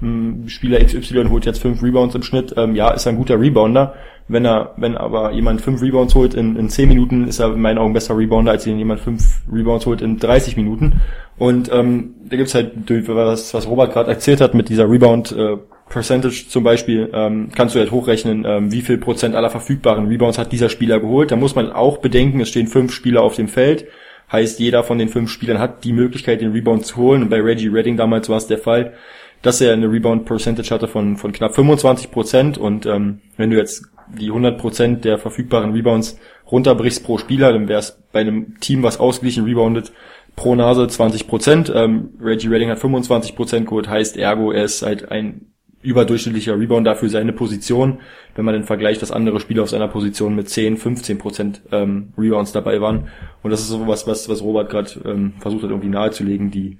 hm, 0.00 0.48
Spieler 0.48 0.84
XY 0.84 1.28
holt 1.30 1.46
jetzt 1.46 1.60
fünf 1.60 1.82
Rebounds 1.82 2.14
im 2.14 2.22
Schnitt, 2.22 2.54
ähm, 2.56 2.74
ja, 2.74 2.90
ist 2.90 3.06
ein 3.06 3.16
guter 3.16 3.40
Rebounder. 3.40 3.94
Wenn 4.26 4.46
er, 4.46 4.72
wenn 4.76 4.96
aber 4.96 5.32
jemand 5.32 5.60
fünf 5.60 5.82
Rebounds 5.82 6.14
holt 6.14 6.34
in, 6.34 6.56
in 6.56 6.70
zehn 6.70 6.88
Minuten, 6.88 7.28
ist 7.28 7.40
er 7.40 7.52
in 7.52 7.60
meinen 7.60 7.78
Augen 7.78 7.92
besser 7.92 8.16
Rebounder, 8.16 8.52
als 8.52 8.66
wenn 8.66 8.78
jemand 8.78 9.00
fünf 9.00 9.42
Rebounds 9.52 9.84
holt 9.84 10.00
in 10.00 10.18
30 10.18 10.56
Minuten. 10.56 11.00
Und 11.36 11.70
ähm, 11.72 12.14
da 12.28 12.36
gibt's 12.36 12.54
halt, 12.54 12.72
was, 13.08 13.52
was 13.52 13.66
Robert 13.66 13.92
gerade 13.92 14.10
erzählt 14.10 14.40
hat 14.40 14.54
mit 14.54 14.70
dieser 14.70 14.90
Rebound 14.90 15.32
äh, 15.32 15.56
Percentage 15.94 16.48
zum 16.48 16.64
Beispiel, 16.64 17.08
ähm, 17.14 17.50
kannst 17.54 17.74
du 17.74 17.78
halt 17.78 17.92
hochrechnen, 17.92 18.44
ähm, 18.44 18.72
wie 18.72 18.82
viel 18.82 18.98
Prozent 18.98 19.36
aller 19.36 19.48
verfügbaren 19.48 20.08
Rebounds 20.08 20.38
hat 20.38 20.50
dieser 20.50 20.68
Spieler 20.68 20.98
geholt. 20.98 21.30
Da 21.30 21.36
muss 21.36 21.54
man 21.54 21.70
auch 21.70 21.98
bedenken, 21.98 22.40
es 22.40 22.48
stehen 22.48 22.66
fünf 22.66 22.92
Spieler 22.92 23.22
auf 23.22 23.36
dem 23.36 23.46
Feld. 23.46 23.86
Heißt, 24.30 24.58
jeder 24.58 24.82
von 24.82 24.98
den 24.98 25.08
fünf 25.08 25.30
Spielern 25.30 25.60
hat 25.60 25.84
die 25.84 25.92
Möglichkeit, 25.92 26.40
den 26.40 26.50
Rebound 26.50 26.84
zu 26.84 26.96
holen. 26.96 27.22
Und 27.22 27.28
bei 27.28 27.40
Reggie 27.40 27.68
Redding 27.68 27.96
damals 27.96 28.28
war 28.28 28.38
es 28.38 28.48
der 28.48 28.58
Fall, 28.58 28.94
dass 29.42 29.60
er 29.60 29.72
eine 29.72 29.90
Rebound 29.90 30.24
Percentage 30.24 30.70
hatte 30.74 30.88
von, 30.88 31.16
von 31.16 31.30
knapp 31.30 31.54
25 31.54 32.10
Prozent. 32.10 32.58
Und 32.58 32.86
ähm, 32.86 33.20
wenn 33.36 33.50
du 33.50 33.56
jetzt 33.56 33.84
die 34.18 34.28
100 34.28 34.58
Prozent 34.58 35.04
der 35.04 35.18
verfügbaren 35.18 35.72
Rebounds 35.72 36.18
runterbrichst 36.50 37.04
pro 37.04 37.18
Spieler, 37.18 37.52
dann 37.52 37.68
wäre 37.68 37.78
es 37.78 38.02
bei 38.12 38.20
einem 38.20 38.58
Team, 38.58 38.82
was 38.82 38.98
ausgeglichen 38.98 39.44
reboundet, 39.44 39.92
pro 40.34 40.56
Nase 40.56 40.88
20 40.88 41.28
Prozent. 41.28 41.72
Ähm, 41.72 42.10
Reggie 42.20 42.48
Redding 42.48 42.70
hat 42.70 42.80
25 42.80 43.36
Prozent 43.36 43.66
geholt, 43.68 43.88
heißt 43.88 44.16
ergo, 44.16 44.50
er 44.50 44.64
ist 44.64 44.82
halt 44.82 45.12
ein 45.12 45.53
überdurchschnittlicher 45.84 46.58
Rebounder 46.58 46.96
für 46.96 47.08
seine 47.08 47.32
Position, 47.32 48.00
wenn 48.34 48.44
man 48.44 48.54
den 48.54 48.64
vergleicht, 48.64 49.02
dass 49.02 49.12
andere 49.12 49.38
Spieler 49.38 49.62
auf 49.62 49.70
seiner 49.70 49.88
Position 49.88 50.34
mit 50.34 50.48
10, 50.48 50.78
15 50.78 51.18
Prozent 51.18 51.62
ähm, 51.70 52.12
Rebounds 52.16 52.52
dabei 52.52 52.80
waren. 52.80 53.08
Und 53.42 53.50
das 53.50 53.60
ist 53.60 53.68
so 53.68 53.86
was, 53.86 54.06
was, 54.06 54.28
was 54.28 54.42
Robert 54.42 54.70
gerade 54.70 54.90
ähm, 55.04 55.34
versucht 55.40 55.62
hat, 55.62 55.70
irgendwie 55.70 55.90
nahezulegen, 55.90 56.50
die, 56.50 56.78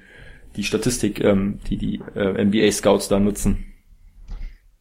die 0.57 0.65
Statistik, 0.65 1.23
ähm, 1.23 1.61
die 1.69 1.77
die 1.77 2.01
äh, 2.15 2.45
NBA-Scouts 2.45 3.09
da 3.09 3.21
nutzen. 3.21 3.67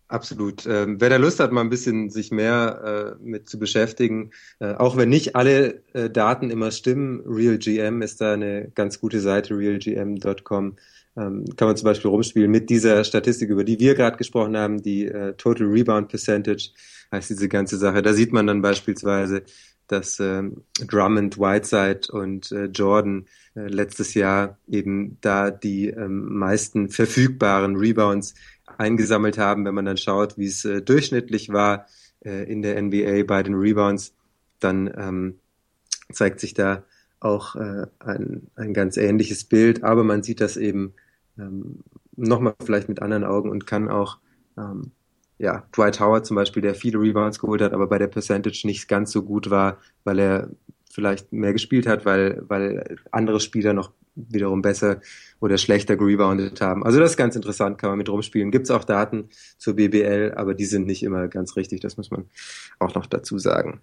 Absolut. 0.07 0.67
Ähm, 0.67 1.01
wer 1.01 1.09
da 1.09 1.17
Lust 1.17 1.39
hat, 1.39 1.51
mal 1.51 1.61
ein 1.61 1.71
bisschen 1.71 2.11
sich 2.11 2.29
mehr 2.31 3.17
äh, 3.19 3.23
mit 3.23 3.49
zu 3.49 3.57
beschäftigen, 3.57 4.29
äh, 4.59 4.73
auch 4.75 4.95
wenn 4.95 5.09
nicht 5.09 5.35
alle 5.35 5.81
äh, 5.93 6.09
Daten 6.09 6.51
immer 6.51 6.69
stimmen, 6.69 7.23
RealGM 7.25 8.03
ist 8.03 8.21
da 8.21 8.33
eine 8.33 8.71
ganz 8.75 8.99
gute 8.99 9.21
Seite, 9.21 9.57
realgm.com 9.57 10.75
ähm, 11.15 11.45
kann 11.55 11.67
man 11.67 11.77
zum 11.77 11.85
Beispiel 11.85 12.09
rumspielen 12.09 12.49
mit 12.49 12.69
dieser 12.69 13.03
Statistik, 13.03 13.49
über 13.49 13.63
die 13.63 13.79
wir 13.79 13.95
gerade 13.95 14.17
gesprochen 14.17 14.57
haben, 14.57 14.81
die 14.81 15.05
äh, 15.05 15.33
Total 15.33 15.67
Rebound 15.67 16.09
Percentage 16.09 16.69
heißt 17.11 17.29
diese 17.29 17.49
ganze 17.49 17.77
Sache. 17.77 18.01
Da 18.01 18.13
sieht 18.13 18.33
man 18.33 18.47
dann 18.47 18.61
beispielsweise, 18.61 19.43
dass 19.87 20.19
äh, 20.19 20.43
Drummond, 20.87 21.37
Whiteside 21.37 22.11
und 22.11 22.51
äh, 22.51 22.65
Jordan 22.65 23.27
äh, 23.55 23.67
letztes 23.67 24.13
Jahr 24.13 24.57
eben 24.67 25.17
da 25.21 25.51
die 25.51 25.89
ähm, 25.89 26.37
meisten 26.37 26.89
verfügbaren 26.89 27.75
Rebounds 27.75 28.33
eingesammelt 28.77 29.37
haben. 29.37 29.65
Wenn 29.65 29.75
man 29.75 29.85
dann 29.85 29.97
schaut, 29.97 30.37
wie 30.37 30.47
es 30.47 30.65
äh, 30.65 30.81
durchschnittlich 30.81 31.49
war 31.49 31.85
äh, 32.25 32.49
in 32.51 32.61
der 32.61 32.81
NBA 32.81 33.23
bei 33.27 33.43
den 33.43 33.55
Rebounds, 33.55 34.15
dann 34.59 34.91
ähm, 34.97 35.39
zeigt 36.11 36.39
sich 36.39 36.53
da 36.53 36.83
auch 37.19 37.55
äh, 37.55 37.85
ein, 37.99 38.47
ein 38.55 38.73
ganz 38.73 38.97
ähnliches 38.97 39.43
Bild, 39.43 39.83
aber 39.83 40.03
man 40.03 40.23
sieht 40.23 40.41
das 40.41 40.57
eben 40.57 40.93
ähm, 41.37 41.79
nochmal 42.15 42.55
vielleicht 42.63 42.89
mit 42.89 43.01
anderen 43.01 43.23
Augen 43.23 43.49
und 43.49 43.65
kann 43.65 43.89
auch, 43.89 44.19
ähm, 44.57 44.91
ja, 45.37 45.63
Dwight 45.75 45.99
Howard 45.99 46.25
zum 46.25 46.35
Beispiel, 46.35 46.61
der 46.61 46.75
viele 46.75 46.99
Rebounds 46.99 47.39
geholt 47.39 47.61
hat, 47.61 47.73
aber 47.73 47.87
bei 47.87 47.97
der 47.97 48.07
Percentage 48.07 48.61
nicht 48.65 48.87
ganz 48.87 49.11
so 49.11 49.23
gut 49.23 49.49
war, 49.49 49.77
weil 50.03 50.19
er 50.19 50.49
vielleicht 50.91 51.33
mehr 51.33 51.53
gespielt 51.53 51.87
hat, 51.87 52.05
weil, 52.05 52.43
weil 52.47 52.97
andere 53.11 53.39
Spieler 53.39 53.73
noch 53.73 53.91
wiederum 54.15 54.61
besser 54.61 55.01
oder 55.39 55.57
schlechter 55.57 55.95
gereboundet 55.95 56.61
haben. 56.61 56.85
Also 56.85 56.99
das 56.99 57.11
ist 57.11 57.17
ganz 57.17 57.35
interessant, 57.35 57.79
kann 57.79 57.89
man 57.89 57.97
mit 57.97 58.09
rumspielen. 58.09 58.51
Gibt 58.51 58.65
es 58.65 58.71
auch 58.71 58.83
Daten 58.83 59.29
zur 59.57 59.75
BBL, 59.75 60.33
aber 60.35 60.53
die 60.53 60.65
sind 60.65 60.85
nicht 60.85 61.01
immer 61.01 61.27
ganz 61.27 61.55
richtig, 61.55 61.81
das 61.81 61.97
muss 61.97 62.11
man 62.11 62.25
auch 62.79 62.93
noch 62.93 63.07
dazu 63.07 63.39
sagen. 63.39 63.81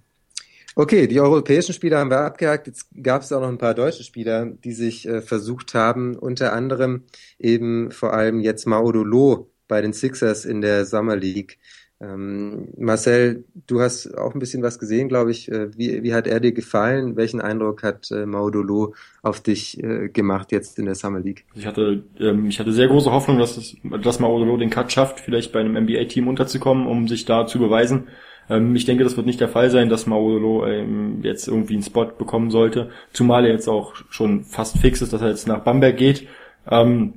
Okay, 0.76 1.06
die 1.06 1.20
europäischen 1.20 1.72
Spieler 1.72 1.98
haben 1.98 2.10
wir 2.10 2.20
abgehakt. 2.20 2.66
Jetzt 2.66 2.86
gab 3.02 3.22
es 3.22 3.32
auch 3.32 3.40
noch 3.40 3.48
ein 3.48 3.58
paar 3.58 3.74
deutsche 3.74 4.04
Spieler, 4.04 4.46
die 4.46 4.72
sich 4.72 5.06
äh, 5.06 5.20
versucht 5.20 5.74
haben, 5.74 6.16
unter 6.16 6.52
anderem 6.52 7.04
eben 7.38 7.90
vor 7.90 8.12
allem 8.12 8.40
jetzt 8.40 8.66
Maudolo 8.66 9.50
bei 9.66 9.80
den 9.80 9.92
Sixers 9.92 10.44
in 10.44 10.60
der 10.60 10.84
Summer 10.84 11.16
League. 11.16 11.58
Ähm, 12.02 12.68
Marcel, 12.78 13.44
du 13.66 13.80
hast 13.80 14.16
auch 14.16 14.32
ein 14.32 14.38
bisschen 14.38 14.62
was 14.62 14.78
gesehen, 14.78 15.08
glaube 15.08 15.32
ich. 15.32 15.50
Äh, 15.50 15.76
wie, 15.76 16.02
wie 16.02 16.14
hat 16.14 16.26
er 16.26 16.40
dir 16.40 16.52
gefallen? 16.52 17.16
Welchen 17.16 17.42
Eindruck 17.42 17.82
hat 17.82 18.10
äh, 18.10 18.24
Maudolo 18.24 18.94
auf 19.22 19.42
dich 19.42 19.82
äh, 19.82 20.08
gemacht 20.08 20.50
jetzt 20.50 20.78
in 20.78 20.86
der 20.86 20.94
Summer 20.94 21.20
League? 21.20 21.44
Ich 21.54 21.66
hatte, 21.66 22.02
ähm, 22.18 22.46
ich 22.46 22.58
hatte 22.58 22.72
sehr 22.72 22.88
große 22.88 23.10
Hoffnung, 23.12 23.38
dass, 23.38 23.58
es, 23.58 23.76
dass 24.02 24.18
Maudolo 24.18 24.56
den 24.56 24.70
Cut 24.70 24.90
schafft, 24.90 25.20
vielleicht 25.20 25.52
bei 25.52 25.60
einem 25.60 25.76
NBA-Team 25.76 26.26
unterzukommen, 26.26 26.86
um 26.86 27.06
sich 27.06 27.26
da 27.26 27.46
zu 27.46 27.58
beweisen. 27.58 28.08
Ähm, 28.50 28.74
ich 28.74 28.84
denke, 28.84 29.04
das 29.04 29.16
wird 29.16 29.26
nicht 29.26 29.40
der 29.40 29.48
Fall 29.48 29.70
sein, 29.70 29.88
dass 29.88 30.06
Maudolo 30.06 30.66
ähm, 30.66 31.20
jetzt 31.22 31.48
irgendwie 31.48 31.74
einen 31.74 31.82
Spot 31.82 32.06
bekommen 32.06 32.50
sollte, 32.50 32.90
zumal 33.12 33.46
er 33.46 33.52
jetzt 33.52 33.68
auch 33.68 33.94
schon 34.10 34.44
fast 34.44 34.78
fix 34.78 35.00
ist, 35.00 35.12
dass 35.12 35.22
er 35.22 35.28
jetzt 35.28 35.48
nach 35.48 35.60
Bamberg 35.60 35.96
geht. 35.96 36.26
Ähm, 36.68 37.14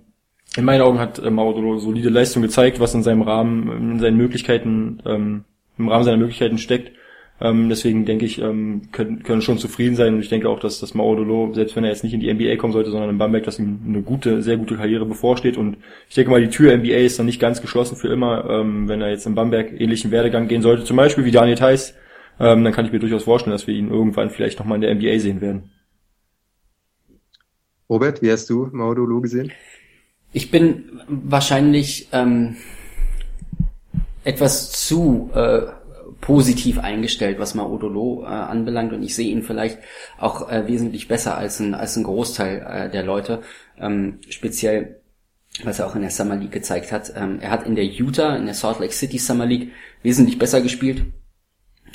in 0.55 0.65
meinen 0.65 0.81
Augen 0.81 0.99
hat 0.99 1.19
äh, 1.19 1.31
Maudolo 1.31 1.79
solide 1.79 2.09
Leistung 2.09 2.43
gezeigt, 2.43 2.79
was 2.79 2.93
in 2.93 3.03
seinem 3.03 3.23
Rahmen, 3.23 3.93
in 3.93 3.99
seinen 3.99 4.17
Möglichkeiten, 4.17 5.01
ähm, 5.05 5.43
im 5.77 5.89
Rahmen 5.89 6.03
seiner 6.03 6.17
Möglichkeiten 6.17 6.59
steckt. 6.59 6.91
Ähm, 7.41 7.67
deswegen 7.67 8.05
denke 8.05 8.25
ich, 8.25 8.39
ähm, 8.39 8.84
können, 8.91 9.23
können 9.23 9.41
schon 9.41 9.57
zufrieden 9.57 9.95
sein 9.95 10.13
und 10.13 10.21
ich 10.21 10.29
denke 10.29 10.47
auch, 10.47 10.59
dass 10.59 10.79
das 10.79 10.93
Maudolo, 10.93 11.51
selbst 11.53 11.75
wenn 11.75 11.84
er 11.84 11.89
jetzt 11.89 12.03
nicht 12.03 12.13
in 12.13 12.19
die 12.19 12.31
NBA 12.31 12.55
kommen 12.57 12.73
sollte, 12.73 12.91
sondern 12.91 13.09
in 13.09 13.17
Bamberg, 13.17 13.43
dass 13.43 13.59
ihm 13.59 13.79
eine 13.88 14.01
gute, 14.01 14.41
sehr 14.41 14.57
gute 14.57 14.75
Karriere 14.75 15.05
bevorsteht 15.05 15.57
und 15.57 15.77
ich 16.07 16.15
denke 16.15 16.31
mal, 16.31 16.41
die 16.41 16.49
Tür 16.49 16.77
NBA 16.77 16.97
ist 16.97 17.17
dann 17.17 17.25
nicht 17.25 17.41
ganz 17.41 17.61
geschlossen 17.61 17.97
für 17.97 18.07
immer, 18.07 18.49
ähm, 18.49 18.88
wenn 18.88 19.01
er 19.01 19.09
jetzt 19.09 19.25
in 19.25 19.36
Bamberg 19.36 19.79
ähnlichen 19.79 20.11
Werdegang 20.11 20.47
gehen 20.47 20.61
sollte, 20.61 20.84
zum 20.84 20.95
Beispiel 20.95 21.25
wie 21.25 21.31
Daniel 21.31 21.57
Theiss, 21.57 21.95
ähm, 22.39 22.63
dann 22.63 22.73
kann 22.73 22.86
ich 22.86 22.91
mir 22.91 22.99
durchaus 22.99 23.23
vorstellen, 23.23 23.51
dass 23.51 23.67
wir 23.67 23.75
ihn 23.75 23.89
irgendwann 23.89 24.29
vielleicht 24.29 24.59
nochmal 24.59 24.75
in 24.75 24.81
der 24.81 24.93
NBA 24.93 25.19
sehen 25.19 25.41
werden. 25.41 25.71
Robert, 27.89 28.21
wie 28.21 28.31
hast 28.31 28.49
du 28.49 28.69
Maudolo 28.71 29.21
gesehen? 29.21 29.51
Ich 30.31 30.49
bin 30.49 31.01
wahrscheinlich 31.07 32.09
ähm, 32.11 32.55
etwas 34.23 34.71
zu 34.71 35.29
äh, 35.36 35.63
positiv 36.24 36.80
eingestellt, 36.80 37.38
was 37.38 37.53
Maudolo 37.53 38.24
äh, 38.24 38.28
anbelangt. 38.28 38.93
Und 38.93 39.03
ich 39.03 39.13
sehe 39.13 39.30
ihn 39.30 39.43
vielleicht 39.43 39.80
auch 40.17 40.49
äh, 40.49 40.67
wesentlich 40.67 41.09
besser 41.09 41.38
als 41.38 41.59
ein, 41.59 41.76
als 41.76 41.97
ein 41.97 42.05
Großteil 42.05 42.65
äh, 42.65 42.89
der 42.89 43.03
Leute, 43.03 43.41
ähm, 43.78 44.19
speziell 44.30 45.01
was 45.63 45.80
er 45.80 45.86
auch 45.86 45.95
in 45.95 46.01
der 46.01 46.09
Summer 46.09 46.36
League 46.36 46.53
gezeigt 46.53 46.91
hat. 46.91 47.13
Ähm, 47.15 47.39
er 47.41 47.51
hat 47.51 47.67
in 47.67 47.76
der 47.76 47.86
Utah, 47.86 48.38
in 48.38 48.45
der 48.45 48.55
Salt 48.55 48.80
Lake 48.80 48.93
City 48.93 49.19
Summer 49.19 49.45
League 49.45 49.71
wesentlich 50.01 50.39
besser 50.39 50.61
gespielt, 50.61 51.05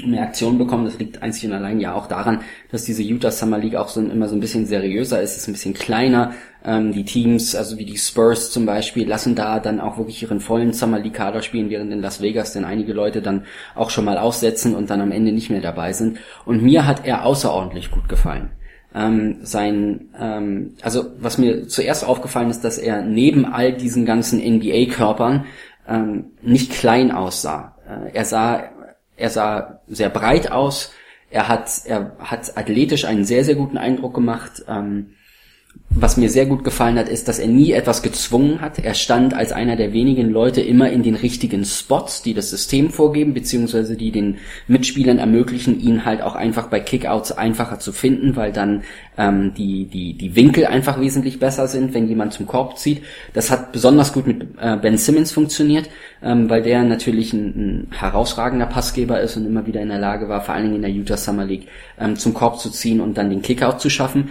mehr 0.05 0.23
Aktionen 0.23 0.59
bekommen. 0.59 0.85
Das 0.85 0.99
liegt 0.99 1.23
einzig 1.23 1.47
und 1.47 1.53
allein 1.53 1.81
ja 1.81 1.95
auch 1.95 2.07
daran, 2.07 2.41
dass 2.71 2.85
diese 2.85 3.03
Utah 3.03 3.31
Summer 3.31 3.59
League 3.59 3.77
auch 3.77 3.89
so 3.89 4.01
immer 4.01 4.29
so 4.29 4.37
ein 4.37 4.41
bisschen 4.41 4.67
seriöser 4.67 5.21
ist, 5.21 5.37
ist 5.37 5.49
ein 5.49 5.53
bisschen 5.53 5.75
kleiner. 5.75 6.33
Ähm, 6.65 6.93
die 6.93 7.05
Teams, 7.05 7.55
also 7.55 7.79
wie 7.79 7.85
die 7.85 7.97
Spurs 7.97 8.51
zum 8.51 8.67
Beispiel, 8.67 9.09
lassen 9.09 9.35
da 9.35 9.61
dann 9.61 9.81
auch 9.81 9.99
wirklich 9.99 10.23
ihren 10.23 10.41
vollen 10.41 10.73
Summer 10.73 10.99
League 10.99 11.15
Kader 11.15 11.43
spielen, 11.43 11.71
während 11.71 11.93
in 11.93 12.01
Las 12.01 12.21
Vegas 12.21 12.53
dann 12.53 12.65
einige 12.65 12.93
Leute 12.93 13.23
dann 13.23 13.45
auch 13.75 13.91
schon 13.91 14.05
mal 14.05 14.19
aussetzen 14.19 14.75
und 14.75 14.91
dann 14.91 15.01
am 15.01 15.13
Ende 15.13 15.33
nicht 15.33 15.51
mehr 15.51 15.61
dabei 15.61 15.93
sind. 15.93 16.19
Und 16.45 16.63
mir 16.63 16.87
hat 16.87 17.07
er 17.07 17.25
außerordentlich 17.25 17.91
gut 17.91 18.09
gefallen. 18.09 18.51
Ähm, 18.95 19.39
sein, 19.43 20.09
ähm, 20.19 20.75
also 20.83 21.07
was 21.19 21.39
mir 21.39 21.69
zuerst 21.69 22.07
aufgefallen 22.07 22.51
ist, 22.51 22.65
dass 22.65 22.79
er 22.79 23.03
neben 23.03 23.45
all 23.45 23.73
diesen 23.73 24.07
ganzen 24.07 24.41
NBA-Körpern 24.41 25.45
ähm, 25.87 26.33
nicht 26.43 26.73
klein 26.73 27.13
aussah. 27.13 27.77
Äh, 27.87 28.15
er 28.15 28.25
sah 28.25 28.71
er 29.19 29.31
sah 29.31 29.81
sehr 29.87 30.09
breit 30.09 30.51
aus. 30.51 30.93
Er 31.31 31.49
hat, 31.49 31.83
er 31.85 32.17
hat 32.19 32.57
athletisch 32.57 33.05
einen 33.05 33.25
sehr, 33.25 33.45
sehr 33.45 33.57
guten 33.57 33.77
Eindruck 33.77 34.15
gemacht. 34.15 34.65
Ähm, 34.67 35.15
was 36.01 36.17
mir 36.17 36.31
sehr 36.31 36.47
gut 36.47 36.65
gefallen 36.65 36.99
hat, 36.99 37.09
ist, 37.09 37.29
dass 37.29 37.39
er 37.39 37.49
nie 37.49 37.73
etwas 37.73 38.03
gezwungen 38.03 38.61
hat. 38.61 38.79
Er 38.79 38.95
stand 38.95 39.35
als 39.35 39.53
einer 39.53 39.75
der 39.75 39.93
wenigen 39.93 40.31
Leute 40.31 40.61
immer 40.61 40.91
in 40.91 41.03
den 41.03 41.17
richtigen 41.17 41.65
Spots, 41.65 42.23
die 42.23 42.35
das 42.35 42.51
System 42.51 42.91
vorgeben, 42.91 43.35
beziehungsweise 43.35 43.97
die 43.97 44.13
den 44.13 44.37
Mitspielern 44.69 45.19
ermöglichen, 45.19 45.81
ihn 45.81 46.05
halt 46.05 46.23
auch 46.23 46.37
einfach 46.37 46.69
bei 46.69 46.79
Kickouts 46.79 47.33
einfacher 47.33 47.81
zu 47.81 47.93
finden, 47.93 48.37
weil 48.37 48.53
dann 48.53 48.83
ähm, 49.17 49.55
die, 49.55 49.87
die, 49.87 50.13
die 50.13 50.37
Winkel 50.37 50.67
einfach 50.67 51.01
wesentlich 51.01 51.41
besser 51.41 51.67
sind, 51.67 51.95
wenn 51.95 52.09
jemand 52.09 52.33
zum 52.33 52.47
Korb 52.47 52.79
zieht. 52.79 53.03
Das 53.33 53.51
hat 53.51 53.73
besonders 53.73 54.13
gut 54.13 54.27
mit 54.27 54.47
äh, 54.61 54.77
Ben 54.77 54.99
Simmons 54.99 55.33
funktioniert, 55.33 55.91
ähm, 56.23 56.49
weil 56.49 56.63
der 56.63 56.85
natürlich 56.85 57.33
ein, 57.33 57.47
ein 57.47 57.87
herausragender 57.91 58.67
Passgeber 58.67 59.21
ist 59.21 59.37
und 59.37 59.47
immer 59.47 59.67
wieder 59.67 59.81
in 59.81 59.89
der 59.89 59.99
Lage 59.99 60.29
war, 60.29 60.43
vor 60.43 60.55
allen 60.55 60.65
Dingen 60.65 60.77
in 60.77 60.83
der 60.83 60.93
Utah 60.93 61.17
Summer 61.17 61.45
League, 61.45 61.67
ähm, 61.99 62.15
zum 62.15 62.35
Korb 62.35 62.61
zu 62.61 62.71
ziehen 62.71 63.01
und 63.01 63.19
dann 63.19 63.31
den 63.31 63.43
Kickout 63.43 63.81
zu 63.81 63.91
schaffen. 63.91 64.29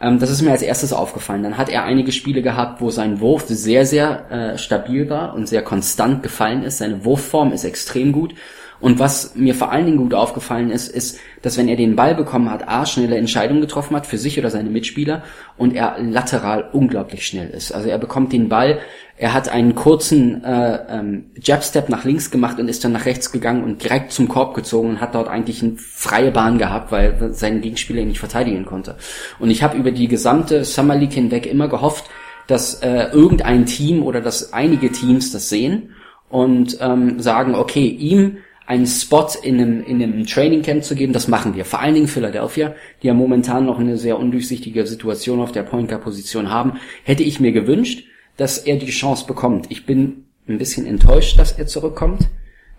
Ähm, 0.00 0.18
das 0.18 0.30
ist 0.30 0.42
mir 0.42 0.52
als 0.52 0.62
erstes 0.62 0.92
aufgefallen. 0.92 1.42
Dann 1.42 1.58
hat 1.58 1.68
er 1.68 1.84
einige 1.84 2.12
Spiele 2.12 2.42
gehabt, 2.42 2.80
wo 2.80 2.90
sein 2.90 3.20
Wurf 3.20 3.44
sehr, 3.48 3.86
sehr 3.86 4.30
äh, 4.30 4.58
stabil 4.58 5.10
war 5.10 5.34
und 5.34 5.48
sehr 5.48 5.62
konstant 5.62 6.22
gefallen 6.22 6.62
ist. 6.62 6.78
Seine 6.78 7.04
Wurfform 7.04 7.52
ist 7.52 7.64
extrem 7.64 8.12
gut. 8.12 8.34
Und 8.80 8.98
was 8.98 9.34
mir 9.34 9.54
vor 9.54 9.72
allen 9.72 9.86
Dingen 9.86 9.98
gut 9.98 10.14
aufgefallen 10.14 10.70
ist, 10.70 10.88
ist, 10.88 11.18
dass 11.42 11.58
wenn 11.58 11.68
er 11.68 11.76
den 11.76 11.96
Ball 11.96 12.14
bekommen 12.14 12.50
hat, 12.50 12.68
A, 12.68 12.86
schnelle 12.86 13.16
Entscheidungen 13.16 13.60
getroffen 13.60 13.96
hat 13.96 14.06
für 14.06 14.18
sich 14.18 14.38
oder 14.38 14.50
seine 14.50 14.70
Mitspieler 14.70 15.24
und 15.56 15.74
er 15.74 15.96
lateral 16.00 16.68
unglaublich 16.72 17.26
schnell 17.26 17.50
ist. 17.50 17.72
Also 17.72 17.88
er 17.88 17.98
bekommt 17.98 18.32
den 18.32 18.48
Ball, 18.48 18.78
er 19.16 19.34
hat 19.34 19.48
einen 19.48 19.74
kurzen 19.74 20.44
äh, 20.44 20.78
ähm, 20.88 21.30
Jabstep 21.42 21.88
nach 21.88 22.04
links 22.04 22.30
gemacht 22.30 22.60
und 22.60 22.68
ist 22.68 22.84
dann 22.84 22.92
nach 22.92 23.04
rechts 23.04 23.32
gegangen 23.32 23.64
und 23.64 23.82
direkt 23.82 24.12
zum 24.12 24.28
Korb 24.28 24.54
gezogen 24.54 24.90
und 24.90 25.00
hat 25.00 25.16
dort 25.16 25.26
eigentlich 25.26 25.60
eine 25.60 25.76
freie 25.76 26.30
Bahn 26.30 26.56
gehabt, 26.58 26.92
weil 26.92 27.34
sein 27.34 27.60
Gegenspieler 27.60 28.02
ihn 28.02 28.08
nicht 28.08 28.20
verteidigen 28.20 28.64
konnte. 28.64 28.96
Und 29.40 29.50
ich 29.50 29.64
habe 29.64 29.76
über 29.76 29.90
die 29.90 30.06
gesamte 30.06 30.64
Summer 30.64 30.94
League 30.94 31.14
hinweg 31.14 31.46
immer 31.46 31.66
gehofft, 31.66 32.04
dass 32.46 32.74
äh, 32.74 33.08
irgendein 33.10 33.66
Team 33.66 34.04
oder 34.04 34.20
dass 34.20 34.52
einige 34.52 34.92
Teams 34.92 35.32
das 35.32 35.48
sehen 35.48 35.94
und 36.28 36.78
ähm, 36.80 37.20
sagen, 37.20 37.56
okay, 37.56 37.86
ihm 37.86 38.38
einen 38.68 38.86
Spot 38.86 39.26
in 39.42 39.58
einem, 39.58 39.82
in 39.82 40.02
einem 40.02 40.26
Training 40.26 40.60
Camp 40.60 40.84
zu 40.84 40.94
geben, 40.94 41.14
das 41.14 41.26
machen 41.26 41.56
wir. 41.56 41.64
Vor 41.64 41.80
allen 41.80 41.94
Dingen 41.94 42.06
Philadelphia, 42.06 42.74
die 43.02 43.06
ja 43.06 43.14
momentan 43.14 43.64
noch 43.64 43.78
eine 43.78 43.96
sehr 43.96 44.18
undurchsichtige 44.18 44.86
Situation 44.86 45.40
auf 45.40 45.52
der 45.52 45.62
Point 45.62 45.88
Guard 45.88 46.02
Position 46.02 46.50
haben, 46.50 46.74
hätte 47.02 47.22
ich 47.22 47.40
mir 47.40 47.52
gewünscht, 47.52 48.04
dass 48.36 48.58
er 48.58 48.76
die 48.76 48.90
Chance 48.90 49.26
bekommt. 49.26 49.70
Ich 49.70 49.86
bin 49.86 50.26
ein 50.46 50.58
bisschen 50.58 50.86
enttäuscht, 50.86 51.38
dass 51.38 51.52
er 51.52 51.66
zurückkommt. 51.66 52.28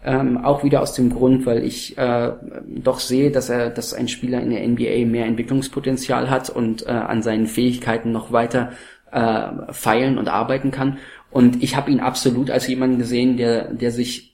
Ähm, 0.06 0.38
auch 0.38 0.64
wieder 0.64 0.84
aus 0.84 0.94
dem 0.94 1.10
Grund, 1.10 1.48
weil 1.48 1.66
ich 1.66 1.98
äh, 1.98 2.34
doch 2.68 3.00
sehe, 3.00 3.32
dass 3.32 3.50
er, 3.50 3.72
dass 3.72 3.96
ein 3.96 4.08
Spieler 4.08 4.42
in 4.42 4.52
der 4.52 4.68
NBA 4.68 5.10
mehr 5.10 5.26
Entwicklungspotenzial 5.26 6.30
hat 6.30 6.52
und 6.52 6.86
äh, 6.86 6.92
an 6.92 7.24
seinen 7.24 7.48
Fähigkeiten 7.48 8.12
noch 8.12 8.32
weiter 8.32 8.74
äh, 9.12 9.74
feilen 9.74 10.20
und 10.20 10.28
arbeiten 10.28 10.70
kann. 10.70 11.00
Und 11.32 11.64
ich 11.64 11.76
habe 11.76 11.90
ihn 11.90 12.00
absolut 12.00 12.52
als 12.52 12.68
jemanden 12.68 13.00
gesehen, 13.00 13.38
der, 13.38 13.74
der 13.74 13.90
sich 13.92 14.30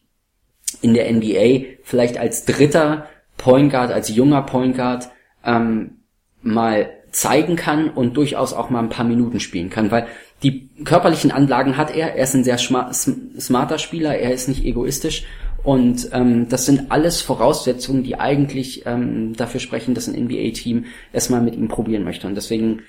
in 0.86 0.94
der 0.94 1.12
NBA 1.12 1.78
vielleicht 1.82 2.20
als 2.20 2.46
dritter 2.46 3.08
Point 3.38 3.72
Guard, 3.72 3.92
als 3.92 4.16
junger 4.16 4.44
Point 4.44 4.76
Guard 4.78 5.10
ähm, 5.44 6.02
mal 6.44 6.92
zeigen 7.10 7.56
kann 7.56 7.90
und 7.90 8.16
durchaus 8.18 8.54
auch 8.54 8.70
mal 8.70 8.84
ein 8.84 8.90
paar 8.90 9.06
Minuten 9.06 9.40
spielen 9.40 9.72
kann, 9.72 9.90
weil 9.90 10.06
die 10.44 10.70
körperlichen 10.84 11.32
Anlagen 11.32 11.76
hat 11.76 11.96
er, 11.96 12.16
er 12.16 12.24
ist 12.24 12.36
ein 12.36 12.44
sehr 12.44 12.60
smarter 12.60 13.80
Spieler, 13.80 14.16
er 14.16 14.32
ist 14.32 14.48
nicht 14.48 14.64
egoistisch 14.64 15.24
und 15.64 16.10
ähm, 16.12 16.50
das 16.50 16.68
sind 16.68 16.92
alles 16.92 17.24
Voraussetzungen, 17.24 18.04
die 18.04 18.20
eigentlich 18.20 18.86
ähm, 18.86 19.34
dafür 19.34 19.60
sprechen, 19.60 19.96
dass 19.96 20.08
ein 20.08 20.26
NBA-Team 20.26 20.86
erstmal 21.14 21.42
mit 21.42 21.56
ihm 21.56 21.68
probieren 21.68 22.04
möchte 22.04 22.28
und 22.28 22.36
deswegen 22.36 22.84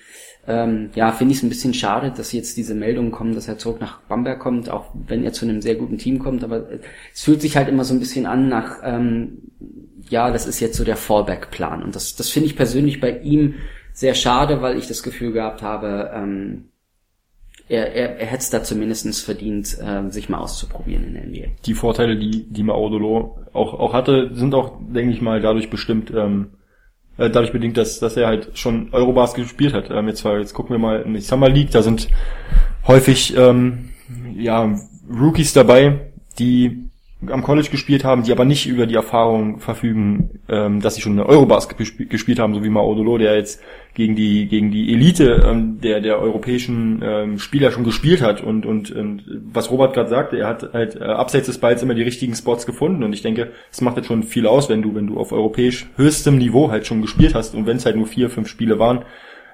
ähm, 0.48 0.90
ja, 0.94 1.10
finde 1.12 1.32
ich 1.32 1.38
es 1.38 1.42
ein 1.42 1.48
bisschen 1.48 1.74
schade, 1.74 2.12
dass 2.16 2.32
jetzt 2.32 2.56
diese 2.56 2.74
Meldungen 2.74 3.10
kommen, 3.10 3.34
dass 3.34 3.48
er 3.48 3.58
zurück 3.58 3.80
nach 3.80 4.00
Bamberg 4.02 4.38
kommt, 4.38 4.70
auch 4.70 4.86
wenn 4.94 5.24
er 5.24 5.32
zu 5.32 5.44
einem 5.44 5.60
sehr 5.60 5.74
guten 5.74 5.98
Team 5.98 6.18
kommt. 6.18 6.44
Aber 6.44 6.66
es 7.12 7.22
fühlt 7.22 7.40
sich 7.40 7.56
halt 7.56 7.68
immer 7.68 7.84
so 7.84 7.94
ein 7.94 8.00
bisschen 8.00 8.26
an 8.26 8.48
nach, 8.48 8.78
ähm, 8.84 9.38
ja, 10.08 10.30
das 10.30 10.46
ist 10.46 10.60
jetzt 10.60 10.76
so 10.76 10.84
der 10.84 10.96
Fallback-Plan. 10.96 11.82
Und 11.82 11.96
das, 11.96 12.14
das 12.14 12.30
finde 12.30 12.48
ich 12.48 12.56
persönlich 12.56 13.00
bei 13.00 13.18
ihm 13.18 13.54
sehr 13.92 14.14
schade, 14.14 14.62
weil 14.62 14.78
ich 14.78 14.86
das 14.86 15.02
Gefühl 15.02 15.32
gehabt 15.32 15.62
habe, 15.62 16.12
ähm, 16.14 16.66
er, 17.68 17.92
er, 17.92 18.20
er 18.20 18.26
hätte 18.26 18.42
es 18.42 18.50
da 18.50 18.62
zumindest 18.62 19.24
verdient, 19.24 19.76
äh, 19.80 20.08
sich 20.10 20.28
mal 20.28 20.38
auszuprobieren 20.38 21.04
in 21.04 21.14
der 21.14 21.26
NBA. 21.26 21.52
Die 21.64 21.74
Vorteile, 21.74 22.16
die, 22.16 22.44
die 22.44 22.62
Maudolo 22.62 23.38
auch, 23.52 23.74
auch 23.74 23.92
hatte, 23.92 24.30
sind 24.34 24.54
auch, 24.54 24.78
denke 24.80 25.12
ich 25.12 25.20
mal, 25.20 25.40
dadurch 25.40 25.70
bestimmt, 25.70 26.12
ähm, 26.14 26.50
äh, 27.18 27.30
dadurch 27.30 27.52
bedingt, 27.52 27.76
dass, 27.76 27.98
dass 27.98 28.16
er 28.16 28.26
halt 28.26 28.58
schon 28.58 28.88
Eurobasket 28.92 29.44
gespielt 29.44 29.74
hat. 29.74 29.90
Ähm, 29.90 30.08
jetzt, 30.08 30.24
jetzt 30.24 30.54
gucken 30.54 30.74
wir 30.74 30.78
mal 30.78 31.02
in 31.02 31.14
die 31.14 31.20
Summer 31.20 31.48
League, 31.48 31.70
da 31.70 31.82
sind 31.82 32.08
häufig 32.86 33.36
ähm, 33.36 33.90
ja, 34.34 34.76
Rookies 35.10 35.52
dabei, 35.52 36.10
die 36.38 36.88
am 37.30 37.42
College 37.42 37.68
gespielt 37.70 38.04
haben, 38.04 38.22
die 38.22 38.32
aber 38.32 38.44
nicht 38.44 38.66
über 38.66 38.86
die 38.86 38.94
Erfahrung 38.94 39.60
verfügen, 39.60 40.40
ähm, 40.48 40.80
dass 40.80 40.94
sie 40.94 41.00
schon 41.00 41.12
eine 41.12 41.26
Eurobasket 41.26 42.08
gespielt 42.08 42.38
haben, 42.38 42.54
so 42.54 42.64
wie 42.64 42.68
Maudolo, 42.68 43.18
der 43.18 43.36
jetzt 43.36 43.62
gegen 43.94 44.14
die 44.14 44.46
gegen 44.46 44.70
die 44.70 44.92
Elite 44.92 45.42
ähm, 45.46 45.80
der 45.80 46.00
der 46.00 46.20
europäischen 46.20 47.00
ähm, 47.02 47.38
Spieler 47.38 47.70
schon 47.70 47.84
gespielt 47.84 48.22
hat. 48.22 48.42
Und 48.42 48.66
und, 48.66 48.90
und 48.90 49.24
was 49.52 49.70
Robert 49.70 49.94
gerade 49.94 50.08
sagte, 50.08 50.38
er 50.38 50.48
hat 50.48 50.72
halt 50.72 50.96
äh, 50.96 51.04
abseits 51.04 51.46
des 51.46 51.58
Balls 51.58 51.82
immer 51.82 51.94
die 51.94 52.02
richtigen 52.02 52.34
Spots 52.34 52.66
gefunden. 52.66 53.02
Und 53.02 53.12
ich 53.12 53.22
denke, 53.22 53.52
es 53.70 53.80
macht 53.80 53.96
jetzt 53.96 54.06
schon 54.06 54.22
viel 54.22 54.46
aus, 54.46 54.68
wenn 54.68 54.82
du 54.82 54.94
wenn 54.94 55.06
du 55.06 55.18
auf 55.18 55.32
europäisch 55.32 55.88
höchstem 55.96 56.38
Niveau 56.38 56.70
halt 56.70 56.86
schon 56.86 57.02
gespielt 57.02 57.34
hast. 57.34 57.54
Und 57.54 57.66
wenn 57.66 57.78
es 57.78 57.86
halt 57.86 57.96
nur 57.96 58.06
vier 58.06 58.30
fünf 58.30 58.48
Spiele 58.48 58.78
waren, 58.78 59.04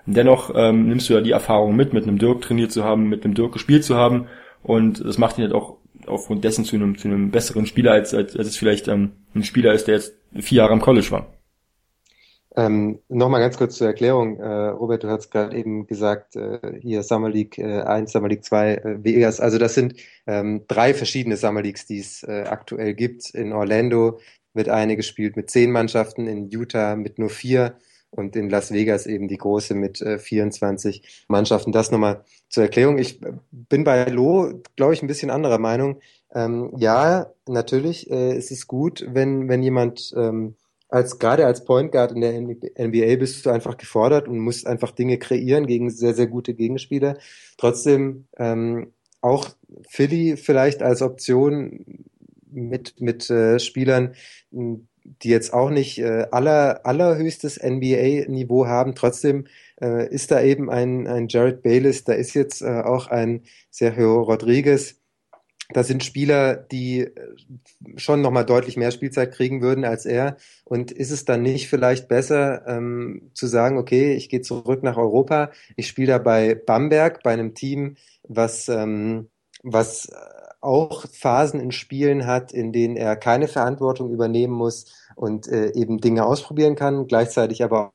dennoch 0.07 0.53
ähm, 0.55 0.89
nimmst 0.89 1.09
du 1.09 1.15
ja 1.15 1.21
die 1.21 1.33
Erfahrung 1.33 1.77
mit, 1.77 1.93
mit 1.93 2.05
einem 2.05 2.19
Dirk 2.19 2.43
trainiert 2.43 2.73
zu 2.73 2.85
haben, 2.85 3.09
mit 3.09 3.25
einem 3.25 3.35
Dirk 3.35 3.53
gespielt 3.53 3.85
zu 3.85 3.97
haben. 3.97 4.27
Und 4.63 5.01
es 5.01 5.19
macht 5.19 5.39
ihn 5.39 5.45
halt 5.45 5.55
auch 5.55 5.77
aufgrund 6.07 6.45
dessen 6.45 6.65
zu 6.65 6.77
einem, 6.77 6.99
zu 6.99 7.09
einem 7.09 7.31
besseren 7.31 7.67
Spieler, 7.67 7.93
als, 7.93 8.15
als, 8.15 8.37
als 8.37 8.49
es 8.49 8.57
vielleicht 8.57 8.89
ähm, 8.89 9.13
ein 9.35 9.45
Spieler 9.45 9.73
ist, 9.73 9.87
der 9.87 9.97
jetzt 9.97 10.15
vier 10.41 10.59
Jahre 10.59 10.73
am 10.73 10.81
College 10.81 11.11
war. 11.11 11.27
Ähm, 12.55 12.99
Nochmal 13.09 13.41
ganz 13.41 13.57
kurz 13.57 13.77
zur 13.77 13.87
Erklärung. 13.87 14.39
Äh, 14.39 14.69
Robert, 14.69 15.05
du 15.05 15.09
hast 15.09 15.31
gerade 15.31 15.57
eben 15.57 15.87
gesagt, 15.87 16.37
äh, 16.37 16.59
hier 16.81 17.03
Summer 17.03 17.31
League 17.31 17.59
äh, 17.59 17.81
1, 17.81 18.13
Summer 18.13 18.29
League 18.29 18.45
2, 18.45 18.75
äh, 18.75 19.05
Vegas. 19.05 19.41
Also 19.41 19.59
das 19.59 19.75
sind 19.75 19.95
ähm, 20.27 20.65
drei 20.69 20.93
verschiedene 20.93 21.37
Summer 21.37 21.63
Leagues, 21.63 21.87
die 21.87 21.99
es 21.99 22.23
äh, 22.25 22.45
aktuell 22.47 22.95
gibt. 22.95 23.31
In 23.31 23.53
Orlando 23.53 24.19
wird 24.53 24.69
eine 24.69 24.97
gespielt 24.97 25.37
mit 25.37 25.51
zehn 25.51 25.71
Mannschaften, 25.71 26.27
in 26.27 26.51
Utah 26.51 26.95
mit 26.95 27.19
nur 27.19 27.31
vier 27.31 27.77
und 28.13 28.37
in 28.37 28.51
Las 28.51 28.73
Vegas 28.73 29.07
eben 29.07 29.27
die 29.27 29.39
große 29.39 29.75
mit 29.75 30.01
äh, 30.03 30.19
24 30.19 31.25
Mannschaften. 31.29 31.73
Das 31.73 31.91
nochmal 31.91 32.25
zur 32.49 32.65
Erklärung. 32.65 32.99
Ich 32.99 33.23
äh, 33.23 33.33
bin 33.51 33.85
bei 33.85 34.05
Lo, 34.05 34.63
glaube 34.77 34.95
ich, 34.95 35.03
ein 35.03 35.09
bisschen 35.09 35.31
anderer 35.31 35.59
Meinung. 35.59 36.01
Ähm, 36.35 36.73
ja, 36.77 37.33
natürlich 37.49 38.11
äh, 38.11 38.37
ist 38.37 38.51
es 38.51 38.67
gut, 38.67 39.07
wenn, 39.09 39.49
wenn 39.49 39.63
jemand 39.63 40.13
ähm, 40.17 40.55
als 40.89 41.19
gerade 41.19 41.47
als 41.47 41.65
Point 41.65 41.91
Guard 41.91 42.13
in 42.13 42.21
der 42.21 42.39
NBA 42.39 43.17
bist 43.17 43.47
du 43.47 43.51
einfach 43.51 43.79
gefordert 43.79 44.29
und 44.29 44.39
musst 44.39 44.67
einfach 44.67 44.91
Dinge 44.91 45.17
kreieren 45.17 45.67
gegen 45.67 45.89
sehr, 45.89 46.13
sehr 46.13 46.27
gute 46.27 46.53
Gegenspieler. 46.53 47.17
Trotzdem 47.57 48.27
ähm, 48.37 48.93
auch 49.23 49.49
Philly 49.89 50.37
vielleicht 50.37 50.83
als 50.83 51.01
Option 51.01 52.05
mit, 52.51 53.01
mit 53.01 53.31
äh, 53.31 53.59
Spielern, 53.59 54.15
die 55.05 55.29
jetzt 55.29 55.53
auch 55.53 55.71
nicht 55.71 55.99
äh, 55.99 56.27
aller, 56.31 56.87
allerhöchstes 56.87 57.61
NBA-Niveau 57.63 58.67
haben. 58.67 58.95
Trotzdem 58.95 59.47
äh, 59.81 60.09
ist 60.09 60.31
da 60.31 60.41
eben 60.43 60.71
ein, 60.71 61.07
ein 61.07 61.29
Jared 61.29 61.63
Bayless, 61.63 62.05
da 62.05 62.13
ist 62.13 62.35
jetzt 62.35 62.63
äh, 62.63 62.83
auch 62.83 63.09
ein 63.09 63.43
Sergio 63.71 64.23
Rodriguez. 64.23 64.97
Das 65.73 65.87
sind 65.87 66.05
Spieler, 66.05 66.55
die 66.55 67.01
äh, 67.01 67.11
schon 67.97 68.21
nochmal 68.21 68.45
deutlich 68.45 68.77
mehr 68.77 68.91
Spielzeit 68.91 69.33
kriegen 69.33 69.63
würden 69.63 69.85
als 69.85 70.07
er. 70.07 70.37
Und 70.65 70.93
ist 70.93 71.11
es 71.11 71.25
dann 71.25 71.43
nicht 71.43 71.69
vielleicht 71.69 72.09
besser 72.09 72.67
ähm, 72.67 73.31
zu 73.35 73.47
sagen, 73.47 73.79
okay, 73.79 74.15
ich 74.15 74.29
gehe 74.29 74.43
zurück 74.43 74.83
nach 74.83 74.97
Europa, 74.97 75.51
ich 75.77 75.89
spiele 75.89 76.13
da 76.13 76.19
bei 76.19 76.55
Bamberg, 76.55 77.23
bei 77.23 77.33
einem 77.33 77.55
Team, 77.55 77.97
was, 78.23 78.69
ähm, 78.69 79.29
was 79.63 80.09
auch 80.63 81.07
Phasen 81.11 81.61
in 81.61 81.73
Spielen 81.73 82.27
hat, 82.27 82.53
in 82.53 82.73
denen 82.73 82.97
er 82.97 83.17
keine 83.17 83.49
Verantwortung 83.49 84.11
übernehmen 84.11 84.55
muss 84.55 84.95
und 85.17 85.49
äh, 85.49 85.73
eben 85.73 85.99
Dinge 85.99 86.25
ausprobieren 86.25 86.77
kann, 86.77 87.07
gleichzeitig 87.07 87.63
aber 87.63 87.93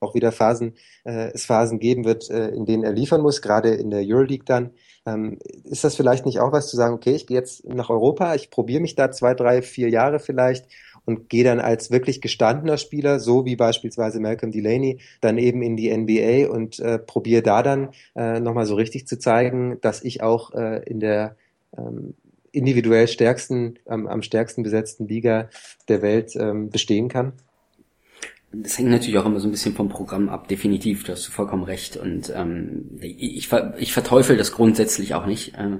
auch 0.00 0.14
wieder 0.14 0.32
Phasen, 0.32 0.74
äh, 1.04 1.30
es 1.32 1.44
Phasen 1.46 1.78
geben 1.78 2.04
wird, 2.04 2.28
äh, 2.28 2.48
in 2.48 2.66
denen 2.66 2.82
er 2.82 2.92
liefern 2.92 3.20
muss, 3.20 3.40
gerade 3.40 3.70
in 3.74 3.90
der 3.90 4.02
Euroleague 4.02 4.44
dann. 4.44 4.72
Ähm, 5.06 5.38
ist 5.64 5.84
das 5.84 5.94
vielleicht 5.94 6.26
nicht 6.26 6.40
auch 6.40 6.52
was 6.52 6.68
zu 6.68 6.76
sagen, 6.76 6.94
okay, 6.94 7.14
ich 7.14 7.26
gehe 7.26 7.36
jetzt 7.36 7.64
nach 7.64 7.90
Europa, 7.90 8.34
ich 8.34 8.50
probiere 8.50 8.80
mich 8.80 8.94
da 8.94 9.10
zwei, 9.10 9.34
drei, 9.34 9.62
vier 9.62 9.90
Jahre 9.90 10.18
vielleicht 10.18 10.66
und 11.04 11.28
gehe 11.28 11.44
dann 11.44 11.60
als 11.60 11.90
wirklich 11.90 12.20
gestandener 12.20 12.76
Spieler, 12.76 13.20
so 13.20 13.44
wie 13.44 13.56
beispielsweise 13.56 14.20
Malcolm 14.20 14.52
Delaney, 14.52 15.00
dann 15.20 15.38
eben 15.38 15.62
in 15.62 15.76
die 15.76 15.96
NBA 15.96 16.50
und 16.52 16.78
äh, 16.78 16.98
probiere 16.98 17.42
da 17.42 17.62
dann 17.62 17.90
äh, 18.14 18.40
nochmal 18.40 18.66
so 18.66 18.74
richtig 18.74 19.06
zu 19.06 19.18
zeigen, 19.18 19.78
dass 19.80 20.02
ich 20.02 20.22
auch 20.22 20.52
äh, 20.54 20.82
in 20.84 21.00
der 21.00 21.36
ähm, 21.76 22.14
individuell 22.52 23.08
stärksten, 23.08 23.78
ähm, 23.86 24.06
am 24.06 24.22
stärksten 24.22 24.62
besetzten 24.62 25.08
Liga 25.08 25.48
der 25.88 26.02
Welt 26.02 26.36
ähm, 26.36 26.70
bestehen 26.70 27.08
kann? 27.08 27.32
Das 28.52 28.76
hängt 28.76 28.90
natürlich 28.90 29.16
auch 29.16 29.24
immer 29.24 29.40
so 29.40 29.48
ein 29.48 29.50
bisschen 29.50 29.74
vom 29.74 29.88
Programm 29.88 30.28
ab, 30.28 30.46
definitiv, 30.46 31.04
du 31.04 31.12
hast 31.12 31.24
vollkommen 31.26 31.64
recht. 31.64 31.96
Und 31.96 32.30
ähm, 32.36 32.98
ich, 33.00 33.50
ich 33.78 33.92
verteufel 33.92 34.36
das 34.36 34.52
grundsätzlich 34.52 35.14
auch 35.14 35.24
nicht, 35.24 35.54
äh, 35.54 35.78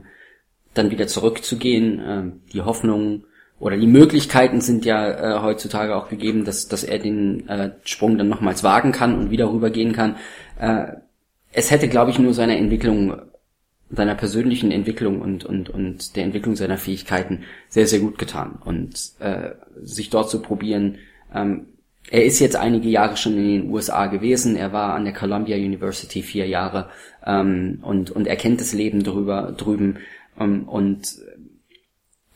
dann 0.73 0.90
wieder 0.90 1.07
zurückzugehen. 1.07 2.01
Äh, 2.01 2.53
die 2.55 2.62
Hoffnung 2.62 3.24
oder 3.62 3.76
die 3.76 3.86
Möglichkeiten 3.86 4.60
sind 4.60 4.84
ja 4.84 5.36
äh, 5.36 5.40
heutzutage 5.40 5.94
auch 5.94 6.09
gegeben, 6.09 6.44
dass, 6.44 6.66
dass 6.66 6.82
er 6.82 6.98
den 6.98 7.48
äh, 7.48 7.70
Sprung 7.84 8.18
dann 8.18 8.28
nochmals 8.28 8.64
wagen 8.64 8.90
kann 8.90 9.16
und 9.16 9.30
wieder 9.30 9.52
rübergehen 9.52 9.93
kann. 9.93 10.16
Äh, 10.59 10.94
es 11.52 11.70
hätte, 11.70 11.86
glaube 11.86 12.10
ich, 12.10 12.18
nur 12.18 12.34
seiner 12.34 12.56
Entwicklung, 12.56 13.22
seiner 13.89 14.16
persönlichen 14.16 14.72
Entwicklung 14.72 15.20
und, 15.20 15.44
und, 15.44 15.70
und 15.70 16.16
der 16.16 16.24
Entwicklung 16.24 16.56
seiner 16.56 16.76
Fähigkeiten 16.76 17.44
sehr, 17.68 17.86
sehr 17.86 18.01
gut 18.01 18.18
getan. 18.18 18.59
Und 18.64 19.12
äh, 19.20 19.51
sich 19.80 20.10
dort 20.10 20.28
zu 20.28 20.43
probieren, 20.43 20.98
ähm, 21.32 21.68
er 22.10 22.24
ist 22.24 22.40
jetzt 22.40 22.56
einige 22.56 22.89
Jahre 22.89 23.16
schon 23.16 23.36
in 23.36 23.48
den 23.48 23.70
USA 23.70 24.06
gewesen. 24.06 24.56
Er 24.56 24.72
war 24.72 24.94
an 24.94 25.05
der 25.05 25.14
Columbia 25.14 25.56
University 25.56 26.22
vier 26.22 26.48
Jahre 26.48 26.89
ähm, 27.24 27.78
und, 27.82 28.10
und 28.10 28.26
er 28.26 28.34
kennt 28.34 28.60
das 28.60 28.72
Leben 28.72 29.05
drüber, 29.05 29.55
drüben. 29.56 29.98
Ähm, 30.36 30.64
und 30.68 31.06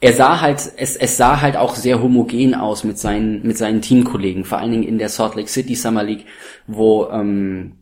er 0.06 0.12
sah 0.12 0.40
halt, 0.40 0.72
es, 0.76 0.96
es 0.96 1.16
sah 1.16 1.40
halt 1.40 1.56
auch 1.56 1.74
sehr 1.74 2.02
homogen 2.02 2.54
aus 2.54 2.84
mit 2.84 2.98
seinen, 2.98 3.46
mit 3.46 3.58
seinen 3.58 3.82
Teamkollegen, 3.82 4.44
vor 4.44 4.58
allen 4.58 4.70
Dingen 4.70 4.82
in 4.82 4.98
der 4.98 5.08
Salt 5.08 5.34
Lake 5.34 5.48
City 5.48 5.74
Summer 5.74 6.02
League, 6.02 6.26
wo 6.66 7.08
ähm, 7.10 7.72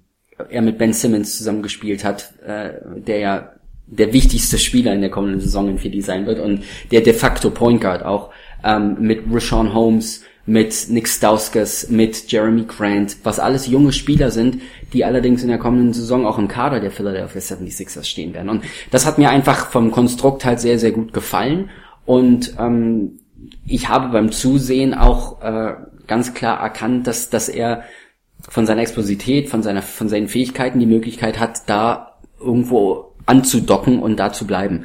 er 0.48 0.62
mit 0.62 0.78
Ben 0.78 0.92
Simmons 0.92 1.36
zusammengespielt 1.36 2.04
hat, 2.04 2.34
äh, 2.46 2.70
der 2.96 3.18
ja 3.18 3.50
der 3.86 4.12
wichtigste 4.12 4.58
Spieler 4.58 4.94
in 4.94 5.02
der 5.02 5.10
kommenden 5.10 5.40
Saison 5.40 5.76
für 5.78 5.90
die 5.90 6.00
sein 6.00 6.26
wird 6.26 6.40
und 6.40 6.64
der 6.90 7.02
de 7.02 7.12
facto 7.12 7.50
Point 7.50 7.80
Guard 7.80 8.02
auch, 8.02 8.30
ähm, 8.64 8.96
mit 8.98 9.22
Rashawn 9.30 9.74
Holmes, 9.74 10.22
mit 10.46 10.88
Nick 10.88 11.08
Stauskas, 11.08 11.88
mit 11.88 12.30
Jeremy 12.30 12.64
Grant, 12.64 13.16
was 13.24 13.38
alles 13.38 13.66
junge 13.66 13.92
Spieler 13.92 14.30
sind, 14.30 14.60
die 14.92 15.04
allerdings 15.04 15.42
in 15.42 15.48
der 15.48 15.58
kommenden 15.58 15.92
Saison 15.92 16.26
auch 16.26 16.38
im 16.38 16.48
Kader 16.48 16.80
der 16.80 16.90
Philadelphia 16.90 17.40
76ers 17.40 18.04
stehen 18.04 18.34
werden. 18.34 18.50
Und 18.50 18.64
das 18.90 19.06
hat 19.06 19.18
mir 19.18 19.30
einfach 19.30 19.70
vom 19.70 19.90
Konstrukt 19.90 20.44
halt 20.44 20.60
sehr, 20.60 20.78
sehr 20.78 20.92
gut 20.92 21.12
gefallen 21.12 21.70
und 22.06 22.54
ähm, 22.58 23.20
ich 23.66 23.88
habe 23.88 24.08
beim 24.08 24.32
Zusehen 24.32 24.94
auch 24.94 25.42
äh, 25.42 25.74
ganz 26.06 26.34
klar 26.34 26.60
erkannt, 26.60 27.06
dass, 27.06 27.30
dass 27.30 27.48
er 27.48 27.84
von 28.48 28.66
seiner 28.66 28.82
Explosität, 28.82 29.48
von 29.48 29.62
seiner, 29.62 29.82
von 29.82 30.08
seinen 30.08 30.28
Fähigkeiten 30.28 30.78
die 30.78 30.86
Möglichkeit 30.86 31.38
hat, 31.38 31.68
da 31.68 32.18
irgendwo 32.38 33.14
anzudocken 33.26 34.00
und 34.00 34.18
da 34.18 34.32
zu 34.32 34.46
bleiben. 34.46 34.84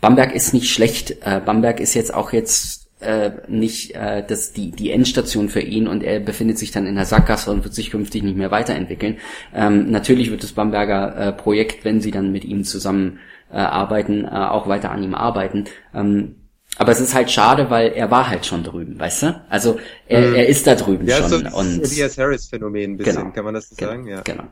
Bamberg 0.00 0.34
ist 0.34 0.52
nicht 0.52 0.70
schlecht. 0.70 1.16
Äh, 1.22 1.40
Bamberg 1.44 1.80
ist 1.80 1.94
jetzt 1.94 2.12
auch 2.12 2.32
jetzt 2.32 2.88
äh, 3.00 3.30
nicht 3.48 3.94
äh, 3.94 4.24
das, 4.26 4.52
die, 4.52 4.70
die 4.70 4.90
Endstation 4.90 5.48
für 5.48 5.60
ihn 5.60 5.88
und 5.88 6.02
er 6.02 6.20
befindet 6.20 6.58
sich 6.58 6.70
dann 6.70 6.86
in 6.86 6.96
der 6.96 7.06
Sackgasse 7.06 7.50
und 7.50 7.64
wird 7.64 7.74
sich 7.74 7.90
künftig 7.90 8.22
nicht 8.22 8.36
mehr 8.36 8.50
weiterentwickeln. 8.50 9.18
Ähm, 9.54 9.90
natürlich 9.90 10.30
wird 10.30 10.42
das 10.42 10.52
Bamberger 10.52 11.16
äh, 11.16 11.32
Projekt, 11.32 11.84
wenn 11.84 12.00
sie 12.00 12.10
dann 12.10 12.32
mit 12.32 12.44
ihm 12.44 12.64
zusammen 12.64 13.20
äh, 13.50 13.56
arbeiten, 13.56 14.24
äh, 14.24 14.28
auch 14.28 14.68
weiter 14.68 14.90
an 14.90 15.02
ihm 15.02 15.14
arbeiten. 15.14 15.64
Ähm, 15.94 16.34
aber 16.78 16.92
es 16.92 17.00
ist 17.00 17.14
halt 17.14 17.30
schade, 17.30 17.70
weil 17.70 17.92
er 17.92 18.10
war 18.10 18.28
halt 18.28 18.46
schon 18.46 18.62
drüben, 18.62 18.98
weißt 18.98 19.24
du? 19.24 19.44
Also 19.50 19.78
er, 20.06 20.28
mhm. 20.28 20.34
er 20.34 20.46
ist 20.46 20.66
da 20.66 20.76
drüben 20.76 21.06
ja, 21.06 21.16
schon. 21.18 21.28
So 21.28 21.56
und 21.56 21.82
Elias 21.82 22.16
Harris 22.16 22.46
Phänomen 22.46 22.92
ein 22.92 22.96
bisschen, 22.96 23.16
genau. 23.16 23.32
kann 23.32 23.44
man 23.44 23.54
das 23.54 23.68
so 23.68 23.76
genau. 23.76 23.90
sagen? 23.90 24.06
Ja. 24.06 24.20
Genau. 24.22 24.44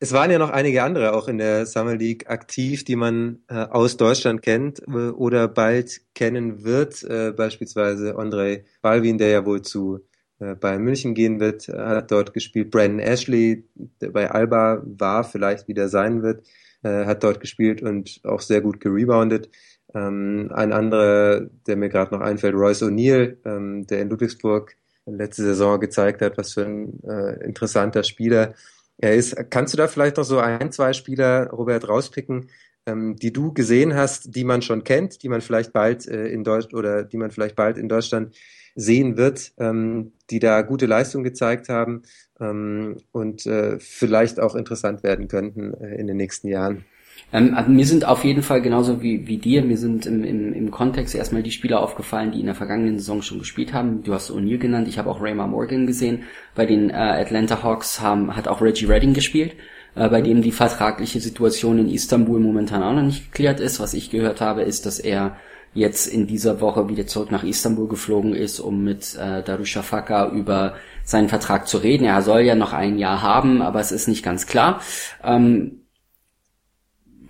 Es 0.00 0.12
waren 0.12 0.32
ja 0.32 0.38
noch 0.38 0.50
einige 0.50 0.82
andere 0.82 1.12
auch 1.12 1.28
in 1.28 1.38
der 1.38 1.64
Summer 1.64 1.94
League 1.94 2.28
aktiv, 2.28 2.82
die 2.82 2.96
man 2.96 3.38
äh, 3.48 3.54
aus 3.54 3.96
Deutschland 3.96 4.42
kennt 4.42 4.80
äh, 4.88 5.10
oder 5.10 5.46
bald 5.46 6.00
kennen 6.14 6.64
wird. 6.64 7.04
Äh, 7.04 7.32
beispielsweise 7.32 8.16
Andrei 8.16 8.64
Balvin, 8.80 9.18
der 9.18 9.28
ja 9.28 9.46
wohl 9.46 9.62
zu 9.62 10.00
äh, 10.40 10.56
Bayern 10.56 10.82
München 10.82 11.14
gehen 11.14 11.38
wird, 11.38 11.68
hat 11.68 12.10
dort 12.10 12.34
gespielt. 12.34 12.72
Brandon 12.72 12.98
Ashley, 12.98 13.64
der 14.00 14.10
bei 14.10 14.28
Alba 14.28 14.82
war, 14.84 15.22
vielleicht 15.22 15.68
wieder 15.68 15.88
sein 15.88 16.22
wird, 16.24 16.48
äh, 16.82 17.04
hat 17.04 17.22
dort 17.22 17.38
gespielt 17.40 17.80
und 17.80 18.20
auch 18.24 18.40
sehr 18.40 18.60
gut 18.60 18.80
gereboundet. 18.80 19.50
Ähm, 19.94 20.50
ein 20.54 20.72
anderer, 20.72 21.46
der 21.66 21.76
mir 21.76 21.88
gerade 21.88 22.14
noch 22.14 22.22
einfällt, 22.22 22.54
Royce 22.54 22.82
O'Neill, 22.82 23.36
ähm, 23.44 23.86
der 23.86 24.00
in 24.00 24.08
Ludwigsburg 24.08 24.76
letzte 25.06 25.42
Saison 25.42 25.80
gezeigt 25.80 26.22
hat, 26.22 26.38
was 26.38 26.54
für 26.54 26.64
ein 26.64 27.02
äh, 27.04 27.44
interessanter 27.44 28.02
Spieler 28.04 28.54
er 28.98 29.14
ist. 29.14 29.36
Kannst 29.50 29.74
du 29.74 29.78
da 29.78 29.88
vielleicht 29.88 30.16
noch 30.16 30.24
so 30.24 30.38
ein, 30.38 30.70
zwei 30.72 30.92
Spieler, 30.92 31.50
Robert, 31.50 31.88
rauspicken, 31.88 32.48
ähm, 32.86 33.16
die 33.16 33.32
du 33.32 33.52
gesehen 33.52 33.94
hast, 33.94 34.34
die 34.34 34.44
man 34.44 34.62
schon 34.62 34.84
kennt, 34.84 35.22
die 35.22 35.28
man 35.28 35.40
vielleicht 35.40 35.72
bald 35.72 36.06
äh, 36.06 36.26
in 36.28 36.44
Deutschland 36.44 36.74
oder 36.74 37.04
die 37.04 37.16
man 37.16 37.30
vielleicht 37.30 37.56
bald 37.56 37.78
in 37.78 37.88
Deutschland 37.88 38.34
sehen 38.74 39.16
wird, 39.16 39.52
ähm, 39.58 40.12
die 40.30 40.38
da 40.38 40.62
gute 40.62 40.86
Leistung 40.86 41.22
gezeigt 41.22 41.68
haben 41.68 42.02
ähm, 42.40 42.98
und 43.12 43.46
äh, 43.46 43.78
vielleicht 43.78 44.40
auch 44.40 44.54
interessant 44.54 45.02
werden 45.02 45.28
könnten 45.28 45.74
äh, 45.74 45.96
in 45.96 46.06
den 46.06 46.16
nächsten 46.16 46.48
Jahren? 46.48 46.84
Ähm, 47.32 47.54
also 47.54 47.70
mir 47.70 47.86
sind 47.86 48.04
auf 48.06 48.24
jeden 48.24 48.42
Fall 48.42 48.60
genauso 48.60 49.02
wie, 49.02 49.26
wie 49.26 49.38
dir, 49.38 49.62
mir 49.62 49.78
sind 49.78 50.06
im, 50.06 50.22
im, 50.24 50.52
im 50.52 50.70
Kontext 50.70 51.14
erstmal 51.14 51.42
die 51.42 51.50
Spieler 51.50 51.80
aufgefallen, 51.80 52.32
die 52.32 52.40
in 52.40 52.46
der 52.46 52.54
vergangenen 52.54 52.98
Saison 52.98 53.22
schon 53.22 53.38
gespielt 53.38 53.72
haben. 53.72 54.02
Du 54.02 54.12
hast 54.14 54.30
O'Neill 54.30 54.58
genannt, 54.58 54.88
ich 54.88 54.98
habe 54.98 55.10
auch 55.10 55.20
Raymar 55.20 55.48
Morgan 55.48 55.86
gesehen. 55.86 56.24
Bei 56.54 56.66
den 56.66 56.90
äh, 56.90 56.94
Atlanta 56.94 57.62
Hawks 57.62 58.00
haben, 58.00 58.36
hat 58.36 58.48
auch 58.48 58.60
Reggie 58.60 58.86
Redding 58.86 59.14
gespielt, 59.14 59.54
äh, 59.94 60.08
bei 60.08 60.20
dem 60.20 60.42
die 60.42 60.52
vertragliche 60.52 61.20
Situation 61.20 61.78
in 61.78 61.88
Istanbul 61.88 62.40
momentan 62.40 62.82
auch 62.82 62.92
noch 62.92 63.02
nicht 63.02 63.32
geklärt 63.32 63.60
ist. 63.60 63.80
Was 63.80 63.94
ich 63.94 64.10
gehört 64.10 64.40
habe, 64.40 64.62
ist, 64.62 64.86
dass 64.86 64.98
er 64.98 65.36
jetzt 65.74 66.06
in 66.06 66.26
dieser 66.26 66.60
Woche 66.60 66.88
wieder 66.90 67.06
zurück 67.06 67.30
nach 67.30 67.44
Istanbul 67.44 67.88
geflogen 67.88 68.34
ist, 68.34 68.60
um 68.60 68.84
mit 68.84 69.16
äh, 69.16 69.42
Darushafaka 69.42 70.28
über 70.30 70.74
seinen 71.02 71.30
Vertrag 71.30 71.66
zu 71.66 71.78
reden. 71.78 72.04
Er 72.04 72.20
soll 72.20 72.42
ja 72.42 72.54
noch 72.54 72.74
ein 72.74 72.98
Jahr 72.98 73.22
haben, 73.22 73.62
aber 73.62 73.80
es 73.80 73.90
ist 73.90 74.06
nicht 74.06 74.22
ganz 74.22 74.46
klar. 74.46 74.82
Ähm, 75.24 75.81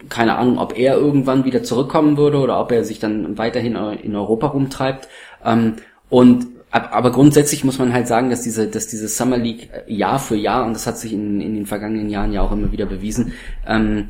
keine 0.09 0.37
Ahnung, 0.37 0.59
ob 0.59 0.79
er 0.79 0.97
irgendwann 0.97 1.45
wieder 1.45 1.62
zurückkommen 1.62 2.16
würde 2.16 2.39
oder 2.39 2.61
ob 2.61 2.73
er 2.73 2.85
sich 2.85 2.99
dann 2.99 3.39
weiterhin 3.39 3.77
in 4.03 4.16
Europa 4.16 4.49
rumtreibt. 4.49 5.09
Ähm, 5.45 5.74
und 6.09 6.47
aber 6.73 7.12
grundsätzlich 7.12 7.65
muss 7.65 7.79
man 7.79 7.93
halt 7.93 8.09
sagen, 8.09 8.31
dass 8.31 8.41
diese, 8.41 8.66
dass 8.66 8.87
diese 8.87 9.07
Summer 9.07 9.37
League 9.37 9.69
äh, 9.87 9.93
Jahr 9.93 10.19
für 10.19 10.37
Jahr, 10.37 10.65
und 10.65 10.73
das 10.73 10.87
hat 10.87 10.99
sich 10.99 11.12
in, 11.12 11.41
in 11.41 11.55
den 11.55 11.66
vergangenen 11.66 12.09
Jahren 12.09 12.33
ja 12.33 12.41
auch 12.41 12.53
immer 12.53 12.73
wieder 12.73 12.87
bewiesen, 12.87 13.33
ähm, 13.66 14.09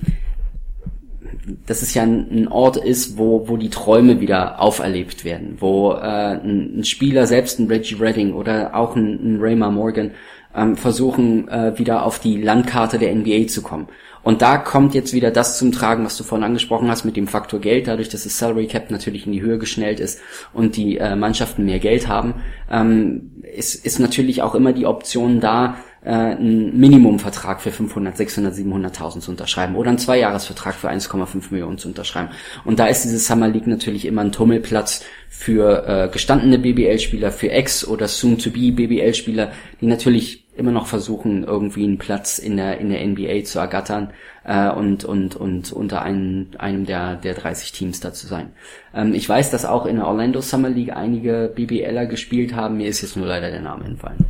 dass 1.66 1.82
es 1.82 1.92
ja 1.94 2.04
ein, 2.04 2.46
Ort 2.48 2.76
ist, 2.76 3.18
wo, 3.18 3.48
wo 3.48 3.56
die 3.56 3.70
Träume 3.70 4.20
wieder 4.20 4.60
auferlebt 4.60 5.24
werden, 5.24 5.56
wo 5.58 5.92
äh, 5.92 5.96
ein, 5.96 6.78
ein 6.78 6.84
Spieler, 6.84 7.26
selbst 7.26 7.58
ein 7.58 7.66
Reggie 7.66 7.96
Redding 7.96 8.32
oder 8.32 8.76
auch 8.76 8.94
ein, 8.94 9.36
ein 9.36 9.40
Raymar 9.40 9.72
Morgan, 9.72 10.12
ähm, 10.54 10.76
versuchen, 10.76 11.48
äh, 11.48 11.76
wieder 11.78 12.04
auf 12.04 12.20
die 12.20 12.40
Landkarte 12.40 12.98
der 12.98 13.12
NBA 13.12 13.48
zu 13.48 13.62
kommen. 13.62 13.88
Und 14.22 14.42
da 14.42 14.58
kommt 14.58 14.94
jetzt 14.94 15.12
wieder 15.12 15.30
das 15.30 15.58
zum 15.58 15.72
Tragen, 15.72 16.04
was 16.04 16.16
du 16.16 16.24
vorhin 16.24 16.44
angesprochen 16.44 16.88
hast 16.88 17.04
mit 17.04 17.16
dem 17.16 17.26
Faktor 17.26 17.60
Geld, 17.60 17.88
dadurch, 17.88 18.08
dass 18.08 18.24
das 18.24 18.38
Salary 18.38 18.66
Cap 18.66 18.90
natürlich 18.90 19.26
in 19.26 19.32
die 19.32 19.42
Höhe 19.42 19.58
geschnellt 19.58 20.00
ist 20.00 20.20
und 20.52 20.76
die 20.76 20.98
äh, 20.98 21.16
Mannschaften 21.16 21.64
mehr 21.64 21.78
Geld 21.78 22.08
haben, 22.08 22.34
ähm, 22.70 23.42
ist, 23.42 23.74
ist 23.84 23.98
natürlich 23.98 24.42
auch 24.42 24.54
immer 24.54 24.72
die 24.72 24.86
Option 24.86 25.40
da, 25.40 25.76
äh, 26.04 26.10
einen 26.10 26.78
Minimumvertrag 26.78 27.60
für 27.60 27.70
500, 27.70 28.16
600, 28.16 28.54
700.000 28.54 29.20
zu 29.20 29.30
unterschreiben 29.30 29.76
oder 29.76 29.90
einen 29.90 29.98
Zweijahresvertrag 29.98 30.74
für 30.74 30.90
1,5 30.90 31.50
Millionen 31.50 31.78
zu 31.78 31.88
unterschreiben. 31.88 32.30
Und 32.64 32.78
da 32.80 32.86
ist 32.86 33.04
diese 33.04 33.18
Summer 33.18 33.48
League 33.48 33.66
natürlich 33.66 34.04
immer 34.04 34.22
ein 34.22 34.32
Tummelplatz 34.32 35.04
für 35.28 35.86
äh, 35.86 36.08
gestandene 36.12 36.58
BBL-Spieler, 36.58 37.30
für 37.30 37.50
Ex- 37.50 37.86
oder 37.86 38.08
Soon-to-be 38.08 38.72
BBL-Spieler, 38.72 39.52
die 39.80 39.86
natürlich 39.86 40.41
immer 40.54 40.72
noch 40.72 40.86
versuchen, 40.86 41.44
irgendwie 41.44 41.84
einen 41.84 41.98
Platz 41.98 42.38
in 42.38 42.56
der, 42.56 42.78
in 42.78 42.90
der 42.90 43.06
NBA 43.06 43.44
zu 43.44 43.58
ergattern 43.58 44.12
äh, 44.44 44.70
und, 44.70 45.04
und, 45.04 45.36
und 45.36 45.72
unter 45.72 46.02
einem, 46.02 46.48
einem 46.58 46.84
der, 46.84 47.16
der 47.16 47.34
30 47.34 47.72
Teams 47.72 48.00
da 48.00 48.12
zu 48.12 48.26
sein. 48.26 48.52
Ähm, 48.94 49.14
ich 49.14 49.28
weiß, 49.28 49.50
dass 49.50 49.64
auch 49.64 49.86
in 49.86 49.96
der 49.96 50.06
Orlando 50.06 50.40
Summer 50.40 50.68
League 50.68 50.94
einige 50.94 51.50
BBLer 51.54 52.06
gespielt 52.06 52.54
haben, 52.54 52.76
mir 52.76 52.88
ist 52.88 53.00
jetzt 53.00 53.16
nur 53.16 53.26
leider 53.26 53.50
der 53.50 53.62
Name 53.62 53.84
entfallen. 53.84 54.26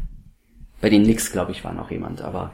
Bei 0.81 0.91
den 0.91 1.05
Knicks, 1.05 1.33
glaube 1.33 1.53
ich, 1.53 1.65
war 1.65 1.73
noch 1.73 1.91
jemand, 1.91 2.23
aber 2.23 2.53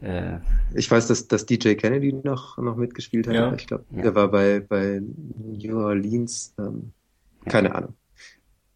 äh, 0.00 0.38
ich 0.74 0.90
weiß, 0.90 1.08
dass, 1.08 1.28
dass 1.28 1.46
DJ 1.46 1.74
Kennedy 1.74 2.12
noch, 2.12 2.56
noch 2.58 2.76
mitgespielt 2.76 3.26
hat. 3.26 3.34
Ja. 3.34 3.52
Ich 3.54 3.66
glaube, 3.66 3.84
ja. 3.90 4.02
der 4.02 4.14
war 4.14 4.28
bei, 4.28 4.60
bei 4.60 5.00
New 5.02 5.78
Orleans. 5.78 6.54
Ähm, 6.58 6.92
keine 7.46 7.68
ja. 7.68 7.74
Ahnung. 7.74 7.94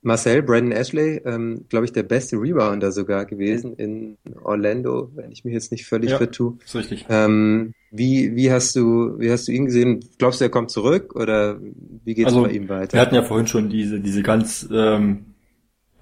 Marcel, 0.03 0.43
Brandon 0.43 0.73
Ashley, 0.73 1.23
ähm, 1.25 1.65
glaube 1.69 1.85
ich, 1.87 1.93
der 1.93 2.03
beste 2.03 2.37
Rebounder 2.37 2.91
sogar 2.91 3.25
gewesen 3.25 3.75
in 3.77 4.19
Orlando, 4.43 5.11
wenn 5.15 5.31
ich 5.31 5.45
mich 5.45 5.55
jetzt 5.55 5.71
nicht 5.71 5.87
völlig 5.87 6.11
ja, 6.11 6.19
vertue. 6.19 6.59
Ist 6.65 6.75
richtig. 6.75 7.07
Ähm, 7.09 7.73
wie, 7.93 8.35
wie 8.35 8.51
hast 8.51 8.75
du, 8.75 9.19
wie 9.21 9.31
hast 9.31 9.47
du 9.47 9.53
ihn 9.53 9.67
gesehen? 9.67 10.05
Glaubst 10.19 10.41
du, 10.41 10.45
er 10.45 10.51
kommt 10.51 10.71
zurück 10.71 11.15
oder 11.15 11.61
wie 12.05 12.15
geht 12.15 12.27
es 12.27 12.33
also, 12.33 12.43
bei 12.43 12.51
ihm 12.51 12.69
weiter? 12.69 12.95
Wir 12.95 13.01
hatten 13.01 13.15
ja 13.15 13.23
vorhin 13.23 13.47
schon 13.47 13.69
diese, 13.69 14.01
diese 14.01 14.23
ganz 14.23 14.69
ähm, 14.73 15.27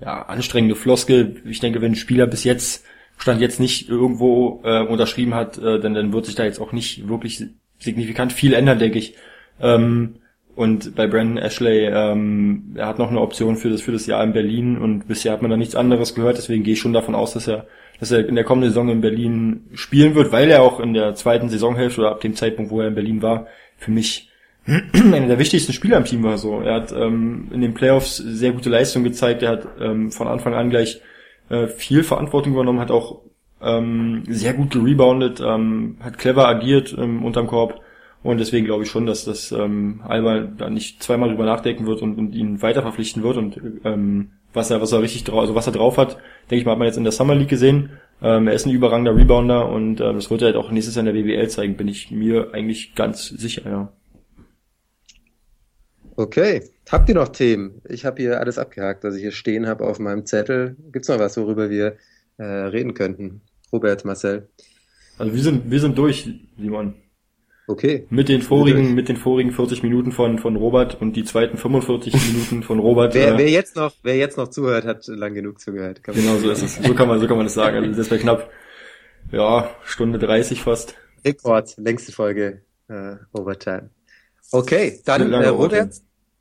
ja, 0.00 0.22
anstrengende 0.22 0.76
Floskel. 0.76 1.42
Ich 1.44 1.60
denke, 1.60 1.82
wenn 1.82 1.92
ein 1.92 1.96
Spieler 1.96 2.26
bis 2.26 2.44
jetzt 2.44 2.84
Stand 3.18 3.42
jetzt 3.42 3.60
nicht 3.60 3.90
irgendwo 3.90 4.62
äh, 4.64 4.82
unterschrieben 4.82 5.34
hat, 5.34 5.58
äh, 5.58 5.78
dann, 5.78 5.92
dann 5.92 6.12
wird 6.14 6.24
sich 6.24 6.36
da 6.36 6.44
jetzt 6.44 6.58
auch 6.58 6.72
nicht 6.72 7.06
wirklich 7.06 7.44
signifikant 7.78 8.32
viel 8.32 8.54
ändern, 8.54 8.78
denke 8.78 8.98
ich. 8.98 9.14
Ähm, 9.60 10.14
und 10.60 10.94
bei 10.94 11.06
Brandon 11.06 11.38
Ashley, 11.38 11.86
ähm, 11.86 12.74
er 12.74 12.86
hat 12.86 12.98
noch 12.98 13.08
eine 13.08 13.22
Option 13.22 13.56
für 13.56 13.70
das, 13.70 13.80
für 13.80 13.92
das 13.92 14.04
Jahr 14.04 14.22
in 14.22 14.34
Berlin 14.34 14.76
und 14.76 15.08
bisher 15.08 15.32
hat 15.32 15.40
man 15.40 15.50
da 15.50 15.56
nichts 15.56 15.74
anderes 15.74 16.14
gehört, 16.14 16.36
deswegen 16.36 16.64
gehe 16.64 16.74
ich 16.74 16.80
schon 16.80 16.92
davon 16.92 17.14
aus, 17.14 17.32
dass 17.32 17.48
er, 17.48 17.66
dass 17.98 18.10
er 18.10 18.28
in 18.28 18.34
der 18.34 18.44
kommenden 18.44 18.68
Saison 18.68 18.90
in 18.90 19.00
Berlin 19.00 19.64
spielen 19.72 20.14
wird, 20.14 20.32
weil 20.32 20.50
er 20.50 20.60
auch 20.60 20.78
in 20.78 20.92
der 20.92 21.14
zweiten 21.14 21.48
Saisonhälfte 21.48 22.02
oder 22.02 22.10
ab 22.10 22.20
dem 22.20 22.34
Zeitpunkt, 22.34 22.70
wo 22.70 22.82
er 22.82 22.88
in 22.88 22.94
Berlin 22.94 23.22
war, 23.22 23.46
für 23.78 23.90
mich 23.90 24.28
einer 24.66 25.28
der 25.28 25.38
wichtigsten 25.38 25.72
Spieler 25.72 25.96
im 25.96 26.04
Team 26.04 26.22
war. 26.24 26.36
So. 26.36 26.60
Er 26.60 26.74
hat 26.74 26.92
ähm, 26.92 27.48
in 27.54 27.62
den 27.62 27.72
Playoffs 27.72 28.18
sehr 28.18 28.52
gute 28.52 28.68
Leistung 28.68 29.02
gezeigt, 29.02 29.42
er 29.42 29.52
hat 29.52 29.66
ähm, 29.80 30.12
von 30.12 30.28
Anfang 30.28 30.52
an 30.52 30.68
gleich 30.68 31.00
äh, 31.48 31.68
viel 31.68 32.02
Verantwortung 32.02 32.52
übernommen, 32.52 32.80
hat 32.80 32.90
auch 32.90 33.22
ähm, 33.62 34.24
sehr 34.28 34.52
gut 34.52 34.72
gereboundet, 34.72 35.40
ähm, 35.40 35.96
hat 36.00 36.18
clever 36.18 36.46
agiert 36.46 36.94
ähm, 36.98 37.24
unterm 37.24 37.46
Korb 37.46 37.80
und 38.22 38.38
deswegen 38.38 38.66
glaube 38.66 38.84
ich 38.84 38.90
schon, 38.90 39.06
dass 39.06 39.24
das 39.24 39.50
ähm, 39.50 40.02
Alba 40.06 40.40
da 40.40 40.68
nicht 40.68 41.02
zweimal 41.02 41.30
drüber 41.30 41.46
nachdenken 41.46 41.86
wird 41.86 42.02
und, 42.02 42.18
und 42.18 42.34
ihn 42.34 42.60
weiter 42.60 42.82
verpflichten 42.82 43.22
wird. 43.22 43.38
Und 43.38 43.60
ähm, 43.84 44.32
was 44.52 44.70
er, 44.70 44.82
was 44.82 44.92
er 44.92 45.00
richtig 45.00 45.24
drauf, 45.24 45.40
also 45.40 45.54
was 45.54 45.66
er 45.66 45.72
drauf 45.72 45.96
hat, 45.96 46.18
denke 46.50 46.60
ich 46.60 46.64
mal, 46.66 46.72
hat 46.72 46.78
man 46.78 46.86
jetzt 46.86 46.98
in 46.98 47.04
der 47.04 47.12
Summer 47.12 47.34
League 47.34 47.48
gesehen. 47.48 47.90
Ähm, 48.20 48.46
er 48.46 48.54
ist 48.54 48.66
ein 48.66 48.72
überragender 48.72 49.16
Rebounder 49.16 49.70
und 49.70 50.00
ähm, 50.00 50.16
das 50.16 50.30
wird 50.30 50.42
er 50.42 50.48
halt 50.48 50.56
auch 50.56 50.70
nächstes 50.70 50.96
Jahr 50.96 51.06
in 51.06 51.14
der 51.14 51.24
WWL 51.24 51.48
zeigen, 51.48 51.76
bin 51.76 51.88
ich 51.88 52.10
mir 52.10 52.52
eigentlich 52.52 52.94
ganz 52.94 53.26
sicher, 53.28 53.62
ja. 53.64 53.92
Okay. 56.16 56.62
Habt 56.90 57.08
ihr 57.08 57.14
noch 57.14 57.28
Themen? 57.28 57.80
Ich 57.88 58.04
habe 58.04 58.20
hier 58.20 58.40
alles 58.40 58.58
abgehakt, 58.58 59.04
was 59.04 59.14
ich 59.14 59.22
hier 59.22 59.32
stehen 59.32 59.66
habe 59.66 59.86
auf 59.86 59.98
meinem 59.98 60.26
Zettel. 60.26 60.76
Gibt's 60.92 61.08
noch 61.08 61.18
was, 61.18 61.38
worüber 61.38 61.70
wir 61.70 61.96
äh, 62.36 62.44
reden 62.44 62.92
könnten? 62.92 63.40
Robert, 63.72 64.04
Marcel. 64.04 64.48
Also 65.16 65.32
wir 65.32 65.42
sind, 65.42 65.70
wir 65.70 65.80
sind 65.80 65.96
durch, 65.96 66.28
Simon. 66.58 66.94
Okay. 67.70 68.04
Mit 68.10 68.28
den 68.28 68.42
vorigen, 68.42 68.94
mit 68.96 69.08
den 69.08 69.16
vorigen 69.16 69.52
40 69.52 69.84
Minuten 69.84 70.10
von, 70.10 70.40
von 70.40 70.56
Robert 70.56 71.00
und 71.00 71.14
die 71.14 71.22
zweiten 71.22 71.56
45 71.56 72.12
Minuten 72.32 72.62
von 72.64 72.80
Robert. 72.80 73.14
wer, 73.14 73.34
äh, 73.34 73.38
wer 73.38 73.48
jetzt 73.48 73.76
noch, 73.76 73.92
wer 74.02 74.16
jetzt 74.16 74.36
noch 74.36 74.48
zuhört, 74.48 74.84
hat 74.84 75.06
lang 75.06 75.34
genug 75.34 75.60
zugehört. 75.60 76.02
genau 76.02 76.36
so 76.38 76.50
ist 76.50 76.62
es. 76.62 76.74
So 76.76 76.94
kann 76.94 77.06
man, 77.06 77.20
so 77.20 77.28
kann 77.28 77.36
man 77.36 77.46
das 77.46 77.54
sagen. 77.54 77.76
Also 77.76 77.92
das 77.92 78.10
wäre 78.10 78.20
knapp, 78.20 78.50
ja, 79.30 79.70
Stunde 79.84 80.18
30 80.18 80.62
fast. 80.62 80.96
Rekord, 81.24 81.76
längste 81.76 82.10
Folge, 82.10 82.62
äh, 82.88 83.14
Overtime. 83.32 83.90
Okay, 84.50 85.00
dann, 85.04 85.32
äh, 85.32 85.46
Robert, 85.46 85.94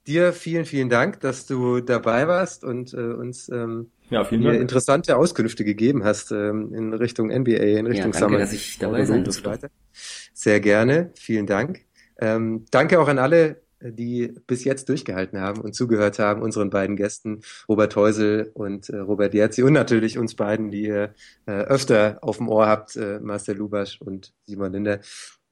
dir 0.08 0.34
vielen, 0.34 0.66
vielen 0.66 0.90
Dank, 0.90 1.20
dass 1.20 1.46
du 1.46 1.80
dabei 1.80 2.28
warst 2.28 2.64
und 2.64 2.92
äh, 2.96 2.98
uns, 2.98 3.50
ähm, 3.50 3.92
ja, 4.10 4.24
vielen 4.24 4.44
Dank. 4.44 4.60
interessante 4.60 5.18
Auskünfte 5.18 5.64
gegeben 5.64 6.04
hast 6.04 6.32
ähm, 6.32 6.74
in 6.74 6.94
Richtung 6.94 7.28
NBA, 7.28 7.54
in 7.54 7.88
Richtung 7.88 8.12
ja, 8.14 8.20
danke, 8.20 8.20
Summer. 8.20 8.38
dass 8.40 8.54
ich 8.54 8.78
dabei 8.78 9.06
sein 9.06 9.24
durfte. 9.24 9.70
Sehr 10.34 10.60
gerne, 10.60 11.12
vielen 11.16 11.46
Dank. 11.46 11.82
Ähm, 12.20 12.66
danke 12.72 13.00
auch 13.00 13.08
an 13.08 13.20
alle, 13.20 13.62
die 13.82 14.34
bis 14.46 14.64
jetzt 14.64 14.90
durchgehalten 14.90 15.40
haben 15.40 15.62
und 15.62 15.74
zugehört 15.74 16.20
haben, 16.20 16.42
unseren 16.42 16.70
beiden 16.70 16.96
Gästen, 16.96 17.42
Robert 17.68 17.96
Heusel 17.96 18.52
und 18.54 18.90
äh, 18.90 18.98
Robert 18.98 19.34
Jerzi 19.34 19.64
und 19.64 19.74
natürlich 19.74 20.18
uns 20.18 20.36
beiden, 20.36 20.70
die 20.72 20.84
ihr 20.84 21.14
äh, 21.46 21.52
öfter 21.52 22.20
auf 22.22 22.38
dem 22.38 22.50
Ohr 22.50 22.68
habt, 22.68 22.96
äh, 22.96 23.20
Marcel 23.22 23.58
Lubasch 23.58 24.02
und 24.02 24.34
Simon 24.46 24.74
Linder. 24.74 25.00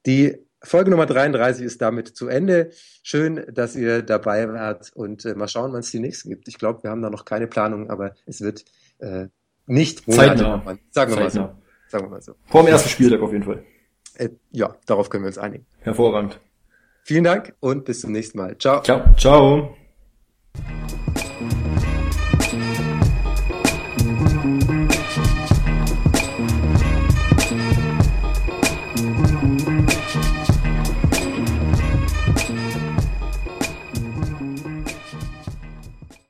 Die 0.05 0.35
Folge 0.63 0.89
Nummer 0.89 1.05
33 1.05 1.65
ist 1.65 1.81
damit 1.81 2.07
zu 2.07 2.27
Ende. 2.27 2.71
Schön, 3.03 3.45
dass 3.51 3.75
ihr 3.75 4.01
dabei 4.01 4.51
wart 4.51 4.91
und 4.95 5.25
äh, 5.25 5.35
mal 5.35 5.47
schauen, 5.47 5.71
wann 5.73 5.81
es 5.81 5.91
die 5.91 5.99
nächste 5.99 6.29
gibt. 6.29 6.47
Ich 6.47 6.57
glaube, 6.57 6.83
wir 6.83 6.89
haben 6.89 7.01
da 7.01 7.09
noch 7.09 7.25
keine 7.25 7.47
Planung, 7.47 7.89
aber 7.89 8.15
es 8.25 8.41
wird 8.41 8.65
äh, 8.99 9.27
nicht 9.67 10.07
Monate 10.07 10.61
Sagen 10.91 11.13
wir 11.13 11.19
mal 11.19 11.29
so. 11.31 11.49
Sagen 11.89 12.05
wir 12.05 12.09
mal 12.09 12.21
so. 12.21 12.35
Vor 12.45 12.63
dem 12.63 12.69
ersten 12.69 12.89
Spieltag 12.89 13.21
auf 13.21 13.31
jeden 13.31 13.43
Fall. 13.43 13.63
Äh, 14.15 14.29
ja, 14.51 14.75
darauf 14.85 15.09
können 15.09 15.23
wir 15.23 15.27
uns 15.27 15.37
einigen. 15.37 15.65
Hervorragend. 15.81 16.39
Vielen 17.03 17.23
Dank 17.23 17.53
und 17.59 17.85
bis 17.85 18.01
zum 18.01 18.11
nächsten 18.11 18.37
Mal. 18.37 18.57
Ciao. 18.57 18.81
Ciao. 18.81 19.15
Ciao. 19.17 19.77